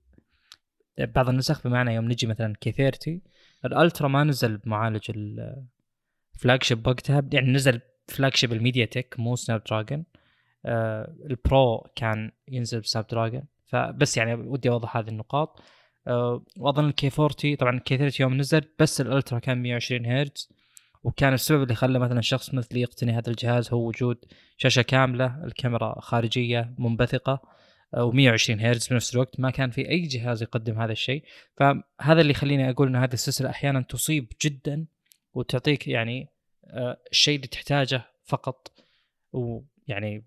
بعض 0.99 1.28
النسخ 1.28 1.69
بمعنى 1.69 1.95
يوم 1.95 2.05
نجي 2.05 2.27
مثلا 2.27 2.55
K 2.61 2.73
30 2.73 3.20
الألترا 3.65 4.09
ما 4.09 4.24
نزل 4.24 4.57
بمعالج 4.57 5.11
ال 6.35 6.62
flagship 6.62 6.86
وقتها. 6.86 7.23
يعني 7.32 7.53
نزل 7.53 7.81
flagship 8.09 8.53
الميديا 8.52 8.85
تك 8.85 9.14
مو 9.18 9.36
سناب 9.36 9.64
دراجون 9.64 10.05
آه 10.66 11.14
البرو 11.30 11.86
كان 11.97 12.30
ينزل 12.48 12.80
بسناب 12.80 13.06
دراجون 13.06 13.43
فبس 13.68 14.16
يعني 14.16 14.35
ودي 14.35 14.70
أوضح 14.70 14.97
هذه 14.97 15.09
النقاط. 15.09 15.62
آه 16.06 16.44
وأظن 16.59 16.89
ال 16.89 16.99
K 16.99 17.11
40 17.18 17.56
طبعا 17.56 17.76
ال 17.77 17.86
K 17.86 17.97
30 17.98 18.26
يوم 18.26 18.39
نزل 18.40 18.62
بس 18.78 19.01
الالترا 19.01 19.39
كان 19.39 19.62
120 19.62 20.06
هرتز. 20.06 20.48
وكان 21.05 21.35
السبب 21.35 21.62
اللي 21.62 21.74
خلى 21.74 21.98
مثلا 21.98 22.20
شخص 22.20 22.55
مثلي 22.55 22.80
يقتني 22.80 23.12
هذا 23.12 23.30
الجهاز 23.30 23.72
هو 23.72 23.89
وجود 23.89 24.24
شاشة 24.56 24.82
كاملة 24.82 25.44
الكاميرا 25.44 26.01
خارجية 26.01 26.74
منبثقة 26.78 27.43
و120 27.97 28.51
هرتز 28.51 28.89
بنفس 28.89 29.14
الوقت. 29.14 29.40
ما 29.40 29.51
كان 29.51 29.70
في 29.70 29.89
أي 29.89 30.01
جهاز 30.01 30.43
يقدم 30.43 30.80
هذا 30.80 30.93
الشيء. 30.93 31.24
فهذا 31.56 32.20
اللي 32.20 32.30
يخليني 32.30 32.70
أقول 32.70 32.89
إن 32.89 32.97
هذه 32.97 33.12
السلسلة 33.12 33.51
أحيانا 33.51 33.80
تصيب 33.80 34.32
جدا 34.43 34.86
وتعطيك 35.35 35.89
يعني 35.89 36.22
آه، 36.22 36.38
الشيء 37.11 37.36
اللي 37.36 37.47
تحتاجه 37.47 38.03
فقط. 38.24 38.73
ويعني 39.32 40.24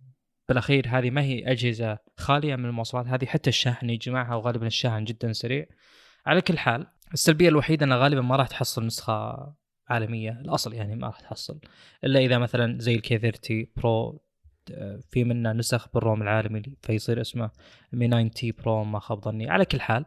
بالأخير 0.49 0.87
هذه 0.87 1.09
ما 1.09 1.21
هي 1.21 1.51
أجهزة 1.51 1.97
خالية 2.17 2.55
من 2.55 2.65
المواصفات. 2.65 3.07
هذه 3.07 3.25
حتى 3.25 3.49
الشاحن 3.49 3.89
يجي 3.89 4.11
معها 4.11 4.35
وغالبا 4.35 4.67
الشاحن 4.67 5.03
جدا 5.03 5.33
سريع. 5.33 5.65
على 6.25 6.41
كل 6.41 6.57
حال 6.57 6.87
السلبية 7.13 7.49
الوحيدة 7.49 7.85
إنها 7.85 7.97
غالبا 7.97 8.21
ما 8.21 8.35
راح 8.35 8.47
تحصل 8.47 8.85
نسخة 8.85 9.53
عالمية. 9.89 10.31
الأصل 10.31 10.73
يعني 10.73 10.95
ما 10.95 11.07
راح 11.07 11.19
تحصل. 11.19 11.59
إلا 12.03 12.19
إذا 12.19 12.37
مثلا 12.37 12.79
زي 12.79 12.95
الكي 12.95 13.17
30 13.17 13.67
برو 13.77 14.21
في 15.09 15.23
منه 15.23 15.51
نسخ 15.51 15.87
بالروم 15.93 16.21
العالمي 16.21 16.61
فيصير 16.81 17.21
اسمه 17.21 17.51
مي 17.93 18.29
90 18.29 18.53
برو 18.63 18.83
ما 18.83 18.99
خاب 18.99 19.23
ظني. 19.23 19.49
على 19.49 19.65
كل 19.65 19.81
حال 19.81 20.05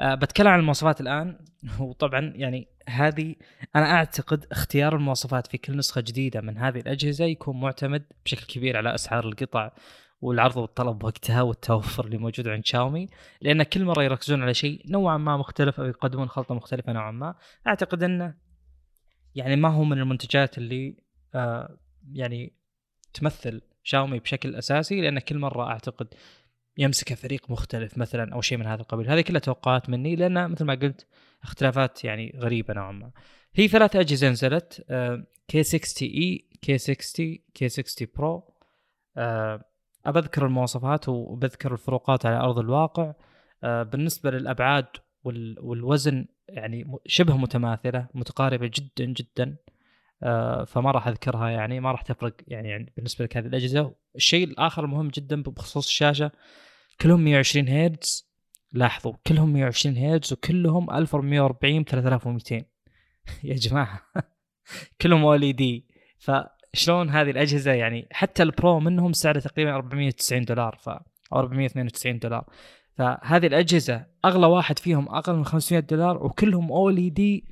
أه 0.00 0.14
بتكلم 0.14 0.48
عن 0.48 0.58
المواصفات 0.58 1.00
الآن. 1.00 1.38
وطبعا 1.80 2.32
يعني 2.36 2.68
هذه 2.88 3.34
أنا 3.76 3.92
أعتقد 3.92 4.46
اختيار 4.50 4.96
المواصفات 4.96 5.46
في 5.46 5.58
كل 5.58 5.76
نسخة 5.76 6.00
جديدة 6.00 6.40
من 6.40 6.58
هذه 6.58 6.78
الأجهزة 6.78 7.24
يكون 7.24 7.60
معتمد 7.60 8.04
بشكل 8.24 8.46
كبير 8.46 8.76
على 8.76 8.94
أسعار 8.94 9.28
القطع 9.28 9.70
والعرض 10.20 10.56
والطلب 10.56 11.04
وقتها 11.04 11.42
والتوفر 11.42 12.04
اللي 12.04 12.18
موجود 12.18 12.48
عند 12.48 12.66
شاومي. 12.66 13.08
لأن 13.40 13.62
كل 13.62 13.84
مرة 13.84 14.02
يركزون 14.02 14.42
على 14.42 14.54
شيء 14.54 14.82
نوعا 14.90 15.16
ما 15.16 15.36
مختلف 15.36 15.80
أو 15.80 15.86
يقدمون 15.86 16.28
خلطة 16.28 16.54
مختلفة 16.54 16.92
نوعا 16.92 17.10
ما 17.10 17.34
أعتقد 17.66 18.02
أنه 18.02 18.34
يعني 19.34 19.56
ما 19.56 19.68
هو 19.68 19.84
من 19.84 19.98
المنتجات 19.98 20.58
اللي 20.58 20.96
آه 21.34 21.78
يعني 22.12 22.52
تمثل 23.14 23.62
شاومي 23.82 24.18
بشكل 24.18 24.54
أساسي. 24.54 25.00
لأن 25.00 25.18
كل 25.18 25.38
مرة 25.38 25.64
أعتقد 25.64 26.14
يمسك 26.78 27.14
فريق 27.14 27.50
مختلف 27.50 27.98
مثلا 27.98 28.34
أو 28.34 28.40
شيء 28.40 28.58
من 28.58 28.66
هذا 28.66 28.82
القبيل. 28.82 29.10
هذه 29.10 29.20
كلها 29.20 29.40
توقعات 29.40 29.90
مني 29.90 30.16
لأن 30.16 30.50
مثل 30.50 30.64
ما 30.64 30.74
قلت 30.74 31.06
اختلافات 31.42 32.04
يعني 32.04 32.38
غريبة 32.38 32.74
نوعا 32.74 32.92
ما. 32.92 33.10
هي 33.54 33.68
ثلاث 33.68 33.96
أجهزة 33.96 34.28
نزلت 34.28 34.84
K 35.48 35.62
60 35.62 36.08
E 36.08 36.48
K 36.62 36.78
60 36.78 37.38
K 37.54 37.68
60 37.68 38.08
Pro 38.16 38.54
أبذكر 40.06 40.46
المواصفات 40.46 41.08
وبذكر 41.08 41.72
الفروقات 41.72 42.26
على 42.26 42.36
أرض 42.36 42.58
الواقع. 42.58 43.12
آه، 43.64 43.82
بالنسبة 43.82 44.30
للأبعاد 44.30 44.86
والوزن 45.24 46.26
يعني 46.48 46.96
شبه 47.06 47.36
متماثلة 47.36 48.06
متقاربة 48.14 48.70
جدا 48.74 49.04
جدا. 49.04 49.56
فما 50.66 50.90
راح 50.90 51.08
أذكرها 51.08 51.48
يعني 51.48 51.80
ما 51.80 51.92
راح 51.92 52.02
تفرق 52.02 52.34
يعني, 52.46 52.68
يعني 52.68 52.92
بالنسبة 52.96 53.24
لك 53.24 53.36
هذه 53.36 53.46
الأجهزة. 53.46 53.94
الشيء 54.16 54.44
الآخر 54.44 54.84
المهم 54.84 55.08
جدا 55.08 55.42
بخصوص 55.42 55.86
الشاشة 55.86 56.32
كلهم 57.00 57.24
120 57.24 57.68
هرتز. 57.68 58.26
لاحظوا 58.72 59.12
كلهم 59.26 59.52
120 59.52 59.96
هرتز 59.96 60.32
وكلهم 60.32 60.90
1440 60.90 61.82
ب 61.82 61.88
3200 61.88 62.62
يا 63.44 63.54
جماعة 63.54 64.00
كلهم 65.00 65.24
أو 65.24 65.34
إل 65.34 65.56
دي. 65.56 65.86
فشلون 66.18 67.10
هذه 67.10 67.30
الأجهزة 67.30 67.72
يعني 67.72 68.08
حتى 68.12 68.42
البرو 68.42 68.80
منهم 68.80 69.12
سعره 69.12 69.38
تقريبا 69.38 69.74
490 69.74 70.44
دولار 70.44 70.76
ف 70.80 70.88
أو 70.88 71.38
492 71.38 72.18
دولار. 72.18 72.44
فهذه 72.94 73.46
الأجهزة 73.46 74.06
أغلى 74.24 74.46
واحد 74.46 74.78
فيهم 74.78 75.08
أقل 75.08 75.36
من 75.36 75.44
500 75.44 75.80
دولار 75.80 76.24
وكلهم 76.24 76.72
أو 76.72 76.90
إل 76.90 77.14
دي 77.14 77.44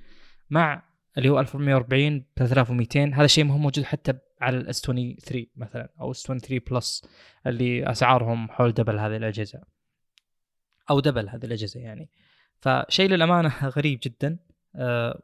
مع 0.50 0.82
اللي 1.18 1.28
هو 1.28 1.40
1440 1.40 2.24
3200 2.36 3.14
هذا 3.14 3.24
الشيء 3.24 3.44
ما 3.44 3.54
هو 3.54 3.58
موجود 3.58 3.84
حتى 3.84 4.14
على 4.40 4.56
ال 4.56 4.68
S 4.68 4.80
23 4.80 5.46
مثلا 5.56 5.88
أو 6.00 6.10
S 6.10 6.22
23 6.22 6.60
Plus 6.70 7.04
اللي 7.46 7.90
أسعارهم 7.90 8.48
حول 8.48 8.72
double 8.72 8.98
هذه 8.98 9.16
الأجهزة. 9.16 9.60
أو 10.90 11.00
double 11.00 11.28
هذه 11.28 11.44
الأجهزة 11.44 11.80
يعني. 11.80 12.10
فشيء 12.60 13.10
للأمانة 13.10 13.52
غريب 13.76 14.00
جدا. 14.02 14.38
آه، 14.76 15.22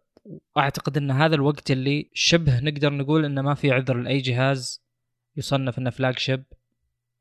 اعتقد 0.59 0.97
إن 0.97 1.11
هذا 1.11 1.35
الوقت 1.35 1.71
اللي 1.71 2.11
شبه 2.15 2.61
نقدر 2.61 2.93
نقول 2.93 3.25
إنه 3.25 3.43
ما 3.43 3.55
في 3.55 3.73
عذر 3.73 3.97
لأي 3.97 4.19
جهاز 4.19 4.83
يصنف 5.37 5.79
إنه 5.79 5.91
flagship 5.91 6.45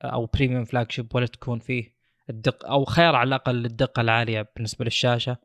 أو 0.04 0.26
premium 0.26 0.66
flagship 0.66 1.16
ولا 1.16 1.26
تكون 1.26 1.60
فيه 1.60 1.96
الدقه 2.30 2.68
أو 2.68 2.86
خيار 2.86 3.16
على 3.16 3.28
الأقل 3.28 3.56
للدقه 3.56 4.02
العالية 4.02 4.50
بالنسبة 4.56 4.86
للشاشة. 4.86 5.32
آه، 5.32 5.40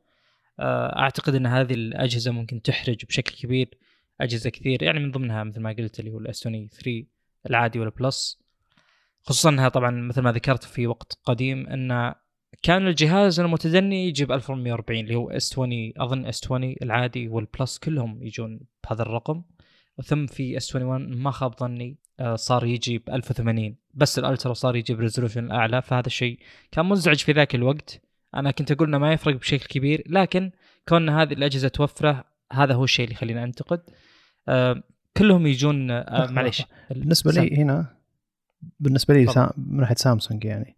أعتقد 0.61 1.35
إن 1.35 1.47
هذه 1.47 1.75
الأجهزة 1.75 2.31
ممكن 2.31 2.63
تحرج 2.63 3.05
بشكل 3.05 3.37
كبير 3.37 3.79
أجهزة 4.21 4.51
كثير 4.51 4.83
يعني 4.83 5.01
من 5.01 5.11
ضمنها 5.11 5.45
مثل 5.45 5.61
ما 5.61 5.73
قلت 5.79 6.01
اللي 6.01 6.11
هو 6.11 6.19
الاستوني 6.19 6.69
3 6.69 7.05
العادي 7.51 7.79
والبلس 7.79 8.45
خصوصا 9.23 9.49
إنها 9.49 9.69
طبعا 9.69 9.91
مثل 9.91 10.23
ما 10.23 10.33
ذكرت 10.33 10.65
في 10.65 10.87
وقت 10.87 11.19
قديم 11.25 11.67
إن 11.67 12.15
كان 12.63 12.87
الجهاز 12.87 13.41
المتدني 13.41 14.09
يجيب 14.09 14.33
1140 14.33 15.01
اللي 15.01 15.15
هو 15.15 15.31
اس 15.31 15.53
20 15.53 15.93
أظن 15.97 16.27
اس 16.27 16.45
20 16.45 16.75
العادي 16.83 17.29
والبلس 17.29 17.79
كلهم 17.79 18.23
يجون 18.23 18.61
بهذا 18.85 19.03
الرقم. 19.03 19.43
ثم 20.05 20.27
في 20.27 20.57
اس 20.57 20.75
21 20.75 21.23
ما 21.23 21.31
خاب 21.31 21.59
ظني 21.59 21.99
آه، 22.21 22.37
صار 22.37 22.65
يجي 22.65 22.99
ب 22.99 23.11
1080 23.11 23.77
بس 23.95 24.19
الألترا 24.19 24.53
صار 24.53 24.77
يجيب 24.77 25.01
ريزولوشن 25.01 25.51
أعلى 25.51 25.83
فهذا 25.83 26.07
الشيء 26.07 26.39
كان 26.73 26.87
مزعج 26.87 27.19
في 27.19 27.33
ذاك 27.33 27.55
الوقت. 27.55 28.03
أنا 28.37 28.51
كنت 28.51 28.73
أقول 28.73 28.89
إنه 28.89 28.99
ما 28.99 29.13
يفرق 29.13 29.37
بشكل 29.37 29.67
كبير 29.67 30.05
لكن 30.07 30.51
كون 30.89 31.09
هذه 31.09 31.33
الأجهزة 31.33 31.69
توفره 31.69 32.25
هذا 32.53 32.75
هو 32.75 32.85
الشيء 32.85 33.05
اللي 33.05 33.15
يخلينا 33.15 33.45
أنتقد. 33.45 33.81
آه 34.49 34.83
كلهم 35.17 35.47
يجون 35.47 35.91
آه 35.91 36.31
معليش. 36.31 36.63
بالنسبة 36.91 37.33
لي 37.33 37.57
هنا 37.57 37.97
بالنسبة 38.81 39.15
لي 39.15 39.27
سام 39.27 39.51
من 39.57 39.81
ناحية 39.81 39.95
سامسونج 39.95 40.45
يعني 40.45 40.77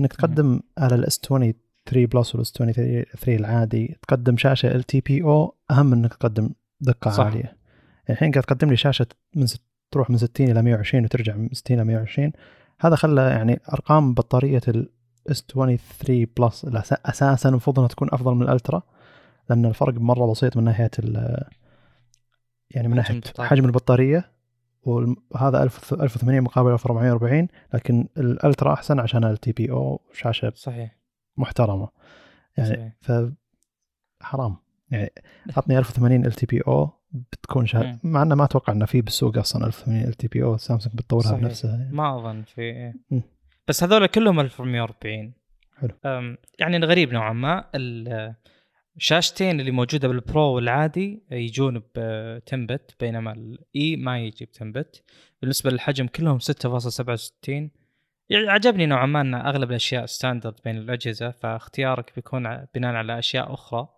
إنك 0.00 0.12
تقدم 0.12 0.60
على 0.78 0.94
ال 0.94 1.07
S 1.07 1.20
23 1.28 2.06
Plus 2.06 2.34
وال 2.34 2.46
S 2.46 2.52
23 2.52 3.36
العادي 3.38 3.98
تقدم 4.02 4.36
شاشة 4.36 4.74
LTPO 4.74 5.54
أهم 5.70 5.86
من 5.86 5.98
إنك 5.98 6.14
تقدم 6.14 6.50
دقة 6.80 7.10
صح. 7.10 7.24
عالية. 7.24 7.40
يعني 7.40 7.56
الحين 8.10 8.30
قاعد 8.30 8.44
تقدم 8.44 8.70
لي 8.70 8.76
شاشة 8.76 9.06
من 9.36 9.46
ست 9.46 9.62
تروح 9.90 10.10
من 10.10 10.16
60 10.16 10.50
إلى 10.50 10.62
120 10.62 11.04
وترجع 11.04 11.36
من 11.36 11.48
60 11.52 11.76
إلى 11.76 11.84
120 11.86 12.32
هذا 12.80 12.96
خلى 12.96 13.22
يعني 13.22 13.60
أرقام 13.72 14.14
بطارية 14.14 14.60
S 14.68 14.84
23 15.32 16.26
Plus 16.38 16.64
أساسا 16.92 17.48
المفروض 17.48 17.78
إنها 17.78 17.88
تكون 17.88 18.08
أفضل 18.12 18.34
من 18.34 18.42
ال 18.42 18.49
Ultra 18.49 18.82
لأن 19.50 19.66
الفرق 19.66 19.94
مرة 19.94 20.30
بسيط 20.30 20.56
من 20.56 20.64
ناحية 20.64 20.90
يعني 22.70 22.88
من 22.88 22.96
ناحية 22.96 23.20
حجم 23.38 23.64
البطارية 23.64 24.30
وهذا 24.82 25.62
1080 25.62 26.40
مقابل 26.40 26.72
1440 26.72 27.48
لكن 27.74 28.08
ال 28.16 28.25
Ultra 28.25 28.72
أحسن 28.72 29.00
عشان 29.00 29.24
LTPO 29.24 30.00
شاشه 30.12 30.52
صحيح. 30.56 30.96
محترمة. 31.36 31.88
يعني 32.56 32.70
صحيح. 32.70 32.92
ف 33.00 33.12
حرام. 34.22 34.56
يعني 34.90 35.12
عطني 35.56 35.78
1080 35.78 36.26
LTPO 36.26 36.90
بتكون 37.12 37.66
شهر 37.66 37.96
مع 38.02 38.22
إنه 38.22 38.34
ما 38.34 38.44
أتوقع 38.44 38.72
إنه 38.72 38.86
في 38.86 39.00
بالسوق 39.00 39.38
أصلا 39.38 39.66
1080 39.66 40.04
LTPO 40.04 40.56
سامسونج 40.56 40.96
بتطورها 40.96 41.32
بنفسها 41.32 41.70
يعني. 41.70 41.92
ما 41.92 42.18
أظن 42.18 42.42
في 42.42 42.92
بس 43.70 43.82
هذول 43.84 44.06
كلهم 44.06 44.40
1440 44.40 45.32
حلو. 45.76 46.36
يعني 46.58 46.78
غريب 46.78 47.12
نوعا 47.12 47.32
ما 47.32 47.70
الشاشتين 48.96 49.60
اللي 49.60 49.70
موجودة 49.70 50.08
بال 50.08 50.22
Pro 50.22 50.42
والعادي 50.42 51.22
يجون 51.30 51.78
ب 51.78 51.98
10 52.46 52.66
bit 52.66 52.96
بينما 53.00 53.32
ال 53.32 53.64
E 53.64 53.96
ما 53.96 54.18
يجي 54.18 54.44
ب 54.44 54.48
10 54.54 54.70
bit 54.70 55.04
بالنسبة 55.40 55.70
للحجم 55.70 56.06
كلهم 56.06 56.38
6.67 56.38 56.48
يعني 57.48 57.70
عجبني 58.48 58.86
نوعا 58.86 59.06
ما 59.06 59.20
إن 59.20 59.34
أغلب 59.34 59.70
الأشياء 59.70 60.06
standard 60.06 60.54
بين 60.64 60.76
الأجهزة 60.76 61.30
فاختيارك 61.30 62.12
بيكون 62.16 62.66
بناء 62.74 62.94
على 62.94 63.18
أشياء 63.18 63.54
أخرى. 63.54 63.88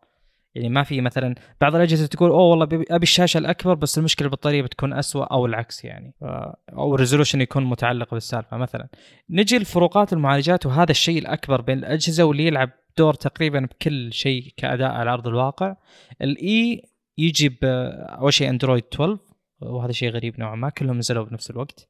يعني 0.54 0.68
ما 0.68 0.82
في 0.82 1.00
مثلا 1.00 1.34
بعض 1.60 1.74
الأجهزة 1.74 2.06
تقول 2.06 2.30
أوه 2.30 2.42
والله 2.42 2.64
أبي 2.90 3.02
الشاشة 3.02 3.38
الأكبر 3.38 3.74
بس 3.74 3.98
المشكلة 3.98 4.26
البطارية 4.26 4.62
بتكون 4.62 4.92
اسوء 4.92 5.30
أو 5.30 5.46
العكس 5.46 5.84
يعني. 5.84 6.14
أو 6.72 6.94
ال 6.94 6.98
resolution 6.98 7.40
يكون 7.40 7.64
متعلق 7.64 8.14
بالسالفة 8.14 8.56
مثلا. 8.56 8.88
نجي 9.30 9.58
لفروقات 9.58 10.12
المعالجات 10.12 10.66
وهذا 10.66 10.90
الشيء 10.90 11.18
الأكبر 11.18 11.60
بين 11.60 11.78
الأجهزة 11.78 12.24
واللي 12.24 12.46
يلعب 12.46 12.70
دور 12.98 13.14
تقريبا 13.14 13.60
بكل 13.60 14.12
شيء 14.12 14.52
كأداء 14.56 14.90
على 14.90 15.10
أرض 15.12 15.28
الواقع. 15.28 15.76
ال 16.22 16.52
E 16.52 16.82
يجي 17.18 17.58
أول 17.62 18.32
شيء 18.32 18.50
Android 18.50 18.84
12 18.94 19.18
وهذا 19.60 19.92
شيء 19.92 20.10
غريب 20.10 20.40
نوعا 20.40 20.56
ما 20.56 20.68
كلهم 20.68 20.98
نزلوا 20.98 21.24
بنفس 21.24 21.50
الوقت. 21.50 21.88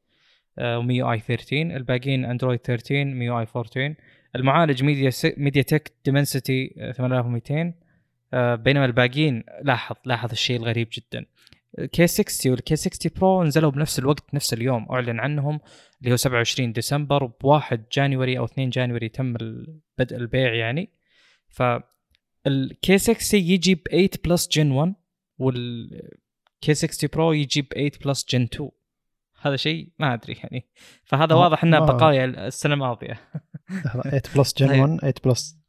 و 0.60 1.12
MIUI 1.12 1.18
13 1.18 1.76
الباقيين 1.76 2.24
Android 2.24 2.58
13 2.58 3.04
MIUI 3.04 3.46
14 3.56 3.94
المعالج 4.36 4.82
Media 4.82 5.10
MediaTek 5.36 5.92
Dimensity 6.04 6.92
8200 6.96 7.74
بينما 8.34 8.84
الباقيين 8.84 9.44
لاحظ 9.62 9.96
لاحظ 10.04 10.30
الشيء 10.30 10.56
الغريب 10.56 10.88
جدا. 10.92 11.26
K 11.92 12.06
60 12.06 12.52
وال 12.52 12.68
K 12.68 12.76
60 12.76 13.12
Pro 13.16 13.44
نزلوا 13.44 13.70
بنفس 13.70 13.98
الوقت 13.98 14.34
نفس 14.34 14.52
اليوم 14.52 14.86
أعلن 14.90 15.20
عنهم 15.20 15.60
اللي 16.00 16.12
هو 16.12 16.16
27 16.16 16.72
ديسمبر 16.72 17.26
ب1 17.26 17.78
January 17.92 18.38
أو 18.38 18.44
2 18.44 18.70
January 18.70 19.08
تم 19.08 19.32
بدء 19.98 20.16
البيع 20.16 20.54
يعني. 20.54 20.90
ف 21.48 21.62
ال 22.46 22.72
K 22.72 22.98
60 22.98 23.40
يجي 23.40 23.74
ب 23.74 23.88
8 23.90 24.08
Plus 24.24 24.48
Gen 24.48 24.70
1 24.70 24.94
وال 25.38 26.29
K 26.29 26.74
60 26.74 27.10
Pro 27.12 27.32
يجي 27.32 27.62
ب 27.62 27.72
8 27.72 27.90
Plus 28.04 28.26
Gen 28.28 28.42
2 28.42 28.70
هذا 29.42 29.56
شيء 29.56 29.88
ما 29.98 30.14
أدري 30.14 30.32
يعني. 30.32 30.66
فهذا 31.04 31.34
واضح 31.34 31.64
انه 31.64 31.78
بقايا 31.78 32.24
السنة 32.24 32.74
الماضية. 32.74 33.20
8 33.92 34.22
Plus 34.36 34.54
Gen 34.58 34.80
1 34.80 34.98
8 35.00 35.14
Plus 35.24 35.61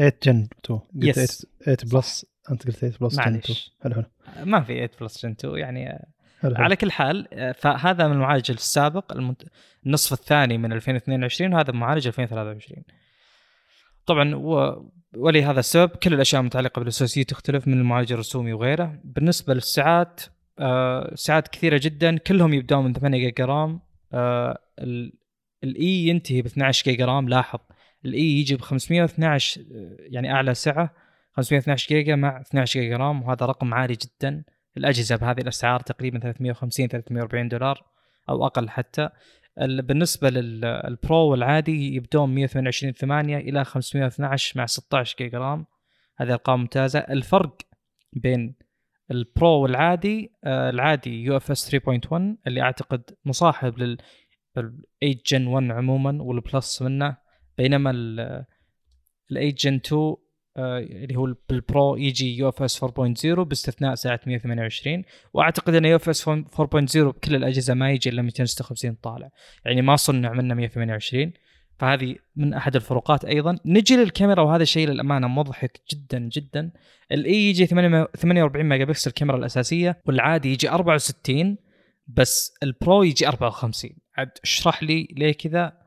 8 0.00 0.12
Gen 0.22 0.48
2 0.64 0.80
yes 0.94 1.46
8 1.64 1.78
Plus 1.92 2.26
أنت 2.50 2.66
قلت 2.66 2.76
8 2.76 2.96
Plus 3.00 3.14
Gen 3.20 3.34
2 3.34 3.58
حلو 3.82 3.94
حلو. 3.94 4.04
ما 4.44 4.60
في 4.60 4.72
8 4.74 4.90
Plus 5.00 5.26
Gen 5.26 5.30
2 5.30 5.56
يعني 5.56 6.08
حلو 6.40 6.54
على 6.56 6.76
كل 6.76 6.90
حال 6.90 7.28
فهذا 7.54 8.06
من 8.06 8.12
المعالج 8.12 8.50
السابق 8.50 9.36
النصف 9.86 10.12
الثاني 10.12 10.58
من 10.58 10.72
2022 10.72 11.54
وهذا 11.54 11.72
معالج 11.72 12.06
2023 12.06 12.84
طبعا 14.06 14.34
و... 14.34 14.84
ولهذا 15.16 15.60
السبب 15.60 15.90
كل 15.90 16.14
الأشياء 16.14 16.40
المتعلقة 16.40 16.80
بال 16.80 16.87
SoC 16.87 16.98
تختلف 17.14 17.68
من 17.68 17.74
المعالج 17.74 18.12
الرسومي 18.12 18.52
وغيره. 18.52 19.00
بالنسبة 19.04 19.54
للسعات 19.54 20.20
آه 20.58 21.14
سعات 21.14 21.48
كثيرة 21.48 21.80
جدا 21.82 22.18
كلهم 22.18 22.54
يبدون 22.54 22.84
من 22.84 22.92
8 22.92 23.18
جيجا 23.18 23.44
RAM 23.44 23.80
آه 24.12 24.58
ال 25.64 25.85
E 25.85 26.06
ينتهي 26.06 26.42
ب 26.42 26.46
12 26.46 26.84
جيجا 26.84 27.06
RAM 27.06 27.28
لاحظ. 27.28 27.58
ال 28.04 28.22
E 28.22 28.40
يجي 28.40 28.56
ب 28.56 28.60
512 28.60 29.64
يعني 29.98 30.32
أعلى 30.32 30.54
سعة 30.54 30.94
512 31.32 31.88
جيجا 31.88 32.16
مع 32.16 32.40
12 32.40 32.80
جيجا 32.80 32.96
RAM 32.96 33.22
وهذا 33.22 33.46
رقم 33.46 33.74
عالي 33.74 33.94
جدا. 33.94 34.44
الأجهزة 34.76 35.16
بهذه 35.16 35.40
الأسعار 35.40 35.80
تقريبا 35.80 36.18
350 36.18 36.88
340 36.88 37.48
دولار 37.48 37.84
أو 38.28 38.46
أقل 38.46 38.68
حتى. 38.68 39.08
بالنسبة 39.58 40.30
لل 40.30 40.70
Pro 40.70 41.30
والعادي 41.30 41.94
يبدون 41.94 42.34
128 42.34 42.92
8 42.92 43.36
إلى 43.36 43.64
512 43.64 44.58
مع 44.58 44.66
16 44.66 45.16
جيجا 45.18 45.38
RAM. 45.38 45.66
هذه 46.18 46.32
أرقام 46.32 46.60
ممتازة. 46.60 46.98
الفرق 46.98 47.56
بين 48.12 48.54
ال 49.10 49.23
Pro 49.23 49.62
والعادي 49.62 50.32
آه، 50.44 50.70
العادي 50.70 51.22
UFS 51.22 51.76
3.1 51.76 52.36
اللي 52.46 52.62
أعتقد 52.62 53.02
مصاحب 53.24 53.78
لل 53.78 53.98
8 54.54 54.72
Gen 55.26 55.46
1 55.46 55.70
عموما 55.70 56.22
وال 56.22 56.42
Plus 56.42 56.82
منه. 56.82 57.16
بينما 57.60 57.90
ال 57.90 58.44
8 59.30 59.54
Gen 59.58 59.74
2 59.74 60.16
اللي 60.56 61.16
هو 61.16 61.34
بال 61.48 61.67
Pro 61.67 61.96
يجي 61.96 62.36
UFS 62.36 62.84
4.0 62.84 63.40
باستثناء 63.40 63.94
سعة 63.94 64.20
128 64.26 65.04
وأعتقد 65.34 65.74
إن 65.74 65.84
UFS 65.84 66.28
4.0 66.28 66.34
بكل 66.96 67.34
الأجهزة 67.34 67.74
ما 67.74 67.90
يجي 67.90 68.10
إلا 68.10 68.22
256 68.22 68.94
طالع. 68.94 69.30
يعني 69.64 69.82
ما 69.82 69.96
صنع 69.96 70.32
منه 70.32 70.54
128 70.54 71.32
فهذه 71.78 72.16
من 72.36 72.54
أحد 72.54 72.76
الفروقات 72.76 73.24
أيضا. 73.24 73.58
نجي 73.64 73.96
للكاميرا 73.96 74.42
وهذا 74.42 74.62
الشيء 74.62 74.88
للأمانة 74.88 75.28
مضحك 75.28 75.80
جدا 75.92 76.18
جدا. 76.18 76.70
ال 77.12 77.31
E 77.31 77.50
يجي 77.50 77.66
48 77.66 78.68
ميجا 78.68 78.84
بكسل 78.84 79.10
الكاميرا 79.10 79.36
الأساسية 79.36 80.00
والعادي 80.06 80.52
يجي 80.52 80.70
64 80.70 81.56
بس 82.06 82.54
ال 82.62 82.72
Pro 82.72 83.02
يجي 83.02 83.28
54 83.28 83.90
عاد 84.16 84.30
اشرح 84.44 84.82
لي 84.82 85.08
ليه 85.12 85.32
كذا؟ 85.32 85.80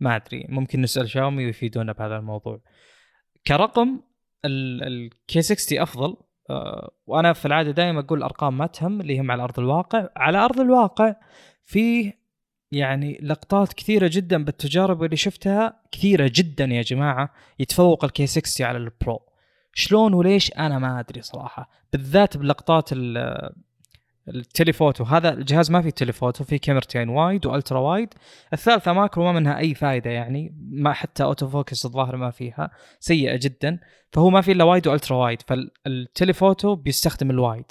ما 0.00 0.16
أدري 0.16 0.46
ممكن 0.48 0.80
نسأل 0.80 1.10
شاومي 1.10 1.46
ويفيدونا 1.46 1.92
بهذا 1.92 2.16
الموضوع. 2.16 2.60
كرقم 3.46 4.00
ال 4.44 4.93
K 4.93 5.42
60 5.42 5.78
أفضل 5.78 6.16
آه، 6.50 6.90
وأنا 7.06 7.32
في 7.32 7.46
العادة 7.46 7.70
دائما 7.70 8.00
أقول 8.00 8.22
أرقام 8.22 8.58
ما 8.58 8.66
تهم 8.66 9.00
اللي 9.00 9.20
هم 9.20 9.30
على 9.30 9.42
ارض 9.42 9.58
الواقع. 9.58 10.08
على 10.16 10.38
أرض 10.38 10.60
الواقع 10.60 11.14
في 11.64 12.12
يعني 12.72 13.18
لقطات 13.22 13.72
كثيرة 13.72 14.10
جدا 14.12 14.44
بالتجارب 14.44 15.04
اللي 15.04 15.16
شفتها 15.16 15.80
كثيرة 15.92 16.30
جدا 16.34 16.64
يا 16.64 16.82
جماعة 16.82 17.30
يتفوق 17.58 18.04
ال 18.04 18.15
K 18.15 18.26
60 18.26 18.66
على 18.66 18.78
ال 18.78 18.89
Pro 18.89 19.20
شلون 19.72 20.14
وليش؟ 20.14 20.52
أنا 20.52 20.78
ما 20.78 21.00
أدري 21.00 21.22
صراحة. 21.22 21.70
بالذات 21.92 22.36
بلقطات 22.36 22.90
ال 24.28 24.35
telephoto. 24.35 25.04
هذا 25.04 25.34
الجهاز 25.34 25.70
ما 25.70 25.82
فيه 25.82 25.90
telephoto 25.90 26.44
فيه 26.44 26.56
كاميرتين 26.56 27.08
wide 27.08 27.46
و 27.46 27.51
ultra 27.51 27.78
wide. 27.78 28.14
الثالثة 28.52 28.92
macro 28.92 29.24
ما 29.24 29.32
منها 29.32 29.58
أي 29.58 29.74
فائده 29.74 30.10
يعني 30.10 30.54
ما 30.70 30.92
حتى 30.92 31.22
auto 31.22 31.48
focus 31.48 31.86
الظاهر 31.86 32.16
ما 32.16 32.30
فيها 32.30 32.70
سيئة 33.00 33.38
جدا. 33.42 33.78
فهو 34.12 34.30
ما 34.30 34.40
في 34.40 34.52
إلا 34.52 34.64
wide 34.64 34.88
و 34.88 34.93
ultra 34.93 35.16
wide 35.16 35.42
فال 35.42 35.66
telephoto 35.66 36.74
بيستخدم 36.74 37.30
ال 37.30 37.36
wide. 37.36 37.64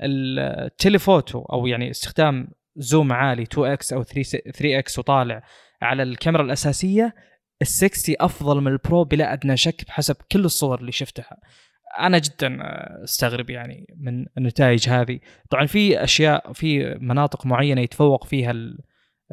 ال 0.00 0.14
telephoto 0.14 1.42
أو 1.42 1.66
يعني 1.66 1.90
استخدام 1.90 2.48
zoom 2.76 3.12
عالي 3.12 3.42
2 3.42 3.72
إكس 3.72 3.92
أو 3.92 4.02
3 4.02 4.38
3 4.38 4.78
إكس 4.78 4.98
وطالع 4.98 5.42
على 5.82 6.02
الكاميرا 6.02 6.42
الأساسية 6.42 7.14
ال 7.62 7.66
60 7.66 8.14
أفضل 8.20 8.60
من 8.60 8.72
ال 8.72 8.80
Pro 8.80 9.04
بلا 9.04 9.32
أدنى 9.32 9.56
شك 9.56 9.84
بحسب 9.86 10.16
كل 10.32 10.44
الصور 10.44 10.80
اللي 10.80 10.92
شفتها. 10.92 11.36
أنا 11.98 12.18
جدا 12.18 12.58
أستغرب 13.04 13.50
يعني 13.50 13.94
من 13.96 14.26
النتائج 14.38 14.88
هذه. 14.88 15.20
طبعا 15.50 15.66
في 15.66 16.04
أشياء 16.04 16.52
في 16.52 16.98
مناطق 17.00 17.46
معينة 17.46 17.80
يتفوق 17.80 18.24
فيها 18.24 18.54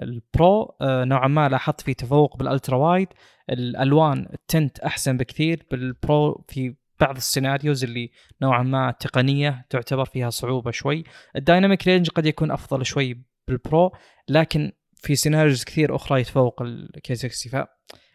ال 0.02 0.20
Pro 0.20 0.76
آه، 0.82 1.04
نوعا 1.04 1.28
ما 1.28 1.50
لاحظت 1.50 1.82
في 1.82 1.94
تفوق 1.94 2.38
بال 2.38 2.49
ultra 2.49 2.78
wide. 2.78 3.08
الألوان 3.50 4.28
ال 4.34 4.43
tint 4.43 4.80
أحسن 4.80 5.18
بكثير 5.18 5.66
بال 5.72 6.02
Pro 6.02 6.46
في 6.48 6.76
بعض 7.00 7.16
ال 7.16 7.23
scenarios 7.23 7.84
اللي 7.84 8.12
نوعا 8.42 8.64
ما 8.64 8.92
تقنية 8.92 9.66
تعتبر 9.70 10.06
فيها 10.06 10.30
صعوبة 10.30 10.72
شوي. 10.72 11.04
ال 11.36 11.42
dynamic 11.42 11.88
range 11.88 12.10
قد 12.10 12.26
يكون 12.26 12.52
أفضل 12.52 12.86
شوي 12.86 13.24
بال 13.48 13.65
Pro 13.65 13.92
لكن 14.30 14.72
في 14.96 15.16
scenarios 15.16 15.64
كثير 15.64 15.96
أخرى 15.96 16.22
يتفوق 16.22 16.62
ال 16.62 16.89
K 16.89 17.16
60 17.16 17.66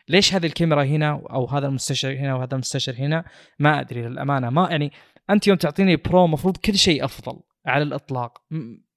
ليش 0.09 0.35
هذه 0.35 0.47
الكاميرا 0.47 0.85
هنا 0.85 1.10
أو 1.31 1.47
هذا 1.47 1.66
المستشعر 1.66 2.12
هنا 2.12 2.35
وهذا 2.35 2.55
المستشعر 2.55 2.94
هنا؟ 2.94 3.24
ما 3.59 3.81
أدري 3.81 4.02
للأمانة. 4.02 4.51
ما 4.51 4.68
يعني 4.70 4.93
أنت 5.31 5.47
يوم 5.47 5.56
تعطيني 5.56 5.97
Pro 5.96 6.26
مفروض 6.26 6.56
كل 6.56 6.74
شيء 6.74 7.05
أفضل 7.05 7.40
على 7.66 7.82
الإطلاق. 7.82 8.43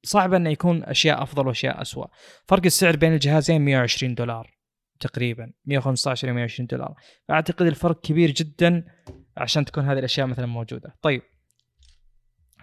صعب 0.03 0.33
إنه 0.33 0.49
يكون 0.49 0.83
أشياء 0.83 1.23
أفضل 1.23 1.47
وأشياء 1.47 1.81
اسوء 1.81 2.07
فرق 2.47 2.65
السعر 2.65 2.95
بين 2.95 3.13
الجهازين 3.13 3.61
120 3.61 4.15
دولار 4.15 4.57
تقريبا 4.99 5.51
115 5.65 6.27
إلى 6.27 6.35
120 6.35 6.67
دولار. 6.67 6.95
فأعتقد 7.27 7.65
الفرق 7.65 8.01
كبير 8.01 8.31
جدا 8.31 8.85
عشان 9.37 9.65
تكون 9.65 9.85
هذه 9.85 9.99
الأشياء 9.99 10.27
مثلا 10.27 10.45
موجودة. 10.45 10.95
طيب. 11.01 11.21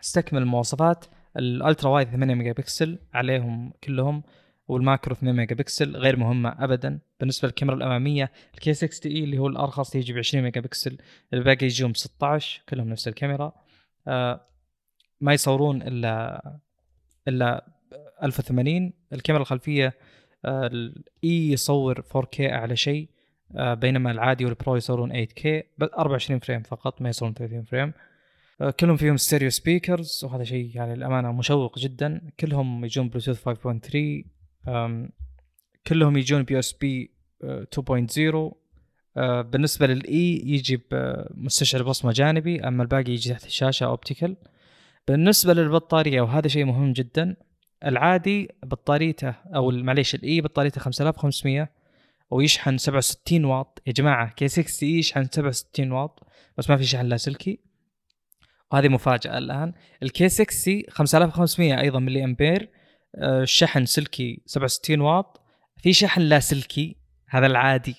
استكمل 0.02 0.42
المواصفات 0.42 1.04
ال 1.36 1.45
ultra 1.45 1.90
wide 1.90 2.08
8 2.08 2.34
ميجا 2.34 2.52
بكسل 2.52 2.98
عليهم 3.14 3.72
كلهم. 3.84 4.22
وال 4.68 4.81
macro 4.81 5.14
2 5.14 5.36
ميجا 5.36 5.54
بكسل 5.54 5.96
غير 5.96 6.16
مهمة 6.16 6.64
ابدا. 6.64 7.00
بالنسبة 7.20 7.48
للكاميرا 7.48 7.76
الأمامية 7.76 8.32
ال 8.54 8.64
K 8.64 8.74
60 8.74 9.12
E 9.12 9.24
اللي 9.24 9.38
هو 9.38 9.46
الأرخص 9.46 9.94
يجي 9.94 10.12
ب 10.12 10.18
20 10.18 10.44
ميجا 10.44 10.60
بكسل 10.60 10.98
الباقي 11.34 11.66
يجيهم 11.66 11.94
16 11.94 12.62
كلهم 12.68 12.88
نفس 12.88 13.08
الكاميرا. 13.08 13.52
آه 14.08 14.46
ما 15.20 15.32
يصورون 15.32 15.82
إلا 15.82 16.42
إلا 17.28 17.66
1080 18.22 18.92
الكاميرا 19.12 19.42
الخلفية 19.42 19.94
آه 20.44 20.66
ال 20.66 21.08
E 21.08 21.50
يصور 21.52 22.02
4K 22.02 22.40
أعلى 22.40 22.76
شيء 22.76 23.08
آه 23.56 23.74
بينما 23.74 24.10
العادي 24.10 24.44
وال 24.44 24.57
Pro 24.57 24.76
يصورون 24.76 25.26
8K 25.26 25.46
24 25.98 26.40
frame 26.40 26.62
فقط 26.62 27.02
ما 27.02 27.08
يصورون 27.08 27.34
30 27.34 27.62
frame. 27.62 27.92
آه 28.60 28.70
كلهم 28.70 28.96
فيهم 28.96 29.16
stereo 29.16 29.50
speakers 29.50 30.24
وهذا 30.24 30.44
شيء 30.44 30.70
يعني 30.74 30.94
للأمانة 30.94 31.32
مشوق 31.32 31.78
جدا. 31.78 32.30
كلهم 32.40 32.84
يجون 32.84 33.08
بلوتوث 33.08 33.48
5.3 33.48 34.33
كلهم 35.86 36.16
يجون 36.16 36.42
USB 36.42 37.10
2.0 37.44 38.54
آه، 39.16 39.42
بالنسبة 39.42 39.86
لل 39.86 40.23
E 40.23 40.42
يجي 40.46 40.82
بمستشعر 40.90 41.82
بصمة 41.82 42.12
جانبي 42.12 42.60
أما 42.60 42.82
الباقي 42.82 43.12
يجي 43.12 43.30
تحت 43.30 43.46
الشاشه 43.46 43.84
optical 43.84 44.36
بالنسبة 45.08 45.54
للبطارية 45.54 46.20
وهذا 46.20 46.48
شيء 46.48 46.64
مهم 46.64 46.92
جدا 46.92 47.36
العادي 47.84 48.48
بطاريته 48.62 49.34
أو 49.54 49.70
معليش 49.70 50.14
ال 50.14 50.27
E 50.27 50.40
بطاريته 50.40 50.80
5500 50.80 51.68
ويشحن 52.30 52.78
67 52.78 53.44
واط. 53.44 53.82
يا 53.86 53.92
جماعة 53.92 54.30
K 54.30 54.48
60 54.48 54.88
يشحن 54.88 55.24
67 55.24 55.92
واط 55.92 56.26
بس 56.58 56.70
ما 56.70 56.76
في 56.76 56.84
شحن 56.84 57.06
لاسلكي 57.06 57.60
وهذه 58.72 58.88
مفاجأة 58.88 59.38
الآن. 59.38 59.72
ال 60.02 60.15
K 60.15 60.28
60 60.28 60.82
5500 60.88 61.80
أيضا 61.80 61.98
ملي 61.98 62.24
أمبير. 62.24 62.70
الشحن 63.22 63.86
سلكي 63.86 64.42
67 64.46 65.00
واط. 65.00 65.40
في 65.76 65.92
شحن 65.92 66.20
لاسلكي 66.20 66.96
هذا 67.28 67.46
العادي. 67.46 67.96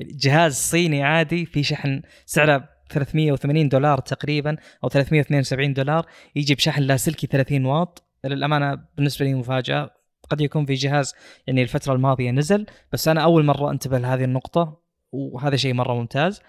جهاز 0.00 0.54
صيني 0.54 1.02
عادي 1.02 1.46
في 1.46 1.62
شحن 1.62 2.02
سعره 2.26 2.68
380 2.90 3.68
دولار 3.68 3.98
تقريبا 3.98 4.56
أو 4.84 4.88
372 4.88 5.72
دولار. 5.72 6.06
يجي 6.36 6.54
بشحن 6.54 6.82
لاسلكي 6.82 7.26
30 7.26 7.64
واط. 7.64 8.02
للأمانة 8.24 8.84
بالنسبة 8.96 9.24
لي 9.24 9.34
مفاجأة. 9.34 9.90
قد 10.30 10.40
يكون 10.40 10.66
في 10.66 10.74
جهاز 10.74 11.14
يعني 11.46 11.62
الفترة 11.62 11.92
الماضية 11.92 12.30
نزل 12.30 12.66
بس 12.92 13.08
أنا 13.08 13.20
أول 13.20 13.44
مرة 13.44 13.70
أنتبه 13.70 13.98
لهذه 13.98 14.24
النقطة 14.24 14.80
وهذا 15.12 15.56
شيء 15.56 15.74
مرة 15.74 15.94
ممتاز. 15.94 16.42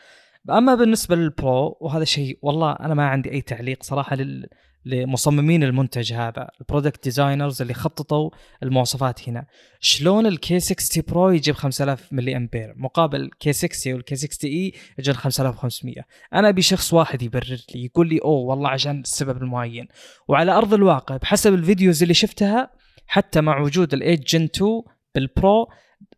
أما 0.49 0.76
بالنسبة 0.76 1.15
للبرو 1.15 1.78
وهذا 1.82 2.03
شيء 2.03 2.40
والله 2.41 2.72
أنا 2.72 2.94
ما 2.94 3.07
عندي 3.07 3.32
أي 3.32 3.41
تعليق 3.41 3.84
صراحة 3.84 4.15
لل 4.15 4.49
لمصممين 4.88 5.64
المنتج 5.64 6.14
هذا 6.14 6.49
ال 6.61 6.67
product 6.67 7.03
designers 7.03 7.61
اللي 7.61 7.73
خططوا 7.73 8.30
المواصفات 8.64 9.30
هنا. 9.30 9.45
شلون 9.80 10.26
ال 10.26 10.43
K 10.43 10.60
60 10.59 11.03
Pro 11.07 11.30
يجيب 11.30 11.55
5000 11.55 12.14
ملي 12.14 12.38
أمبير؟ 12.38 12.73
مقابل 12.77 13.30
K 13.40 13.53
60 13.53 13.93
وال 13.94 14.08
K 14.08 14.15
60 14.15 14.51
E 14.52 14.74
يجي 14.99 15.14
5500 15.14 15.95
أنا 16.34 16.49
أبي 16.49 16.61
شخص 16.61 16.93
واحد 16.93 17.22
يبرر 17.22 17.61
لي 17.76 17.85
يقول 17.85 18.09
لي 18.09 18.19
أوه 18.23 18.39
والله 18.39 18.69
عشان 18.69 18.99
السبب 18.99 19.38
المعين. 19.41 19.88
وعلى 20.27 20.51
أرض 20.51 20.73
الواقع 20.73 21.18
بحسب 21.18 21.53
ال 21.53 21.60
videos 21.60 22.02
اللي 22.01 22.14
شفتها 22.14 22.72
حتى 23.07 23.41
مع 23.41 23.59
وجود 23.59 23.95
ال8 23.95 24.03
Gen 24.03 24.44
2 24.43 24.81
بال 25.15 25.37
Pro 25.37 25.69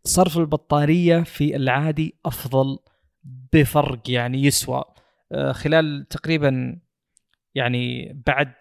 صرف 0.04 0.38
البطارية 0.38 1.22
في 1.22 1.56
العادي 1.56 2.14
أفضل 2.26 2.78
بفرق 3.52 4.10
يعني 4.10 4.44
يسوى. 4.44 4.84
آه، 5.32 5.52
خلال 5.52 6.06
تقريبا 6.10 6.80
يعني 7.54 8.12
بعد 8.26 8.52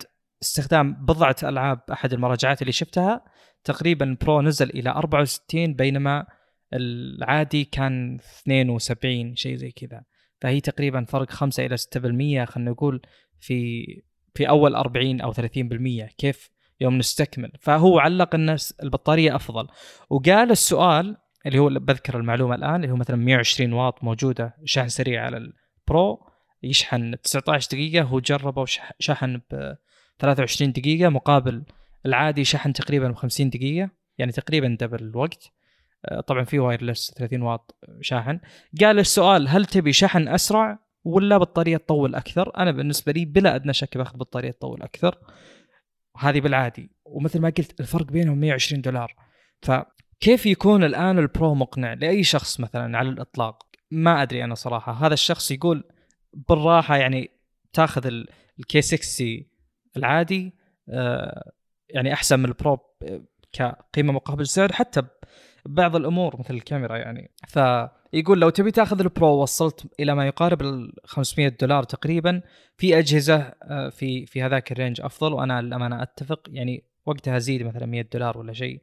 استخدام 0.43 1.05
بضعة 1.05 1.35
ألعاب 1.43 1.81
أحد 1.91 2.13
المراجعات 2.13 2.61
اللي 2.61 2.71
شفتها 2.71 3.25
تقريبا 3.63 4.17
برو 4.21 4.41
نزل 4.41 4.69
إلى 4.69 4.89
64 4.89 5.73
بينما 5.73 6.25
العادي 6.73 7.65
كان 7.65 8.19
72 8.41 9.35
شيء 9.35 9.55
زي 9.55 9.71
كذا. 9.71 10.03
فهي 10.41 10.61
تقريبا 10.61 11.05
فرق 11.05 11.31
5 11.31 11.65
إلى 11.65 11.77
6% 11.77 12.45
خلينا 12.45 12.71
نقول 12.71 13.01
في 13.39 13.85
في 14.35 14.49
أول 14.49 14.75
40 14.75 15.21
أو 15.21 15.33
30% 15.33 15.37
كيف 16.17 16.49
يوم 16.81 16.97
نستكمل. 16.97 17.51
فهو 17.59 17.99
علق 17.99 18.35
إن 18.35 18.57
البطارية 18.83 19.35
أفضل. 19.35 19.67
وقال 20.09 20.51
السؤال 20.51 21.17
اللي 21.45 21.59
هو 21.59 21.69
بذكر 21.69 22.17
المعلومة 22.17 22.55
الآن 22.55 22.75
اللي 22.75 22.91
هو 22.91 22.95
مثلا 22.95 23.15
120 23.15 23.73
واط 23.73 24.03
موجودة 24.03 24.55
شحن 24.65 24.87
سريع 24.87 25.25
على 25.25 25.37
البرو. 25.37 26.28
يشحن 26.63 27.15
19 27.23 27.69
دقيقة 27.71 28.03
هو 28.03 28.19
جربه 28.19 28.65
شحن 28.99 29.41
ب 29.51 29.75
23 30.19 30.71
دقيقة 30.71 31.09
مقابل 31.09 31.63
العادي 32.05 32.43
شحن 32.43 32.73
تقريبا 32.73 33.07
ب 33.07 33.15
50 33.15 33.49
دقيقة 33.49 33.89
يعني 34.17 34.31
تقريبا 34.31 34.77
double 34.79 35.03
الوقت. 35.03 35.51
آه، 36.05 36.21
طبعا 36.21 36.43
في 36.43 36.59
wireless 36.59 37.13
30 37.17 37.41
واط 37.41 37.79
شاحن. 38.01 38.39
قال 38.81 38.99
السؤال 38.99 39.47
هل 39.47 39.65
تبي 39.65 39.93
شحن 39.93 40.27
أسرع 40.27 40.79
ولا 41.03 41.37
بطارية 41.37 41.77
تطول 41.77 42.15
أكثر؟ 42.15 42.51
أنا 42.57 42.71
بالنسبة 42.71 43.11
لي 43.11 43.25
بلا 43.25 43.55
أدنى 43.55 43.73
شك 43.73 43.97
بأخذ 43.97 44.17
بطارية 44.17 44.51
تطول 44.51 44.81
أكثر. 44.81 45.17
هذه 46.17 46.39
بالعادي. 46.39 46.91
ومثل 47.05 47.41
ما 47.41 47.49
قلت 47.57 47.79
الفرق 47.79 48.05
بينهم 48.05 48.37
120 48.39 48.81
دولار. 48.81 49.15
فكيف 49.61 50.45
يكون 50.45 50.83
الآن 50.83 51.19
ال 51.19 51.28
Pro 51.28 51.55
مقنع 51.55 51.93
لأي 51.93 52.23
شخص 52.23 52.59
مثلا 52.59 52.97
على 52.97 53.09
الإطلاق؟ 53.09 53.63
ما 53.91 54.21
أدري 54.21 54.43
أنا 54.43 54.55
صراحة. 54.55 54.91
هذا 54.91 55.13
الشخص 55.13 55.51
يقول 55.51 55.83
بالراحة 56.33 56.97
يعني 56.97 57.31
تاخذ 57.73 58.23
ال 58.59 58.70
K 58.70 58.81
60 58.81 59.45
العادي 59.97 60.53
آه، 60.89 61.51
يعني 61.89 62.13
أحسن 62.13 62.39
من 62.39 62.45
ال 62.45 62.53
Pro 62.53 62.77
كقيمة 63.51 64.13
مقابل 64.13 64.47
سعر 64.47 64.71
حتى 64.71 65.01
بعض 65.65 65.95
الأمور 65.95 66.39
مثل 66.39 66.53
الكاميرا 66.53 66.97
يعني. 66.97 67.31
فيقول 67.47 68.41
لو 68.41 68.49
تبي 68.49 68.71
تاخذ 68.71 68.99
البرو 68.99 69.41
وصلت 69.41 69.85
إلى 69.99 70.15
ما 70.15 70.27
يقارب 70.27 70.61
ال 70.61 70.93
500 71.05 71.47
دولار 71.61 71.83
تقريبا 71.83 72.41
في 72.77 72.99
أجهزة 72.99 73.53
آه، 73.63 73.89
في 73.89 74.25
في 74.25 74.41
هذاك 74.41 74.71
ال 74.71 74.76
range 74.76 75.01
أفضل 75.01 75.33
وأنا 75.33 75.61
للأمانة 75.61 76.01
أتفق 76.01 76.41
يعني 76.47 76.83
وقتها 77.05 77.39
زيد 77.39 77.63
مثلا 77.63 77.85
100 77.85 78.05
دولار 78.13 78.37
ولا 78.37 78.53
شيء. 78.53 78.81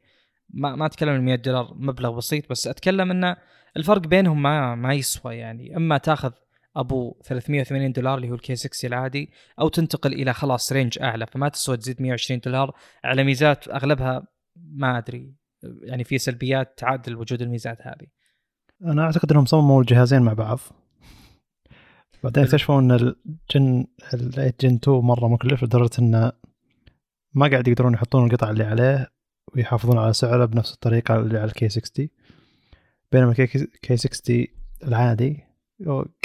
ما 0.49 0.75
ما 0.75 0.85
أتكلم 0.85 1.09
عن 1.09 1.25
100 1.25 1.35
دولار 1.35 1.73
مبلغ 1.75 2.15
بسيط 2.17 2.49
بس 2.49 2.67
أتكلم 2.67 3.11
انه 3.11 3.37
الفرق 3.77 4.01
بينهم 4.07 4.41
ما 4.41 4.75
ما 4.75 4.93
يسوى 4.93 5.35
يعني. 5.35 5.77
إما 5.77 5.97
تاخذ 5.97 6.31
أبو 6.79 7.21
380 7.23 7.91
دولار 7.91 8.17
اللي 8.17 8.29
هو 8.29 8.35
ال 8.35 8.45
K 8.45 8.55
60 8.55 8.71
العادي 8.93 9.29
أو 9.59 9.67
تنتقل 9.67 10.13
إلى 10.13 10.33
خلاص 10.33 10.71
range 10.71 10.99
أعلى 11.01 11.27
فما 11.27 11.49
تسوى 11.49 11.77
تزيد 11.77 12.01
120 12.01 12.39
دولار. 12.39 12.75
على 13.03 13.23
ميزات 13.23 13.67
أغلبها 13.67 14.27
ما 14.55 14.97
أدري 14.97 15.33
يعني 15.63 16.03
في 16.03 16.17
سلبيات 16.17 16.73
تعادل 16.77 17.15
وجود 17.15 17.41
الميزات 17.41 17.77
هذه. 17.81 18.07
أنا 18.83 19.03
أعتقد 19.03 19.31
إنهم 19.31 19.45
صمموا 19.45 19.81
الجهازين 19.81 20.21
مع 20.21 20.33
بعض. 20.33 20.59
بعدين 22.23 22.43
اكتشفوا 22.43 22.79
إن 22.79 22.91
ال 22.91 24.53
Gen 24.61 24.67
ال 24.67 24.69
Gen 24.69 24.75
2 24.75 24.97
مرة 24.97 25.27
مكلف 25.27 25.63
لدرجة 25.63 25.99
انه 25.99 26.31
ما 27.33 27.47
قاعد 27.47 27.67
يقدرون 27.67 27.93
يحطون 27.93 28.25
القطع 28.25 28.49
اللي 28.49 28.63
عليه 28.63 29.07
ويحافظون 29.55 29.97
على 29.97 30.13
سعره 30.13 30.45
بنفس 30.45 30.73
الطريقة 30.73 31.15
اللي 31.15 31.37
على 31.37 31.47
ال 31.47 31.58
K 31.58 31.69
60 31.69 32.07
بينما 33.11 33.31
ال 33.31 33.64
K 33.64 33.97
60 33.97 34.45
العادي 34.83 35.46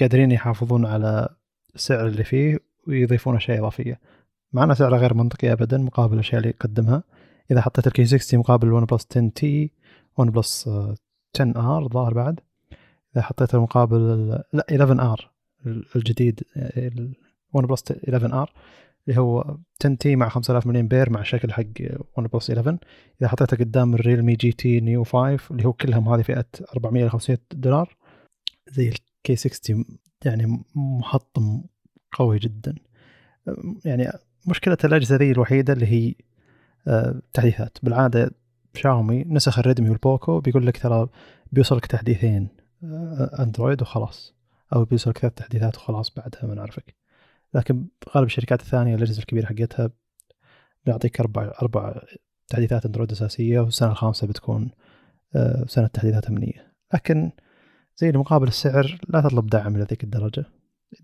قادرين 0.01 0.31
يحافظون 0.31 0.87
على 0.87 1.29
السعر 1.75 2.07
اللي 2.07 2.25
فيه 2.25 2.59
ويضيفون 2.89 3.37
أشياء 3.37 3.59
إضافية. 3.59 4.01
مع 4.53 4.65
انه 4.65 4.75
سعره 4.75 4.97
غير 4.97 5.15
منطقي 5.15 5.53
ابدا 5.53 5.79
مقابل 5.79 6.15
الأشياء 6.15 6.39
اللي 6.39 6.49
يقدمها. 6.49 7.03
إذا 7.51 7.61
حطيت 7.61 7.87
ال 7.87 7.96
K 7.96 8.05
60 8.05 8.41
مقابل 8.41 8.69
الون 8.69 8.85
بلس 8.85 9.07
10 9.11 9.29
T 9.29 9.71
ون 10.19 10.31
بلس 10.31 10.69
10 10.69 10.97
R 11.77 11.89
ظاهر 11.89 12.15
بعد. 12.15 12.41
إذا 13.17 13.23
حطيته 13.23 13.63
مقابل 13.63 14.29
لا 14.53 14.67
11 14.71 15.01
R 15.01 15.31
الجديد 15.97 16.43
ون 17.53 17.67
بلس 17.67 17.93
11 17.93 18.33
R 18.43 18.53
اللي 19.09 19.21
هو 19.21 19.57
10 19.81 19.95
T 19.95 20.17
مع 20.17 20.29
5000 20.29 20.67
ملي 20.67 20.81
امبير 20.81 21.11
مع 21.11 21.23
شكل 21.23 21.53
حق 21.53 21.65
ون 22.19 22.27
بلس 22.27 22.51
11 22.51 22.79
إذا 23.21 23.29
حطيته 23.29 23.57
قدام 23.57 23.95
الريلمي 23.95 24.35
GT 24.35 24.81
Neo 24.81 25.05
5 25.05 25.39
اللي 25.51 25.65
هو 25.65 25.73
كلهم 25.73 26.09
هذه 26.09 26.23
فئة 26.23 26.47
400 26.77 27.05
ل 27.05 27.11
500 27.11 27.39
دولار 27.53 27.97
زي 28.69 28.93
K 29.25 29.37
60 29.37 29.85
يعني 30.25 30.65
محطم 30.75 31.65
قوي 32.13 32.39
جدا. 32.39 32.75
يعني 33.85 34.13
مشكلة 34.47 34.77
الأجهزة 34.85 35.17
ذي 35.17 35.31
الوحيدة 35.31 35.73
اللي 35.73 35.87
هي 35.87 36.15
آه، 36.89 37.23
تحديثات. 37.33 37.79
بالعادة 37.83 38.31
شاومي 38.75 39.25
نسخ 39.25 39.59
الريدمي 39.59 39.91
والبوكو 39.91 40.41
بيقول 40.41 40.67
لك 40.67 40.83
ترى 40.83 41.09
بيوصلك 41.53 41.87
تحديثين 41.87 42.49
آه، 42.85 43.43
أندرويد 43.43 43.83
وخلاص 43.83 44.35
أو 44.75 44.85
بيوصلك 44.85 45.19
ثلاث 45.19 45.35
تحديثات 45.35 45.77
وخلاص 45.77 46.15
بعدها 46.15 46.47
ما 46.47 46.55
نعرفك 46.55 46.95
لكن 47.55 47.87
غالب 48.17 48.27
الشركات 48.27 48.61
الثانية 48.61 48.95
الأجهزة 48.95 49.21
الكبيرة 49.21 49.47
حقتها 49.47 49.91
بيعطيك 50.87 51.21
أربع 51.21 51.53
أربع 51.63 52.03
تحديثات 52.49 52.87
أندرويد 52.87 53.13
أساسية 53.13 53.61
والسنة 53.61 53.91
الخامسة 53.91 54.27
بتكون 54.27 54.71
آه، 55.37 55.65
سنة 55.69 55.87
تحديثات 55.87 56.27
أمنية. 56.27 56.73
لكن 56.95 57.33
زي 57.97 58.11
المقابل 58.11 58.49
السعر 58.49 58.99
لا 59.09 59.21
تطلب 59.21 59.47
دعم 59.47 59.77
إلى 59.77 59.85
ذيك 59.85 60.05
الدرجة. 60.05 60.45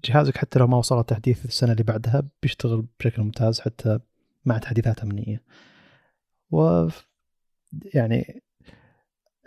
جهازك 0.04 0.36
حتى 0.36 0.58
لو 0.58 0.66
ما 0.66 0.76
وصل 0.76 1.04
تحديث 1.04 1.44
السنة 1.44 1.72
اللي 1.72 1.82
بعدها 1.82 2.22
بيشتغل 2.42 2.86
بشكل 3.00 3.22
ممتاز 3.22 3.60
حتى 3.60 3.98
مع 4.44 4.58
تحديثات 4.58 5.00
أمنية 5.00 5.42
و 6.50 6.88
يعني 7.94 8.42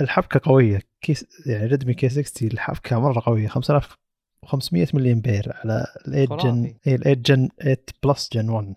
الحبكة 0.01 0.41
قوية. 0.43 0.81
case 1.01 1.25
يعني 1.45 1.65
ريدمي 1.65 1.93
K 1.93 2.09
60 2.09 2.51
الحبكة 2.51 2.99
مرة 2.99 3.21
قوية. 3.25 3.47
5500 3.47 4.87
ملي 4.93 5.11
امبير 5.11 5.53
على 5.55 5.85
ال 6.07 6.27
8 6.27 6.43
Gen 6.43 6.73
اي 6.87 6.95
ال 6.95 7.01
8 7.01 7.13
Gen 7.13 7.49
8 7.59 7.77
Plus 8.03 8.29
Gen 8.33 8.49
1 8.49 8.75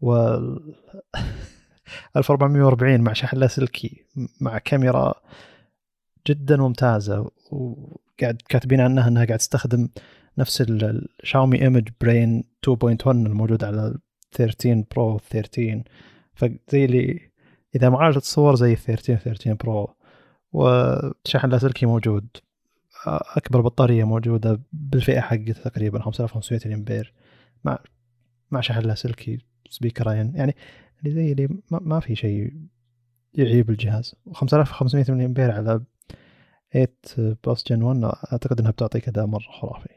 و 0.00 0.14
1440 2.16 3.00
مع 3.00 3.12
شحن 3.12 3.36
لاسلكي 3.36 4.04
مع 4.40 4.58
كاميرا 4.58 5.14
جدا 6.26 6.56
ممتازة 6.56 7.30
وقاعد 7.50 8.42
كاتبين 8.48 8.80
عنها 8.80 9.08
إنها 9.08 9.24
قاعد 9.24 9.38
تستخدم 9.38 9.88
نفس 10.38 10.64
الشاومي 10.68 11.62
Image 11.62 11.88
Brain 12.00 12.44
2.1 12.70 13.06
الموجود 13.06 13.64
على 13.64 13.98
13 14.32 14.84
Pro 14.96 15.18
13 15.18 15.82
فزي 16.34 16.84
اللي 16.84 17.32
إذا 17.76 17.88
معالجة 17.88 18.18
الصور 18.18 18.54
زي 18.54 18.76
13 18.76 19.16
13 19.16 19.54
Pro. 19.54 19.96
وشحن 20.52 21.48
لاسلكي 21.48 21.86
موجود. 21.86 22.26
أكبر 23.06 23.60
بطارية 23.60 24.04
موجودة 24.04 24.60
بالفئة 24.72 25.20
حقتها 25.20 25.70
تقريبا 25.70 26.02
5500 26.02 26.74
امبير 26.74 27.14
مع 27.64 27.78
مع 28.50 28.60
شحن 28.60 28.80
لاسلكي 28.80 29.38
speakerين 29.70 30.32
يعني 30.34 30.56
اللي 30.98 31.14
زي 31.14 31.32
اللي 31.32 31.48
ما, 31.70 31.80
ما 31.82 32.00
في 32.00 32.16
شيء 32.16 32.52
يعيب 33.34 33.70
الجهاز. 33.70 34.14
5500 34.32 35.04
ملي 35.08 35.24
امبير 35.24 35.50
على 35.50 35.82
8 36.72 37.36
Plus 37.46 37.64
Gen 37.66 37.82
1 37.82 38.04
أعتقد 38.04 38.60
إنها 38.60 38.70
بتعطيك 38.70 39.08
اداء 39.08 39.26
مرة 39.26 39.50
خرافي 39.60 39.88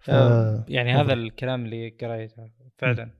ف... 0.00 0.10
آه 0.10 0.64
يعني 0.68 0.92
هذا 0.92 1.12
الكلام 1.12 1.64
اللي 1.64 1.88
قريته 1.88 2.50
فعلا 2.78 3.10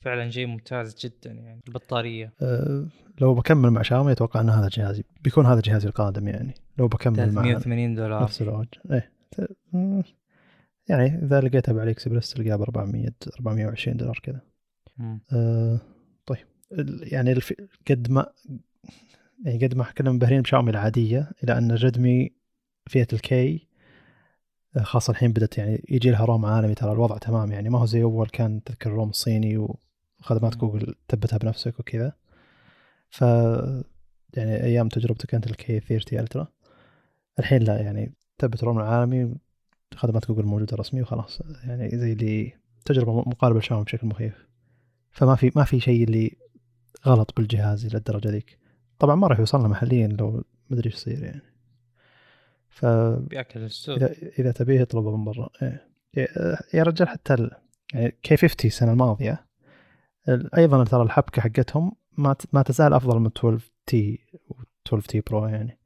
فعلا 0.00 0.30
شيء 0.30 0.46
ممتاز 0.46 0.96
جدا 1.06 1.32
يعني 1.32 1.60
البطارية. 1.68 2.32
أه 2.42 2.86
لو 3.20 3.34
بكمل 3.34 3.70
مع 3.70 3.82
شاومي 3.82 4.12
أتوقع 4.12 4.40
إن 4.40 4.50
هذا 4.50 4.68
جهازي 4.72 5.04
بيكون 5.20 5.46
هذا 5.46 5.60
جهازي 5.60 5.88
القادم 5.88 6.28
يعني 6.28 6.54
لو 6.78 6.88
بكمل 6.88 7.16
380 7.16 7.94
دولار. 7.94 8.22
نفس 8.22 8.42
الوجه. 8.42 8.68
إيه. 8.90 9.10
يعني 10.88 11.24
إذا 11.24 11.40
لقيتها 11.40 11.72
بعلي 11.72 11.90
اكسبرس 11.90 12.34
تلقاها 12.34 12.56
ب 12.56 12.62
400 12.62 13.10
420 13.40 13.96
دولار 13.96 14.20
كذا. 14.22 14.40
أه 15.32 15.80
طيب 16.26 16.46
يعني 17.12 17.32
الف... 17.32 17.52
قد 17.90 18.10
ما 18.10 18.26
يعني 19.44 19.66
قد 19.66 19.74
ما 19.74 19.84
كنا 19.84 20.12
منبهرين 20.12 20.42
بشاومي 20.42 20.70
العادية 20.70 21.30
إلى 21.44 21.58
أن 21.58 21.72
ريدمي 21.72 22.30
فئة 22.86 23.06
ال 23.12 23.40
K 23.40 23.68
آه، 24.76 24.82
خاصة 24.82 25.10
الحين 25.10 25.32
بدأت 25.32 25.58
يعني 25.58 25.84
يجي 25.88 26.10
لها 26.10 26.24
ROM 26.24 26.44
عالمي 26.46 26.74
ترى 26.74 26.92
الوضع 26.92 27.18
تمام 27.18 27.52
يعني. 27.52 27.68
ما 27.70 27.78
هو 27.78 27.86
زي 27.86 28.02
أول 28.02 28.28
كان 28.28 28.64
تذكر 28.64 28.90
ال 28.90 28.95
ROM 28.95 29.10
الصيني 29.10 29.68
وخدمات 30.20 30.56
جوجل 30.56 30.94
تثبتها 31.08 31.38
بنفسك 31.38 31.80
وكذا. 31.80 32.12
ف 33.10 33.20
يعني 34.36 34.64
أيام 34.64 34.88
تجربتك 34.88 35.34
أنت 35.34 35.46
ال 35.46 35.63
K 35.63 35.80
30 35.80 36.18
Ultra. 36.18 36.48
الحين 37.38 37.62
لا 37.62 37.80
يعني 37.82 38.12
تثبت 38.38 38.64
ROM 38.64 38.78
العالمي 38.78 39.34
خدمات 39.96 40.28
جوجل 40.28 40.44
موجودة 40.44 40.76
رسمي 40.76 41.02
وخلاص. 41.02 41.40
يعني 41.64 41.98
زي 41.98 42.12
اللي 42.12 42.52
تجربة 42.84 43.20
مقاربة 43.20 43.58
لشاومي 43.58 43.84
بشكل 43.84 44.06
مخيف. 44.06 44.46
فما 45.10 45.34
في 45.36 45.52
ما 45.56 45.64
في 45.64 45.80
شيء 45.80 46.04
اللي 46.04 46.36
غلط 47.06 47.36
بالجهاز 47.36 47.86
إلى 47.86 47.98
الدرجة 47.98 48.28
ذيك. 48.28 48.61
طبعا 49.02 49.14
ما 49.14 49.26
راح 49.26 49.38
يوصلنا 49.38 49.68
محليا 49.68 50.08
لو 50.08 50.44
مدري 50.70 50.86
إيش 50.86 50.94
يصير 50.94 51.24
يعني. 51.24 51.42
ف 52.68 52.86
بياكل 53.30 53.60
السوق. 53.60 53.96
إذا 53.96 54.14
إذا 54.38 54.52
تبيه 54.52 54.82
اطلبه 54.82 55.16
من 55.16 55.24
برا. 55.24 55.48
إيه. 55.62 55.86
يا 56.74 56.82
رجال 56.82 57.08
حتى 57.08 57.34
ال... 57.34 57.50
يعني 57.94 58.16
K 58.22 58.36
50 58.36 58.54
السنة 58.64 58.92
الماضية 58.92 59.46
أيضا 60.56 60.84
ترى 60.84 61.02
الحبكة 61.02 61.42
حقتهم 61.42 61.92
ما 62.18 62.36
ما 62.52 62.62
تزال 62.62 62.92
أفضل 62.92 63.18
من 63.18 63.26
12 63.26 63.72
T 63.86 64.18
و 64.48 64.54
12 64.86 65.08
T 65.08 65.20
Pro 65.20 65.46
يعني. 65.46 65.78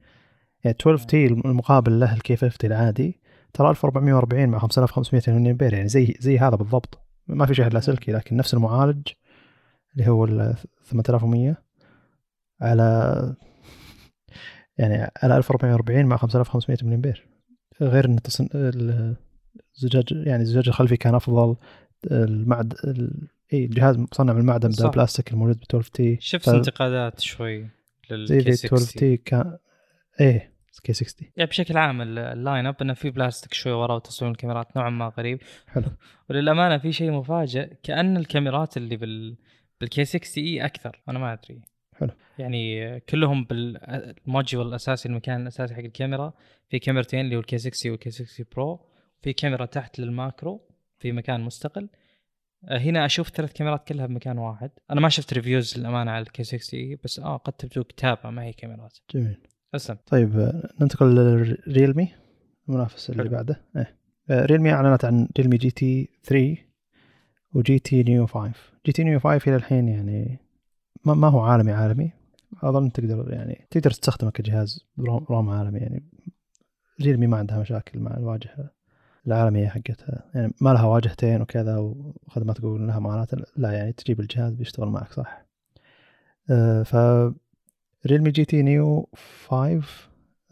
يعني 0.64 0.76
12 0.80 1.08
T 1.08 1.26
المقابل 1.26 2.00
له 2.00 2.14
ال 2.14 2.25
K 2.25 2.36
50 2.36 2.72
العادي 2.72 3.20
ترى 3.52 3.70
1440 3.70 4.48
مع 4.48 4.58
5500 4.58 5.50
امبير 5.50 5.74
يعني 5.74 5.88
زي 5.88 6.16
زي 6.20 6.38
هذا 6.38 6.56
بالضبط. 6.56 6.98
ما 7.26 7.46
في 7.46 7.54
شيء 7.54 7.68
لاسلكي 7.68 8.12
لكن 8.12 8.36
نفس 8.36 8.54
المعالج 8.54 9.08
اللي 9.94 10.08
هو 10.08 10.24
ال 10.24 10.56
8100 10.84 11.65
على 12.60 13.36
يعني 14.78 15.10
على 15.22 15.36
1440 15.36 16.06
مع 16.06 16.16
5500 16.16 16.78
ملي 16.82 16.94
امبير 16.94 17.26
غير 17.80 18.04
إن 18.04 18.22
تصن... 18.22 18.48
الزجاج 19.76 20.04
يعني 20.12 20.42
الزجاج 20.42 20.68
الخلفي 20.68 20.96
كان 20.96 21.14
أفضل 21.14 21.56
المعد 22.10 22.74
ال... 22.84 23.28
إي 23.52 23.64
الجهاز 23.64 23.98
مصنع 23.98 24.32
من 24.32 24.40
المعدن 24.40 24.68
بدل 24.68 24.84
البلاستيك 24.84 25.32
الموجود 25.32 25.56
ب 25.56 25.62
12 25.62 25.90
T 25.90 26.18
شفت 26.20 26.50
ف... 26.50 26.54
انتقادات 26.54 27.20
شوي 27.20 27.68
لل 28.10 28.38
K 28.38 28.52
12 28.52 28.98
T 28.98 29.16
كان 29.16 29.58
إيه 30.20 30.56
K 30.82 30.92
60 30.92 31.28
يعني 31.36 31.50
بشكل 31.50 31.76
عام 31.76 32.02
ال 32.02 32.66
lineup 32.66 32.76
إنه 32.82 32.94
في 32.94 33.10
بلاستيك 33.10 33.54
شوي 33.54 33.72
ورا 33.72 33.94
وتصميم 33.94 34.32
الكاميرات 34.32 34.76
نوعا 34.76 34.90
ما 34.90 35.12
غريب. 35.18 35.38
حلو. 35.66 35.84
وللأمانة 36.30 36.78
في 36.78 36.92
شيء 36.92 37.10
مفاجئ 37.10 37.74
كأن 37.82 38.16
الكاميرات 38.16 38.76
اللي 38.76 38.96
بال 38.96 39.36
بال 39.80 39.96
K 39.96 40.04
60 40.04 40.44
E 40.44 40.64
أكثر 40.64 41.02
أنا 41.08 41.18
ما 41.18 41.32
أدري. 41.32 41.60
حلو. 41.98 42.10
يعني 42.38 43.00
كلهم 43.00 43.44
بال 43.44 43.75
module 43.75 44.68
الاساسي 44.68 45.08
المكان 45.08 45.42
الأساسي 45.42 45.74
حق 45.74 45.80
الكاميرا. 45.80 46.32
في 46.68 46.78
كاميرتين 46.78 47.20
اللي 47.20 47.36
هو 47.36 47.40
ال 47.40 47.49
K 47.49 47.58
60 47.58 47.92
وال 47.92 48.04
K 48.04 48.10
60 48.10 48.46
Pro 48.56 48.80
في 49.22 49.32
كاميرا 49.32 49.66
تحت 49.66 49.98
لل 49.98 50.16
macro 50.16 50.60
في 50.98 51.12
مكان 51.12 51.40
مستقل. 51.40 51.88
آه، 52.64 52.78
هنا 52.78 53.06
أشوف 53.06 53.28
ثلاث 53.28 53.52
كاميرات 53.52 53.88
كلها 53.88 54.06
بمكان 54.06 54.38
واحد. 54.38 54.70
أنا 54.90 55.00
ما 55.00 55.08
شفت 55.08 55.34
reviews 55.34 55.78
للأمانة 55.78 56.10
على 56.10 56.22
ال 56.22 56.33
K 56.33 56.44
60 56.44 56.96
بس 57.04 57.18
آه 57.18 57.36
قد 57.36 57.52
تبدو 57.52 57.84
كتابة 57.84 58.30
ما 58.30 58.42
هي 58.42 58.52
كاميرات. 58.52 58.98
جميل. 59.14 59.36
أسلم. 59.74 59.98
طيب 60.06 60.38
آه، 60.38 60.70
ننتقل 60.80 61.14
للريلمي 61.14 62.08
المنافس 62.68 63.10
اللي 63.10 63.22
حلو. 63.22 63.32
بعده. 63.32 63.60
إيه. 63.76 63.96
Realme 64.30 64.72
أعلنت 64.72 65.04
عن 65.04 65.28
Realme 65.38 65.56
GT 65.56 66.08
3 66.24 66.56
و 67.54 67.78
GT 67.78 68.02
Neo 68.02 68.26
5 68.26 68.52
GT 68.86 69.04
Neo 69.04 69.20
5 69.20 69.48
إلى 69.48 69.56
الحين 69.56 69.88
يعني 69.88 70.38
ما, 71.06 71.14
ما 71.14 71.28
هو 71.28 71.40
عالمي 71.40 71.72
عالمي. 71.72 72.12
أظن 72.62 72.92
تقدر 72.92 73.32
يعني 73.32 73.66
تقدر 73.70 73.90
تستخدمه 73.90 74.30
كجهاز 74.30 74.86
ROM 74.98 75.50
عالمي 75.50 75.78
يعني. 75.78 76.04
Realme 77.00 77.26
ما 77.26 77.36
عندها 77.36 77.58
مشاكل 77.58 77.98
مع 77.98 78.16
الواجهة 78.16 78.70
العالمية 79.26 79.68
حقتها. 79.68 80.30
يعني 80.34 80.52
ما 80.60 80.70
لها 80.70 80.84
واجهتين 80.84 81.40
وكذا 81.42 81.76
وخدمات 81.78 82.60
جوجل 82.60 82.86
لها 82.86 82.98
معاناه 82.98 83.26
لا 83.56 83.72
يعني 83.72 83.92
تجيب 83.92 84.20
الجهاز 84.20 84.52
بيشتغل 84.54 84.88
معك 84.88 85.12
صح. 85.12 85.46
أه 86.50 86.82
ف 86.82 86.96
Realme 88.06 88.30
GT 88.30 88.62
Neo 88.62 89.08
5 89.48 89.82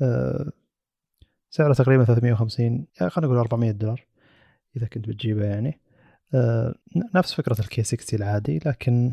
أه 0.02 0.52
سعره 1.51 1.74
تقريبا 1.74 2.05
350 2.05 2.66
يعني 3.01 3.10
خلينا 3.10 3.26
نقول 3.26 3.39
400 3.39 3.70
دولار 3.70 4.06
إذا 4.76 4.86
كنت 4.86 5.09
بتجيبه 5.09 5.44
يعني. 5.44 5.81
أه 6.35 6.74
نفس 7.14 7.35
فكرة 7.35 7.60
ال 7.61 7.82
K60 7.82 8.20
العادي 8.20 8.59
لكن 8.66 9.12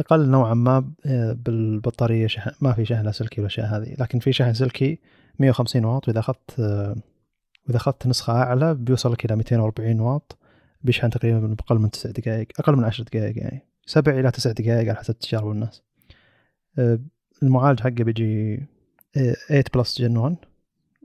أقل 0.00 0.28
نوعا 0.28 0.54
ما 0.54 0.92
آه، 1.06 1.32
بالبطارية 1.32 2.26
شحن 2.26 2.50
ما 2.60 2.72
في 2.72 2.84
شحن 2.84 3.04
لاسلكي 3.04 3.40
والاشياء 3.40 3.66
هذه 3.66 3.96
لكن 3.98 4.18
في 4.18 4.32
شحن 4.32 4.54
سلكي 4.54 4.98
150 5.38 5.84
واط 5.84 6.08
وإذا 6.08 6.18
أخذت 6.18 6.60
آه، 6.60 6.96
وإذا 7.66 7.76
أخذت 7.76 8.06
نسخة 8.06 8.32
أعلى 8.32 8.74
بيوصل 8.74 9.12
لك 9.12 9.24
إلى 9.24 9.36
240 9.36 10.00
واط 10.00 10.38
بيشحن 10.82 11.10
تقريبا 11.10 11.38
بأقل 11.38 11.78
من 11.78 11.90
9 11.90 12.12
دقائق 12.12 12.48
أقل 12.58 12.76
من 12.76 12.84
10 12.84 13.04
دقائق 13.04 13.38
يعني 13.38 13.66
7 13.86 14.20
إلى 14.20 14.30
9 14.30 14.52
دقائق 14.52 14.88
على 14.88 14.96
حسب 14.96 15.18
تجارب 15.18 15.50
الناس. 15.50 15.82
آه، 16.78 16.98
المعالج 17.42 17.80
حقه 17.80 17.90
بيجي 17.90 18.66
8 19.14 19.64
Plus 19.74 20.00
Gen 20.00 20.16
1 20.16 20.36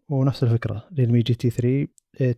ونفس 0.10 0.44
الفكرة 0.44 0.84
Realme 0.98 1.22
GT 1.22 1.50
3 1.50 1.88
8 2.18 2.36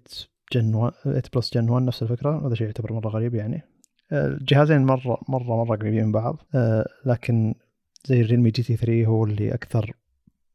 Gen 0.54 0.76
1 0.76 0.94
8 1.04 1.22
Plus 1.36 1.54
Gen 1.54 1.70
1 1.70 1.86
نفس 1.86 2.04
الفكرة 2.04 2.48
هذا 2.48 2.56
شيء 2.56 2.68
يعتبر 2.68 2.94
مرة 2.94 3.10
غريب 3.10 3.36
يعني. 3.36 3.73
الجهازين 4.14 4.86
مرة 4.86 5.22
مرة 5.28 5.64
مرة 5.64 5.78
قريبين 5.78 6.06
من 6.06 6.12
بعض. 6.12 6.40
آه، 6.56 6.86
لكن 7.06 7.56
زي 8.06 8.22
ال 8.22 8.52
Realme 8.52 8.64
GT 8.64 8.76
3 8.76 9.06
هو 9.06 9.24
اللي 9.24 9.54
أكثر 9.54 9.94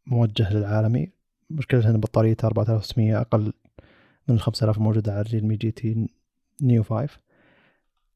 موجه 0.06 0.52
للعالمي 0.52 1.10
مشكلة 1.51 1.90
أن 1.90 2.01
بطاريته 2.01 2.47
4600 2.47 3.20
أقل 3.20 3.52
من 4.28 4.35
ال 4.35 4.40
5000 4.40 4.76
الموجودة 4.76 5.12
على 5.12 5.20
ال 5.20 5.57
Realme 5.57 5.70
GT 5.70 6.09
Neo 6.62 6.82
5 6.82 7.09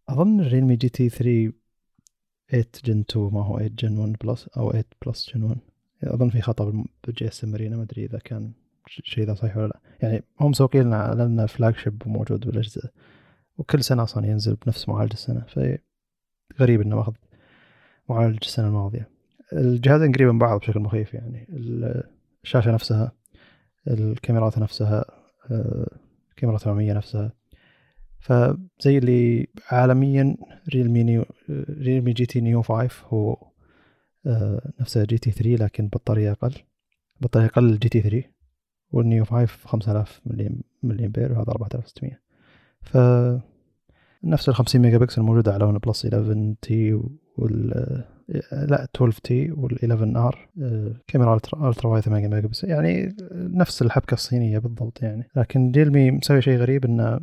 أظن 0.08 0.40
ال 0.40 0.76
Realme 0.76 0.88
GT 0.88 1.08
3 1.08 1.52
8 2.50 2.66
Gen 2.84 3.04
2 3.10 3.30
ما 3.32 3.44
هو 3.44 3.58
8 3.58 3.74
Gen 3.78 3.98
1 3.98 4.16
Plus 4.24 4.48
أو 4.48 4.70
8 4.70 4.84
Plus 5.06 5.30
Gen 5.34 5.42
1 5.42 5.56
أظن 6.04 6.28
في 6.30 6.40
خطأ 6.40 6.84
بال 7.04 7.28
GSM 7.28 7.50
ما 7.50 7.82
أدري 7.82 8.04
إذا 8.04 8.18
كان 8.18 8.52
شيء 8.86 9.24
ذا 9.24 9.34
صحيح 9.34 9.56
ولا 9.56 9.66
لا. 9.66 9.80
يعني 10.02 10.24
هم 10.40 10.50
مسوقين 10.50 10.82
لنا 11.14 11.46
flagship 11.46 12.02
موجود 12.06 12.46
بالأجهزة. 12.46 12.90
وكل 13.58 13.84
سنة 13.84 14.02
أصلا 14.02 14.26
ينزل 14.26 14.54
بنفس 14.54 14.88
معالج 14.88 15.12
السنة 15.12 15.44
فغريب 16.58 16.80
إنه 16.80 16.96
ماخذ 16.96 17.12
معالج 18.08 18.38
السنة 18.42 18.66
الماضية. 18.66 19.08
الجهازين 19.52 20.12
قريبين 20.12 20.32
من 20.32 20.38
بعض 20.38 20.60
بشكل 20.60 20.80
مخيف 20.80 21.14
يعني. 21.14 21.46
الشاشة 22.44 22.70
نفسها 22.72 23.12
الكاميرات 23.88 24.58
نفسها 24.58 25.04
الكاميرا 26.30 26.58
الأمامية 26.58 26.92
نفسها. 26.92 27.32
فزي 28.20 28.98
اللي 28.98 29.46
عالميا 29.70 30.36
Realme 30.74 31.02
Neo 31.02 31.24
Realme 31.70 32.12
GT 32.12 32.40
Neo 32.40 32.62
5 32.62 33.06
هو 33.06 33.36
نفسه 34.80 35.04
GT 35.04 35.30
3 35.30 35.64
لكن 35.64 35.88
بطارية 35.88 36.32
أقل. 36.32 36.54
بطارية 37.20 37.46
أقل 37.46 37.78
GT 37.78 38.00
3 38.00 38.22
وال 38.90 39.04
Neo 39.04 39.24
5 39.24 39.46
5000 39.46 40.20
ملي 40.26 40.62
ملي 40.82 41.06
امبير 41.06 41.32
وهذا 41.32 41.52
4600 41.52 42.21
ف 42.82 42.98
نفس 44.24 44.48
ال 44.48 44.54
50 44.54 44.80
ميجا 44.82 44.98
بكسل 44.98 45.22
موجودة 45.22 45.52
على 45.52 45.64
OnePlus 45.64 46.06
11T 46.06 46.92
وال 47.38 47.68
لا 48.52 48.84
12T 48.84 49.50
وال 49.50 49.92
11R 49.92 50.48
كاميرا 51.06 51.34
ultra 51.34 51.90
wide 51.90 52.04
8 52.04 52.28
ميجا 52.28 52.46
بكسل 52.46 52.68
يعني 52.68 53.16
نفس 53.34 53.82
الحبكة 53.82 54.14
الصينية 54.14 54.58
بالضبط 54.58 55.02
يعني. 55.02 55.28
لكن 55.36 55.72
Realme 55.76 56.10
مسوي 56.10 56.42
شيء 56.42 56.58
غريب 56.58 56.84
إنه 56.84 57.20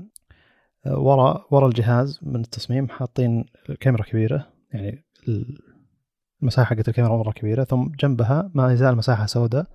ورا 0.87 1.45
ورا 1.51 1.67
الجهاز 1.67 2.19
من 2.23 2.41
التصميم 2.41 2.89
حاطين 2.89 3.45
كاميرا 3.79 4.03
كبيرة. 4.03 4.47
يعني 4.73 5.05
المساحة 6.41 6.75
حقت 6.75 6.89
الكاميرا 6.89 7.17
مرة 7.17 7.31
كبيرة 7.31 7.63
ثم 7.63 7.87
جنبها 7.99 8.51
ما 8.53 8.73
يزال 8.73 8.95
مساحة 8.95 9.25
سوداء. 9.25 9.65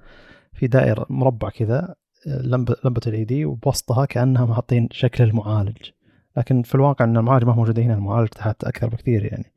في 0.52 0.66
دائرة 0.66 1.06
مربع 1.10 1.50
كذا 1.50 1.94
لمبة 2.26 2.76
لمبة 2.84 3.00
LED 3.06 3.44
وبوسطها 3.44 4.04
كأنهم 4.04 4.54
حاطين 4.54 4.88
شكل 4.90 5.24
المعالج. 5.24 5.90
لكن 6.36 6.62
في 6.62 6.74
الواقع 6.74 7.04
إن 7.04 7.16
المعالج 7.16 7.44
ما 7.44 7.54
موجود 7.54 7.80
هنا 7.80 7.94
المعالج 7.94 8.28
تحت 8.28 8.64
أكثر 8.64 8.88
بكثير 8.88 9.24
يعني. 9.24 9.52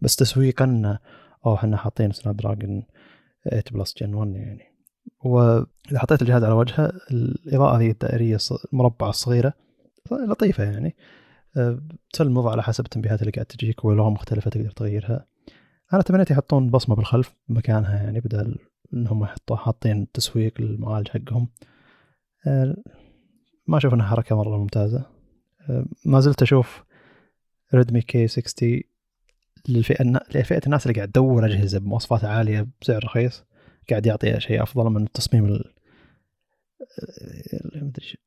بس 0.00 0.16
تسويقا 0.16 0.98
أو 1.46 1.54
إحنا 1.54 1.76
حاطين 1.76 2.12
Snapdragon 2.12 2.82
8 3.44 3.62
Plus 3.72 3.94
Gen 3.98 4.14
1 4.14 4.30
يعني. 4.34 4.62
وإذا 5.24 5.98
حطيت 5.98 6.22
الجهاز 6.22 6.44
على 6.44 6.54
وجهه 6.54 6.92
الإضاءة 7.10 7.78
ذي 7.78 7.90
الدائريه 7.90 8.38
المربعة 8.72 9.08
الصغيرة. 9.08 9.52
لطيفة 10.28 10.64
يعني. 10.64 10.96
تلمض 12.12 12.46
على 12.46 12.62
حسب 12.62 12.84
التنبيهات 12.84 13.20
اللي 13.20 13.32
قاعد 13.32 13.46
تجيك 13.46 13.84
ولغه 13.84 14.10
مختلفة 14.10 14.50
تقدر 14.50 14.70
تغيرها. 14.70 15.26
أنا 15.92 16.02
تمنيت 16.02 16.30
يحطون 16.30 16.70
بصمة 16.70 16.94
بالخلف 16.96 17.34
مكانها 17.48 18.02
يعني 18.02 18.20
بدل 18.20 18.58
انهم 18.94 19.22
يحطوا 19.22 19.56
حاطين 19.56 20.12
تسويق 20.12 20.60
للمعالج 20.60 21.08
حقهم. 21.08 21.48
ما 23.66 23.76
أشوف 23.76 23.94
إنها 23.94 24.06
حركة 24.06 24.36
مرة 24.36 24.58
ممتازة. 24.58 25.06
أه، 25.70 25.84
ما 26.04 26.20
زلت 26.20 26.42
أشوف 26.42 26.84
ريدمي 27.74 28.00
كي 28.00 28.28
60 28.28 28.80
للفئة 29.68 30.04
لفئة 30.34 30.60
الناس 30.66 30.86
اللي 30.86 30.94
قاعد 30.96 31.08
تدور 31.08 31.46
أجهزة 31.46 31.78
بمواصفات 31.78 32.24
عالية 32.24 32.66
بسعر 32.80 33.04
رخيص 33.04 33.44
قاعد 33.90 34.06
يعطي 34.06 34.40
شيء 34.40 34.62
أفضل 34.62 34.90
من 34.90 35.02
التصميم 35.02 35.46
ال 35.46 35.72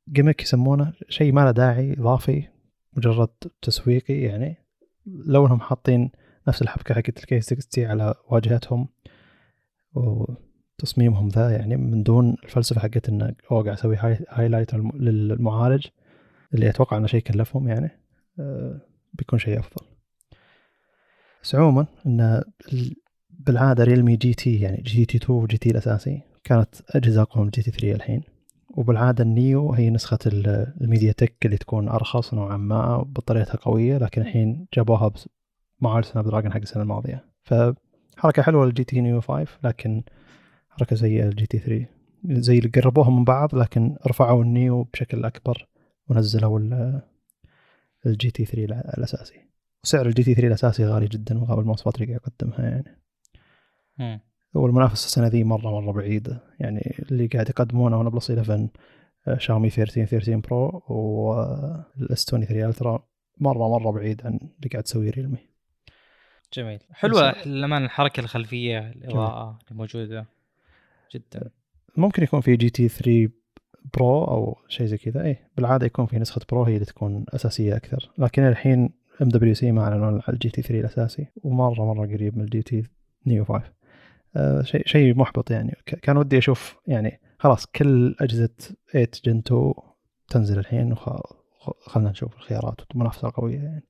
gimmick 0.08 0.42
يسمونه 0.42 0.92
شيء 1.08 1.32
ما 1.32 1.40
له 1.40 1.50
داعي 1.50 1.92
إضافي 1.92 2.48
مجرد 2.96 3.28
تسويقي 3.62 4.20
يعني. 4.20 4.56
لو 5.06 5.46
انهم 5.46 5.60
حاطين 5.60 6.10
نفس 6.48 6.62
الحبكة 6.62 6.94
حقت 6.94 7.18
ال 7.18 7.40
K60 7.40 7.84
على 7.84 8.14
واجهتهم 8.28 8.88
وتصميمهم 10.78 11.28
ذا 11.28 11.50
يعني 11.50 11.76
من 11.76 12.02
دون 12.02 12.36
الفلسفة 12.44 12.80
حقت 12.80 13.08
انه 13.08 13.34
هو 13.52 13.62
قاعد 13.62 13.76
أسوي 13.76 13.96
highlight 14.28 14.74
للمعالج 14.74 15.86
اللي 16.54 16.68
أتوقع 16.70 16.96
إنه 16.96 17.06
شيء 17.06 17.20
كلفهم 17.20 17.68
يعني 17.68 17.90
آه، 18.40 18.80
بيكون 19.14 19.38
شيء 19.38 19.58
أفضل. 19.58 19.86
بس 21.42 21.54
عموما 21.54 21.86
انه 22.06 22.42
بالعادة 23.30 23.84
Realme 23.84 24.16
GT 24.16 24.60
يعني 24.60 24.82
GT 24.82 25.18
2 25.18 25.38
و 25.38 25.58
GT 25.58 25.70
الأساسي 25.70 26.22
كانت 26.44 26.74
اجهزه 26.90 27.22
اقوى 27.22 27.44
من 27.44 27.50
GT 27.50 27.70
3 27.70 27.92
الحين. 27.92 28.22
وبالعادة 28.68 29.24
ال 29.24 29.36
Neo 29.36 29.72
هي 29.72 29.90
نسخة 29.90 30.18
ال 30.26 31.12
MediaTek 31.12 31.46
اللي 31.46 31.56
تكون 31.56 31.88
أرخص 31.88 32.34
نوعا 32.34 32.56
ما 32.56 32.96
وبطاريتها 32.96 33.56
قوية 33.56 33.98
لكن 33.98 34.22
الحين 34.22 34.66
جابوها 34.74 35.12
معالج 35.80 36.04
Snapdragon 36.04 36.52
حق 36.52 36.60
السنة 36.60 36.82
الماضية. 36.82 37.24
فحركة 37.42 38.42
حلوة 38.42 38.66
لل 38.66 38.84
GT 38.84 39.00
Neo 39.00 39.20
5 39.20 39.46
لكن 39.64 40.02
حركة 40.78 40.96
سيئه 40.96 41.24
لل 41.24 41.46
GT 41.46 41.58
3 41.58 41.86
زي 42.24 42.58
اللي 42.58 42.68
قربوهم 42.68 43.16
من 43.16 43.24
بعض 43.24 43.54
لكن 43.54 43.96
رفعوا 44.06 44.42
ال 44.44 44.53
Neo 44.53 44.82
بشكل 44.82 45.24
أكبر 45.24 45.68
ونزلوا 46.08 46.60
ال 48.06 48.30
GT 48.30 48.44
3 48.44 48.80
الأساسي. 48.98 49.40
وسعر 49.84 50.06
ال 50.06 50.22
GT 50.22 50.34
3 50.34 50.46
الأساسي 50.46 50.84
غالي 50.84 51.06
جدا 51.06 51.34
مقابل 51.34 51.60
المواصفات 51.60 51.94
اللي 51.94 52.06
قاعد 52.06 52.20
يقدمها 52.20 52.84
يعني. 53.98 54.22
والمنافسه 54.54 55.06
السنة 55.06 55.26
ذي 55.26 55.44
مرة 55.44 55.80
مرة 55.80 55.92
بعيده 55.92 56.42
يعني 56.60 57.04
اللي 57.10 57.26
قاعد 57.26 57.48
يقدمونه 57.48 57.98
OnePlus 57.98 58.30
11 58.30 58.68
شاومي 59.38 59.70
13 59.70 60.04
13 60.04 60.36
Pro 60.36 60.82
وال 60.88 62.24
S23 62.24 62.68
Ultra 62.68 63.08
مرة 63.38 63.78
مرة 63.78 63.90
بعيد 63.90 64.26
عن 64.26 64.34
اللي 64.34 64.68
قاعد 64.72 64.82
تسويه 64.82 65.10
Realme. 65.10 65.38
جميل. 66.52 66.80
حلوة 66.92 67.46
للأمانة 67.46 67.84
الحركة 67.84 68.20
الخلفية 68.20 68.78
الإضاءة 68.78 69.58
الموجودة. 69.70 70.26
جدا. 71.14 71.50
ممكن 71.96 72.22
يكون 72.22 72.40
في 72.40 72.56
GT 72.56 72.88
3 72.88 73.28
Pro 73.94 74.24
أو 74.24 74.58
شيء 74.68 74.86
زي 74.86 74.98
كذا. 74.98 75.24
اي 75.24 75.36
بالعادة 75.56 75.86
يكون 75.86 76.06
في 76.06 76.18
نسخة 76.18 76.40
Pro 76.50 76.64
هي 76.64 76.74
اللي 76.74 76.84
تكون 76.84 77.24
أساسية 77.28 77.76
أكثر. 77.76 78.10
لكن 78.18 78.42
الحين 78.42 78.90
MWC 79.22 79.72
ما 79.72 79.82
أعلنوا 79.82 80.06
عن 80.06 80.20
ال 80.28 80.50
GT 80.50 80.62
3 80.62 80.80
الأساسي 80.80 81.26
ومرة 81.36 81.94
مرة 81.94 82.06
قريب 82.06 82.38
من 82.38 82.44
ال 82.44 82.62
GT 82.62 82.82
Neo 83.26 83.44
5 83.44 83.72
آه 84.36 84.62
شيء 84.62 84.86
شيء 84.86 85.14
محبط 85.14 85.50
يعني. 85.50 85.76
كان 86.02 86.16
ودي 86.16 86.38
أشوف 86.38 86.76
يعني 86.86 87.20
خلاص 87.38 87.66
كل 87.66 88.16
أجهزة 88.20 88.48
8 88.92 89.08
Gen 89.24 89.38
2 89.38 89.72
تنزل 90.28 90.58
الحين 90.58 90.92
وخلنا 90.92 92.10
نشوف 92.10 92.36
الخيارات 92.36 92.80
والمنافسة 92.90 93.32
قويه 93.34 93.58
يعني. 93.58 93.84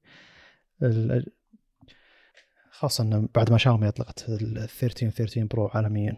خاصة 2.70 3.04
انه 3.04 3.28
بعد 3.34 3.50
ما 3.50 3.58
شاومي 3.58 3.88
أطلقت 3.88 4.28
ال 4.28 4.68
13 4.68 5.10
13 5.10 5.44
Pro 5.44 5.66
عالميا. 5.66 6.16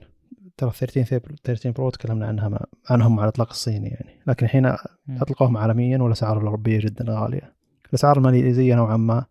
ترى 0.58 0.70
13 0.70 1.20
13 1.44 1.70
Pro 1.70 1.90
تكلمنا 1.90 2.26
عنها 2.26 2.66
عنهم 2.90 3.20
على 3.20 3.28
الإطلاق 3.28 3.50
الصيني 3.50 3.88
يعني. 3.88 4.20
لكن 4.26 4.46
الحين 4.46 4.72
أطلقوهم 5.10 5.56
عالميا 5.56 5.98
والأسعار 5.98 6.38
الاوروبيه 6.38 6.78
جدا 6.78 7.04
غالية. 7.08 7.52
الأسعار 7.88 8.16
الماليزية 8.18 8.74
نوعا 8.74 8.96
ما 8.96 9.24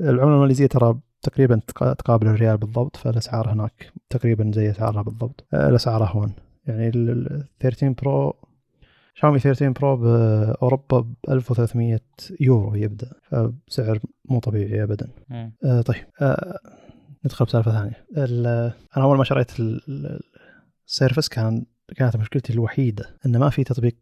العملة 0.00 0.34
الماليزية 0.34 0.66
ترى 0.66 0.98
تقريبا 1.22 1.60
تقابل 1.76 2.26
الريال 2.26 2.56
بالضبط 2.56 2.96
فالأسعار 2.96 3.52
هناك 3.52 3.92
تقريبا 4.10 4.50
زي 4.54 4.70
أسعارها 4.70 5.02
بالضبط. 5.02 5.46
آه، 5.54 5.68
الأسعار 5.68 6.02
اهون 6.04 6.32
يعني 6.66 6.88
ال 6.88 7.44
13 7.60 7.94
Pro 8.02 8.34
Xiaomi 9.14 9.38
13 9.38 9.70
Pro 9.70 9.96
بأوروبا 9.96 11.00
ب 11.00 11.14
1300 11.28 12.00
يورو 12.40 12.74
يبدأ. 12.74 13.10
فسعر 13.22 13.98
مو 14.24 14.38
طبيعي 14.40 14.82
ابدا. 14.82 15.08
آه 15.64 15.80
طيب. 15.80 16.04
آه 16.20 16.58
ندخل 17.24 17.44
بسالفة 17.44 17.72
ثانية. 17.72 18.06
أنا 18.96 19.04
أول 19.04 19.18
ما 19.18 19.24
شريت 19.24 19.50
ال 20.92 20.97
Surface 20.97 21.28
كان 21.28 21.64
كانت 21.96 22.16
مشكلتي 22.16 22.52
الوحيدة 22.52 23.16
انه 23.26 23.38
ما 23.38 23.50
في 23.50 23.64
تطبيق 23.64 23.96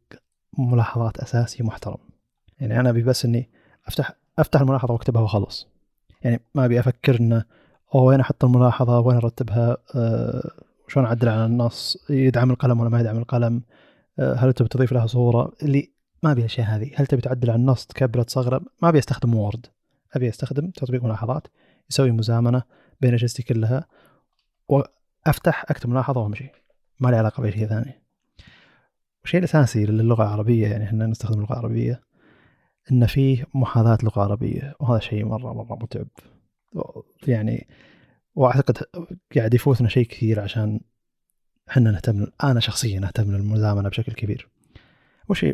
ملاحظات 0.59 1.19
أساسي 1.19 1.63
محترم. 1.63 1.99
يعني 2.61 2.81
أنا 2.81 2.91
أبي 2.91 3.03
بس 3.03 3.25
إني 3.25 3.51
افتح 3.87 4.13
أفتح 4.39 4.61
الملاحظة 4.61 4.93
وأكتبها 4.93 5.23
وخلص. 5.23 5.69
يعني 6.23 6.41
ما 6.55 6.65
أبي 6.65 6.81
أفكر 6.81 7.21
إنه 7.21 7.45
أوه 7.95 8.03
وين 8.03 8.21
أحط 8.21 8.45
الملاحظة؟ 8.45 9.01
وين 9.01 9.17
أرتبها؟ 9.17 9.77
أه 9.95 10.51
شلون 10.89 11.07
أعدل 11.07 11.29
على 11.29 11.45
النص؟ 11.45 11.97
يدعم 12.11 12.51
القلم 12.51 12.81
ولا 12.81 12.91
ما 12.91 13.01
يدعم 13.01 13.19
القلم؟ 13.19 13.63
أه 14.19 14.35
هل 14.35 14.53
تبي 14.53 14.69
تضيف 14.69 14.93
لها 14.93 15.07
صورة؟ 15.07 15.53
اللي 15.63 15.93
ما 16.23 16.33
أبي 16.33 16.41
الأشياء 16.41 16.67
هذه. 16.67 16.91
هل 16.95 17.07
تبي 17.07 17.21
تعدل 17.21 17.51
على 17.51 17.59
النص 17.59 17.87
تكبره 17.87 18.23
تصغره 18.23 18.61
ما 18.83 18.89
أبي 18.89 18.99
أستخدم 18.99 19.35
Word 19.35 19.67
أبي 20.13 20.29
أستخدم 20.29 20.71
تطبيق 20.71 21.05
ملاحظات. 21.05 21.47
يسوي 21.91 22.11
مزامنة 22.11 22.63
بين 23.01 23.15
أجهزتي 23.15 23.43
كلها 23.43 23.87
وأفتح 24.69 25.65
أكتب 25.69 25.89
ملاحظة 25.89 26.21
وأمشي. 26.21 26.60
ما 27.01 27.09
لي 27.09 27.17
علاقة 27.17 27.41
بأي 27.41 27.53
شيء 27.53 27.67
ثاني. 27.67 28.03
والشيء 29.23 29.39
الأساسي 29.39 29.87
للغة 29.87 30.23
العربية 30.23 30.69
يعني 30.69 30.85
إحنا 30.85 31.07
نستخدم 31.07 31.39
اللغة 31.39 31.53
العربية 31.53 32.01
إن 32.93 33.07
فيه 33.07 33.47
محاذاة 33.55 33.99
لغة 34.03 34.23
عربية 34.23 34.75
وهذا 34.81 35.01
شيء 35.01 35.25
مرة 35.25 35.53
مرة 35.53 35.79
متعب. 35.83 36.09
يعني 37.27 37.69
وأعتقد 38.35 38.79
قاعد 39.37 39.55
يفوتنا 39.55 39.89
شيء 39.89 40.07
كثير 40.07 40.41
عشان 40.41 40.81
إحنا 41.71 41.91
نهتم 41.91 42.27
أنا 42.45 42.61
شخصيا 42.61 43.01
أهتم 43.07 43.33
للمزامنة 43.33 43.89
بشكل 43.89 44.13
كبير. 44.13 44.49
وش 45.29 45.47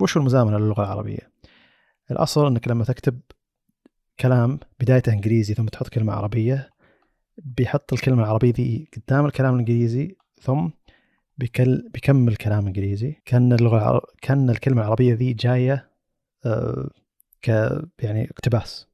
وش 0.00 0.16
المزامنة 0.16 0.58
للغة 0.58 0.82
العربية؟ 0.82 1.30
الأصل 2.10 2.46
إنك 2.46 2.68
لما 2.68 2.84
تكتب 2.84 3.20
كلام 4.20 4.60
بدايته 4.80 5.12
إنجليزي 5.12 5.54
ثم 5.54 5.66
تحط 5.66 5.88
كلمة 5.88 6.12
عربية 6.12 6.70
بيحط 7.38 7.92
الكلمة 7.92 8.22
العربية 8.22 8.52
ذي 8.52 8.88
قدام 8.96 9.26
الكلام 9.26 9.54
الإنجليزي 9.54 10.16
ثم 10.40 10.68
بيكل 11.40 11.88
بيكمل 11.88 12.36
كلام 12.36 12.66
إنجليزي. 12.66 13.16
كان 13.24 13.52
اللغة 13.52 14.02
كان 14.22 14.50
الكلمة 14.50 14.82
العربية 14.82 15.14
ذي 15.14 15.32
جاية 15.32 15.90
آه، 16.46 16.90
ك 17.42 17.48
يعني 17.98 18.30
اقتباس. 18.30 18.86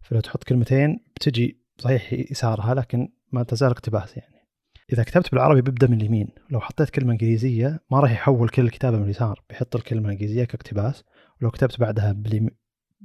فلو 0.00 0.20
تحط 0.20 0.44
كلمتين 0.44 1.00
بتجي 1.16 1.60
صحيح 1.78 2.12
يسارها 2.12 2.74
لكن 2.74 3.08
ما 3.32 3.42
تزال 3.42 3.70
اقتباس 3.70 4.16
يعني. 4.16 4.36
إذا 4.92 5.02
كتبت 5.02 5.32
بالعربي 5.32 5.62
بيبدأ 5.62 5.86
من 5.86 6.00
اليمين. 6.00 6.28
لو 6.50 6.60
حطيت 6.60 6.90
كلمة 6.90 7.12
إنجليزية 7.12 7.80
ما 7.90 8.00
راح 8.00 8.10
يحول 8.10 8.48
كل 8.48 8.62
الكتابه 8.62 8.96
من 8.96 9.04
اليسار. 9.04 9.42
بيحط 9.48 9.76
الكلمة 9.76 10.06
الإنجليزية 10.06 10.44
كاقتباس. 10.44 11.04
ولو 11.40 11.50
كتبت 11.50 11.80
بعدها 11.80 12.12
باليم... 12.12 12.50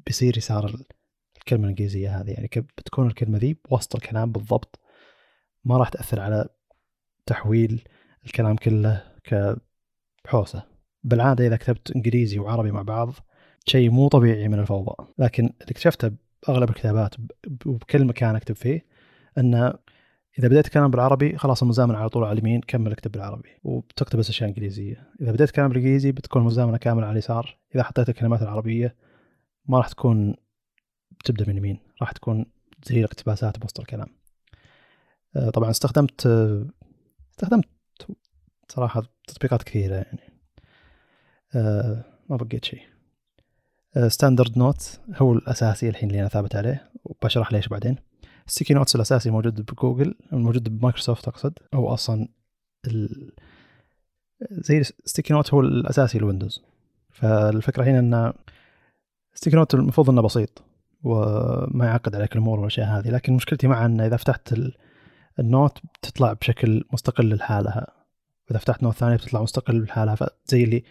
بيصير 0.05 0.37
يسار 0.37 0.75
الكلمة 1.37 1.63
الإنجليزية 1.63 2.21
هذه. 2.21 2.31
يعني 2.31 2.49
بتكون 2.77 3.07
الكلمة 3.07 3.37
ذي 3.37 3.57
بوسط 3.69 3.95
الكلام 3.95 4.31
بالضبط. 4.31 4.79
ما 5.65 5.77
راح 5.77 5.89
تأثر 5.89 6.19
على 6.19 6.49
تحويل 7.25 7.83
الكلام 8.25 8.55
كله 8.55 9.03
كحوسة. 10.23 10.63
بالعادة 11.03 11.47
إذا 11.47 11.55
كتبت 11.55 11.91
إنجليزي 11.95 12.39
وعربي 12.39 12.71
مع 12.71 12.81
بعض 12.81 13.13
شيء 13.65 13.89
مو 13.89 14.07
طبيعي 14.07 14.47
من 14.47 14.59
الفوضى. 14.59 14.95
لكن 15.17 15.43
اللي 15.43 15.71
اكتشفته 15.71 16.11
بأغلب 16.47 16.69
الكتابات 16.69 17.15
وبكل 17.65 18.05
مكان 18.05 18.35
أكتب 18.35 18.55
فيه 18.55 18.85
إنه 19.37 19.73
إذا 20.39 20.47
بديت 20.47 20.67
كلام 20.67 20.91
بالعربي 20.91 21.37
خلاص 21.37 21.61
المزامنة 21.61 21.97
على 21.97 22.09
طول 22.09 22.23
على 22.23 22.33
اليمين 22.33 22.61
كمل 22.61 22.91
أكتب 22.91 23.11
بالعربي. 23.11 23.49
وبتكتب 23.63 24.19
بس 24.19 24.29
أشياء 24.29 24.49
إنجليزية. 24.49 25.11
إذا 25.21 25.31
بديت 25.31 25.51
كلام 25.51 25.67
بالإنجليزي 25.67 26.11
بتكون 26.11 26.41
المزامنة 26.41 26.77
كاملة 26.77 27.05
على 27.05 27.13
اليسار. 27.13 27.57
إذا 27.75 27.83
حطيت 27.83 28.09
الكلمات 28.09 28.41
العربية 28.41 28.95
ما 29.65 29.77
راح 29.77 29.87
تكون 29.87 30.35
بتبدا 31.19 31.45
من 31.45 31.51
اليمين 31.51 31.79
راح 32.01 32.11
تكون 32.11 32.45
زي 32.83 32.99
الاقتباسات 32.99 33.59
بوسط 33.59 33.79
الكلام. 33.79 34.07
آه، 35.35 35.49
طبعا 35.49 35.69
استخدمت 35.69 36.27
استخدمت 37.31 37.65
صراحة 38.71 39.03
تطبيقات 39.27 39.63
كثيرة 39.63 39.95
يعني. 39.95 40.33
آه 41.55 42.03
ما 42.29 42.37
بقيت 42.37 42.65
شيء. 42.65 42.81
Standard 44.07 44.57
Note 44.57 44.99
هو 45.15 45.33
الأساسي 45.33 45.89
الحين 45.89 46.09
اللي 46.09 46.19
أنا 46.21 46.29
ثابت 46.29 46.55
عليه 46.55 46.91
وبشرح 47.03 47.53
ليش 47.53 47.67
بعدين. 47.67 47.95
Sticky 48.47 48.73
Notes 48.73 48.95
الأساسي 48.95 49.29
موجود 49.29 49.61
بجوجل 49.71 50.15
موجود 50.31 50.79
بمايكروسوفت 50.79 51.27
أقصد 51.27 51.53
هو 51.73 51.93
أصلا 51.93 52.27
ال... 52.87 53.31
زي 54.51 54.83
Sticky 54.83 55.33
Note 55.33 55.53
هو 55.53 55.59
الأساسي 55.61 56.17
الويندوز 56.17 56.63
فالفكرة 57.11 57.83
هنا 57.83 57.99
ان 57.99 58.33
Sticky 59.33 59.55
Note 59.55 59.73
المفروض 59.73 60.09
إنه 60.09 60.21
بسيط 60.21 60.63
وما 61.03 61.85
يعقد 61.85 62.15
عليك 62.15 62.33
الأمور 62.33 62.59
والأشياء 62.59 62.87
هذه. 62.87 63.09
لكن 63.09 63.33
مشكلتي 63.33 63.67
معه 63.67 63.85
إنه 63.85 64.05
إذا 64.05 64.17
فتحت 64.17 64.55
ال 65.39 65.47
note 65.47 65.77
بتطلع 65.85 66.33
بشكل 66.33 66.83
مستقل 66.93 67.35
لحالها. 67.35 68.00
واذا 68.51 68.59
فتحت 68.59 68.83
note 68.83 68.95
ثانية 68.95 69.15
بتطلع 69.15 69.41
مستقل 69.41 69.83
لحالها 69.83 70.15
فزي 70.15 70.63
اللي 70.63 70.83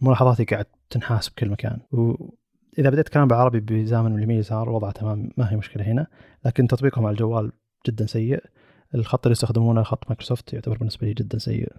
ملاحظاتي 0.00 0.44
قاعد 0.44 0.66
تنحاس 0.90 1.28
بكل 1.28 1.50
مكان. 1.50 1.78
واذا 1.90 2.90
بديت 2.90 3.08
كلام 3.08 3.28
بالعربي 3.28 3.60
بزامن 3.60 4.10
من 4.10 4.18
اليمين 4.18 4.38
يسار 4.38 4.70
وضع 4.70 4.90
تمام 4.90 5.30
ما 5.36 5.52
هي 5.52 5.56
مشكلة 5.56 5.84
هنا. 5.84 6.06
لكن 6.44 6.68
تطبيقهم 6.68 7.06
على 7.06 7.12
الجوال 7.12 7.52
جدا 7.86 8.06
سيء. 8.06 8.44
الخط 8.94 9.26
اللي 9.26 9.32
يستخدمونه 9.32 9.82
خط 9.82 10.04
مايكروسوفت 10.08 10.52
يعتبر 10.52 10.78
بالنسبة 10.78 11.06
لي 11.06 11.14
جدا 11.14 11.38
سيء. 11.38 11.72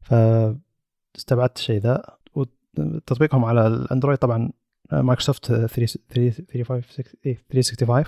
فاستبعدت 0.00 1.58
الشيء 1.58 1.80
ذا. 1.80 2.02
وتطبيقهم 2.34 3.44
على 3.44 3.66
الأندرويد 3.66 4.18
طبعا 4.18 4.50
مايكروسوفت 4.92 5.46
365 5.46 8.04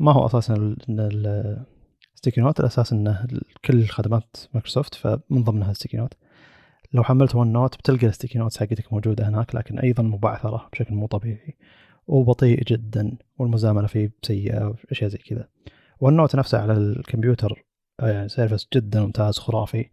ما 0.00 0.12
هو 0.12 0.26
أساسا 0.26 0.76
ال 2.18 2.21
Sticky 2.21 2.40
Note 2.40 2.60
الأساس 2.60 2.92
إنه 2.92 3.26
كل 3.64 3.86
خدمات 3.86 4.36
مايكروسوفت 4.54 4.94
فمن 4.94 5.44
ضمنها 5.44 5.70
ال 5.70 5.74
Sticky 5.74 5.96
Note 5.96 6.14
لو 6.92 7.04
حملت 7.04 7.34
OneNote 7.34 7.76
بتلقى 7.78 8.06
ال 8.06 8.11
Sticky 8.11 8.38
Notes 8.38 8.58
حقتك 8.58 8.92
موجودة 8.92 9.28
هناك 9.28 9.54
لكن 9.54 9.78
أيضا 9.78 10.02
مبعثرة 10.02 10.68
بشكل 10.72 10.94
مو 10.94 11.06
طبيعي 11.06 11.56
وبطيء 12.06 12.64
جدا 12.64 13.18
والمزامنه 13.38 13.86
فيه 13.86 14.12
سيئة 14.22 14.66
وأشياء 14.66 15.10
زي 15.10 15.18
كذا. 15.18 15.48
OneNote 16.00 16.36
نفسه 16.36 16.58
على 16.58 16.72
الكمبيوتر 16.72 17.64
يعني 18.00 18.28
سيرفس 18.28 18.68
جدا 18.74 19.00
ممتاز 19.00 19.38
خرافي 19.38 19.90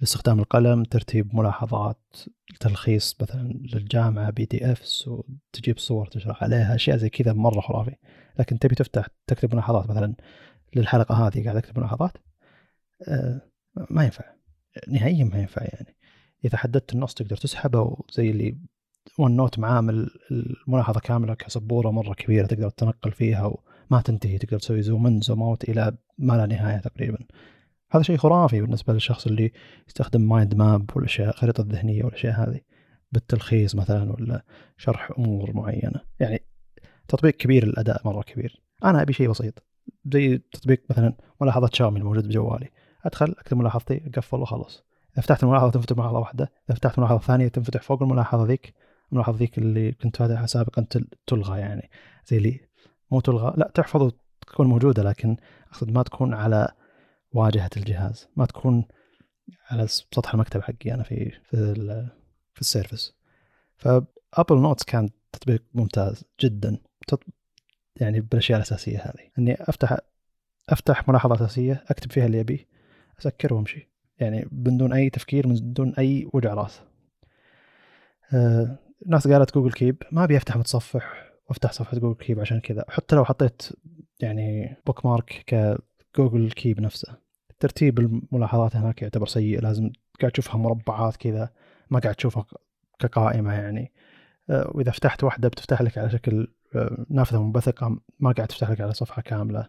لاستخدام 0.00 0.38
القلم 0.38 0.82
ترتيب 0.82 1.36
ملاحظات 1.36 2.16
تلخيص 2.60 3.16
مثلا 3.22 3.52
للجامعة 3.74 4.30
PDFs 4.30 5.08
وتجيب 5.08 5.78
صور 5.78 6.06
تشرح 6.06 6.42
عليها 6.42 6.74
أشياء 6.74 6.96
زي 6.96 7.08
كذا 7.08 7.32
مرة 7.32 7.60
خرافي. 7.60 7.94
لكن 8.38 8.58
تبي 8.58 8.74
تفتح 8.74 9.06
تكتب 9.26 9.54
ملاحظات 9.54 9.90
مثلا 9.90 10.14
للحلقة 10.76 11.26
هذه 11.26 11.44
قاعد 11.44 11.56
أكتب 11.56 11.78
ملاحظات. 11.78 12.12
أه 13.08 13.40
ما 13.90 14.04
ينفع. 14.04 14.24
نهائيا 14.88 15.24
ما 15.24 15.38
ينفع 15.38 15.62
يعني. 15.62 15.96
إذا 16.44 16.56
حددت 16.56 16.94
النص 16.94 17.14
تقدر 17.14 17.36
تسحبه 17.36 17.80
وزي 17.80 18.30
اللي 18.30 18.58
OneNote 19.18 19.58
معامل 19.58 20.10
الملاحظة 20.30 21.00
كاملة 21.00 21.34
كسبورة 21.34 21.90
مرة 21.90 22.14
كبيرة 22.14 22.46
تقدر 22.46 22.70
تنقل 22.70 23.12
فيها 23.12 23.46
وما 23.46 24.00
تنتهي. 24.00 24.38
تقدر 24.38 24.58
تسوي 24.58 24.82
zoom 24.82 25.06
in 25.06 25.20
zoom 25.20 25.42
out 25.42 25.68
إلى 25.68 25.96
ما 26.18 26.34
لا 26.34 26.46
نهاية 26.46 26.78
تقريبا. 26.80 27.18
هذا 27.90 28.02
شيء 28.02 28.16
خرافي 28.16 28.60
بالنسبة 28.60 28.92
للشخص 28.92 29.26
اللي 29.26 29.52
يستخدم 29.88 30.28
mind 30.28 30.54
map 30.54 30.90
والأشياء 30.96 31.28
الخريطه 31.28 31.60
الذهنيه 31.60 32.04
والأشياء 32.04 32.34
هذه 32.34 32.60
بالتلخيص 33.12 33.74
مثلا 33.74 34.12
ولا 34.12 34.44
شرح 34.76 35.10
أمور 35.18 35.52
معينة. 35.52 36.00
يعني 36.20 36.40
تطبيق 37.08 37.36
كبير 37.36 37.62
الاداء 37.62 38.02
مرة 38.04 38.22
كبير. 38.22 38.62
أنا 38.84 39.02
أبي 39.02 39.12
شيء 39.12 39.30
بسيط. 39.30 39.73
زي 40.12 40.38
تطبيق 40.38 40.82
مثلا 40.90 41.16
ملاحظة 41.40 41.70
شاومي 41.72 41.98
الموجود 41.98 42.28
بجوالي. 42.28 42.70
أدخل 43.04 43.34
أكتب 43.38 43.56
ملاحظتي 43.56 44.02
اقفل 44.06 44.36
وخلص 44.36 44.84
إذا 45.14 45.22
فتحت 45.22 45.42
الملاحظة 45.42 45.70
تنفتح 45.70 45.96
ملاحظة 45.96 46.18
واحدة. 46.18 46.52
إذا 46.68 46.76
فتحت 46.76 46.98
ملاحظة 46.98 47.18
ثانية 47.18 47.48
تنفتح 47.48 47.82
فوق 47.82 48.02
الملاحظة 48.02 48.44
ذيك. 48.46 48.74
الملاحظة 49.12 49.38
ذيك 49.38 49.58
اللي 49.58 49.92
كنت 49.92 50.16
فاتحها 50.16 50.46
سابقا 50.46 50.86
تلغى 51.26 51.60
يعني. 51.60 51.90
زي 52.26 52.36
اللي 52.36 52.60
مو 53.10 53.20
تلغى. 53.20 53.54
لا 53.56 53.70
تحفظ 53.74 54.02
وتكون 54.02 54.66
موجودة 54.66 55.02
لكن 55.02 55.36
أقصد 55.68 55.90
ما 55.90 56.02
تكون 56.02 56.34
على 56.34 56.68
واجهة 57.32 57.70
الجهاز. 57.76 58.28
ما 58.36 58.46
تكون 58.46 58.84
على 59.70 59.86
سطح 59.86 60.34
المكتب 60.34 60.62
حقي 60.62 60.94
أنا 60.94 61.02
في 61.02 61.30
في 61.30 61.74
في 62.54 62.60
السيرفس. 62.60 63.14
ف 63.76 63.90
Apple 63.90 64.58
Notes 64.60 64.84
كان 64.84 65.10
تطبيق 65.32 65.62
ممتاز 65.74 66.24
جدا. 66.40 66.78
يعني 68.00 68.20
بالأشياء 68.20 68.56
الأساسية 68.58 68.98
هذه. 68.98 69.30
إني 69.38 69.56
أفتح 69.60 69.98
أفتح 70.68 71.08
ملاحظة 71.08 71.34
أساسية 71.34 71.84
أكتب 71.88 72.12
فيها 72.12 72.26
اللي 72.26 72.40
ابيه 72.40 72.66
أسكر 73.18 73.54
وأمشي. 73.54 73.88
يعني 74.18 74.48
من 74.52 74.76
دون 74.76 74.92
أي 74.92 75.10
تفكير 75.10 75.46
من 75.46 75.72
دون 75.72 75.94
أي 75.94 76.28
وجع 76.32 76.54
رأس. 76.54 76.80
آه 78.34 78.78
ناس 79.06 79.28
قالت 79.28 79.54
Google 79.54 79.72
Keep 79.72 80.02
ما 80.12 80.24
أبي 80.24 80.36
أفتح 80.36 80.56
متصفح 80.56 81.32
وأفتح 81.48 81.72
صفحة 81.72 81.98
Google 81.98 82.24
Keep 82.24 82.40
عشان 82.40 82.60
كذا. 82.60 82.84
حتى 82.88 83.16
لو 83.16 83.24
حطيت 83.24 83.62
يعني 84.20 84.76
bookmark 84.86 85.44
ك 86.14 86.19
Google 86.19 86.50
Keep 86.52 86.80
نفسه. 86.80 87.16
ترتيب 87.60 87.98
الملاحظات 87.98 88.76
هناك 88.76 89.02
يعتبر 89.02 89.26
سيء 89.26 89.60
لازم 89.60 89.90
قاعد 90.20 90.32
تشوفها 90.32 90.56
مربعات 90.56 91.16
كذا 91.16 91.50
ما 91.90 91.98
قاعد 91.98 92.14
تشوفها 92.14 92.46
كقائمة 92.98 93.52
يعني. 93.52 93.92
آه، 94.50 94.70
وإذا 94.74 94.90
فتحت 94.90 95.24
واحدة 95.24 95.48
بتفتح 95.48 95.82
لك 95.82 95.98
على 95.98 96.10
شكل 96.10 96.48
نافذة 97.10 97.42
منبثقه 97.42 97.98
ما 98.20 98.32
قاعد 98.32 98.48
تفتح 98.48 98.70
لك 98.70 98.80
على 98.80 98.92
صفحة 98.92 99.22
كاملة 99.22 99.68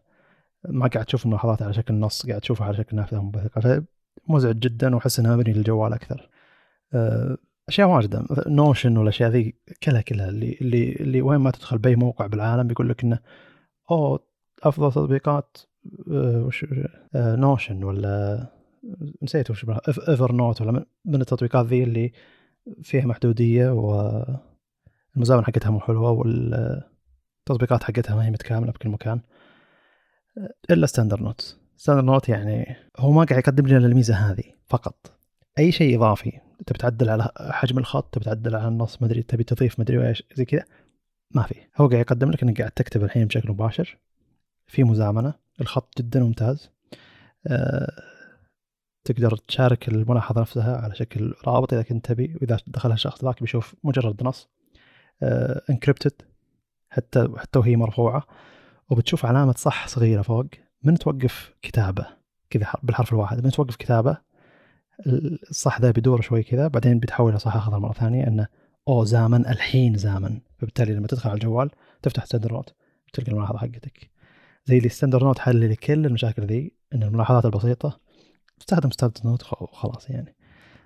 ما 0.69 0.87
قاعد 0.87 1.05
تشوف 1.05 1.25
الملاحظات 1.25 1.61
على 1.61 1.73
شكل 1.73 1.93
نص 1.93 2.25
قاعد 2.25 2.41
تشوفها 2.41 2.67
على 2.67 2.77
شكل 2.77 2.97
نافذة 2.97 3.23
منبثقه 3.23 3.83
فمزعج 4.27 4.59
جدا 4.59 4.95
وأحس 4.95 5.19
إنها 5.19 5.35
مبني 5.35 5.53
للجوال 5.53 5.93
أكثر. 5.93 6.29
آه، 6.93 7.37
أشياء 7.69 7.87
واجدة 7.87 8.25
نوشن 8.47 8.97
والاشياء 8.97 9.29
ذي 9.29 9.55
كلها 9.83 10.01
كلها 10.01 10.29
اللي 10.29 10.57
اللي 10.61 10.91
اللي 10.91 11.21
وين 11.21 11.39
ما 11.39 11.51
تدخل 11.51 11.77
بأي 11.77 11.95
موقع 11.95 12.27
بالعالم 12.27 12.67
بيقول 12.67 12.89
لك 12.89 13.03
إنه 13.03 13.19
أوه 13.91 14.19
أفضل 14.63 14.91
تطبيقات 14.91 15.57
وش 16.07 16.65
Notion 17.15 17.83
ولا 17.83 18.45
نسيت 19.21 19.51
وش 19.51 19.65
Evernote 20.09 20.61
ولا 20.61 20.85
من 21.05 21.21
التطبيقات 21.21 21.65
ذي 21.65 21.83
اللي 21.83 22.11
فيها 22.83 23.05
محدودية 23.05 23.69
والمزامنه 23.69 25.43
حقتها 25.43 25.69
مو 25.69 25.79
حلوة 25.79 26.11
والتطبيقات 27.49 27.83
حقتها 27.83 28.15
ما 28.15 28.25
هي 28.25 28.31
متكاملة 28.31 28.71
بكل 28.71 28.89
مكان. 28.89 29.21
إلا 30.71 30.85
Standard 30.85 31.23
Note 31.23 31.57
Standard 31.77 32.01
Note 32.01 32.29
يعني 32.29 32.75
هو 32.97 33.11
ما 33.11 33.23
قاعد 33.23 33.39
يقدم 33.39 33.67
لنا 33.67 33.77
الميزة 33.77 34.15
هذه 34.15 34.43
فقط. 34.67 35.11
أي 35.59 35.71
شيء 35.71 35.97
إضافي 35.97 36.39
تبي 36.67 36.79
تعدل 36.79 37.09
على 37.09 37.31
حجم 37.37 37.77
الخط 37.77 38.13
تبي 38.13 38.25
تعدل 38.25 38.55
على 38.55 38.67
النص 38.67 39.01
مدري 39.01 39.23
تبي 39.23 39.43
تضيف 39.43 39.79
مدري 39.79 40.07
إيش 40.07 40.23
زي 40.33 40.45
كذا. 40.45 40.63
ما 41.31 41.43
في. 41.43 41.55
هو 41.77 41.87
قاعد 41.87 42.01
يقدم 42.01 42.31
لك 42.31 42.43
إنك 42.43 42.57
قاعد 42.57 42.71
تكتب 42.71 43.03
الحين 43.03 43.25
بشكل 43.25 43.49
مباشر. 43.49 43.97
في 44.67 44.83
مزامنة. 44.83 45.33
الخط 45.61 45.97
جدا 45.97 46.19
ممتاز. 46.19 46.69
أه 47.47 47.91
تقدر 49.03 49.35
تشارك 49.35 49.87
الملاحظة 49.87 50.41
نفسها 50.41 50.77
على 50.77 50.95
شكل 50.95 51.33
رابط 51.47 51.73
إذا 51.73 51.81
كنت 51.81 52.05
تبي. 52.05 52.35
وإذا 52.35 52.57
دخلها 52.67 52.95
شخص 52.95 53.25
ذاك 53.25 53.41
بيشوف 53.41 53.75
مجرد 53.83 54.23
نص. 54.23 54.49
انكربتد 55.69 56.13
أه 56.21 56.34
حتى 56.95 57.29
حتى 57.37 57.59
وهي 57.59 57.75
مرفوعة 57.75 58.23
وبتشوف 58.89 59.25
علامة 59.25 59.53
صح 59.57 59.87
صغيرة 59.87 60.21
فوق 60.21 60.45
من 60.83 60.97
توقف 60.97 61.53
كتابه 61.61 62.07
كذا 62.49 62.67
بالحرف 62.83 63.13
الواحد 63.13 63.43
من 63.43 63.51
توقف 63.51 63.75
كتابه 63.75 64.17
الصح 65.49 65.81
ذا 65.81 65.91
بيدور 65.91 66.21
شوي 66.21 66.43
كذا 66.43 66.67
بعدين 66.67 66.99
بيتحول 66.99 67.29
إلى 67.29 67.39
صح 67.39 67.55
اخضر 67.55 67.79
مرة 67.79 67.93
ثانية 67.93 68.27
إنه 68.27 68.47
أو 68.87 69.03
زامن 69.03 69.47
الحين 69.47 69.97
زامن. 69.97 70.39
فبالتالي 70.57 70.93
لما 70.93 71.07
تدخل 71.07 71.29
على 71.29 71.37
الجوال 71.37 71.69
تفتح 72.01 72.25
Standard 72.25 72.53
Note 72.53 72.75
تلقى 73.13 73.31
الملاحظة 73.31 73.57
حقتك. 73.57 74.11
زي 74.65 74.77
اللي 74.77 74.89
Standard 74.89 75.23
Note 75.23 75.39
حل 75.39 75.71
لكل 75.71 76.05
المشاكل 76.05 76.43
ذي 76.43 76.71
إن 76.93 77.03
الملاحظات 77.03 77.45
البسيطة 77.45 77.99
تستخدم 78.59 78.91
Standard 78.91 79.21
Note 79.25 79.43
وخلاص 79.61 80.09
يعني. 80.09 80.35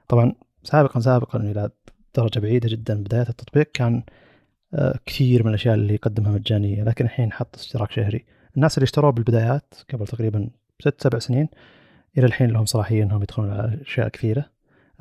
طبعا 0.08 0.34
سابقا 0.64 1.00
سابقا 1.00 1.40
إلى 1.40 1.70
درجة 2.16 2.40
بعيدة 2.40 2.70
جدا 2.70 3.04
بداية 3.04 3.30
التطبيق 3.30 3.72
كان 3.74 4.04
كثير 5.06 5.44
من 5.44 5.50
الأشياء 5.50 5.76
اللي 5.76 5.94
يقدمها 5.94 6.32
مجانية 6.32 6.84
لكن 6.84 7.06
الحين 7.06 7.32
حط 7.32 7.56
اشتراك 7.56 7.92
شهري. 7.92 8.26
الناس 8.56 8.78
اللي 8.78 8.84
اشتروه 8.84 9.12
بالبدايات 9.12 9.74
قبل 9.94 10.08
تقريبا 10.08 10.50
ست 10.80 11.04
سبع 11.04 11.20
سنين 11.20 11.50
إلى 12.18 12.26
الحين 12.26 12.50
لهم 12.50 12.66
صلاحية 12.66 13.04
إنهم 13.04 13.24
يدخلون 13.24 13.50
على 13.52 13.82
أشياء 13.82 14.08
كثيرة. 14.08 14.46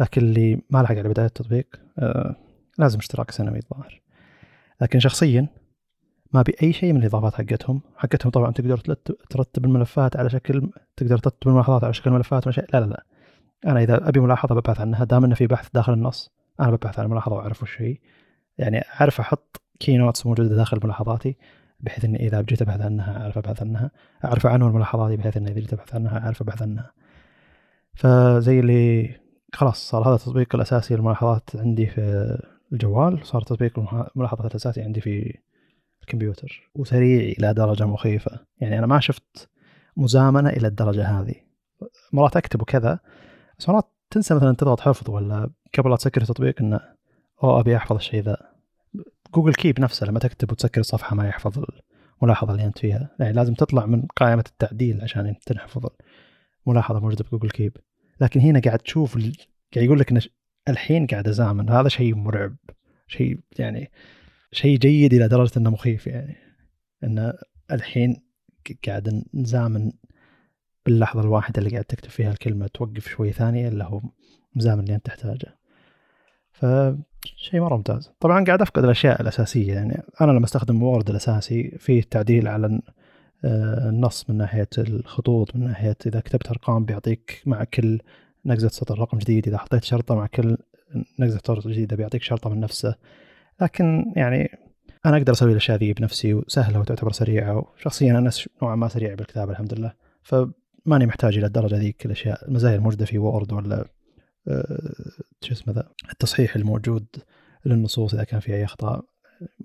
لكن 0.01 0.21
اللي 0.23 0.61
ما 0.71 0.83
لحق 0.83 0.95
على 0.95 1.09
بداية 1.09 1.27
التطبيق 1.27 1.67
آه 1.99 2.37
لازم 2.79 2.99
اشتراك 2.99 3.31
سنوي 3.31 3.59
الظاهر 3.59 4.01
لكن 4.81 4.99
شخصيا 4.99 5.47
ما 6.33 6.41
أبي 6.41 6.55
أي 6.63 6.73
شيء 6.73 6.93
من 6.93 7.01
الإضافات 7.01 7.35
حقتهم. 7.35 7.81
حقتهم 7.97 8.31
طبعا 8.31 8.53
تقدر 8.53 8.79
ترتب 9.31 9.65
الملفات 9.65 10.17
على 10.17 10.31
شكل 10.31 10.71
تقدر 10.97 11.19
ترتب 11.19 11.49
الملاحظات 11.49 11.85
على 11.85 11.93
شكل 11.93 12.11
ملفات 12.11 12.49
مشي... 12.49 12.61
لا 12.61 12.81
لا 12.81 12.87
لا. 12.87 13.05
أنا 13.67 13.83
إذا 13.83 14.09
أبي 14.09 14.21
ملاحظة 14.21 14.55
ببحث 14.55 14.81
عنها 14.81 15.05
دام 15.05 15.25
إنه 15.25 15.35
في 15.35 15.47
بحث 15.47 15.69
داخل 15.75 15.93
النص 15.93 16.33
أنا 16.61 16.71
ببحث 16.71 16.99
عن 16.99 17.05
الملاحظة 17.05 17.37
وأعرف 17.37 17.63
وش 17.63 17.83
هي. 17.83 17.97
يعني 18.59 18.85
أعرف 19.01 19.21
أحط 19.21 19.63
key 19.81 19.97
notes 19.97 20.27
موجودة 20.27 20.57
داخل 20.57 20.81
ملاحظاتي 20.85 21.37
بحيث 21.81 22.05
إني 22.05 22.27
إذا 22.27 22.43
جيت 22.43 22.63
أبحث 22.63 22.81
عنها 22.81 23.23
أعرف 23.23 23.39
أبحث 23.39 23.63
عنها 23.63 23.91
أعرف 24.25 24.47
عنوان 24.47 24.73
ملاحظاتي 24.73 25.17
بحيث 25.17 25.37
إني 25.37 25.51
إذا 25.51 25.61
جيت 25.61 25.73
أبحث 25.73 25.95
عنها 25.95 26.19
أعرف 26.19 26.43
أبحث 26.43 26.63
عنها. 26.63 26.93
فزي 27.95 28.61
اللي 28.61 29.15
خلاص 29.53 29.89
صار 29.89 30.09
هذا 30.09 30.15
التطبيق 30.15 30.55
الأساسي 30.55 30.97
للملاحظات 30.97 31.51
عندي 31.57 31.87
في 31.87 32.37
الجوال 32.73 33.27
صار 33.27 33.43
تطبيق 33.43 33.79
الملاحظات 33.79 34.51
الأساسي 34.51 34.83
عندي 34.83 35.01
في 35.01 35.39
الكمبيوتر 36.03 36.71
وسريع 36.75 37.33
إلى 37.39 37.55
درجة 37.55 37.85
مخيفة. 37.85 38.41
يعني 38.61 38.79
أنا 38.79 38.87
ما 38.87 39.01
شفت 39.01 39.49
مزامنة 39.97 40.51
إلى 40.51 40.67
الدرجة 40.67 41.21
هذه. 41.21 41.35
مرات 42.13 42.37
أكتب 42.37 42.63
وكذا 42.63 42.99
بس 43.59 43.69
مرات 43.69 43.89
تنسى 44.11 44.35
مثلا 44.35 44.55
تضغط 44.55 44.81
حفظ 44.81 45.11
ولا 45.11 45.51
قبل 45.79 45.91
لا 45.91 45.97
تسكر 45.97 46.23
التطبيق 46.23 46.61
إنه 46.61 46.81
أو 47.43 47.61
أبي 47.61 47.77
احفظ 47.77 47.97
الشيء 47.97 48.23
ذا. 48.23 48.37
جوجل 49.35 49.55
كيب 49.55 49.81
نفسه 49.81 50.07
لما 50.07 50.19
تكتب 50.19 50.53
وتسكر 50.53 50.81
الصفحه 50.81 51.17
ما 51.17 51.29
يحفظ 51.29 51.65
الملاحظة 52.23 52.53
اللي 52.53 52.65
أنت 52.65 52.79
فيها. 52.79 53.17
يعني 53.21 53.33
لازم 53.33 53.55
تطلع 53.55 53.87
من 53.87 54.03
قائمة 54.17 54.45
التعديل 54.49 55.01
عشان 55.03 55.35
تنحفظ 55.47 55.87
الملاحظة 56.67 56.99
الموجودة 56.99 57.25
في 57.25 57.31
Google 57.31 57.51
Keep. 57.51 57.77
لكن 58.21 58.41
هنا 58.41 58.61
قاعد 58.61 58.79
تشوف 58.79 59.15
قاعد 59.75 59.85
يقول 59.87 59.99
لك 59.99 60.31
الحين 60.69 61.07
قاعد 61.07 61.29
أزامن. 61.29 61.71
هذا 61.71 61.89
شيء 61.89 62.15
مرعب. 62.15 62.57
شيء 63.07 63.41
يعني 63.59 63.91
شيء 64.53 64.79
جيد 64.79 65.15
إلى 65.15 65.29
درجة 65.29 65.59
إنه 65.59 65.71
مخيف 65.71 66.07
يعني. 66.07 66.37
ان 67.05 67.33
الحين 67.71 68.17
قاعد 68.87 69.25
نزامن 69.35 69.93
باللحظة 70.87 71.21
الواحدة 71.21 71.59
اللي 71.59 71.71
قاعد 71.71 71.85
تكتب 71.85 72.11
فيها 72.11 72.31
الكلمة 72.31 72.67
توقف 72.67 73.09
شوي 73.09 73.33
ثانية 73.33 73.69
إلا 73.69 73.85
هو 73.85 74.01
مزامن 74.57 74.81
اللي 74.81 74.95
أنت 74.95 75.07
تحتاجه. 75.07 75.59
فشيء 77.23 77.61
مرة 77.61 77.77
ممتاز. 77.77 78.11
طبعا 78.21 78.45
قاعد 78.45 78.63
أفقد 78.63 78.85
الأشياء 78.85 79.23
الأساسية 79.23 79.75
يعني 79.75 80.03
أنا 80.21 80.33
لما 80.33 80.45
أستخدم 80.45 80.83
Word 80.83 81.11
الأساسي 81.11 81.77
فيه 81.79 82.03
تعديل 82.03 82.49
على 82.49 82.81
آه، 83.45 83.89
النص 83.89 84.31
من 84.31 84.37
ناحية 84.37 84.69
الخطوط 84.79 85.57
من 85.57 85.65
ناحية 85.65 85.97
إذا 86.07 86.21
كتبت 86.21 86.49
أرقام 86.49 86.85
بيعطيك 86.85 87.43
مع 87.47 87.65
كل 87.65 87.99
نقزة 88.47 88.69
سطر 88.69 88.99
رقم 88.99 89.19
جديد 89.19 89.49
إذا 89.49 89.59
حطيت 89.59 89.85
شرطة 89.85 90.15
مع 90.15 90.27
كل 90.27 90.57
نقزة 91.19 91.39
سطر 91.39 91.61
جديدة 91.61 91.97
بيعطيك 91.97 92.23
شرطة 92.23 92.51
من 92.51 92.61
نفسه. 92.61 92.95
لكن 93.61 94.13
يعني 94.17 94.59
أنا 95.07 95.17
أقدر 95.17 95.33
أسوي 95.33 95.53
الأشياء 95.53 95.79
ذي 95.79 95.93
بنفسي 95.93 96.35
وسهلة 96.35 96.81
وتعتبر 96.81 97.13
سريعة 97.13 97.59
وشخصيا 97.77 98.19
أنا 98.19 98.31
نوعا 98.63 98.77
ما 98.77 98.89
سريع 98.89 99.15
بالكتابة 99.15 99.53
الحمد 99.53 99.75
لله. 99.75 99.93
فماني 100.23 101.07
محتاج 101.07 101.39
إلى 101.39 101.47
الدرجة 101.47 101.75
ذيك 101.77 102.07
الأشياء 102.07 102.49
المزايا 102.49 102.77
الموجودة 102.77 103.05
في 103.05 103.19
وورد 103.19 103.53
ولا 103.53 103.85
شو 105.41 105.53
اسمه 105.53 105.75
ذا 105.75 105.89
التصحيح 106.13 106.57
الموجود 106.57 107.07
للنصوص 107.67 108.15
إذا 108.15 108.25
كان 108.25 108.41
في 108.41 108.55
أي 108.55 108.65
أخطاء 108.65 109.05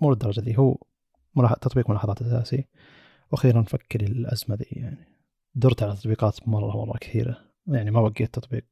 مو 0.01 0.09
للدرجة 0.09 0.41
ذي 0.41 0.57
هو 0.57 0.77
تطبيق 1.61 1.89
ملاحظات 1.89 2.21
أساسي. 2.21 2.67
وأخيرا 3.31 3.61
فك 3.61 3.95
الأزمة 3.95 4.55
ذي 4.55 4.65
يعني 4.71 5.07
درت 5.55 5.83
على 5.83 5.95
تطبيقات 5.95 6.47
مرة 6.47 6.85
مرة 6.85 6.97
كثيرة. 6.97 7.37
يعني 7.67 7.91
ما 7.91 8.01
بقيت 8.01 8.33
تطبيق 8.33 8.65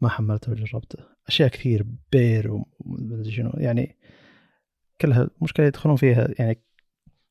ما 0.00 0.08
حملته 0.08 0.52
وجربته 0.52 0.98
أشياء 1.28 1.48
كثير 1.48 1.86
بير 2.12 2.62
ومدري 2.80 3.30
شنو 3.30 3.52
يعني 3.54 3.96
كلها 5.00 5.30
مشكلة 5.42 5.66
يدخلون 5.66 5.96
فيها 5.96 6.28
يعني 6.38 6.62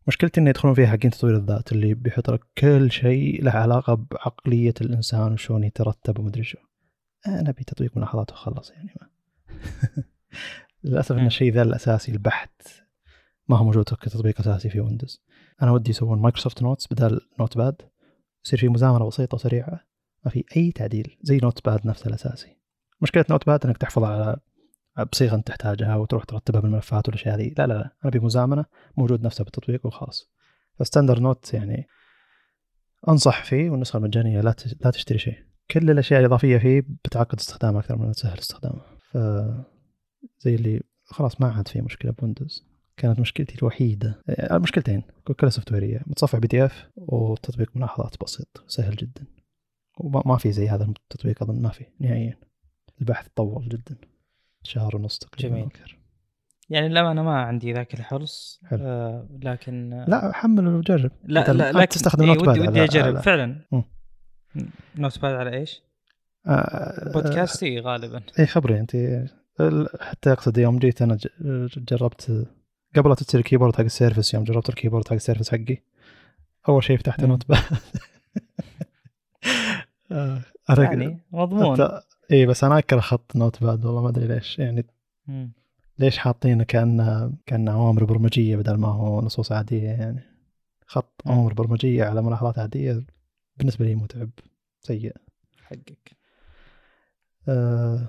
مشكلتي 0.08 0.40
انه 0.40 0.50
يدخلون 0.50 0.74
فيها 0.74 0.88
حقين 0.88 1.12
تطوير 1.12 1.36
الذات 1.36 1.72
اللي 1.72 1.94
بيحط 1.94 2.30
لك 2.30 2.42
كل 2.58 2.92
شيء 2.92 3.44
له 3.44 3.52
علاقة 3.52 3.94
بعقلية 4.12 4.74
الإنسان 4.82 5.34
وشلون 5.34 5.64
يترتب 5.64 6.20
ومدري 6.20 6.44
شو. 6.44 6.58
أنا 7.28 7.50
ابي 7.50 7.64
تطبيق 7.64 7.98
ملاحظات 7.98 8.32
وخلص 8.32 8.72
يعني 8.72 8.94
ما. 9.02 9.10
للأسف 10.84 11.12
إن 11.12 11.26
الشيء 11.26 11.54
ذا 11.54 11.62
الأساسي 11.62 12.12
البحت 12.12 12.68
ما 13.48 13.58
هو 13.58 13.64
موجود 13.64 13.84
كتطبيق 13.84 14.40
أساسي 14.40 14.70
في 14.70 14.80
ويندوز 14.80 15.22
أنا 15.62 15.72
ودي 15.72 15.90
يسوون 15.90 16.22
Microsoft 16.22 16.64
Notes 16.64 16.88
بدل 16.88 17.22
Notepad 17.40 17.82
يصير 18.46 18.60
في 18.60 18.70
مزامنه 18.70 19.08
بسيطة 19.08 19.36
وسريعة. 19.36 19.86
ما 20.26 20.32
في 20.32 20.46
أي 20.58 20.72
تعديل. 20.72 21.18
زي 21.22 21.38
Notepad 21.44 21.88
نفسه 21.88 22.08
الأساسي. 22.08 22.58
مشكلة 23.02 23.26
Notepad 23.30 23.66
إنك 23.66 23.78
تحفظ 23.78 24.04
على 24.04 24.38
بصيغة 25.12 25.36
أنت 25.36 25.48
تحتاجها 25.48 25.96
وتروح 25.96 26.24
ترتبها 26.24 26.62
بالملفات 26.62 27.08
والأشياء 27.08 27.36
هذه. 27.36 27.54
لا 27.58 27.68
لا 27.68 27.74
لا. 27.74 27.82
أنا 27.82 27.92
ابي 28.04 28.20
مزامنه 28.20 28.66
موجود 28.98 29.24
نفسه 29.24 29.44
بالتطبيق 29.44 29.86
وخلاص. 29.86 30.32
ف 30.80 30.84
Standard 30.84 31.20
Note 31.20 31.54
يعني 31.54 31.88
أنصح 33.08 33.44
فيه 33.44 33.70
والنسخة 33.70 33.98
المجانية 33.98 34.42
لا 34.42 34.56
لا 34.86 34.92
تشتري 34.92 35.20
شيء. 35.20 35.49
كل 35.72 35.90
الأشياء 35.92 36.20
الإضافية 36.20 36.58
فيه 36.58 36.84
بتعقد 37.06 37.40
استخدامه 37.40 37.80
أكثر 37.80 37.98
من 37.98 38.12
تسهل 38.12 38.40
استخدامه. 38.40 38.82
ف 39.00 39.18
زي 40.40 40.56
اللي 40.56 40.82
خلاص 41.06 41.42
ما 41.42 41.52
عاد 41.52 41.68
في 41.68 41.82
مشكلة 41.82 42.12
بويندوز. 42.12 42.70
كانت 42.98 43.20
مشكلتي 43.20 43.56
الوحيدة. 43.60 44.22
يعني 44.28 44.60
مشكلتين 44.60 45.04
كلها 45.40 45.50
software 45.50 45.72
يه 45.72 46.02
متصفح 46.08 46.40
PDF 46.40 46.90
وتطبيق 46.96 47.72
ملاحظات 47.76 48.16
بسيط. 48.24 48.64
سهل 48.68 48.96
جدا. 48.96 49.26
وما 49.98 50.38
في 50.38 50.52
زي 50.52 50.70
هذا 50.70 50.84
التطبيق 50.84 51.44
أظن 51.44 51.62
ما 51.62 51.70
في 51.70 51.86
نهائيا. 52.00 52.38
البحث 53.02 53.28
طول 53.36 53.70
جدا. 53.70 53.98
شهر 54.64 54.96
ونص 54.96 55.18
تقريبا 55.18 55.56
جميل. 55.56 55.66
أكثر. 55.66 56.00
يعني 56.70 56.90
للأمانة 56.90 57.24
ما 57.24 57.42
عندي 57.42 57.74
ذاك 57.74 57.94
الحرص. 57.94 58.62
حلو. 58.66 58.80
آه 58.84 59.28
لكن 59.44 59.94
آه 59.94 60.06
لا 60.10 60.32
حمل 60.34 60.68
وجرب. 60.68 61.12
لا 61.24 61.54
لا 61.54 61.72
لكن 61.72 61.88
تستخدم 61.88 62.30
إيه 62.30 62.38
ودي 62.38 62.60
ودي 62.60 62.84
أجرب 62.84 63.06
على... 63.06 63.22
فعلا. 63.22 63.66
Notepad 64.96 65.36
على 65.36 65.58
إيش؟ 65.58 65.82
آه 66.48 67.12
بودكاستي 67.14 67.80
غالبا. 67.80 68.22
اي 68.40 68.46
خبري 68.46 68.80
أنت. 68.80 68.96
حتى 70.00 70.32
اقصد 70.32 70.58
يوم 70.58 70.80
جيت 70.80 71.02
أنا 71.02 71.18
جربت 71.78 72.48
قبل 72.96 73.10
لا 73.10 73.16
تصير 73.16 73.40
ال 73.40 73.44
keyboard 73.44 73.76
حق 73.76 73.84
السيرفس 73.84 74.34
يوم 74.34 74.44
جربت 74.44 74.70
ال 74.70 74.74
keyboard 74.74 75.08
حق 75.08 75.14
السيرفس 75.14 75.52
حقي 75.52 75.78
أول 76.70 76.84
شيء 76.84 76.98
فتحت 76.98 77.24
Notepad 77.24 77.60
آه، 80.12 80.42
يعني 80.70 81.20
مضمون. 81.32 81.90
اي 82.32 82.46
بس 82.46 82.64
أنا 82.64 82.78
أكره 82.78 83.00
خط 83.00 83.36
Notepad 83.36 83.86
والله 83.86 84.02
ما 84.02 84.10
أدري 84.10 84.28
ليش. 84.28 84.60
يعني 84.60 84.86
مم. 85.28 85.52
ليش 86.00 86.18
حاطينه 86.18 86.64
كأنه 86.64 87.34
كأنه 87.46 87.74
أوامر 87.74 88.04
برمجية 88.04 88.56
بدل 88.56 88.76
ما 88.76 88.88
هو 88.88 89.22
نصوص 89.22 89.52
عادية 89.52 89.88
يعني. 89.90 90.24
خط 90.86 91.22
أوامر 91.28 91.54
برمجية 91.54 92.04
على 92.04 92.22
ملاحظات 92.22 92.60
عادية. 92.60 93.04
بالنسبة 93.60 93.86
لي 93.86 93.96
متعب 93.96 94.30
سيء. 94.82 95.16
حقك. 95.64 96.18
آه 97.48 98.08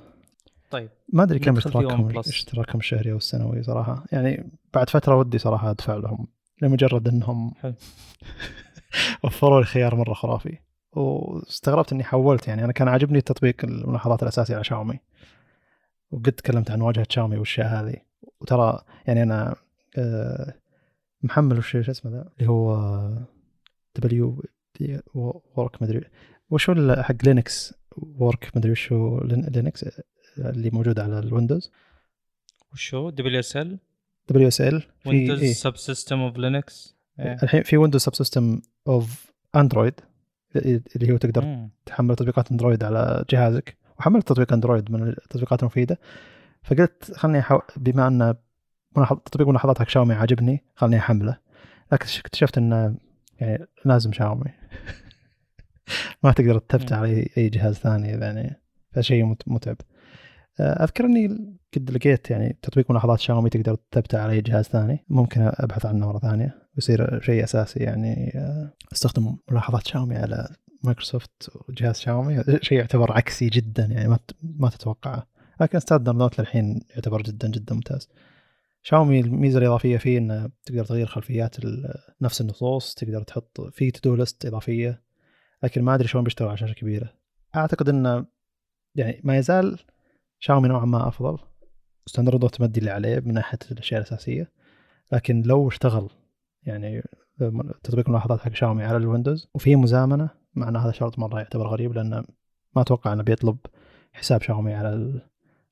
طيب 0.71 0.91
ما 1.13 1.23
أدري 1.23 1.39
كم 1.39 1.57
اشتراكهم 1.57 2.19
اشتراكهم 2.19 2.79
الشهري 2.79 3.13
أو 3.13 3.17
السنوي 3.17 3.63
صراحة. 3.63 4.05
يعني 4.13 4.51
بعد 4.75 4.91
فترة 4.91 5.17
ودي 5.17 5.39
صراحة 5.39 5.71
أدفع 5.71 5.95
لهم 5.95 6.27
لمجرد 6.63 7.09
إنهم 7.09 7.55
وفروا 9.25 9.61
لي 9.61 9.67
خيار 9.67 9.95
مرة 9.95 10.15
خرافي. 10.15 10.59
واستغربت 10.93 11.93
إني 11.93 12.05
حولت 12.05 12.49
يعني 12.49 12.65
أنا 12.65 12.73
كان 12.73 12.89
عاجبني 12.89 13.21
تطبيق 13.21 13.65
الملاحظات 13.65 14.23
الاساسي 14.23 14.55
على 14.55 14.65
شاومي. 14.65 14.99
وقد 16.11 16.33
تكلمت 16.33 16.71
عن 16.71 16.81
واجهه 16.81 17.07
شاومي 17.09 17.37
والاشياء 17.37 17.67
هذه. 17.67 17.97
وترى 18.41 18.83
يعني 19.07 19.23
أنا 19.23 19.57
آه، 19.99 20.55
محمل 21.23 21.59
وش 21.59 21.77
اسمه 21.77 22.11
ذا؟ 22.13 22.31
اللي 22.39 22.51
هو 22.51 22.77
W 23.97 24.43
ورك 25.55 25.83
مدري 25.83 26.01
وشو 26.51 26.95
حق 27.03 27.15
Linux؟ 27.25 27.75
ورك 27.97 28.53
مدري 28.57 28.73
وشو 28.73 29.21
Linux 29.25 29.85
اللي 30.39 30.71
موجود 30.71 31.01
على 31.01 31.19
ال 31.19 31.25
Windows. 31.25 31.73
وشو؟ 32.73 33.11
WSL؟ 33.11 33.79
دبليو 34.29 34.49
إس 34.49 34.61
إل 34.61 34.83
Windows 35.07 35.45
sub 35.45 35.77
system 35.77 36.21
of 36.21 36.37
Linux. 36.37 36.97
الحين 37.19 37.63
في 37.63 37.77
Windows 37.77 38.01
subsystem 38.01 38.61
of 38.89 39.33
Android 39.57 39.95
اللي 40.57 41.13
هو 41.13 41.17
تقدر 41.17 41.45
مم. 41.45 41.71
تحمل 41.87 42.17
تطبيقات 42.17 42.51
أندرويد 42.51 42.85
على 42.85 43.25
جهازك. 43.31 43.77
وحملت 43.99 44.29
تطبيق 44.29 44.53
أندرويد 44.53 44.91
من 44.91 45.09
التطبيقات 45.09 45.61
المفيده 45.61 45.99
فقلت 46.63 47.13
خلني 47.15 47.43
حو... 47.43 47.61
بما 47.77 48.07
أن 48.07 48.35
تطبيق 49.25 49.49
ملاحظات 49.49 49.79
حق 49.79 49.89
شاومي 49.89 50.15
عاجبني 50.15 50.65
خلني 50.77 50.99
أحمله. 50.99 51.39
لكن 51.93 52.07
اكتشفت 52.19 52.59
إنه 52.59 52.97
يعني 53.41 53.67
لازم 53.85 54.13
شاومي. 54.13 54.51
ما 56.23 56.33
تقدر 56.33 56.59
تثبت 56.59 56.93
على 56.93 57.31
اي 57.37 57.49
جهاز 57.49 57.75
ثاني 57.75 58.09
يعني 58.09 58.61
فشيء 58.93 59.37
متعب. 59.47 59.77
آه، 60.61 60.85
أذكر 60.85 61.05
إني 61.05 61.57
قد 61.77 61.91
لقيت 61.91 62.31
يعني 62.31 62.59
تطبيق 62.63 62.91
ملاحظات 62.91 63.21
شاومي 63.21 63.51
تقدر 63.51 63.75
تثبته 63.91 64.21
على 64.23 64.33
أي 64.33 64.41
جهاز 64.41 64.65
ثاني. 64.65 65.05
ممكن 65.09 65.41
أبحث 65.41 65.87
عنه 65.87 66.07
مرة 66.07 66.19
ثانية. 66.19 66.69
ويصير 66.77 67.21
شيء 67.21 67.45
أساسي 67.45 67.81
يعني 67.81 68.33
آه، 68.35 68.73
أستخدم 68.93 69.37
ملاحظات 69.51 69.87
شاومي 69.87 70.17
على 70.17 70.49
مايكروسوفت 70.85 71.51
وجهاز 71.69 71.99
شاومي. 71.99 72.45
شيء 72.63 72.79
يعتبر 72.79 73.13
عكسي 73.13 73.49
جدا 73.49 73.85
يعني 73.85 74.09
ما 74.09 74.19
ما 74.43 74.69
تتوقعه. 74.69 75.27
لكن 75.61 75.79
Standard 75.79 76.17
Note 76.17 76.41
للحين 76.41 76.81
يعتبر 76.91 77.23
جدا 77.23 77.49
جدا 77.49 77.75
ممتاز. 77.75 78.09
شاومي 78.83 79.21
الميزة 79.21 79.59
الإضافية 79.59 79.97
فيه 79.97 80.19
إنه 80.19 80.51
تقدر 80.65 80.85
تغير 80.85 81.07
خلفيات 81.07 81.57
نفس 82.21 82.41
النصوص 82.41 82.95
تقدر 82.95 83.23
تحط 83.23 83.61
في 83.61 83.91
to 83.91 84.15
list 84.15 84.47
إضافية 84.47 85.03
لكن 85.63 85.83
ما 85.83 85.95
أدري 85.95 86.09
شلون 86.09 86.25
بيشتغل 86.25 86.49
على 86.49 86.57
شاشة 86.57 86.75
كبيرة. 86.75 87.13
أعتقد 87.57 87.89
إنه 87.89 88.27
يعني 88.95 89.21
ما 89.25 89.37
يزال 89.37 89.79
شاومي 90.39 90.69
نوعا 90.69 90.85
ما 90.85 91.09
أفضل 91.09 91.39
Standard 92.07 92.51
تمدي 92.51 92.81
اللي 92.81 92.91
عليه 92.91 93.21
من 93.21 93.35
ناحية 93.35 93.59
الأشياء 93.73 94.01
الأساسية. 94.01 94.53
لكن 95.13 95.43
لو 95.43 95.69
اشتغل 95.69 96.11
يعني 96.63 97.03
تطبيق 97.83 98.09
الملاحظات 98.09 98.41
حق 98.41 98.55
شاومي 98.55 98.85
على 98.85 98.97
ال 98.97 99.03
Windows 99.03 99.49
وفي 99.55 99.77
مزامنة 99.77 100.31
مع 100.55 100.69
إن 100.69 100.77
هذا 100.77 100.93
شرط 100.93 101.19
مرة 101.19 101.39
يعتبر 101.39 101.67
غريب 101.67 101.93
لأنه 101.93 102.25
ما 102.77 102.83
أتوقع 102.83 103.13
إنه 103.13 103.23
بيطلب 103.23 103.59
حساب 104.13 104.43
شاومي 104.43 104.75
على 104.75 105.21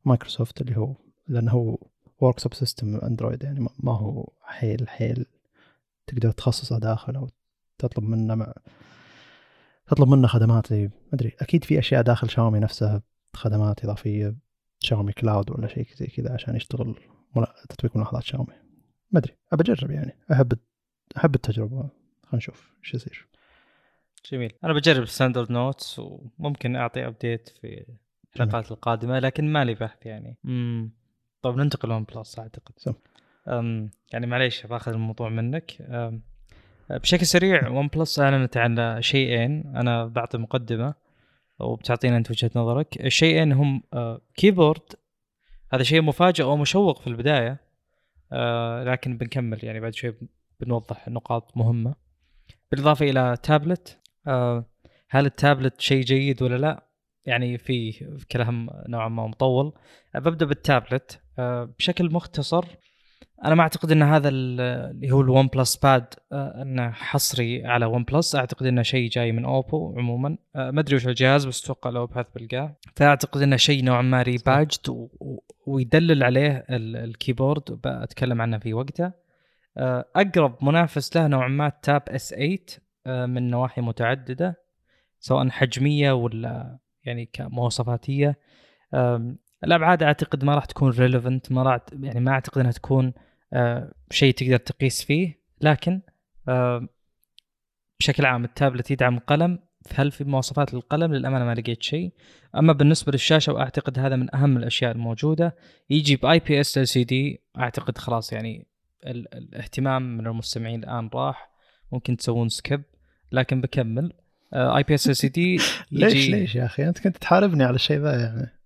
مايكروسوفت 0.04 0.60
اللي 0.60 0.76
هو 0.76 0.94
لأنه 1.28 1.52
هو 1.52 1.78
ورك 2.20 2.38
subsystem 2.38 2.96
Android 2.96 3.42
يعني 3.42 3.66
ما 3.80 3.92
هو 3.92 4.28
حيل 4.42 4.88
حيل 4.88 5.26
تقدر 6.06 6.30
تخصصه 6.30 6.78
داخل 6.78 7.16
أو 7.16 7.28
تطلب 7.78 8.04
منه 8.04 8.34
مع 8.34 8.54
تطلب 9.86 10.08
منه 10.08 10.28
خدمات. 10.28 10.72
ما 10.72 10.90
أدري. 11.14 11.32
أكيد 11.40 11.64
في 11.64 11.78
أشياء 11.78 12.02
داخل 12.02 12.30
شاومي 12.30 12.58
نفسها 12.58 13.02
خدمات 13.34 13.84
إضافية 13.84 14.36
شاومي 14.80 15.12
Cloud 15.12 15.50
ولا 15.50 15.66
شيء 15.68 15.86
زي 15.96 16.06
كذا 16.06 16.32
عشان 16.32 16.56
يشتغل 16.56 16.94
تطبيق 17.68 17.96
ملاحظات 17.96 18.22
شاومي. 18.22 18.54
ما 19.10 19.18
أدري. 19.20 19.36
ابى 19.52 19.72
أجرب 19.72 19.90
يعني. 19.90 20.16
أحب 20.32 20.52
أحب 21.16 21.34
التجربة. 21.34 21.76
خلينا 22.22 22.36
نشوف 22.36 22.74
إيش 22.84 22.94
يصير. 22.94 23.28
جميل. 24.32 24.52
أنا 24.64 24.72
بجرب 24.72 25.04
Standard 25.04 25.52
Notes 25.52 25.98
وممكن 25.98 26.76
أعطي 26.76 27.06
update 27.06 27.48
في 27.48 27.86
الحلقات 28.36 28.70
القادمة 28.70 29.18
لكن 29.18 29.52
ما 29.52 29.64
لي 29.64 29.74
بحث 29.74 30.06
يعني. 30.06 30.36
امم 30.44 30.97
طيب 31.42 31.56
ننتقل 31.56 31.92
OnePlus 31.92 32.38
أعتقد. 32.38 32.94
أم 33.48 33.90
يعني 34.12 34.26
معليش 34.26 34.66
باخذ 34.66 34.92
الموضوع 34.92 35.28
منك. 35.28 35.88
بشكل 36.90 37.26
سريع 37.26 37.68
OnePlus 37.68 38.20
أعلنت 38.20 38.56
عن 38.56 39.02
شيئين. 39.02 39.76
أنا 39.76 40.06
بعطي 40.06 40.38
مقدمة 40.38 40.94
وبتعطينا 41.58 42.16
أنت 42.16 42.30
وجهة 42.30 42.50
نظرك. 42.56 43.00
الشيئين 43.06 43.52
هم 43.52 43.82
keyboard 44.36 44.82
آه، 44.92 45.76
هذا 45.76 45.82
شيء 45.82 46.02
مفاجئ 46.02 46.44
ومشوق 46.44 47.00
في 47.00 47.06
البداية 47.06 47.60
آه، 48.32 48.84
لكن 48.84 49.18
بنكمل. 49.18 49.64
يعني 49.64 49.80
بعد 49.80 49.94
شوي 49.94 50.14
بنوضح 50.60 51.08
نقاط 51.08 51.56
مهمة. 51.56 51.94
بالإضافة 52.70 53.10
إلى 53.10 53.36
تابلت 53.42 53.98
آه، 54.26 54.64
هل 55.10 55.26
التابلت 55.26 55.80
شيء 55.80 56.04
جيد 56.04 56.42
ولا 56.42 56.56
لا؟ 56.56 56.88
يعني 57.24 57.58
في 57.58 57.92
كلام 58.32 58.70
نوعا 58.88 59.08
ما 59.08 59.26
مطول. 59.26 59.72
ببدا 60.14 60.46
بالتابلت 60.46 61.20
بشكل 61.78 62.12
مختصر 62.12 62.64
أنا 63.44 63.54
ما 63.54 63.62
أعتقد 63.62 63.92
إن 63.92 64.02
هذا 64.02 64.28
اللي 64.28 65.10
هو 65.10 65.20
ال 65.20 65.46
OnePlus 65.46 65.76
Pad 65.76 66.14
انه 66.32 66.90
حصري 66.90 67.66
على 67.66 67.86
OnePlus 67.86 68.36
أعتقد 68.36 68.66
إنه 68.66 68.82
شيء 68.82 69.10
جاي 69.10 69.32
من 69.32 69.44
Oppo 69.44 69.94
عموما. 69.98 70.38
آه، 70.56 70.70
ما 70.70 70.80
أدري 70.80 70.96
وش 70.96 71.06
الجهاز 71.06 71.46
بس 71.46 71.64
أتوقع 71.64 71.90
لو 71.90 72.04
ابحث 72.04 72.26
بلقاه 72.36 72.76
فأعتقد 72.96 73.42
إنه 73.42 73.56
شيء 73.56 73.84
نوعا 73.84 74.02
ما 74.02 74.22
rebadged 74.22 75.08
ويدلل 75.66 76.24
عليه 76.24 76.64
ال 76.70 76.80
keyboard. 76.80 77.62
بتكلم 77.84 78.42
عنه 78.42 78.58
في 78.58 78.74
وقته. 78.74 79.12
آه، 79.76 80.04
أقرب 80.16 80.64
منافس 80.64 81.16
له 81.16 81.26
نوعا 81.26 81.48
ما 81.48 81.68
Tab 81.82 82.02
S 82.08 82.28
8 82.28 82.58
آه، 83.06 83.26
من 83.26 83.50
نواحي 83.50 83.80
متعددة 83.80 84.56
سواء 85.20 85.48
حجمية 85.48 86.12
ولا 86.12 86.78
يعني 87.04 87.26
كمواصفاتية. 87.32 88.38
الابعاد 89.64 90.02
أعتقد 90.02 90.44
ما 90.44 90.54
راح 90.54 90.64
تكون 90.64 90.90
relevant 90.90 91.52
ما 91.52 91.62
راح 91.62 91.80
يعني 92.02 92.20
ما 92.20 92.30
أعتقد 92.30 92.58
إنها 92.58 92.72
تكون 92.72 93.12
آه، 93.52 93.92
شيء 94.10 94.34
تقدر 94.34 94.56
تقيس 94.56 95.04
فيه. 95.04 95.40
لكن 95.60 96.00
آه، 96.48 96.88
بشكل 98.00 98.26
عام 98.26 98.44
التابلت 98.44 98.90
يدعم 98.90 99.18
قلم 99.18 99.58
هل 99.94 100.10
في 100.10 100.24
مواصفات 100.24 100.74
القلم 100.74 101.14
للأمانة 101.14 101.44
ما 101.44 101.54
لقيت 101.54 101.82
شيء. 101.82 102.12
أما 102.56 102.72
بالنسبة 102.72 103.12
للشاشة 103.12 103.52
وأعتقد 103.52 103.98
هذا 103.98 104.16
من 104.16 104.34
أهم 104.34 104.56
الأشياء 104.56 104.92
الموجودة. 104.92 105.56
يجي 105.90 106.16
ب 106.16 106.38
IPS 106.38 106.78
LCD 106.78 107.40
أعتقد 107.58 107.98
خلاص 107.98 108.32
يعني 108.32 108.66
الاهتمام 109.06 110.18
من 110.18 110.26
المستمعين 110.26 110.84
الآن 110.84 111.10
راح. 111.14 111.50
ممكن 111.92 112.16
تسوون 112.16 112.48
skip 112.48 112.82
لكن 113.32 113.60
بكمل. 113.60 114.12
اي 114.54 114.82
بي 114.82 114.94
اس 114.94 115.08
ال 115.08 115.16
سي 115.16 115.28
دي 115.28 115.56
ليش 115.92 116.30
ليش 116.30 116.54
يا 116.54 116.64
أخي؟ 116.64 116.88
أنت 116.88 116.98
كنت 116.98 117.16
تحاربني 117.16 117.64
على 117.64 117.74
الشيء 117.74 117.98
ذا 117.98 118.20
يعني. 118.20 118.57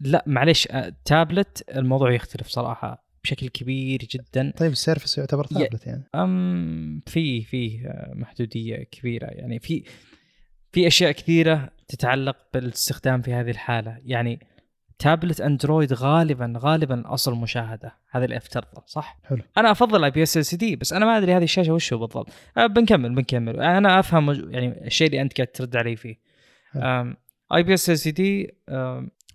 لا 0.00 0.24
معليش 0.26 0.68
تابلت 1.04 1.64
الموضوع 1.76 2.12
يختلف 2.12 2.48
صراحة 2.48 3.04
بشكل 3.24 3.48
كبير 3.48 3.98
جدا. 3.98 4.52
طيب 4.56 4.72
ال 4.72 4.78
Surface 4.78 5.18
يعتبر 5.18 5.44
تابلت 5.44 5.86
يعني. 5.86 6.08
أم 6.14 7.02
في 7.06 7.42
في 7.42 7.80
محدودية 8.14 8.76
كبيرة 8.76 9.26
يعني. 9.26 9.58
في 9.58 9.84
في 10.72 10.86
أشياء 10.86 11.12
كثيرة 11.12 11.70
تتعلق 11.88 12.36
بالاستخدام 12.54 13.22
في 13.22 13.32
هذه 13.34 13.50
الحالة. 13.50 13.98
يعني 14.04 14.40
tablet 14.98 15.40
Android 15.40 15.92
غالبا 15.92 16.52
غالبا 16.56 17.02
أصل 17.06 17.34
مشاهدة. 17.34 17.96
هذا 18.10 18.24
اللي 18.24 18.36
أفترضه 18.36 18.82
صح؟ 18.86 19.18
حلو. 19.24 19.42
أنا 19.58 19.70
أفضل 19.70 20.04
اي 20.04 20.10
بي 20.10 20.22
أس 20.22 20.36
إل 20.36 20.44
سي 20.44 20.56
دي 20.56 20.76
بس 20.76 20.92
أنا 20.92 21.06
ما 21.06 21.18
أدري 21.18 21.32
هذه 21.32 21.44
الشاشة 21.44 21.72
وش 21.72 21.92
هو 21.92 21.98
بالضبط. 21.98 22.28
أه 22.58 22.66
بنكمل 22.66 23.14
بنكمل. 23.14 23.60
أنا 23.60 24.00
أفهم 24.00 24.50
يعني 24.50 24.86
الشيء 24.86 25.06
اللي 25.06 25.20
أنت 25.20 25.36
قاعد 25.36 25.48
ترد 25.48 25.76
علي 25.76 25.96
فيه. 25.96 26.18
أي 27.54 27.62
بي 27.62 27.74
أس 27.74 27.90
إل 27.90 27.98
سي 27.98 28.10
دي 28.10 28.54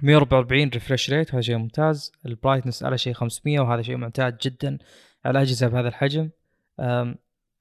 144 0.03 0.69
refresh 0.69 1.09
rate 1.09 1.29
وهذا 1.29 1.41
شيء 1.41 1.57
ممتاز. 1.57 2.11
ال 2.25 2.30
brightness 2.30 2.83
على 2.83 2.97
شيء 2.97 3.13
500 3.13 3.59
وهذا 3.59 3.81
شيء 3.81 3.97
ممتاز 3.97 4.33
جدا 4.41 4.77
على 5.25 5.41
أجهزة 5.41 5.67
بهذا 5.67 5.87
الحجم. 5.87 6.29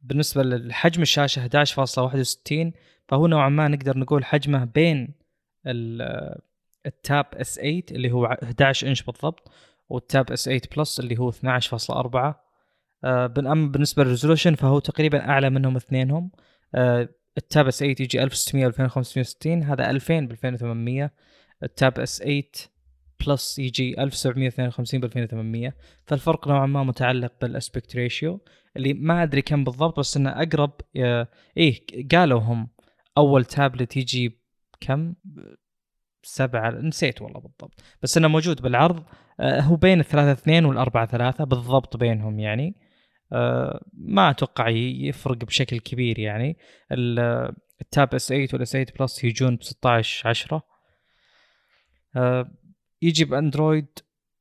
بالنسبة 0.02 0.42
لحجم 0.42 1.02
الشاشة 1.02 1.48
11.61 1.48 2.72
فهو 3.08 3.26
نوعا 3.26 3.48
ما 3.48 3.68
نقدر 3.68 3.98
نقول 3.98 4.24
حجمه 4.24 4.64
بين 4.64 5.14
ال 6.86 6.96
Tab 6.96 7.26
S 7.34 7.54
8 7.54 7.82
اللي 7.90 8.12
هو 8.12 8.26
11 8.26 8.88
إنش 8.88 9.02
بالضبط 9.02 9.50
وال 9.88 10.06
Tab 10.06 10.32
S 10.32 10.44
8 10.44 10.60
Plus 10.76 11.00
اللي 11.00 11.18
هو 11.18 11.32
12.4 11.32 11.36
أما 13.04 13.68
بالنسبة 13.68 14.04
لل 14.04 14.12
resolution 14.12 14.54
فهو 14.54 14.78
تقريبا 14.78 15.28
أعلى 15.28 15.50
منهم 15.50 15.76
اثنينهم. 15.76 16.30
آه، 16.74 17.08
ال 17.38 17.45
Tab 17.45 17.66
S 17.66 17.78
8 17.78 17.96
يجي 18.00 18.22
1600 18.22 18.66
2560 18.66 19.62
هذا 19.62 19.90
2000 19.90 20.20
ب 20.20 20.30
2800 20.30 21.10
ال 21.62 21.71
Tab 21.71 21.98
S 21.98 22.18
8 22.18 22.42
Plus 23.26 23.58
يجي 23.58 24.02
1752 24.02 25.00
ب 25.00 25.04
2800 25.04 25.74
فالفرق 26.06 26.48
نوعا 26.48 26.66
ما 26.66 26.84
متعلق 26.84 27.32
بال 27.40 27.54
aspect 27.54 27.96
ratio 27.96 28.40
اللي 28.76 28.94
ما 28.94 29.22
أدري 29.22 29.42
كم 29.42 29.64
بالضبط 29.64 29.98
بس 29.98 30.16
إنه 30.16 30.30
أقرب 30.30 30.80
إيه 31.56 31.86
قالوا 32.12 32.40
هم 32.40 32.68
أول 33.18 33.44
تابلت 33.44 33.96
يجي 33.96 34.40
كم؟ 34.80 35.14
سبعة 36.22 36.70
نسيت 36.70 37.22
والله 37.22 37.40
بالضبط. 37.40 37.80
بس 38.02 38.16
إنه 38.16 38.28
موجود 38.28 38.62
بالعرض 38.62 39.04
آه، 39.40 39.60
هو 39.60 39.76
بين 39.76 40.00
الثلاثة 40.00 40.32
اثنين 40.32 40.64
والأربعة 40.64 41.06
ثلاثة 41.06 41.44
بالضبط 41.44 41.96
بينهم 41.96 42.38
يعني. 42.40 42.76
آه، 43.32 43.84
ما 43.92 44.30
أتوقع 44.30 44.68
يفرق 44.68 45.36
بشكل 45.36 45.78
كبير 45.78 46.18
يعني. 46.18 46.56
ال 46.92 47.23
Tab 47.23 48.14
S 48.14 48.28
8 48.28 48.48
وال 48.52 48.65
S 48.65 48.72
8 48.72 48.86
Plus 49.00 49.24
يجون 49.24 49.56
ب 49.56 49.62
16 49.62 50.28
10 50.28 50.56
آه، 50.56 50.62
يجي 53.02 53.24
ب 53.24 53.32
Android 53.32 53.86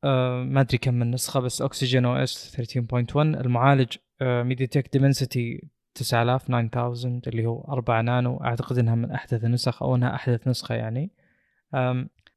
آه، 0.03 0.44
ما 0.44 0.61
أدري 0.61 0.77
كم 0.77 0.94
من 0.94 1.11
نسخة 1.11 1.39
بس 1.39 1.61
Oxygen 1.61 2.05
OS 2.05 2.55
13.1 2.61 3.18
المعالج 3.18 3.98
MediaTek 4.22 4.89
Dimensity 4.93 5.69
9000 5.95 6.48
9000 6.48 7.27
اللي 7.27 7.45
هو 7.45 7.61
4 7.72 8.02
نانو. 8.02 8.38
أعتقد 8.38 8.77
إنها 8.77 8.95
من 8.95 9.11
أحدث 9.11 9.44
النسخ 9.44 9.84
أو 9.84 9.95
إنها 9.95 10.15
أحدث 10.15 10.48
نسخة 10.48 10.76
يعني. 10.76 11.11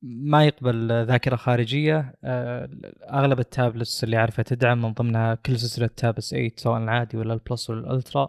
ما 0.03 0.47
يقبل 0.47 1.07
ذاكرة 1.07 1.37
خارجية. 1.37 2.15
آه، 2.25 2.69
أغلب 3.11 3.39
ال 3.41 3.49
tablets 3.49 4.05
اللي 4.05 4.17
أعرفها 4.17 4.43
تدعم 4.43 4.83
من 4.83 4.93
ضمنها 4.93 5.35
كل 5.35 5.59
سلسلة 5.59 5.87
Tab 5.87 6.20
S 6.20 6.31
8 6.31 6.51
سواء 6.57 6.79
العادي 6.83 7.17
ولا 7.17 7.35
ال 7.35 7.42
Plus 7.42 7.71
ولا 7.71 7.81
ال 7.81 7.89
Ultra 7.89 8.29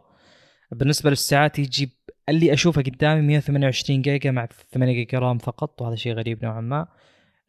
بالنسبة 0.71 1.09
للسعات 1.09 1.59
يجيب 1.59 1.89
اللي 2.31 2.53
أشوفه 2.53 2.81
قدامي 2.81 3.21
128 3.21 4.01
جيجا 4.01 4.31
مع 4.31 4.45
8 4.45 4.93
giga 4.93 5.19
RAM 5.19 5.37
فقط 5.37 5.81
وهذا 5.81 5.95
شيء 5.95 6.13
غريب 6.13 6.45
نوعا 6.45 6.61
ما. 6.61 6.87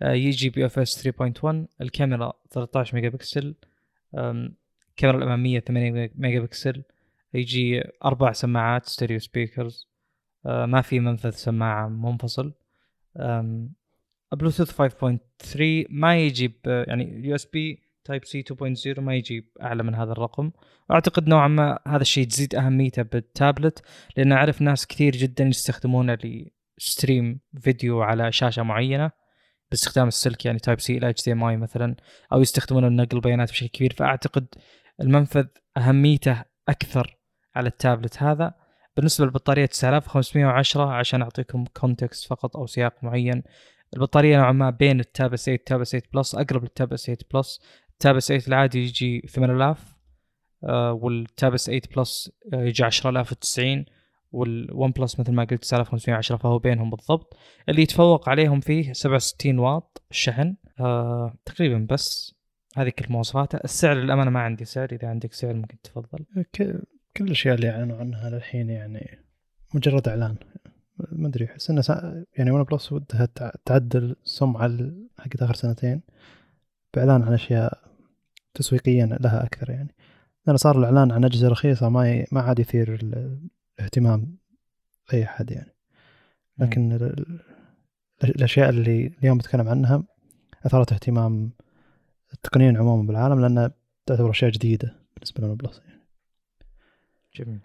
آه، 0.03 0.13
يجي 0.13 0.51
UFS 0.51 1.09
3.1 1.09 1.67
الكاميرا 1.81 2.33
13 2.51 2.95
ميجا 2.95 3.09
بكسل. 3.09 3.55
الكاميرا 4.15 5.19
الاماميه 5.19 5.61
8 5.61 6.11
ميجا 6.15 6.41
بكسل. 6.41 6.83
يجي 7.35 7.83
أربع 8.05 8.33
سماعات 8.33 8.87
stereo 8.87 9.19
speakers. 9.19 9.89
آه، 10.47 10.67
ما 10.67 10.81
في 10.81 11.01
منفذ 11.01 11.31
سماعة 11.31 11.89
منفصل. 11.89 12.53
بلوتوث 14.33 14.71
5.3 14.71 15.87
ما 15.91 16.19
يجي 16.19 16.53
يعني 16.67 17.27
USB 17.29 17.83
Type-C 18.05 18.45
2.0 18.95 19.01
ما 19.01 19.15
يجي 19.15 19.51
أعلى 19.63 19.83
من 19.83 19.95
هذا 19.95 20.13
الرقم. 20.13 20.51
أعتقد 20.91 21.29
نوعا 21.29 21.49
ما 21.49 21.79
هذا 21.89 22.03
الشيء 22.03 22.27
تزيد 22.27 22.55
أهميته 22.55 23.03
بالتابلت 23.03 23.83
لأن 24.17 24.33
أعرف 24.33 24.63
ناس 24.63 24.87
كثير 24.87 25.13
جدا 25.13 25.45
يستخدمونه 25.45 26.19
ل 26.79 26.88
stream 26.88 27.41
فيديو 27.61 28.03
على 28.03 28.33
شاشة 28.33 28.63
معينة 28.63 29.11
باستخدام 29.71 30.09
السلك 30.09 30.47
يعني 30.47 30.59
Type-C 30.59 30.99
إلى 30.99 31.11
HDMI 31.11 31.57
مثلا 31.57 31.97
أو 32.33 32.41
يستخدمونه 32.41 32.89
لنقل 32.89 33.21
بيانات 33.21 33.51
بشكل 33.51 33.69
كبير. 33.69 33.95
فأعتقد 33.99 34.47
المنفذ 35.01 35.47
أهميته 35.77 36.45
أكثر 36.69 37.19
على 37.57 37.69
التابلت 37.69 38.23
هذا. 38.23 38.55
بالنسبة 38.97 39.25
للبطارية 39.25 39.67
9510 39.67 40.91
عشان 40.93 41.23
أعطيكم 41.23 41.65
context 41.65 42.27
فقط 42.27 42.57
أو 42.57 42.67
سياق 42.67 42.95
معين 43.05 43.43
البطارية 43.95 44.39
نوعا 44.39 44.53
ما 44.53 44.71
بين 44.71 45.01
ال 45.01 45.10
Tab 45.10 45.37
8 45.37 45.59
وال 45.59 45.69
Tab 45.69 45.85
8 45.85 46.05
Plus 46.15 46.35
أقرب 46.35 46.63
لل 46.63 46.76
Tab 46.76 46.97
8 46.97 47.19
Plus. 47.35 47.61
ال 48.07 48.10
Tab 48.10 48.19
8 48.19 48.43
العادي 48.49 48.83
يجي 48.83 49.21
8000 49.29 49.97
آه 50.65 50.93
وال 50.93 51.18
Tab 51.18 51.57
8 51.57 51.81
Plus 51.97 52.33
آه 52.53 52.65
يجي 52.65 52.85
10090 52.85 53.85
وال 54.33 54.91
OnePlus 54.91 55.21
مثل 55.21 55.33
ما 55.33 55.45
قلت 55.45 55.63
9510 55.63 56.37
فهو 56.37 56.59
بينهم 56.59 56.91
بالضبط. 56.91 57.37
اللي 57.69 57.83
يتفوق 57.83 58.29
عليهم 58.29 58.61
فيه 58.61 58.93
67 58.93 59.59
واط 59.59 60.03
الشحن 60.11 60.57
آه 60.81 61.35
تقريبا 61.45 61.87
بس. 61.91 62.35
هذه 62.77 62.89
كل 62.89 63.05
مواصفاته. 63.09 63.59
السعر 63.65 63.97
للأمانة 63.97 64.31
ما 64.31 64.41
عندي 64.41 64.65
سعر. 64.65 64.89
إذا 64.93 65.09
عندك 65.09 65.33
سعر 65.33 65.55
ممكن 65.55 65.77
تفضل. 65.83 66.25
كل 67.17 67.25
الأشياء 67.25 67.55
اللي 67.55 67.71
أعلنوا 67.71 67.97
عنها 67.97 68.31
للحين 68.31 68.71
يعني 68.71 69.19
مجرد 69.75 70.09
إعلان. 70.09 70.37
ما 71.13 71.29
أدري 71.29 71.45
أحس 71.45 71.71
إنه. 71.71 71.83
يعني 72.37 72.51
OnePlus 72.51 72.93
ودها 72.93 73.29
تعدل 73.65 74.17
السمعه 74.25 74.79
حقت 75.19 75.43
آخر 75.43 75.55
سنتين 75.55 76.01
بإعلان 76.95 77.23
عن 77.23 77.33
أشياء 77.33 77.92
تسويقيا 78.55 79.07
لها 79.21 79.45
أكثر 79.45 79.71
يعني. 79.71 79.95
لأن 80.47 80.57
صار 80.57 80.79
الإعلان 80.79 81.13
عن 81.13 81.25
أجهزة 81.25 81.49
رخيصة 81.49 81.89
ما 81.89 82.13
ي... 82.13 82.27
ما 82.33 82.41
عاد 82.41 82.59
يثير 82.59 82.95
الاهتمام 83.79 84.37
اي 85.13 85.25
احد 85.25 85.51
يعني. 85.51 85.75
لكن 86.59 86.93
ال... 86.93 87.41
الأشياء 88.25 88.69
اللي 88.69 89.07
اليوم 89.19 89.39
بتكلم 89.39 89.69
عنها 89.69 90.05
أثارت 90.67 90.93
اهتمام 90.93 91.53
التقنيين 92.35 92.77
عموما 92.77 93.07
بالعالم 93.07 93.41
لأنها 93.41 93.71
تعتبر 94.07 94.31
أشياء 94.31 94.51
جديدة 94.51 94.97
بالنسبة 95.17 95.47
ل 95.47 95.57
OnePlus 95.57 95.83
يعني. 95.87 96.03
جميل. 97.37 97.61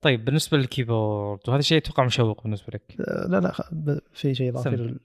طيب 0.00 0.24
بالنسبة 0.24 0.58
لل 0.58 0.74
keyboard 0.74 1.40
وهذا 1.48 1.58
الشيء 1.58 1.78
أتوقع 1.78 2.04
مشوق 2.04 2.42
بالنسبة 2.42 2.66
لك. 2.74 2.94
لا 3.28 3.40
لا 3.40 4.00
في 4.12 4.34
شيء 4.34 4.50
إضافي. 4.50 4.98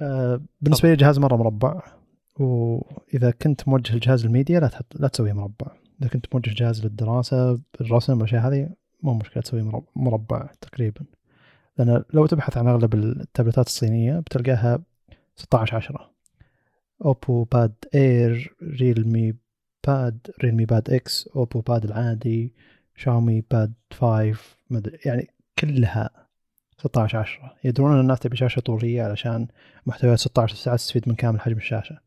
آه 0.00 0.40
بالنسبة 0.60 0.88
لي 0.88 0.92
الجهاز 0.92 1.18
مرة 1.18 1.36
مربع. 1.36 1.97
وإذا 2.38 3.30
كنت 3.30 3.68
موجه 3.68 3.94
الجهاز 3.94 4.24
الميديا 4.24 4.60
لا 4.60 4.68
تحط 4.68 4.96
لا 4.96 5.08
تسويه 5.08 5.32
مربع. 5.32 5.72
إذا 6.00 6.08
كنت 6.08 6.26
موجه 6.34 6.50
الجهاز 6.50 6.84
للدراسة 6.84 7.60
الرسم 7.80 8.12
والأشياء 8.12 8.48
هذه 8.48 8.68
مو 9.02 9.14
مشكلة 9.14 9.42
تسويه 9.42 9.82
مربع 9.96 10.50
تقريبا. 10.60 11.04
لأن 11.78 12.04
لو 12.12 12.26
تبحث 12.26 12.56
عن 12.56 12.68
أغلب 12.68 12.94
التابلتات 12.94 13.66
الصينية 13.66 14.18
بتلقاها 14.18 14.82
16 15.36 15.76
10 15.76 16.10
Oppo 17.04 17.44
Pad 17.44 17.74
Air 17.94 18.54
Realme 18.62 19.34
Pad 19.86 20.18
Realme 20.44 20.64
Pad 20.64 20.90
X 20.90 21.28
Oppo 21.36 21.60
Pad 21.60 21.84
العادي 21.84 22.54
Xiaomi 22.96 23.44
Pad 23.50 23.72
5 23.92 24.34
مدري 24.70 24.98
يعني 25.04 25.28
كلها 25.58 26.10
16 26.78 27.18
10 27.18 27.54
يدرون 27.64 27.92
إن 27.92 28.00
الناس 28.00 28.20
تبي 28.20 28.36
شاشة 28.36 28.60
طولية 28.60 29.02
علشان 29.02 29.48
محتويات 29.86 30.18
16 30.18 30.54
ساعه 30.56 30.76
تستفيد 30.76 31.08
من 31.08 31.14
كامل 31.14 31.40
حجم 31.40 31.56
الشاشة. 31.56 31.98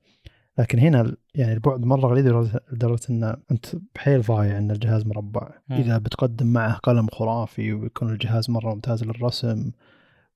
لكن 0.58 0.80
هنا 0.80 1.16
يعني 1.36 1.54
البعد 1.54 1.86
مرة 1.86 2.08
غليظ 2.08 2.28
لدرجه 2.72 3.02
إن 3.10 3.38
أنت 3.52 3.66
بحيل 3.96 4.22
ضايع 4.22 4.58
إن 4.58 4.72
الجهاز 4.72 5.06
مربع. 5.06 5.50
م. 5.70 5.74
إذا 5.74 5.98
بتقدم 5.98 6.48
معه 6.48 6.74
قلم 6.74 7.08
خرافي 7.08 7.74
ويكون 7.74 8.10
الجهاز 8.14 8.50
مرة 8.50 8.74
ممتاز 8.74 9.04
للرسم 9.04 9.72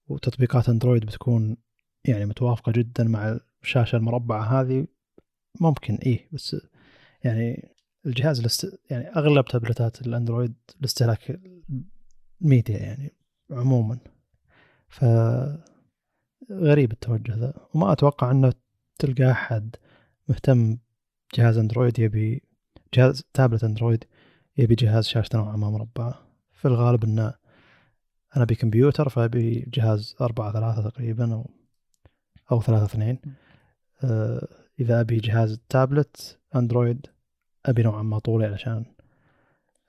وتطبيقات 0.07 0.69
أندرويد 0.69 1.05
بتكون 1.05 1.57
يعني 2.05 2.25
متوافقة 2.25 2.71
جدا 2.71 3.03
مع 3.03 3.39
الشاشة 3.63 3.95
المربعة 3.95 4.61
هذه 4.61 4.87
ممكن 5.61 5.95
إيه 5.95 6.29
بس 6.31 6.55
يعني 7.23 7.75
الجهاز 8.05 8.41
لست 8.41 8.79
يعني 8.89 9.07
أغلب 9.07 9.45
تابلتات 9.45 10.01
الأندرويد 10.01 10.53
لاستهلاك 10.81 11.39
ميديا 12.41 12.77
يعني 12.77 13.13
عموما. 13.51 13.97
ف 14.89 15.05
غريب 16.51 16.91
التوجه 16.91 17.35
ذا. 17.35 17.53
وما 17.73 17.91
أتوقع 17.91 18.31
إنه 18.31 18.53
تلقى 18.99 19.31
أحد 19.31 19.75
مهتم 20.27 20.77
جهاز 21.35 21.57
Android 21.57 21.99
يبي 21.99 22.43
جهاز 22.93 23.23
tablet 23.33 23.63
Android 23.63 24.03
يبي 24.57 24.75
جهاز 24.75 25.05
شاشته 25.05 25.37
نوعا 25.37 25.55
ما 25.55 25.69
مربعة 25.69 26.27
في 26.53 26.67
الغالب 26.67 27.03
إنه 27.03 27.33
أنا 28.35 28.43
أبي 28.43 28.55
كمبيوتر 28.55 29.09
فأبي 29.09 29.69
جهاز 29.73 30.15
أربعة 30.21 30.53
ثلاثة 30.53 30.89
تقريبا 30.89 31.33
أو 31.33 31.49
أو 32.51 32.61
ثلاثة 32.61 32.85
اثنين. 32.85 33.19
آه، 34.03 34.47
إذا 34.79 35.01
أبي 35.01 35.17
جهاز 35.17 35.59
tablet 35.69 36.39
Android 36.55 37.05
أبي 37.65 37.83
نوعا 37.83 38.03
ما 38.03 38.19
طولي 38.19 38.45
علشان 38.45 38.85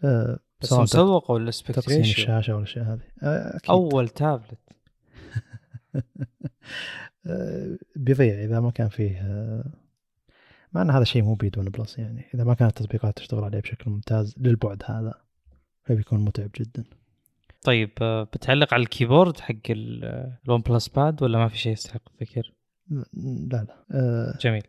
أه 0.04 0.38
بس 0.60 0.72
مسوق 0.72 1.30
ولا 1.30 1.50
تقسيم 1.50 2.00
الشاشة 2.00 2.54
والاشياء 2.54 2.84
هذه؟ 2.84 3.00
أه 3.22 3.60
أول 3.68 4.08
تابلت. 4.08 4.58
أه 7.26 7.78
بيضيع 7.96 8.44
إذا 8.44 8.60
ما 8.60 8.70
كان 8.70 8.88
فيه 8.88 9.20
أه 9.20 9.64
مع 10.76 10.82
إن 10.82 10.90
هذا 10.90 11.02
الشيء 11.02 11.22
مو 11.22 11.34
بيد 11.34 11.58
OnePlus 11.58 11.98
يعني. 11.98 12.24
إذا 12.34 12.44
ما 12.44 12.54
كانت 12.54 12.80
التطبيقات 12.80 13.16
تشتغل 13.16 13.44
عليه 13.44 13.60
بشكل 13.60 13.90
ممتاز 13.90 14.34
للبعد 14.38 14.82
هذا 14.86 15.14
فبيكون 15.84 16.20
متعب 16.20 16.50
جدا. 16.60 16.84
طيب 17.62 17.90
آه، 18.02 18.22
بتعلق 18.22 18.74
على 18.74 18.82
ال 18.82 18.89
keyboard 18.89 19.40
حق 19.40 19.54
ال 19.70 20.60
OnePlus 20.60 20.88
Pad 20.88 21.22
ولا 21.22 21.38
ما 21.38 21.48
في 21.48 21.58
شيء 21.58 21.72
يستحق 21.72 22.00
الذكر؟ 22.20 22.52
لا 22.90 23.66
لا 23.68 23.84
أه 23.90 24.38
جميل. 24.40 24.62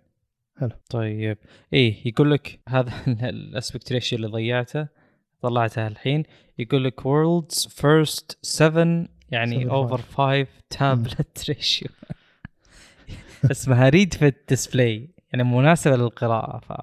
حلو. 0.58 0.72
طيب. 0.90 1.38
إيه 1.74 2.08
يقول 2.08 2.32
لك 2.32 2.60
هذا 2.68 2.92
الاسبكت 3.30 3.92
ريشيو 3.92 4.18
اللي 4.18 4.28
ضيعته 4.28 4.88
طلعتها 5.42 5.88
الحين. 5.88 6.24
يقول 6.60 6.84
لك 6.84 7.06
وورلدز 7.06 7.68
فيرست 7.68 8.38
7 8.42 9.06
يعني 9.32 9.70
اوفر 9.70 9.98
5 10.02 10.48
تابلت 10.70 11.50
ريشيو 11.50 11.90
اسمها 13.52 13.90
ريد 13.90 14.14
في 14.14 14.28
الديسبلاي 14.28 15.17
يعني 15.34 15.44
مناسبة 15.44 15.96
للقراءة 15.96 16.60
ف 16.60 16.74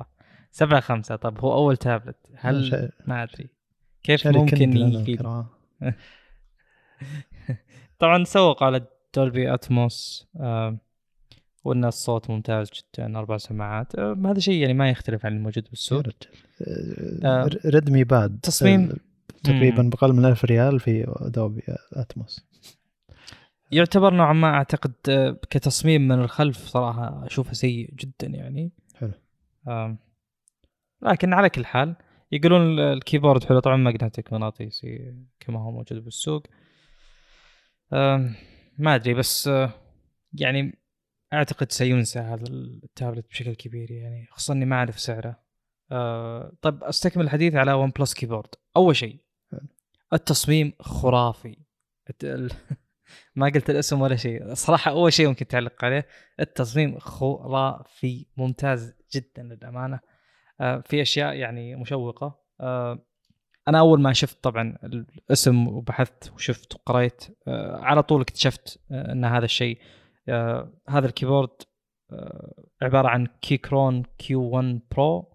7 0.53 0.81
5 0.81 1.17
طب 1.17 1.41
هو 1.41 1.53
أول 1.53 1.77
تابلت 1.77 2.17
هل 2.35 2.91
ما 3.07 3.23
أدري. 3.23 3.49
كيف 4.03 4.27
ممكن 4.27 4.77
يفيد؟ 4.77 5.23
طبعا 7.99 8.25
سوق 8.25 8.63
على 8.63 8.87
Dolby 9.17 9.55
Atmos 9.55 10.29
آه 10.41 10.77
وإن 11.65 11.85
الصوت 11.85 12.31
ممتاز 12.31 12.71
جدا 12.71 13.19
أربع 13.19 13.37
سماعات. 13.37 13.95
آه، 13.95 14.17
هذا 14.25 14.39
شيء 14.41 14.55
يعني 14.55 14.75
ما 14.75 14.91
يختلف 14.91 15.27
عن 15.27 15.33
الموجود 15.33 15.65
بالسوق. 15.71 16.03
آه 17.25 17.51
Redmi 17.67 18.05
Pad 18.05 18.39
تصميم؟ 18.43 18.93
تقريبا 19.45 19.83
بقل 19.83 20.13
من 20.13 20.25
1000 20.25 20.45
ريال 20.45 20.81
في 20.81 21.05
Dolby 21.09 21.63
Atmos 21.93 22.47
يعتبر 23.75 24.15
نوعا 24.15 24.33
ما 24.33 24.55
أعتقد 24.55 24.93
آه، 25.09 25.39
كتصميم 25.51 26.09
من 26.09 26.21
الخلف 26.21 26.59
صراحة 26.59 27.27
أشوفه 27.27 27.53
سيء 27.53 27.95
جدا 27.95 28.27
يعني. 28.27 28.73
حلو. 28.95 29.13
لكن 31.03 31.33
على 31.33 31.51
كل 31.51 31.67
حال 31.67 31.97
يقولون 32.33 32.79
ال 32.79 32.86
keyboard 32.86 33.45
حلو. 33.45 33.61
طبعا 33.61 33.77
magnetic 33.77 34.33
مغناطيسي 34.33 35.15
كما 35.41 35.61
هو 35.61 35.71
موجود 35.71 36.05
بالسوق. 36.05 36.47
ما 38.79 38.95
أدري 38.95 39.15
بس 39.15 39.49
آه 39.49 39.71
يعني 40.33 40.79
أعتقد 41.33 41.73
سينسى 41.73 42.19
هذا 42.19 42.45
التابلت 42.49 43.29
بشكل 43.31 43.55
كبير 43.55 43.91
يعني. 43.91 44.27
خصوصا 44.31 44.55
إني 44.55 44.65
ما 44.65 44.77
أعرف 44.77 45.01
سعره. 45.01 45.41
آه 45.93 46.53
طيب 46.63 46.85
أستكمل 46.85 47.25
الحديث 47.25 47.55
على 47.55 47.73
OnePlus 47.73 48.15
keyboard 48.15 48.49
أول 48.77 48.97
شيء 48.97 49.21
التصميم 50.13 50.73
خرافي. 50.81 51.57
ما 53.37 53.47
قلت 53.47 53.71
الاسم 53.71 54.01
ولا 54.01 54.17
شيء. 54.17 54.55
صراحة 54.55 54.91
أول 54.91 55.13
شيء 55.13 55.29
ممكن 55.29 55.47
تعلق 55.47 55.85
عليه 55.85 56.07
التصميم 56.41 56.99
خرافي 56.99 58.27
ممتاز 58.37 58.95
جدا 59.15 59.43
للأمانة. 59.43 60.01
آه 60.61 60.83
في 60.87 61.03
أشياء 61.03 61.35
يعني 61.35 61.77
مشوقة. 61.77 62.41
آه 62.61 63.07
أنا 63.69 63.79
أول 63.79 64.01
ما 64.01 64.13
شفت 64.13 64.45
طبعا 64.45 64.79
الاسم 64.85 65.69
وبحثت 65.69 66.33
وشفت 66.35 66.75
وقريت 66.75 67.25
آه 67.49 67.77
على 67.77 68.03
طول 68.03 68.21
اكتشفت 68.21 68.81
أن 68.93 69.25
هذا 69.25 69.45
الشيء 69.45 69.79
هذا 70.89 71.07
ال 71.07 71.12
keyboard 71.12 71.51
عبارة 72.83 73.09
عن 73.09 73.27
Keychron 73.41 74.03
Q 74.19 74.43
1 74.43 74.81
Pro 74.97 75.35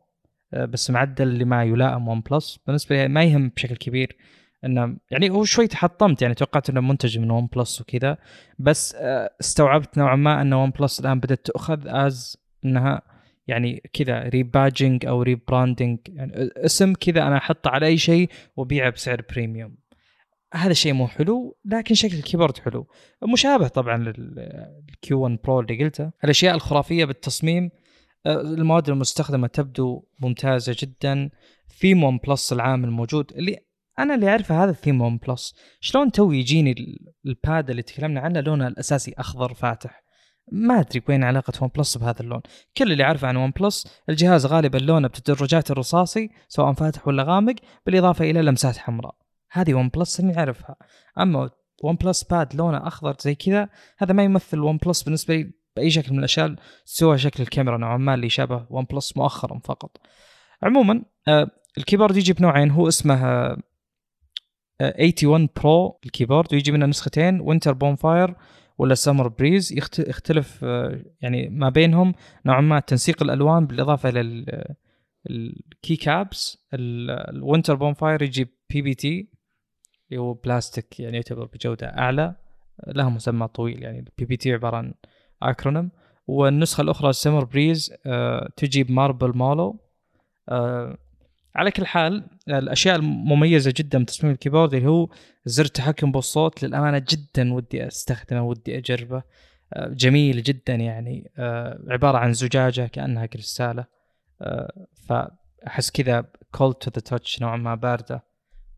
بس 0.53 0.91
معدل 0.91 1.39
لما 1.39 1.63
يلائم 1.63 2.07
OnePlus. 2.07 2.59
بالنسبة 2.67 2.95
لي 2.95 3.07
ما 3.07 3.23
يهم 3.23 3.49
بشكل 3.49 3.75
كبير. 3.75 4.17
إنه 4.65 4.97
يعني 5.11 5.29
هو 5.29 5.43
شوي 5.43 5.67
تحطمت 5.67 6.21
يعني 6.21 6.33
توقعت 6.33 6.69
إنه 6.69 6.81
منتج 6.81 7.19
من 7.19 7.31
OnePlus 7.31 7.81
وكذا 7.81 8.17
بس 8.59 8.95
آه 8.95 9.31
استوعبت 9.41 9.97
نوعا 9.97 10.15
ما 10.15 10.41
إن 10.41 10.53
OnePlus 10.53 10.99
الآن 10.99 11.19
بدأت 11.19 11.45
تؤخذ 11.45 11.87
as 11.87 12.37
إنها 12.65 13.01
يعني 13.47 13.89
كذا 13.93 14.19
repackaging 14.19 15.05
أو 15.05 15.21
rebranding 15.21 15.99
يعني 16.07 16.49
اسم 16.57 16.93
كذا 16.93 17.27
أنا 17.27 17.37
أحطه 17.37 17.69
على 17.69 17.85
أي 17.85 17.97
شيء 17.97 18.29
وأبيعه 18.57 18.89
بسعر 18.89 19.21
premium 19.29 19.77
هذا 20.53 20.71
الشيء 20.71 20.93
مو 20.93 21.07
حلو 21.07 21.57
لكن 21.65 21.95
شكل 21.95 22.15
ال 22.15 22.20
keyboard 22.20 22.57
حلو. 22.57 22.87
مشابه 23.33 23.67
طبعا 23.67 23.97
لل 23.97 24.80
Q 24.80 25.21
1 25.21 25.37
Pro 25.43 25.59
اللي 25.59 25.83
قلته. 25.83 26.11
الأشياء 26.23 26.55
الخرافية 26.55 27.05
بالتصميم 27.05 27.69
آه، 28.25 28.41
المواد 28.41 28.89
المستخدمة 28.89 29.47
تبدو 29.47 30.03
ممتازة 30.19 30.75
جدا. 30.79 31.29
theme 31.79 32.03
OnePlus 32.03 32.53
العام 32.53 32.85
الموجود 32.85 33.31
اللي 33.35 33.57
أنا 33.99 34.15
اللي 34.15 34.29
اعرفه 34.29 34.63
هذا 34.63 34.71
ال 34.71 35.01
theme 35.01 35.17
OnePlus. 35.17 35.55
شلون 35.79 36.11
تو 36.11 36.31
يجيني 36.31 36.75
ال 37.25 37.36
Pad 37.36 37.69
اللي 37.69 37.81
تكلمنا 37.81 38.19
عنه 38.19 38.39
لونه 38.39 38.67
الأساسي 38.67 39.13
أخضر 39.17 39.53
فاتح؟ 39.53 40.03
ما 40.51 40.79
أدري 40.79 41.01
وين 41.09 41.23
علاقة 41.23 41.53
OnePlus 41.61 41.97
بهذا 41.97 42.21
اللون. 42.21 42.41
كل 42.77 42.91
اللي 42.91 43.03
اعرفه 43.03 43.27
عن 43.27 43.35
OnePlus 43.35 43.87
الجهاز 44.09 44.45
غالبا 44.45 44.77
لونه 44.77 45.07
بتدرجات 45.07 45.71
الرصاصي 45.71 46.29
سواء 46.47 46.73
فاتح 46.73 47.07
ولا 47.07 47.23
غامق 47.23 47.55
بالإضافة 47.85 48.29
إلى 48.29 48.41
لمسات 48.41 48.77
حمراء. 48.77 49.15
هذه 49.51 49.73
OnePlus 49.73 50.19
اللي 50.19 50.31
نعرفها. 50.33 50.75
أما 51.17 51.49
OnePlus 51.83 52.23
Pad 52.23 52.55
لونه 52.55 52.87
أخضر 52.87 53.15
زي 53.19 53.35
كذا 53.35 53.69
هذا 53.97 54.13
ما 54.13 54.23
يمثل 54.23 54.59
OnePlus 54.59 55.03
بالنسبة 55.03 55.35
لي 55.35 55.51
بأي 55.75 55.89
شكل 55.89 56.11
من 56.13 56.19
الأشياء 56.19 56.55
سوى 56.85 57.17
شكل 57.17 57.43
الكاميرا 57.43 57.77
نوعا 57.77 57.97
ما 57.97 58.13
اللي 58.13 58.29
شابه 58.29 58.65
OnePlus 58.69 59.17
مؤخرا 59.17 59.59
فقط. 59.63 59.97
عموما 60.63 61.03
آه 61.27 61.47
ال 61.77 61.82
keyboard 61.82 62.17
يجي 62.17 62.33
بنوعين 62.33 62.71
هو 62.71 62.87
اسمه 62.87 63.57
81 64.81 65.49
Pro 65.55 65.99
ال 66.05 66.11
keyboard 66.11 66.53
ويجي 66.53 66.71
منه 66.71 66.85
نسختين 66.85 67.41
Winter 67.41 67.73
Bonfire 67.73 68.35
ولا 68.77 68.95
Summer 68.95 69.27
Breeze 69.27 69.73
يختلف 69.99 70.63
آه 70.63 71.01
يعني 71.21 71.49
ما 71.49 71.69
بينهم. 71.69 72.13
نوعا 72.45 72.61
ما 72.61 72.79
تنسيق 72.79 73.23
الألوان 73.23 73.67
بالإضافة 73.67 74.09
إلى 74.09 74.21
ال 75.29 75.95
keycaps 75.95 76.65
ال 76.73 77.75
Winter 77.75 77.93
Bonfire 77.93 78.21
يجي 78.21 78.47
PBT 78.69 79.29
اللي 80.09 80.21
هو 80.21 80.33
بلاستيك 80.33 80.99
يعني 80.99 81.15
يعتبر 81.15 81.45
بجودة 81.45 81.87
أعلى. 81.87 82.35
لها 82.87 83.09
مسمى 83.09 83.47
طويل 83.47 83.83
يعني 83.83 83.99
ال 83.99 84.25
PBT 84.25 84.53
عبارة 84.53 84.77
عن 84.77 84.93
acronym 85.41 85.91
والنسخة 86.27 86.81
الأخرى 86.81 87.13
Summer 87.13 87.43
Breeze 87.43 87.93
آه 88.05 88.49
تجي 88.57 88.83
ب 88.83 88.91
marble 88.91 89.37
mallow 89.37 89.79
آه 90.49 90.97
على 91.55 91.71
كل 91.71 91.85
حال 91.85 92.27
الأشياء 92.47 92.95
المميزة 92.95 93.73
جدا 93.77 93.99
من 93.99 94.05
تصميم 94.05 94.33
ال 94.33 94.38
keyboard 94.38 94.73
اللي 94.73 94.87
هو 94.89 95.09
زر 95.45 95.65
التحكم 95.65 96.11
بالصوت. 96.11 96.63
للأمانة 96.63 97.05
جدا 97.09 97.53
ودي 97.53 97.87
أستخدمه 97.87 98.43
ودي 98.43 98.77
أجربه. 98.77 99.23
آه 99.73 99.87
جميل 99.87 100.43
جدا 100.43 100.75
يعني. 100.75 101.31
آه 101.37 101.79
عبارة 101.87 102.17
عن 102.17 102.33
زجاجة 102.33 102.87
كأنها 102.87 103.25
كريستالة. 103.25 103.85
آه 104.41 104.87
فأحس 105.07 105.91
كذا 105.91 106.25
cold 106.51 106.75
to 106.75 106.91
the 106.95 107.01
touch 107.01 107.41
نوعا 107.41 107.57
ما 107.57 107.75
باردة 107.75 108.23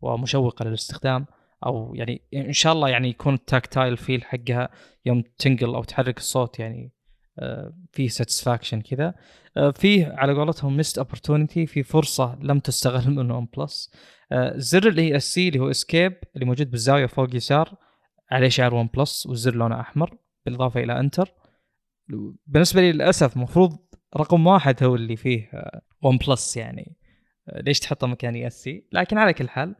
ومشوقة 0.00 0.64
للاستخدام. 0.64 1.26
أو 1.66 1.94
يعني 1.94 2.22
إن 2.34 2.52
شاء 2.52 2.72
الله 2.72 2.88
يعني 2.88 3.08
يكون 3.08 3.34
ال 3.34 3.42
tactile 3.42 3.96
feel 3.96 4.24
حقها 4.24 4.68
يوم 5.06 5.22
تنقل 5.38 5.74
أو 5.74 5.84
تحرك 5.84 6.18
الصوت 6.18 6.58
يعني 6.58 6.92
آه، 7.38 7.72
في 7.92 8.08
satisfaction 8.08 8.80
كذا. 8.80 9.14
آه، 9.56 9.70
فيه 9.70 10.14
على 10.18 10.32
قولتهم 10.32 10.76
missed 10.76 10.98
opportunity 10.98 11.66
في 11.66 11.82
فرصة 11.82 12.38
لم 12.42 12.58
تستغل 12.58 13.10
من 13.10 13.30
ون 13.30 13.48
بلس 13.56 13.90
زر 14.54 14.88
اللي 14.88 15.16
Esc 15.16 15.48
اللي 15.48 15.58
هو 15.58 15.70
escape 15.70 16.16
اللي 16.34 16.46
موجود 16.46 16.70
بالزاوية 16.70 17.06
فوق 17.06 17.34
يسار 17.34 17.74
عليه 18.30 18.48
شعار 18.48 18.74
ون 18.74 18.88
بلس 18.94 19.26
والزر 19.26 19.54
لونه 19.54 19.80
أحمر 19.80 20.16
بالإضافة 20.46 20.80
إلى 20.80 21.00
Enter 21.00 21.34
بالنسبة 22.46 22.80
لي 22.80 22.92
للأسف 22.92 23.36
المفروض 23.36 23.78
رقم 24.16 24.46
واحد 24.46 24.84
هو 24.84 24.94
اللي 24.94 25.16
فيه 25.16 25.50
One 26.02 26.14
آه، 26.14 26.18
Plus 26.28 26.56
يعني. 26.56 26.96
ليش 27.56 27.80
تحطه 27.80 28.06
مكان 28.06 28.36
Esc 28.36 28.88
لكن 28.92 29.18
على 29.18 29.32
كل 29.32 29.48
حال 29.48 29.74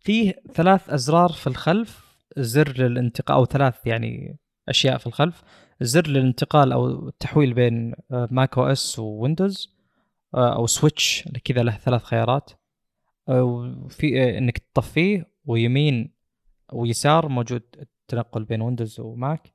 فيه 0.00 0.34
ثلاث 0.54 0.90
أزرار 0.90 1.28
في 1.28 1.46
الخلف 1.46 2.16
زر 2.36 2.72
للانتقال 2.78 3.36
أو 3.36 3.44
ثلاث 3.44 3.86
يعني 3.86 4.38
أشياء 4.68 4.98
في 4.98 5.06
الخلف. 5.06 5.42
زر 5.80 6.06
للانتقال 6.06 6.72
أو 6.72 7.08
التحويل 7.08 7.54
بين 7.54 7.94
macOS 8.10 8.98
وويندوز 8.98 9.74
أو 10.34 10.66
switch 10.66 11.28
كذا 11.44 11.62
له 11.62 11.72
ثلاث 11.76 12.02
خيارات. 12.02 12.50
وفي 13.28 14.22
آه، 14.22 14.38
إنك 14.38 14.58
تطفيه 14.58 15.30
ويمين 15.44 16.14
ويسار 16.72 17.28
موجود 17.28 17.62
التنقل 17.80 18.44
بين 18.44 18.60
ويندوز 18.60 19.00
وماك 19.00 19.52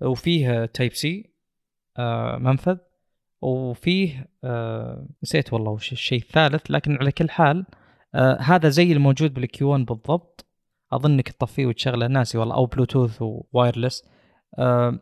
وفيه 0.00 0.64
Type-C 0.64 1.30
منفذ. 2.38 2.76
وفيه 3.42 4.28
آه، 4.44 5.08
نسيت 5.22 5.52
والله 5.52 5.70
وش 5.70 5.92
الشيء 5.92 6.20
الثالث 6.20 6.70
لكن 6.70 6.96
على 6.96 7.12
كل 7.12 7.30
حال 7.30 7.66
آه 8.14 8.38
هذا 8.40 8.68
زي 8.68 8.92
الموجود 8.92 9.34
بال 9.34 9.70
Q1 9.70 9.84
بالضبط. 9.84 10.46
اظن 10.92 11.10
انك 11.12 11.28
تطفيه 11.28 11.66
وتشغله 11.66 12.06
ناسي 12.06 12.38
والله 12.38 12.54
أو 12.54 12.66
بلوتوث 12.66 13.22
و 13.22 13.31
wireless 13.31 14.04
آه 14.58 14.98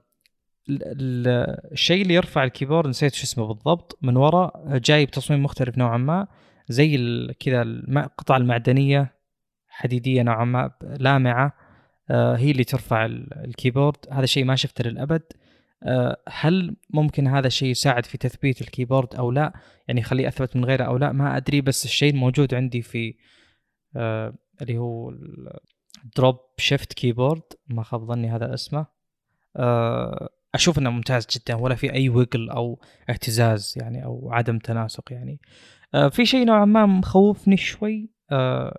الشيء 0.69 2.03
اللي 2.03 2.15
يرفع 2.15 2.45
ال 2.44 2.49
keyboard 2.49 2.89
نسيت 2.89 3.15
شو 3.15 3.24
اسمه 3.24 3.47
بالضبط 3.47 3.99
من 4.03 4.16
وراء 4.16 4.78
جاي 4.78 5.07
بتصميم 5.07 5.43
مختلف 5.43 5.78
نوعا 5.78 5.97
ما 5.97 6.27
زي 6.69 6.97
كذا 7.41 7.62
القطع 7.62 8.36
المعدنية 8.36 9.15
حديدية 9.69 10.23
نوعا 10.23 10.45
ما 10.45 10.70
لامعة 10.82 11.53
آه 12.11 12.36
هي 12.36 12.51
اللي 12.51 12.65
ترفع 12.65 13.07
ال 13.06 13.15
keyboard. 13.15 13.97
هذا 14.11 14.27
شيء 14.27 14.45
ما 14.45 14.57
شفته 14.57 14.85
للأبد. 14.85 15.23
آه، 15.82 16.16
هل 16.28 16.77
ممكن 16.91 17.27
هذا 17.27 17.47
الشيء 17.47 17.69
يساعد 17.69 18.07
في 18.07 18.19
تثبيت 18.19 18.61
الكيبورد 18.61 19.15
أو 19.15 19.31
لا؟ 19.31 19.53
يعني 19.89 20.01
يخليه 20.01 20.28
أثبت 20.28 20.57
من 20.57 20.65
غيره 20.65 20.85
أو 20.85 20.97
لا؟ 20.97 21.12
ما 21.12 21.36
أدري 21.36 21.61
بس 21.61 21.85
الشيء 21.85 22.12
الموجود 22.15 22.55
عندي 22.55 22.82
في 22.82 23.15
آه 23.97 24.35
اللي 24.62 24.78
هو 24.78 25.12
Drop 26.16 26.39
Shift 26.59 26.93
keyboard 26.93 27.43
ما 27.69 27.82
خاب 27.82 28.05
ظني 28.05 28.31
هذا 28.31 28.55
اسمه. 28.55 28.86
أشوف 30.55 30.78
إنه 30.78 30.90
ممتاز 30.90 31.26
جدا 31.36 31.55
ولا 31.55 31.74
في 31.74 31.93
أي 31.93 32.09
wobble 32.09 32.51
أو 32.51 32.81
اهتزاز 33.10 33.74
يعني 33.76 34.05
أو 34.05 34.32
عدم 34.32 34.59
تناسق 34.59 35.12
يعني. 35.12 35.40
آه 35.94 36.09
في 36.09 36.26
شيء 36.26 36.47
نوعا 36.47 36.64
ما 36.64 36.86
مخوفني 36.86 37.56
شوي 37.56 38.10
آه 38.31 38.78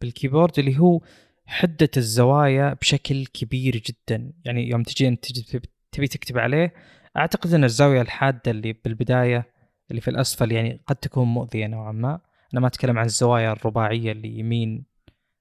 بال 0.00 0.12
keyboard 0.12 0.58
اللي 0.58 0.78
هو 0.78 1.00
حدة 1.46 1.90
الزوايا 1.96 2.74
بشكل 2.74 3.26
كبير 3.26 3.76
جدا. 3.76 4.32
يعني 4.44 4.68
يوم 4.68 4.82
تجي 4.82 5.08
أنت 5.08 5.26
تبي 5.92 6.06
تكتب 6.06 6.38
عليه 6.38 6.74
أعتقد 7.16 7.54
إن 7.54 7.64
الزاوية 7.64 8.00
الحادة 8.00 8.50
اللي 8.50 8.72
بالبداية 8.72 9.46
اللي 9.90 10.00
في 10.00 10.10
الأسفل 10.10 10.52
يعني 10.52 10.80
قد 10.86 10.96
تكون 10.96 11.28
مؤذية 11.28 11.66
نوعا 11.66 11.92
ما. 11.92 12.20
أنا 12.52 12.60
ما 12.60 12.66
أتكلم 12.66 12.98
عن 12.98 13.04
الزوايا 13.04 13.52
الرباعية 13.52 14.12
اللي 14.12 14.38
يمين 14.38 14.84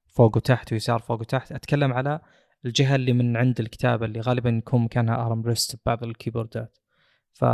فوق 0.08 0.38
وتحت 0.38 0.74
ويسار 0.74 1.00
فوق 1.00 1.20
وتحت 1.20 1.52
أتكلم 1.52 1.94
على 1.94 2.20
الجهة 2.66 2.96
اللي 2.96 3.14
من 3.14 3.38
عند 3.38 3.60
الكتابة 3.60 4.06
اللي 4.06 4.20
غالبا 4.20 4.50
يكون 4.50 4.82
مكانها 4.82 5.26
arm 5.26 5.42
rest 5.42 5.80
ببعض 5.82 6.04
الكيبوردات. 6.04 6.78
ف 7.34 7.46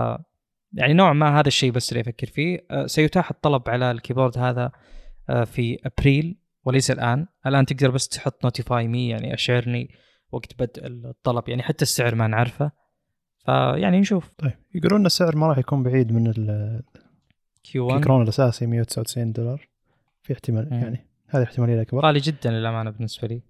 يعني 0.74 0.94
نوعا 0.94 1.14
ما 1.14 1.40
هذا 1.40 1.48
الشيء 1.48 1.72
بس 1.72 1.90
اللي 1.90 2.02
أفكر 2.02 2.28
فيه. 2.28 2.66
أه، 2.72 2.86
سيتاح 2.86 3.32
الطلب 3.32 3.70
على 3.70 3.92
ال 3.92 3.97
keyboard 3.97 4.38
هذا 4.38 4.72
أه، 5.30 5.44
في 5.44 5.80
أبريل 5.86 6.38
وليس 6.66 6.92
الآن. 6.92 7.28
الآن 7.46 7.66
تقدر 7.66 7.92
بس 7.92 8.08
تحط 8.08 8.44
notify 8.44 8.88
me 8.88 9.10
يعني 9.10 9.34
اشعرني 9.34 9.90
وقت 10.32 10.54
بدء 10.60 10.88
الطلب. 10.88 11.50
يعني 11.50 11.64
حتى 11.64 11.82
السعر 11.82 12.16
ما 12.16 12.28
نعرفه. 12.28 12.72
فيعني 13.38 14.00
نشوف. 14.00 14.34
طيب 14.38 14.54
يقولون 14.76 15.00
إن 15.00 15.06
السعر 15.06 15.36
ما 15.36 15.48
راح 15.48 15.58
يكون 15.58 15.84
بعيد 15.84 16.12
من 16.12 16.28
ال 16.28 16.82
Q1 17.64 17.88
Keychron 17.88 18.22
الأساسي 18.22 18.66
199 18.66 19.32
دولار. 19.32 19.68
في 20.22 20.34
احتمال 20.34 20.68
مم. 20.72 20.82
يعني 20.82 21.08
هذه 21.28 21.44
احتمالية 21.44 21.82
اكبر 21.82 22.06
غالي 22.06 22.20
جدا 22.20 22.52
للأمانة 22.52 22.90
بالنسبة 22.90 23.28
لي. 23.28 23.42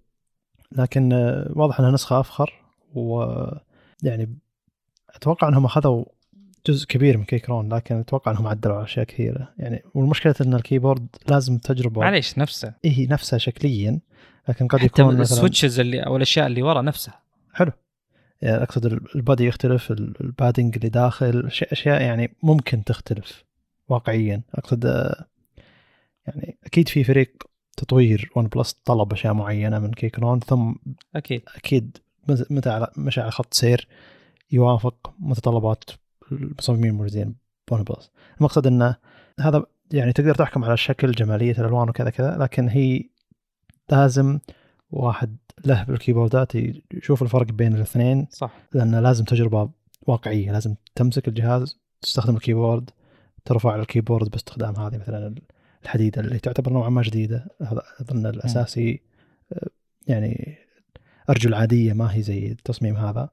لكن 0.75 1.13
آه، 1.13 1.51
واضح 1.55 1.79
إنها 1.79 1.91
نسخة 1.91 2.19
أفخر 2.19 2.53
و 2.93 3.25
يعني 4.03 4.37
أتوقع 5.09 5.47
إنهم 5.47 5.65
أخذوا 5.65 6.05
جزء 6.67 6.87
كبير 6.87 7.17
من 7.17 7.23
Keychron 7.25 7.73
لكن 7.73 7.95
أتوقع 7.95 8.31
إنهم 8.31 8.47
عدلوا 8.47 8.75
على 8.75 8.83
أشياء 8.83 9.05
كثيرة. 9.05 9.53
يعني 9.57 9.83
والمشكلة 9.93 10.35
إن 10.41 10.53
ال 10.53 10.59
keyboard 10.59 11.07
لازم 11.29 11.57
تجربة 11.57 12.01
معليش 12.01 12.37
نفسه. 12.37 12.73
إي 12.85 13.07
نفسه 13.11 13.37
شكليا 13.37 13.99
لكن 14.49 14.67
قد 14.67 14.79
حتى 14.79 15.01
يكون 15.01 15.21
ال 15.21 15.28
switches 15.28 15.79
اللي 15.79 15.99
أو 15.99 16.15
الأشياء 16.17 16.47
اللي 16.47 16.61
ورا 16.61 16.81
نفسها 16.81 17.19
حلو. 17.53 17.71
يعني 18.41 18.63
أقصد 18.63 18.85
ال 19.15 19.21
body 19.21 19.45
يختلف 19.45 19.91
ال 19.91 20.02
padding 20.02 20.75
اللي 20.75 20.89
داخل 20.89 21.49
أشياء 21.71 22.01
يعني 22.01 22.35
ممكن 22.43 22.83
تختلف 22.83 23.43
واقعيا. 23.89 24.41
أقصد 24.55 24.85
يعني 26.27 26.57
أكيد 26.63 26.89
في 26.89 27.03
فريق 27.03 27.33
تطوير 27.77 28.31
ون 28.35 28.47
بلس 28.47 28.73
طلب 28.85 29.13
أشياء 29.13 29.33
معينة 29.33 29.79
من 29.79 29.91
Keychron 29.91 30.39
ثم 30.39 30.73
أكيد. 31.15 31.41
أكيد 31.55 31.97
متى 32.49 32.87
مشى 32.97 33.21
على 33.21 33.31
خط 33.31 33.53
سير 33.53 33.87
يوافق 34.51 35.13
متطلبات 35.19 35.83
المصممين 36.31 36.91
الموجودين 36.91 37.35
بون 37.71 37.83
بلس 37.83 38.11
المقصد 38.37 38.67
إنه 38.67 38.95
هذا 39.39 39.65
يعني 39.91 40.13
تقدر 40.13 40.35
تحكم 40.35 40.63
على 40.63 40.73
الشكل 40.73 41.11
جمالية 41.11 41.51
الألوان 41.51 41.89
وكذا 41.89 42.09
كذا 42.09 42.37
لكن 42.37 42.69
هي 42.69 43.03
لازم 43.91 44.39
واحد 44.91 45.37
له 45.65 45.83
بالكيبوردات 45.83 46.51
يشوف 46.93 47.21
الفرق 47.23 47.51
بين 47.51 47.75
الاثنين 47.75 48.27
صح. 48.31 48.53
لأن 48.73 48.95
لازم 48.95 49.25
تجربة 49.25 49.69
واقعية 50.01 50.51
لازم 50.51 50.75
تمسك 50.95 51.27
الجهاز 51.27 51.79
تستخدم 52.01 52.35
ال 52.35 52.41
keyboard 52.41 52.89
ترفع 53.45 53.75
ال 53.75 53.81
keyboard 53.81 54.29
باستخدام 54.29 54.75
هذه 54.75 54.97
مثلا 54.97 55.35
الحديدة 55.85 56.21
اللي 56.21 56.39
تعتبر 56.39 56.73
نوعا 56.73 56.89
ما 56.89 57.01
جديدة. 57.01 57.47
هذا 57.61 57.81
أظن 58.01 58.25
الأساسي 58.25 59.01
آه، 59.53 59.67
يعني 60.07 60.57
ارجل 61.29 61.53
عاديه 61.53 61.93
ما 61.93 62.15
هي 62.15 62.21
زي 62.21 62.47
التصميم 62.51 62.95
هذا. 62.95 63.29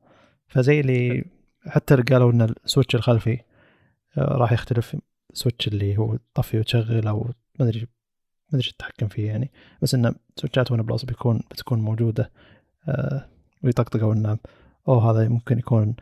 فزي 0.49 0.81
اللي 0.81 1.25
حتى 1.67 1.97
قالوا 1.97 2.33
إن 2.33 2.43
ال 2.43 2.50
switch 2.50 2.95
الخلفي 2.95 3.41
آه، 4.19 4.37
راح 4.37 4.53
يختلف 4.53 4.97
switch 5.33 5.69
اللي 5.69 5.99
هو 5.99 6.19
طفي 6.35 6.59
وتشغل 6.59 7.09
أو 7.09 7.31
ما 7.61 7.69
أدري 7.69 7.81
ما 8.53 8.59
أدري 8.59 8.71
تتحكم 8.79 9.09
فيه 9.09 9.27
يعني. 9.27 9.51
بس 9.83 9.95
انه 9.95 10.15
سويتشات 10.37 10.73
ون 10.73 10.83
بلس 10.83 11.05
بيكون 11.05 11.41
بتكون 11.51 11.79
موجودة 11.79 12.31
آه 12.89 13.29
ويطقطقوا 13.63 14.15
انه 14.15 14.39
أوه 14.89 15.11
هذا 15.11 15.29
ممكن 15.29 15.59
يكون 15.59 15.95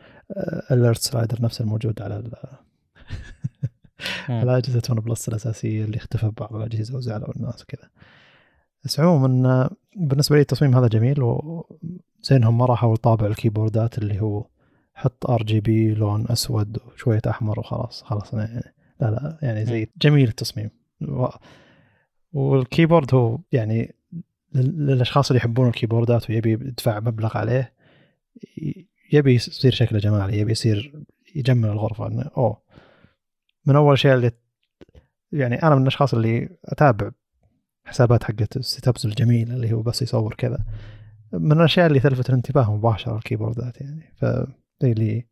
alert 0.71 0.97
slider 0.97 1.41
نفس 1.41 1.61
الموجود 1.61 2.01
على 2.01 2.23
على 4.29 4.57
أجهزة 4.57 4.81
ون 4.89 4.99
بلس 4.99 5.29
الأساسية 5.29 5.85
اللي 5.85 5.97
اختفى 5.97 6.27
ببعض 6.27 6.55
الأجهزة 6.55 6.97
وزعلوا 6.97 7.35
الناس 7.35 7.61
وكذا. 7.61 7.89
بس 8.83 8.99
عموما 8.99 9.69
بالنسبة 9.95 10.35
لي 10.35 10.41
التصميم 10.41 10.75
هذا 10.75 10.87
جميل 10.87 11.23
وزي 11.23 12.35
انهم 12.35 12.57
ما 12.57 12.65
راحوا 12.65 12.95
طابع 12.95 13.27
الكيبوردات 13.27 13.97
اللي 13.97 14.21
هو 14.21 14.45
حط 14.93 15.29
RGB 15.29 15.93
لون 15.93 16.25
أسود 16.29 16.77
وشوية 16.87 17.21
أحمر 17.29 17.59
وخلاص 17.59 18.03
خلاص 18.03 18.33
يعني 18.33 18.73
لا 19.01 19.07
لا 19.11 19.37
يعني 19.41 19.65
زي 19.65 19.87
جميل 20.01 20.27
التصميم. 20.27 20.69
وال 22.33 22.49
keyboard 22.49 23.15
هو 23.15 23.39
يعني 23.51 23.95
للأشخاص 24.55 25.31
اللي 25.31 25.37
يحبون 25.37 25.67
الكيبوردات 25.67 26.29
ويبي 26.29 26.51
يدفع 26.51 26.99
مبلغ 26.99 27.37
عليه 27.37 27.73
يبي 29.13 29.33
يصير 29.33 29.71
شكله 29.71 29.99
جمالي 29.99 30.39
يبي 30.39 30.51
يصير 30.51 31.03
يجمل 31.35 31.69
الغرفة 31.69 32.07
إنه 32.07 32.29
أوه 32.37 32.61
من 33.65 33.75
أول 33.75 33.99
شيء 33.99 34.13
اللي 34.13 34.31
يعني 35.31 35.63
أنا 35.63 35.75
من 35.75 35.81
الأشخاص 35.81 36.13
اللي 36.13 36.57
أتابع 36.65 37.11
حسابات 37.85 38.23
حقت 38.23 38.57
ال 38.57 38.87
setups 38.87 39.05
الجميله 39.05 39.53
اللي 39.53 39.73
هو 39.73 39.81
بس 39.81 40.01
يصور 40.01 40.33
كذا. 40.33 40.65
من 41.33 41.51
الأشياء 41.51 41.87
اللي 41.87 41.99
تلفت 41.99 42.29
الانتباه 42.29 42.75
مباشرة 42.75 43.17
الكيبوردات 43.17 43.81
يعني. 43.81 44.13
ف 44.15 44.25
اللي 44.83 45.27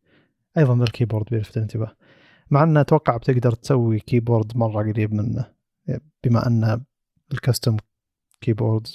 أيضا 0.58 0.84
ال 0.84 0.88
keyboard 0.88 1.26
بيلفت 1.32 1.58
الانتباه. 1.58 1.96
مع 2.52 2.64
إنه 2.64 2.82
أتوقع 2.82 3.18
بتقدر 3.18 3.52
تسوي 3.52 4.00
keyboard 4.00 4.58
مرة 4.58 4.92
قريب 4.92 5.14
منه. 5.14 5.46
بما 6.24 6.48
إن 6.48 6.82
ال 7.34 7.40
custom 7.40 7.78
keyboard 8.42 8.88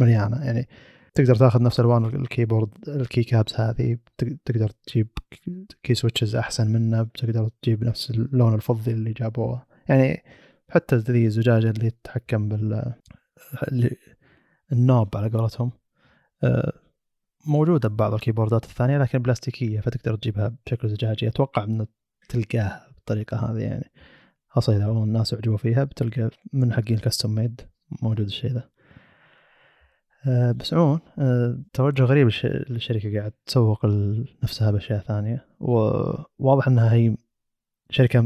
مليانة 0.00 0.44
يعني. 0.44 0.68
تقدر 1.14 1.34
تاخذ 1.34 1.62
نفس 1.62 1.80
الوان 1.80 2.04
ال 2.04 2.13
keyboard 2.13 2.88
ال 2.88 2.96
key 2.96 3.22
caps 3.24 3.60
هذه 3.60 3.98
تقدر 4.44 4.70
تجيب 4.86 5.08
key 5.82 5.94
switches 5.94 6.36
أحسن 6.36 6.72
منه 6.72 7.02
تقدر 7.02 7.48
تجيب 7.62 7.84
نفس 7.84 8.10
اللون 8.10 8.54
الفضي 8.54 8.92
اللي 8.92 9.12
جابوه. 9.12 9.66
يعني 9.88 10.22
حتى 10.68 10.96
ذي 10.96 11.26
الزجاجة 11.26 11.70
اللي 11.70 11.90
تتحكم 11.90 12.48
بال 12.48 12.94
ال 14.72 14.81
knob 14.81 15.16
على 15.16 15.28
قولتهم 15.28 15.72
آه، 16.44 16.72
موجودة 17.46 17.88
ببعض 17.88 18.14
ال 18.14 18.19
keyboard 18.19 18.59
ات 18.59 18.64
الثانية 18.64 18.98
لكن 18.98 19.18
بلاستيكية 19.18 19.80
فتقدر 19.80 20.16
تجيبها 20.16 20.56
بشكل 20.66 20.88
زجاجي. 20.88 21.28
أتوقع 21.28 21.64
ان 21.64 21.86
تلقاها 22.28 22.86
بالطريقة 22.94 23.36
هذه 23.36 23.60
يعني. 23.60 23.92
خاصة 24.48 24.76
إذا 24.76 24.86
الناس 24.86 25.34
أعجبوا 25.34 25.56
فيها 25.56 25.84
بتلقى 25.84 26.30
من 26.52 26.72
حقين 26.72 26.96
ال 26.96 27.01
custom 27.01 27.34
made 27.34 27.60
موجود 28.02 28.26
الشيء 28.26 28.52
ذا. 28.52 28.70
بس 30.26 30.74
عموما 30.74 31.00
آه، 31.18 31.58
توجه 31.72 32.02
غريب 32.02 32.30
للشركه 32.44 33.18
قاعد 33.18 33.32
تسوق 33.46 33.86
لنفسها 33.86 34.70
بأشياء 34.70 35.00
ثانية 35.00 35.46
وواضح 35.60 36.68
إنها 36.68 36.92
هي 36.92 37.16
شركة 37.90 38.20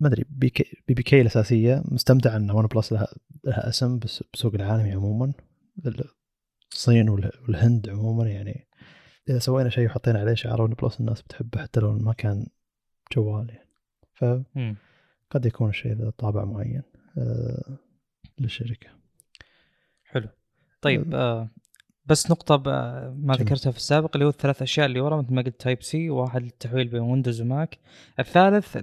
ما 0.00 0.08
أدري 0.08 0.24
BBK 0.28 1.20
الأساسية 1.20 1.82
مستمتعه 1.84 2.36
إن 2.36 2.50
OnePlus 2.50 2.92
لها, 2.92 3.08
لها 3.44 3.68
اسم 3.68 3.98
بالسوق 3.98 4.54
العالمي 4.54 4.92
عموما 4.92 5.32
الصين 6.72 7.08
والهند 7.08 7.88
عموما 7.88 8.28
يعني. 8.28 8.66
إذا 9.28 9.38
سوينا 9.38 9.70
شيء 9.70 9.86
وحطينا 9.86 10.18
عليه 10.18 10.34
شعار 10.34 10.62
OnePlus 10.62 11.00
الناس 11.00 11.22
بتحبه 11.22 11.62
حتى 11.62 11.80
لو 11.80 11.92
ما 11.92 12.12
كان 12.12 12.46
جوال 13.12 13.50
يعني. 13.50 13.70
فقد 14.14 15.46
يكون 15.46 15.68
الشيء 15.68 15.92
ذا 15.92 16.10
طابع 16.10 16.44
معين 16.44 16.82
آه 17.18 17.78
للشركة. 18.38 18.88
حلو. 20.04 20.28
طيب 20.82 21.14
آه 21.14 21.48
بس 22.06 22.30
نقطة 22.30 22.56
ما 23.16 23.34
ذكرتها 23.34 23.70
في 23.70 23.76
السابق 23.76 24.10
اللي 24.14 24.24
هو 24.24 24.28
الثلاث 24.28 24.62
أشياء 24.62 24.86
اللي 24.86 25.00
ورا 25.00 25.16
مثل 25.16 25.34
ما 25.34 25.42
قلت 25.42 25.60
Type-C 25.60 26.10
واحد 26.10 26.42
للتحويل 26.42 26.88
بين 26.88 27.00
Windows 27.00 27.40
و 27.40 27.49
Mac 27.49 27.78
الثالث 28.18 28.76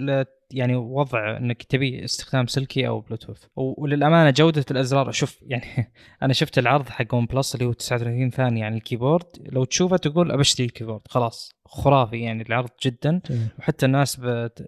يعني 0.52 0.76
وضع 0.76 1.38
إنك 1.38 1.64
تبي 1.64 2.04
استخدام 2.04 2.48
سلكي 2.48 2.88
أو 2.88 3.00
بلوتوث 3.00 3.46
وللأمانة 3.56 4.30
جودة 4.30 4.66
الأزرار 4.72 5.12
شوف 5.12 5.40
يعني 5.52 5.92
أنا 6.24 6.34
شفت 6.34 6.58
العرض 6.58 6.90
حق 6.90 7.14
OnePlus 7.14 7.56
اللي 7.56 7.66
هو 7.66 7.74
39 7.74 8.30
ثانية 8.30 8.66
عن 8.66 8.74
ال 8.74 8.79
keyboard. 8.79 9.26
لو 9.52 9.64
تشوفه 9.64 9.98
تقول 9.98 10.32
ابشتري 10.32 10.66
ال 10.66 10.70
keyboard 10.70 11.02
خلاص 11.10 11.56
خرافي 11.66 12.18
يعني 12.18 12.42
العرض 12.42 12.70
جدا. 12.86 13.22
وحتى 13.60 13.86
الناس 13.86 14.20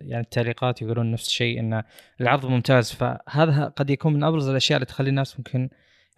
يعني 0.02 0.24
التعليقات 0.24 0.82
يقولون 0.82 1.12
نفس 1.12 1.28
الشيء 1.28 1.60
إن 1.60 1.84
العرض 2.22 2.46
ممتاز. 2.46 2.92
فهذا 2.92 3.74
قد 3.76 3.90
يكون 3.90 4.14
من 4.14 4.24
أبرز 4.24 4.50
الأشياء 4.50 4.78
اللي 4.78 4.86
تخلي 4.86 5.10
الناس 5.10 5.38
ممكن 5.38 5.70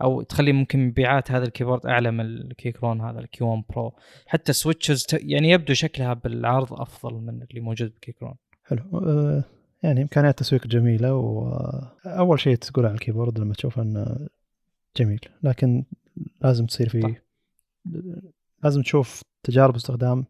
أو 0.02 0.22
تخلي 0.22 0.52
ممكن 0.52 0.88
مبيعات 0.88 1.32
هذا 1.32 1.46
ال 1.46 1.50
keyboard 1.50 1.86
أعلى 1.86 2.12
من 2.12 2.26
ال 2.26 2.34
Keychron 2.34 3.02
هذا 3.02 3.20
ال 3.20 3.34
Q 3.34 3.48
1 3.48 3.64
Pro. 3.70 3.94
حتى 4.28 4.54
switches 4.54 5.06
يعني 5.14 5.50
يبدو 5.50 5.74
شكلها 5.74 6.14
بالعرض 6.14 6.74
أفضل 6.74 7.14
من 7.14 7.42
اللي 7.44 7.62
موجود 7.62 7.90
بال 7.90 7.99
Keychron 7.99 8.34
حلو. 8.64 8.82
أه 8.94 9.44
يعني 9.84 10.02
إمكانيات 10.02 10.40
تسويق 10.40 10.68
جميلة 10.68 11.14
واول 11.14 12.40
شيء 12.40 12.56
تقول 12.56 12.86
عن 12.86 12.94
ال 12.94 12.99
keyboard 12.99 13.40
لما 13.40 13.54
تشوف 13.54 13.80
إنه 13.80 14.28
جميل. 14.98 15.20
لكن 15.44 15.84
لازم 16.42 16.66
تصير 16.66 16.90
طيب. 16.90 17.16
لازم 18.64 18.82
تشوف 18.82 19.22
تجارب 19.44 19.76
استخدام 19.76 20.26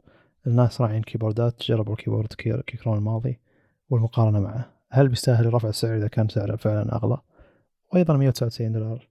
الناس 0.48 0.81
راعين 0.81 1.02
keyboard 1.01 1.51
ات. 1.51 1.63
جربوا 1.64 1.93
ال 1.93 1.98
keyboard 1.98 2.33
Keychron 2.67 2.97
الماضي 2.98 3.39
والمقارنة 3.89 4.39
معه. 4.39 4.73
هل 4.89 5.07
بيستاهل 5.07 5.53
رفع 5.53 5.69
السعر 5.69 5.98
إذا 5.98 6.07
كان 6.07 6.27
سعره 6.27 6.56
فعلا 6.56 6.95
أغلى؟ 6.95 7.18
وأيضا 7.93 8.18
199 8.18 8.72
دولار. 8.72 9.10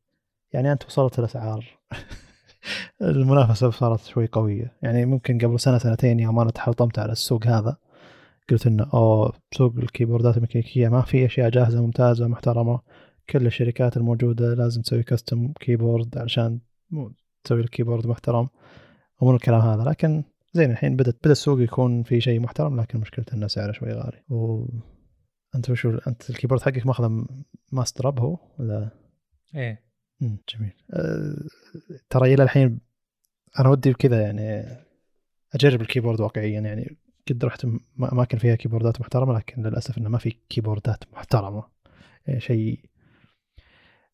يعني 0.53 0.73
أنت 0.73 0.85
وصلت 0.85 1.19
الأسعار. 1.19 1.79
المنافسة 3.03 3.71
صارت 3.71 4.05
شوي 4.05 4.27
قوية. 4.27 4.77
يعني 4.83 5.07
ممكن 5.07 5.39
قبل 5.39 5.61
سنة 5.61 5.79
سنتين 5.79 6.21
يوم 6.21 6.39
أنا 6.39 6.51
تحطمت 6.51 6.99
على 6.99 7.13
السوق 7.13 7.47
هذا 7.47 7.77
قلت 8.51 8.67
إنه 8.67 8.87
أوه 8.95 9.33
سوق 9.53 9.77
ال 9.77 9.83
keyboard 9.83 10.31
ات 10.31 10.37
الميكانيكية 10.37 10.89
ما 10.89 11.03
في 11.03 11.27
أشياء 11.27 11.51
جاهزة 11.51 11.83
ممتازه 11.83 12.29
محترمه 12.29 12.81
كل 13.31 13.47
الشركات 13.47 13.97
الموجودة 13.97 14.55
لازم 14.55 14.83
تسوي 14.83 15.03
custom 15.03 15.53
keyboard 15.61 16.19
علشان 16.19 16.61
تسوي 17.45 17.61
ال 17.61 17.66
keyboard 17.66 18.07
محترم. 18.07 18.49
ومن 19.21 19.35
الكلام 19.35 19.61
هذا. 19.61 19.85
لكن 19.85 20.25
زين 20.53 20.71
الحين 20.71 20.97
بدت 20.97 21.17
بدأ 21.21 21.33
السوق 21.33 21.61
يكون 21.61 22.03
في 22.03 22.21
شيء 22.21 22.41
محترم 22.41 22.81
لكن 22.81 23.01
مشكلته 23.01 23.35
إنه 23.35 23.47
سعره 23.47 23.73
شوي 23.73 23.93
غالي. 23.93 24.23
و 24.29 24.67
أنت 25.55 25.71
وشو 25.71 25.99
أنت 26.07 26.31
ال 26.31 26.34
keyboard 26.34 26.61
حقك 26.61 26.87
ماخذه 26.87 27.27
ماستر 27.73 28.09
أب 28.09 28.21
هو 28.21 28.39
ولا؟ 28.59 28.91
إيه. 29.55 29.90
جميل. 30.21 30.73
أه... 30.91 31.37
ترى 32.11 32.35
إلى 32.35 32.43
الحين 32.43 32.81
أنا 33.59 33.69
ودي 33.69 33.93
بكذا 33.93 34.23
يعني 34.23 34.77
أجرب 35.55 35.81
ال 35.81 35.85
keyboard 35.85 36.21
واقعيا 36.21 36.61
يعني 36.61 36.97
قد 37.31 37.45
رحت 37.45 37.67
اماكن 38.13 38.39
فيها 38.39 38.55
keyboard 38.55 38.96
ات 38.96 39.01
محترمة 39.01 39.39
لكن 39.39 39.63
للأسف 39.63 39.99
إنه 39.99 40.09
ما 40.09 40.19
في 40.19 40.37
keyboard 40.49 40.99
ات 40.99 41.05
محترمة. 41.13 41.65
يعني 42.27 42.41
شيء 42.41 42.81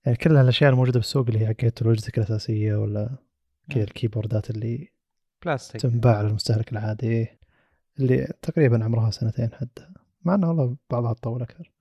يعني 0.04 0.18
كل 0.18 0.36
الاشياء 0.36 0.70
الموجودة 0.70 0.98
بالسوق 0.98 1.26
اللي 1.26 1.40
هي 1.40 1.46
حقت 1.46 1.82
Logitech 1.82 2.18
الأساسية 2.18 2.76
ولا 2.76 3.10
كذا. 3.70 3.84
ال 3.84 3.91
keyboard 3.91 4.43
ات 4.43 4.50
اللي 4.50 4.88
بلاستيك. 5.44 5.80
تنباع 5.80 6.22
للمستهلك 6.22 6.72
العادي 6.72 7.26
اللي 7.98 8.32
تقريبا 8.42 8.84
عمرها 8.84 9.10
سنتين 9.10 9.50
حتى. 9.52 9.88
مع 10.24 10.34
إنه 10.34 10.48
والله 10.48 10.76
بعضها 10.90 11.12
تطول 11.12 11.42
أكثر. 11.42 11.72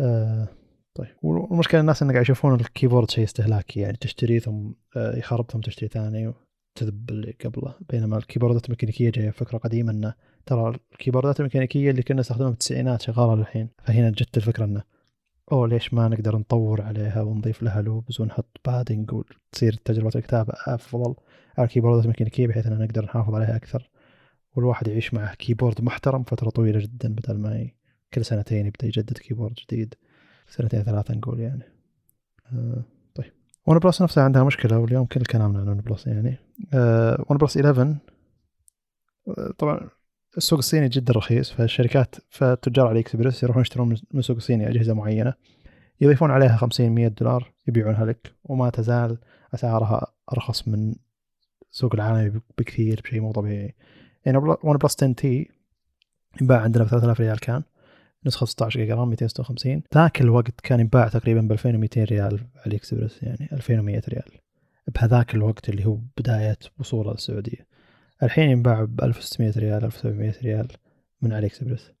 آه 0.00 0.48
طيب 0.94 1.08
والمشكلة 1.22 1.80
الناس 1.80 2.02
انه 2.02 2.12
قاعد 2.12 2.22
يشوفون 2.22 2.54
ال 2.54 2.60
keyboard 2.60 3.10
شيء 3.10 3.24
استهلاكي 3.24 3.80
يعني 3.80 3.96
تشتري 3.96 4.40
ثم 4.40 4.72
آه 4.96 5.16
يخرب 5.16 5.50
ثم 5.50 5.60
تشتري 5.60 5.88
ثاني 5.88 6.26
وتذب 6.76 7.10
اللي 7.10 7.34
قبله. 7.44 7.74
بينما 7.90 8.16
ال 8.18 8.23
keyboard 8.23 8.59
ات 8.59 8.64
الميكانيكية 8.64 9.10
جاية 9.10 9.30
فكرة 9.30 9.58
قديمة 9.58 9.92
إنه 9.92 10.14
ترى 10.46 10.74
ال 10.92 10.97
keyboard 10.97 11.35
ات 11.35 11.40
الميكانيكية 11.40 11.90
اللي 11.90 12.02
كنا 12.02 12.20
نستخدمها 12.20 12.50
بالتسعينات 12.50 13.02
شغالة 13.02 13.34
للحين. 13.34 13.68
فهنا 13.84 14.10
جت 14.10 14.36
الفكرة 14.36 14.64
إنه 14.64 14.82
أوه 15.52 15.68
ليش 15.68 15.94
ما 15.94 16.08
نقدر 16.08 16.36
نطور 16.36 16.82
عليها 16.82 17.22
ونضيف 17.22 17.62
لها 17.62 17.82
lubes 17.82 18.20
ونحط 18.20 18.60
padding 18.66 19.12
وتصير 19.12 19.72
تجربة 19.72 20.10
الكتابة 20.16 20.52
أفضل 20.66 21.14
على 21.58 21.66
ال 21.66 21.70
keyboard 21.70 22.00
ات 22.00 22.04
الميكانيكية 22.04 22.46
بحيث 22.46 22.66
ان 22.66 22.78
نقدر 22.78 23.04
نحافظ 23.04 23.34
عليها 23.34 23.56
أكثر. 23.56 23.90
والواحد 24.56 24.88
يعيش 24.88 25.14
مع 25.14 25.34
keyboard 25.34 25.82
محترم 25.82 26.22
فترة 26.22 26.50
طويلة 26.50 26.80
جدا 26.80 27.14
بدل 27.14 27.38
ما 27.38 27.68
كل 28.14 28.24
سنتين 28.24 28.66
يبدأ 28.66 28.86
يجدد 28.86 29.18
keyboard 29.18 29.54
جديد. 29.54 29.94
سنتين 30.50 30.82
ثلاثة 30.82 31.14
نقول 31.14 31.40
يعني. 31.40 31.62
آه 32.52 32.82
طيب. 33.14 33.32
OnePlus 33.66 34.02
نفسها 34.02 34.24
عندها 34.24 34.44
مشكلة 34.44 34.78
واليوم 34.78 35.06
كل 35.06 35.22
كلامنا 35.22 35.60
عن 35.60 35.68
OnePlus 35.68 36.06
يعني. 36.06 36.38
OnePlus 37.30 37.56
11 37.56 37.96
آه 39.28 39.52
طبعا 39.58 39.88
السوق 40.36 40.58
الصيني 40.58 40.88
جدا 40.88 41.12
رخيص 41.12 41.50
فالشركات 41.50 42.14
فتجار 42.28 42.86
AliExpress 42.86 43.42
يروحون 43.42 43.62
يشترون 43.62 43.88
من 43.88 44.18
السوق 44.20 44.36
الصيني 44.36 44.68
أجهزة 44.68 44.94
معينة. 44.94 45.34
يضيفون 46.00 46.30
عليها 46.30 46.56
50 46.56 46.90
100 46.90 47.08
دولار 47.08 47.52
يبيعونها 47.68 48.04
لك 48.04 48.32
وما 48.44 48.70
تزال 48.70 49.18
أسعارها 49.54 50.06
أرخص 50.32 50.68
من 50.68 50.94
السوق 51.72 51.94
العالمي 51.94 52.40
بكثير 52.58 53.00
بشيء 53.04 53.20
مو 53.20 53.32
طبيعي. 53.32 53.74
يعني 54.24 54.38
OnePlus 54.38 54.96
10T 54.96 55.50
ينباع 56.40 56.60
عندنا 56.60 56.84
ب 56.84 56.86
3000 56.86 57.20
ريال 57.20 57.40
كان. 57.40 57.62
نسخة 58.26 58.46
16 58.46 58.80
جيجا 58.80 58.94
RAM 58.94 59.08
256 59.08 59.82
ذاك 59.94 60.20
الوقت 60.20 60.60
كان 60.60 60.80
ينباع 60.80 61.08
تقريبا 61.08 61.40
ب 61.40 61.52
2200 61.52 62.04
ريال 62.04 62.40
AliExpress 62.66 63.22
يعني 63.22 63.48
2100 63.52 64.02
ريال. 64.08 64.40
بهذاك 64.94 65.34
الوقت 65.34 65.68
اللي 65.68 65.86
هو 65.86 65.98
بداية 66.18 66.58
وصولة 66.78 67.12
للسعودية. 67.12 67.66
الحين 68.22 68.50
ينباع 68.50 68.84
ب 68.84 69.00
1600 69.00 69.52
ريال 69.56 69.84
1700 69.84 70.34
ريال 70.42 70.68
من 71.22 71.32
AliExpress 71.32 71.92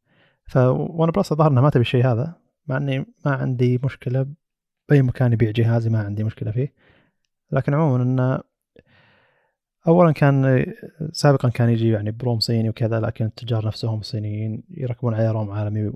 ف 0.44 1.10
OnePlus 1.10 1.32
الظاهر 1.32 1.50
انها 1.50 1.62
ما 1.62 1.70
تبي 1.70 1.80
الشيء 1.80 2.06
هذا 2.06 2.34
مع 2.66 2.76
إني 2.76 2.98
ما 2.98 3.32
عندي 3.32 3.80
مشكلة. 3.84 4.26
بأي 4.88 5.02
مكان 5.02 5.32
يبيع 5.32 5.50
جهازي 5.50 5.90
ما 5.90 5.98
عندي 5.98 6.24
مشكلة 6.24 6.50
فيه. 6.50 6.72
لكن 7.52 7.74
عموما 7.74 8.02
إنه 8.02 8.40
اولا 9.86 10.12
كان 10.12 10.66
سابقا 11.12 11.48
كان 11.48 11.68
يجي 11.68 11.88
يعني 11.88 12.10
ب 12.10 12.18
ROM 12.18 12.40
صيني 12.40 12.68
وكذا 12.68 13.00
لكن 13.00 13.24
التجار 13.24 13.66
نفسهم 13.66 14.00
الصينيين 14.00 14.62
يركبون 14.70 15.14
عليه 15.14 15.30
ROM 15.30 15.50
عالمي 15.50 15.92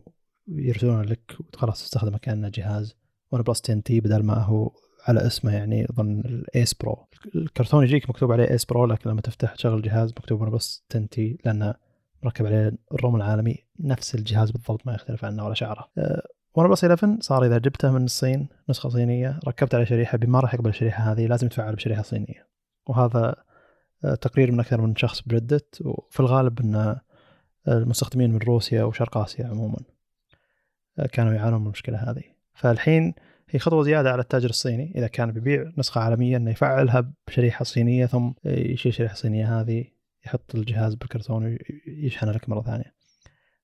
ويرسلون 0.48 1.02
لك 1.02 1.36
وخلاص 1.54 1.82
تستخدمه 1.82 2.18
كأنه 2.18 2.48
جهاز. 2.48 2.96
OnePlus 3.32 3.62
10T 3.64 4.00
بدل 4.00 4.22
ما 4.22 4.34
هو 4.34 4.70
على 5.08 5.26
اسمه 5.26 5.54
يعني 5.54 5.86
اظن 5.90 6.20
ال 6.20 6.34
Ace 6.34 6.74
Pro 6.74 7.06
الكرتون 7.34 7.84
يجيك 7.84 8.10
مكتوب 8.10 8.32
عليه 8.32 8.50
Ace 8.50 8.64
Pro 8.64 8.86
لكن 8.86 9.10
لما 9.10 9.20
تفتح 9.20 9.54
تشغل 9.54 9.74
الجهاز 9.74 10.10
مكتوب 10.10 10.40
OnePlus 10.40 10.84
10T 10.90 11.38
لأنه 11.44 11.74
مركب 12.22 12.46
عليه 12.46 12.72
ال 12.92 12.98
ROM 12.98 13.16
العالمي. 13.16 13.56
نفس 13.80 14.14
الجهاز 14.14 14.50
بالضبط 14.50 14.86
ما 14.86 14.94
يختلف 14.94 15.24
عنه 15.24 15.44
ولا 15.44 15.54
شعره. 15.54 15.88
OnePlus 16.54 16.84
11 16.84 17.16
صار 17.20 17.44
إذا 17.44 17.58
جبته 17.58 17.90
من 17.90 18.04
الصين 18.04 18.48
نسخة 18.70 18.88
صينية 18.88 19.40
ركبت 19.48 19.74
عليه 19.74 19.84
شريحة 19.84 20.18
بما 20.18 20.40
راح 20.40 20.54
يقبل 20.54 20.70
الشريحة 20.70 21.12
هذه 21.12 21.26
لازم 21.26 21.46
يتفعل 21.46 21.74
بشريحة 21.74 22.02
صينية. 22.02 22.48
وهذا 22.86 23.34
آه، 24.04 24.14
تقرير 24.14 24.52
من 24.52 24.60
أكثر 24.60 24.80
من 24.80 24.96
شخص 24.96 25.22
ب 25.22 25.31
Reddit 25.31 25.82
وفي 25.84 26.20
الغالب 26.20 26.60
إن 26.60 26.96
المستخدمين 27.68 28.30
من 28.32 28.38
روسيا 28.38 28.84
وشرق 28.84 29.18
آسيا 29.18 29.46
عموما. 29.46 29.93
كانوا 31.12 31.32
يعانون 31.32 31.60
من 31.60 31.66
المشكلة 31.66 32.10
هذه. 32.10 32.22
فالحين 32.54 33.14
هي 33.50 33.58
خطوة 33.58 33.82
زيادة 33.82 34.12
على 34.12 34.22
التاجر 34.22 34.50
الصيني. 34.50 34.92
إذا 34.94 35.06
كان 35.06 35.32
بيبيع 35.32 35.72
نسخة 35.78 36.00
عالمية 36.00 36.36
إنه 36.36 36.50
يفعلها 36.50 37.12
بشريحة 37.26 37.64
صينية 37.64 38.06
ثم 38.06 38.30
يشيل 38.44 38.92
الشريحه 38.92 39.12
الصينيه 39.12 39.60
هذه 39.60 39.84
يحط 40.26 40.54
الجهاز 40.54 40.94
بالكرتون 40.94 41.56
ويشحنه 41.86 42.32
لك 42.32 42.48
مرة 42.48 42.62
ثانية. 42.62 42.94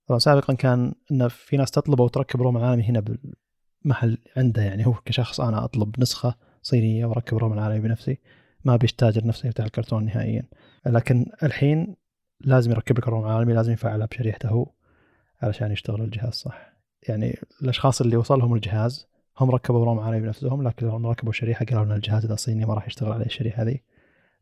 طبعا 0.07 0.19
سابقا 0.19 0.55
كان 0.55 0.95
انه 1.13 1.29
في 1.29 1.57
ناس 1.57 1.71
تطلبه 1.71 2.05
وتركب 2.05 2.43
روم 2.43 2.57
العالمي 2.57 2.83
هنا 2.83 3.01
بالمحل 3.01 4.19
عنده 4.37 4.63
يعني. 4.63 4.87
هو 4.87 4.93
كشخص 4.93 5.41
أنا 5.41 5.65
أطلب 5.65 6.01
نسخة 6.01 6.35
صينية 6.63 7.07
وأركب 7.07 7.37
روم 7.37 7.53
العالمي 7.53 7.81
بنفسي. 7.81 8.19
ما 8.65 8.77
بيش 8.77 8.93
تاجر 8.93 9.27
نفسه 9.27 9.49
يفتح 9.49 9.65
الكرتون 9.65 10.05
نهائيا. 10.05 10.43
لكن 10.87 11.27
الحين 11.43 11.97
لازم 12.41 12.71
يركب 12.71 12.99
لك 12.99 13.09
الروم 13.09 13.25
العالمي 13.25 13.53
لازم 13.53 13.73
يفعلها 13.73 14.07
بشريحته 14.07 14.49
هو 14.49 14.73
علشان 15.43 15.73
يشتغل 15.73 16.03
الجهاز 16.03 16.33
صح. 16.33 16.70
يعني 17.09 17.39
الأشخاص 17.63 18.01
اللي 18.01 18.17
وصلهم 18.17 18.55
الجهاز 18.55 19.11
هم 19.41 19.51
ركبوا 19.51 19.85
روم 19.85 20.01
عالمي 20.01 20.21
بنفسهم 20.21 20.69
لكن 20.69 20.87
لما 20.87 21.11
ركبوا 21.11 21.31
الشريحه 21.31 21.65
قالوا 21.65 21.83
إن 21.83 21.93
الجهاز 21.93 22.25
إذا 22.25 22.37
صيني 22.37 22.65
ما 22.65 22.75
راح 22.75 22.87
يشتغل 22.87 23.13
عليه 23.13 23.27
الشريحة 23.27 23.63
هذه. 23.63 23.79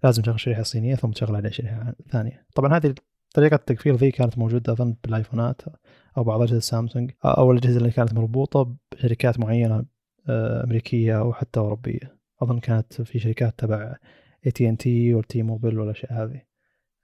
لازم 0.04 0.22
تشغل 0.22 0.40
شريحة 0.40 0.62
صينية 0.62 0.94
ثم 0.94 1.10
تشغل 1.10 1.36
عليه 1.36 1.50
شريحة 1.50 1.94
ثانية. 2.10 2.46
طبعا 2.54 2.76
هذه 2.76 2.94
طريقة 3.34 3.54
التقفيل 3.54 3.96
ذي 3.96 4.10
كانت 4.10 4.38
موجودة 4.38 4.72
أظن 4.72 4.96
بالآيفونات 5.04 5.62
أو 6.16 6.24
بعض 6.24 6.42
أجهزة 6.42 6.60
سامسونج 6.60 7.10
أو 7.24 7.52
الأجهزة 7.52 7.78
اللي 7.78 7.90
كانت 7.90 8.14
مربوطة 8.14 8.76
بشركات 8.92 9.38
معينة 9.40 9.84
آه، 10.28 10.64
أمريكية 10.64 11.18
أو 11.18 11.32
حتى 11.32 11.60
أوروبية. 11.60 12.18
أظن 12.42 12.58
كانت 12.58 13.02
في 13.02 13.18
شركات 13.18 13.58
تبع 13.58 13.96
AT&T 14.46 14.68
وال 14.68 14.76
T-Mobile 14.76 15.78
والأشياء 15.78 16.12
هذه. 16.12 16.42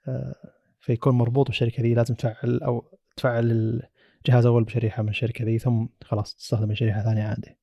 آه، 0.09 0.35
فيكون 0.81 1.15
مربوط 1.15 1.47
بالشركة 1.47 1.83
ذي 1.83 1.95
لازم 1.95 2.15
تفعل 2.15 2.63
أو 2.63 2.85
تفعل 3.17 3.83
الجهاز 4.27 4.47
أول 4.47 4.65
بشريحة 4.65 5.03
من 5.03 5.09
الشركة 5.09 5.45
ذي 5.45 5.59
ثم 5.59 5.87
خلاص 6.05 6.35
تستخدم 6.35 6.75
شريحة 6.75 7.03
ثانية 7.03 7.23
عادي. 7.23 7.57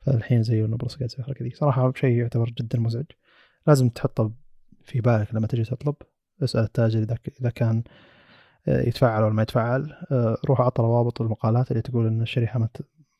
فالحين 0.00 0.42
زي 0.42 0.64
ال 0.64 0.68
OnePlus 0.68 0.94
قاعد 0.94 1.10
يسوي 1.10 1.20
الحركة 1.20 1.42
ذي. 1.42 1.50
صراحة 1.50 1.92
شيء 1.96 2.18
يعتبر 2.18 2.50
جدا 2.50 2.78
مزعج. 2.78 3.04
لازم 3.66 3.88
تحطه 3.88 4.32
في 4.84 5.00
بالك 5.00 5.34
لما 5.34 5.46
تجي 5.46 5.64
تطلب. 5.64 5.94
اسأل 6.42 6.62
التاجر 6.64 7.02
إذا 7.02 7.18
إذا 7.40 7.50
كان 7.50 7.82
آه، 8.68 8.88
يتفعل 8.88 9.22
ولا 9.22 9.32
ما 9.32 9.42
يتفعل 9.42 9.92
آه، 10.12 10.38
روح 10.44 10.60
أعطى 10.60 10.82
روابط 10.82 11.20
المقالات 11.20 11.70
اللي 11.70 11.82
تقول 11.82 12.06
إن 12.06 12.22
الشريحة 12.22 12.58
ما 12.58 12.68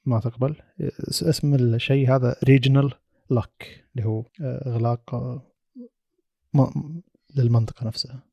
ما 0.05 0.21
تقبل. 0.21 0.57
اسم 1.09 1.55
الشيء 1.55 2.15
هذا 2.15 2.37
regional 2.45 2.93
لك 3.31 3.85
اللي 3.97 4.07
هو 4.07 4.25
آه، 4.43 4.69
إغلاق 4.69 5.15
للمنطقة 7.37 7.87
نفسها. 7.87 8.32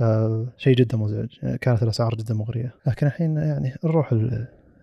فشيء 0.00 0.74
جدا 0.76 0.96
مزعج. 0.96 1.56
كانت 1.60 1.82
الأسعار 1.82 2.14
جدا 2.14 2.34
مغرية. 2.34 2.74
لكن 2.86 3.06
الحين 3.06 3.36
يعني 3.36 3.74
نروح 3.84 4.12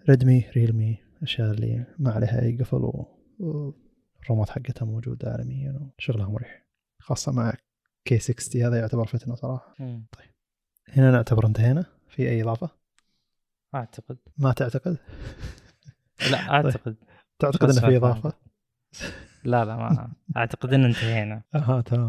ريدمي 0.10 0.46
ريلمي 0.56 0.98
الاشياء 1.18 1.52
اللي 1.52 1.86
ما 2.00 2.12
عليها 2.12 2.42
أي 2.42 2.58
قفل 2.58 2.92
والرومات 3.40 4.50
حقتها 4.50 4.86
موجودة 4.86 5.32
عالميا 5.32 5.90
وشغلها 5.98 6.30
مريح. 6.30 6.68
خاصة 7.00 7.32
مع 7.32 7.54
كي 8.06 8.20
60 8.20 8.62
هذا 8.62 8.80
يعتبر 8.80 9.06
فتنة 9.06 9.36
صراحة. 9.36 9.76
طيب. 9.80 10.32
هنا 10.90 11.12
نعتبر 11.12 11.48
انتهينا. 11.48 11.86
في 12.08 12.30
أي 12.30 12.42
إضافة؟ 12.42 12.70
أعتقد. 13.76 14.18
ما 14.38 14.54
تعتقد؟ 14.54 14.98
لا 16.32 16.50
أعتقد. 16.50 16.84
طيب. 16.84 16.96
تعتقد 17.40 17.70
إنه 17.70 17.80
في 17.80 17.98
إضافة؟ 17.98 18.34
لا 19.44 19.66
لا 19.66 19.76
ما 19.76 20.14
أعتقد 20.38 20.74
ان 20.74 20.86
انتهينا. 20.86 21.42
أها 21.56 21.82
تمام. 21.82 22.08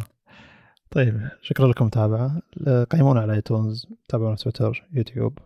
طيب 0.90 1.28
شكرا 1.43 1.69
لكم 1.69 1.86
متابعة. 1.86 2.43
قيمونا 2.90 3.20
على 3.20 3.32
ايتونز 3.32 3.86
تابعونا 4.09 4.36
تويتر 4.36 4.86
يوتيوب 4.93 5.39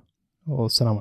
والسلام 0.47 0.91
عليكم. 0.91 1.01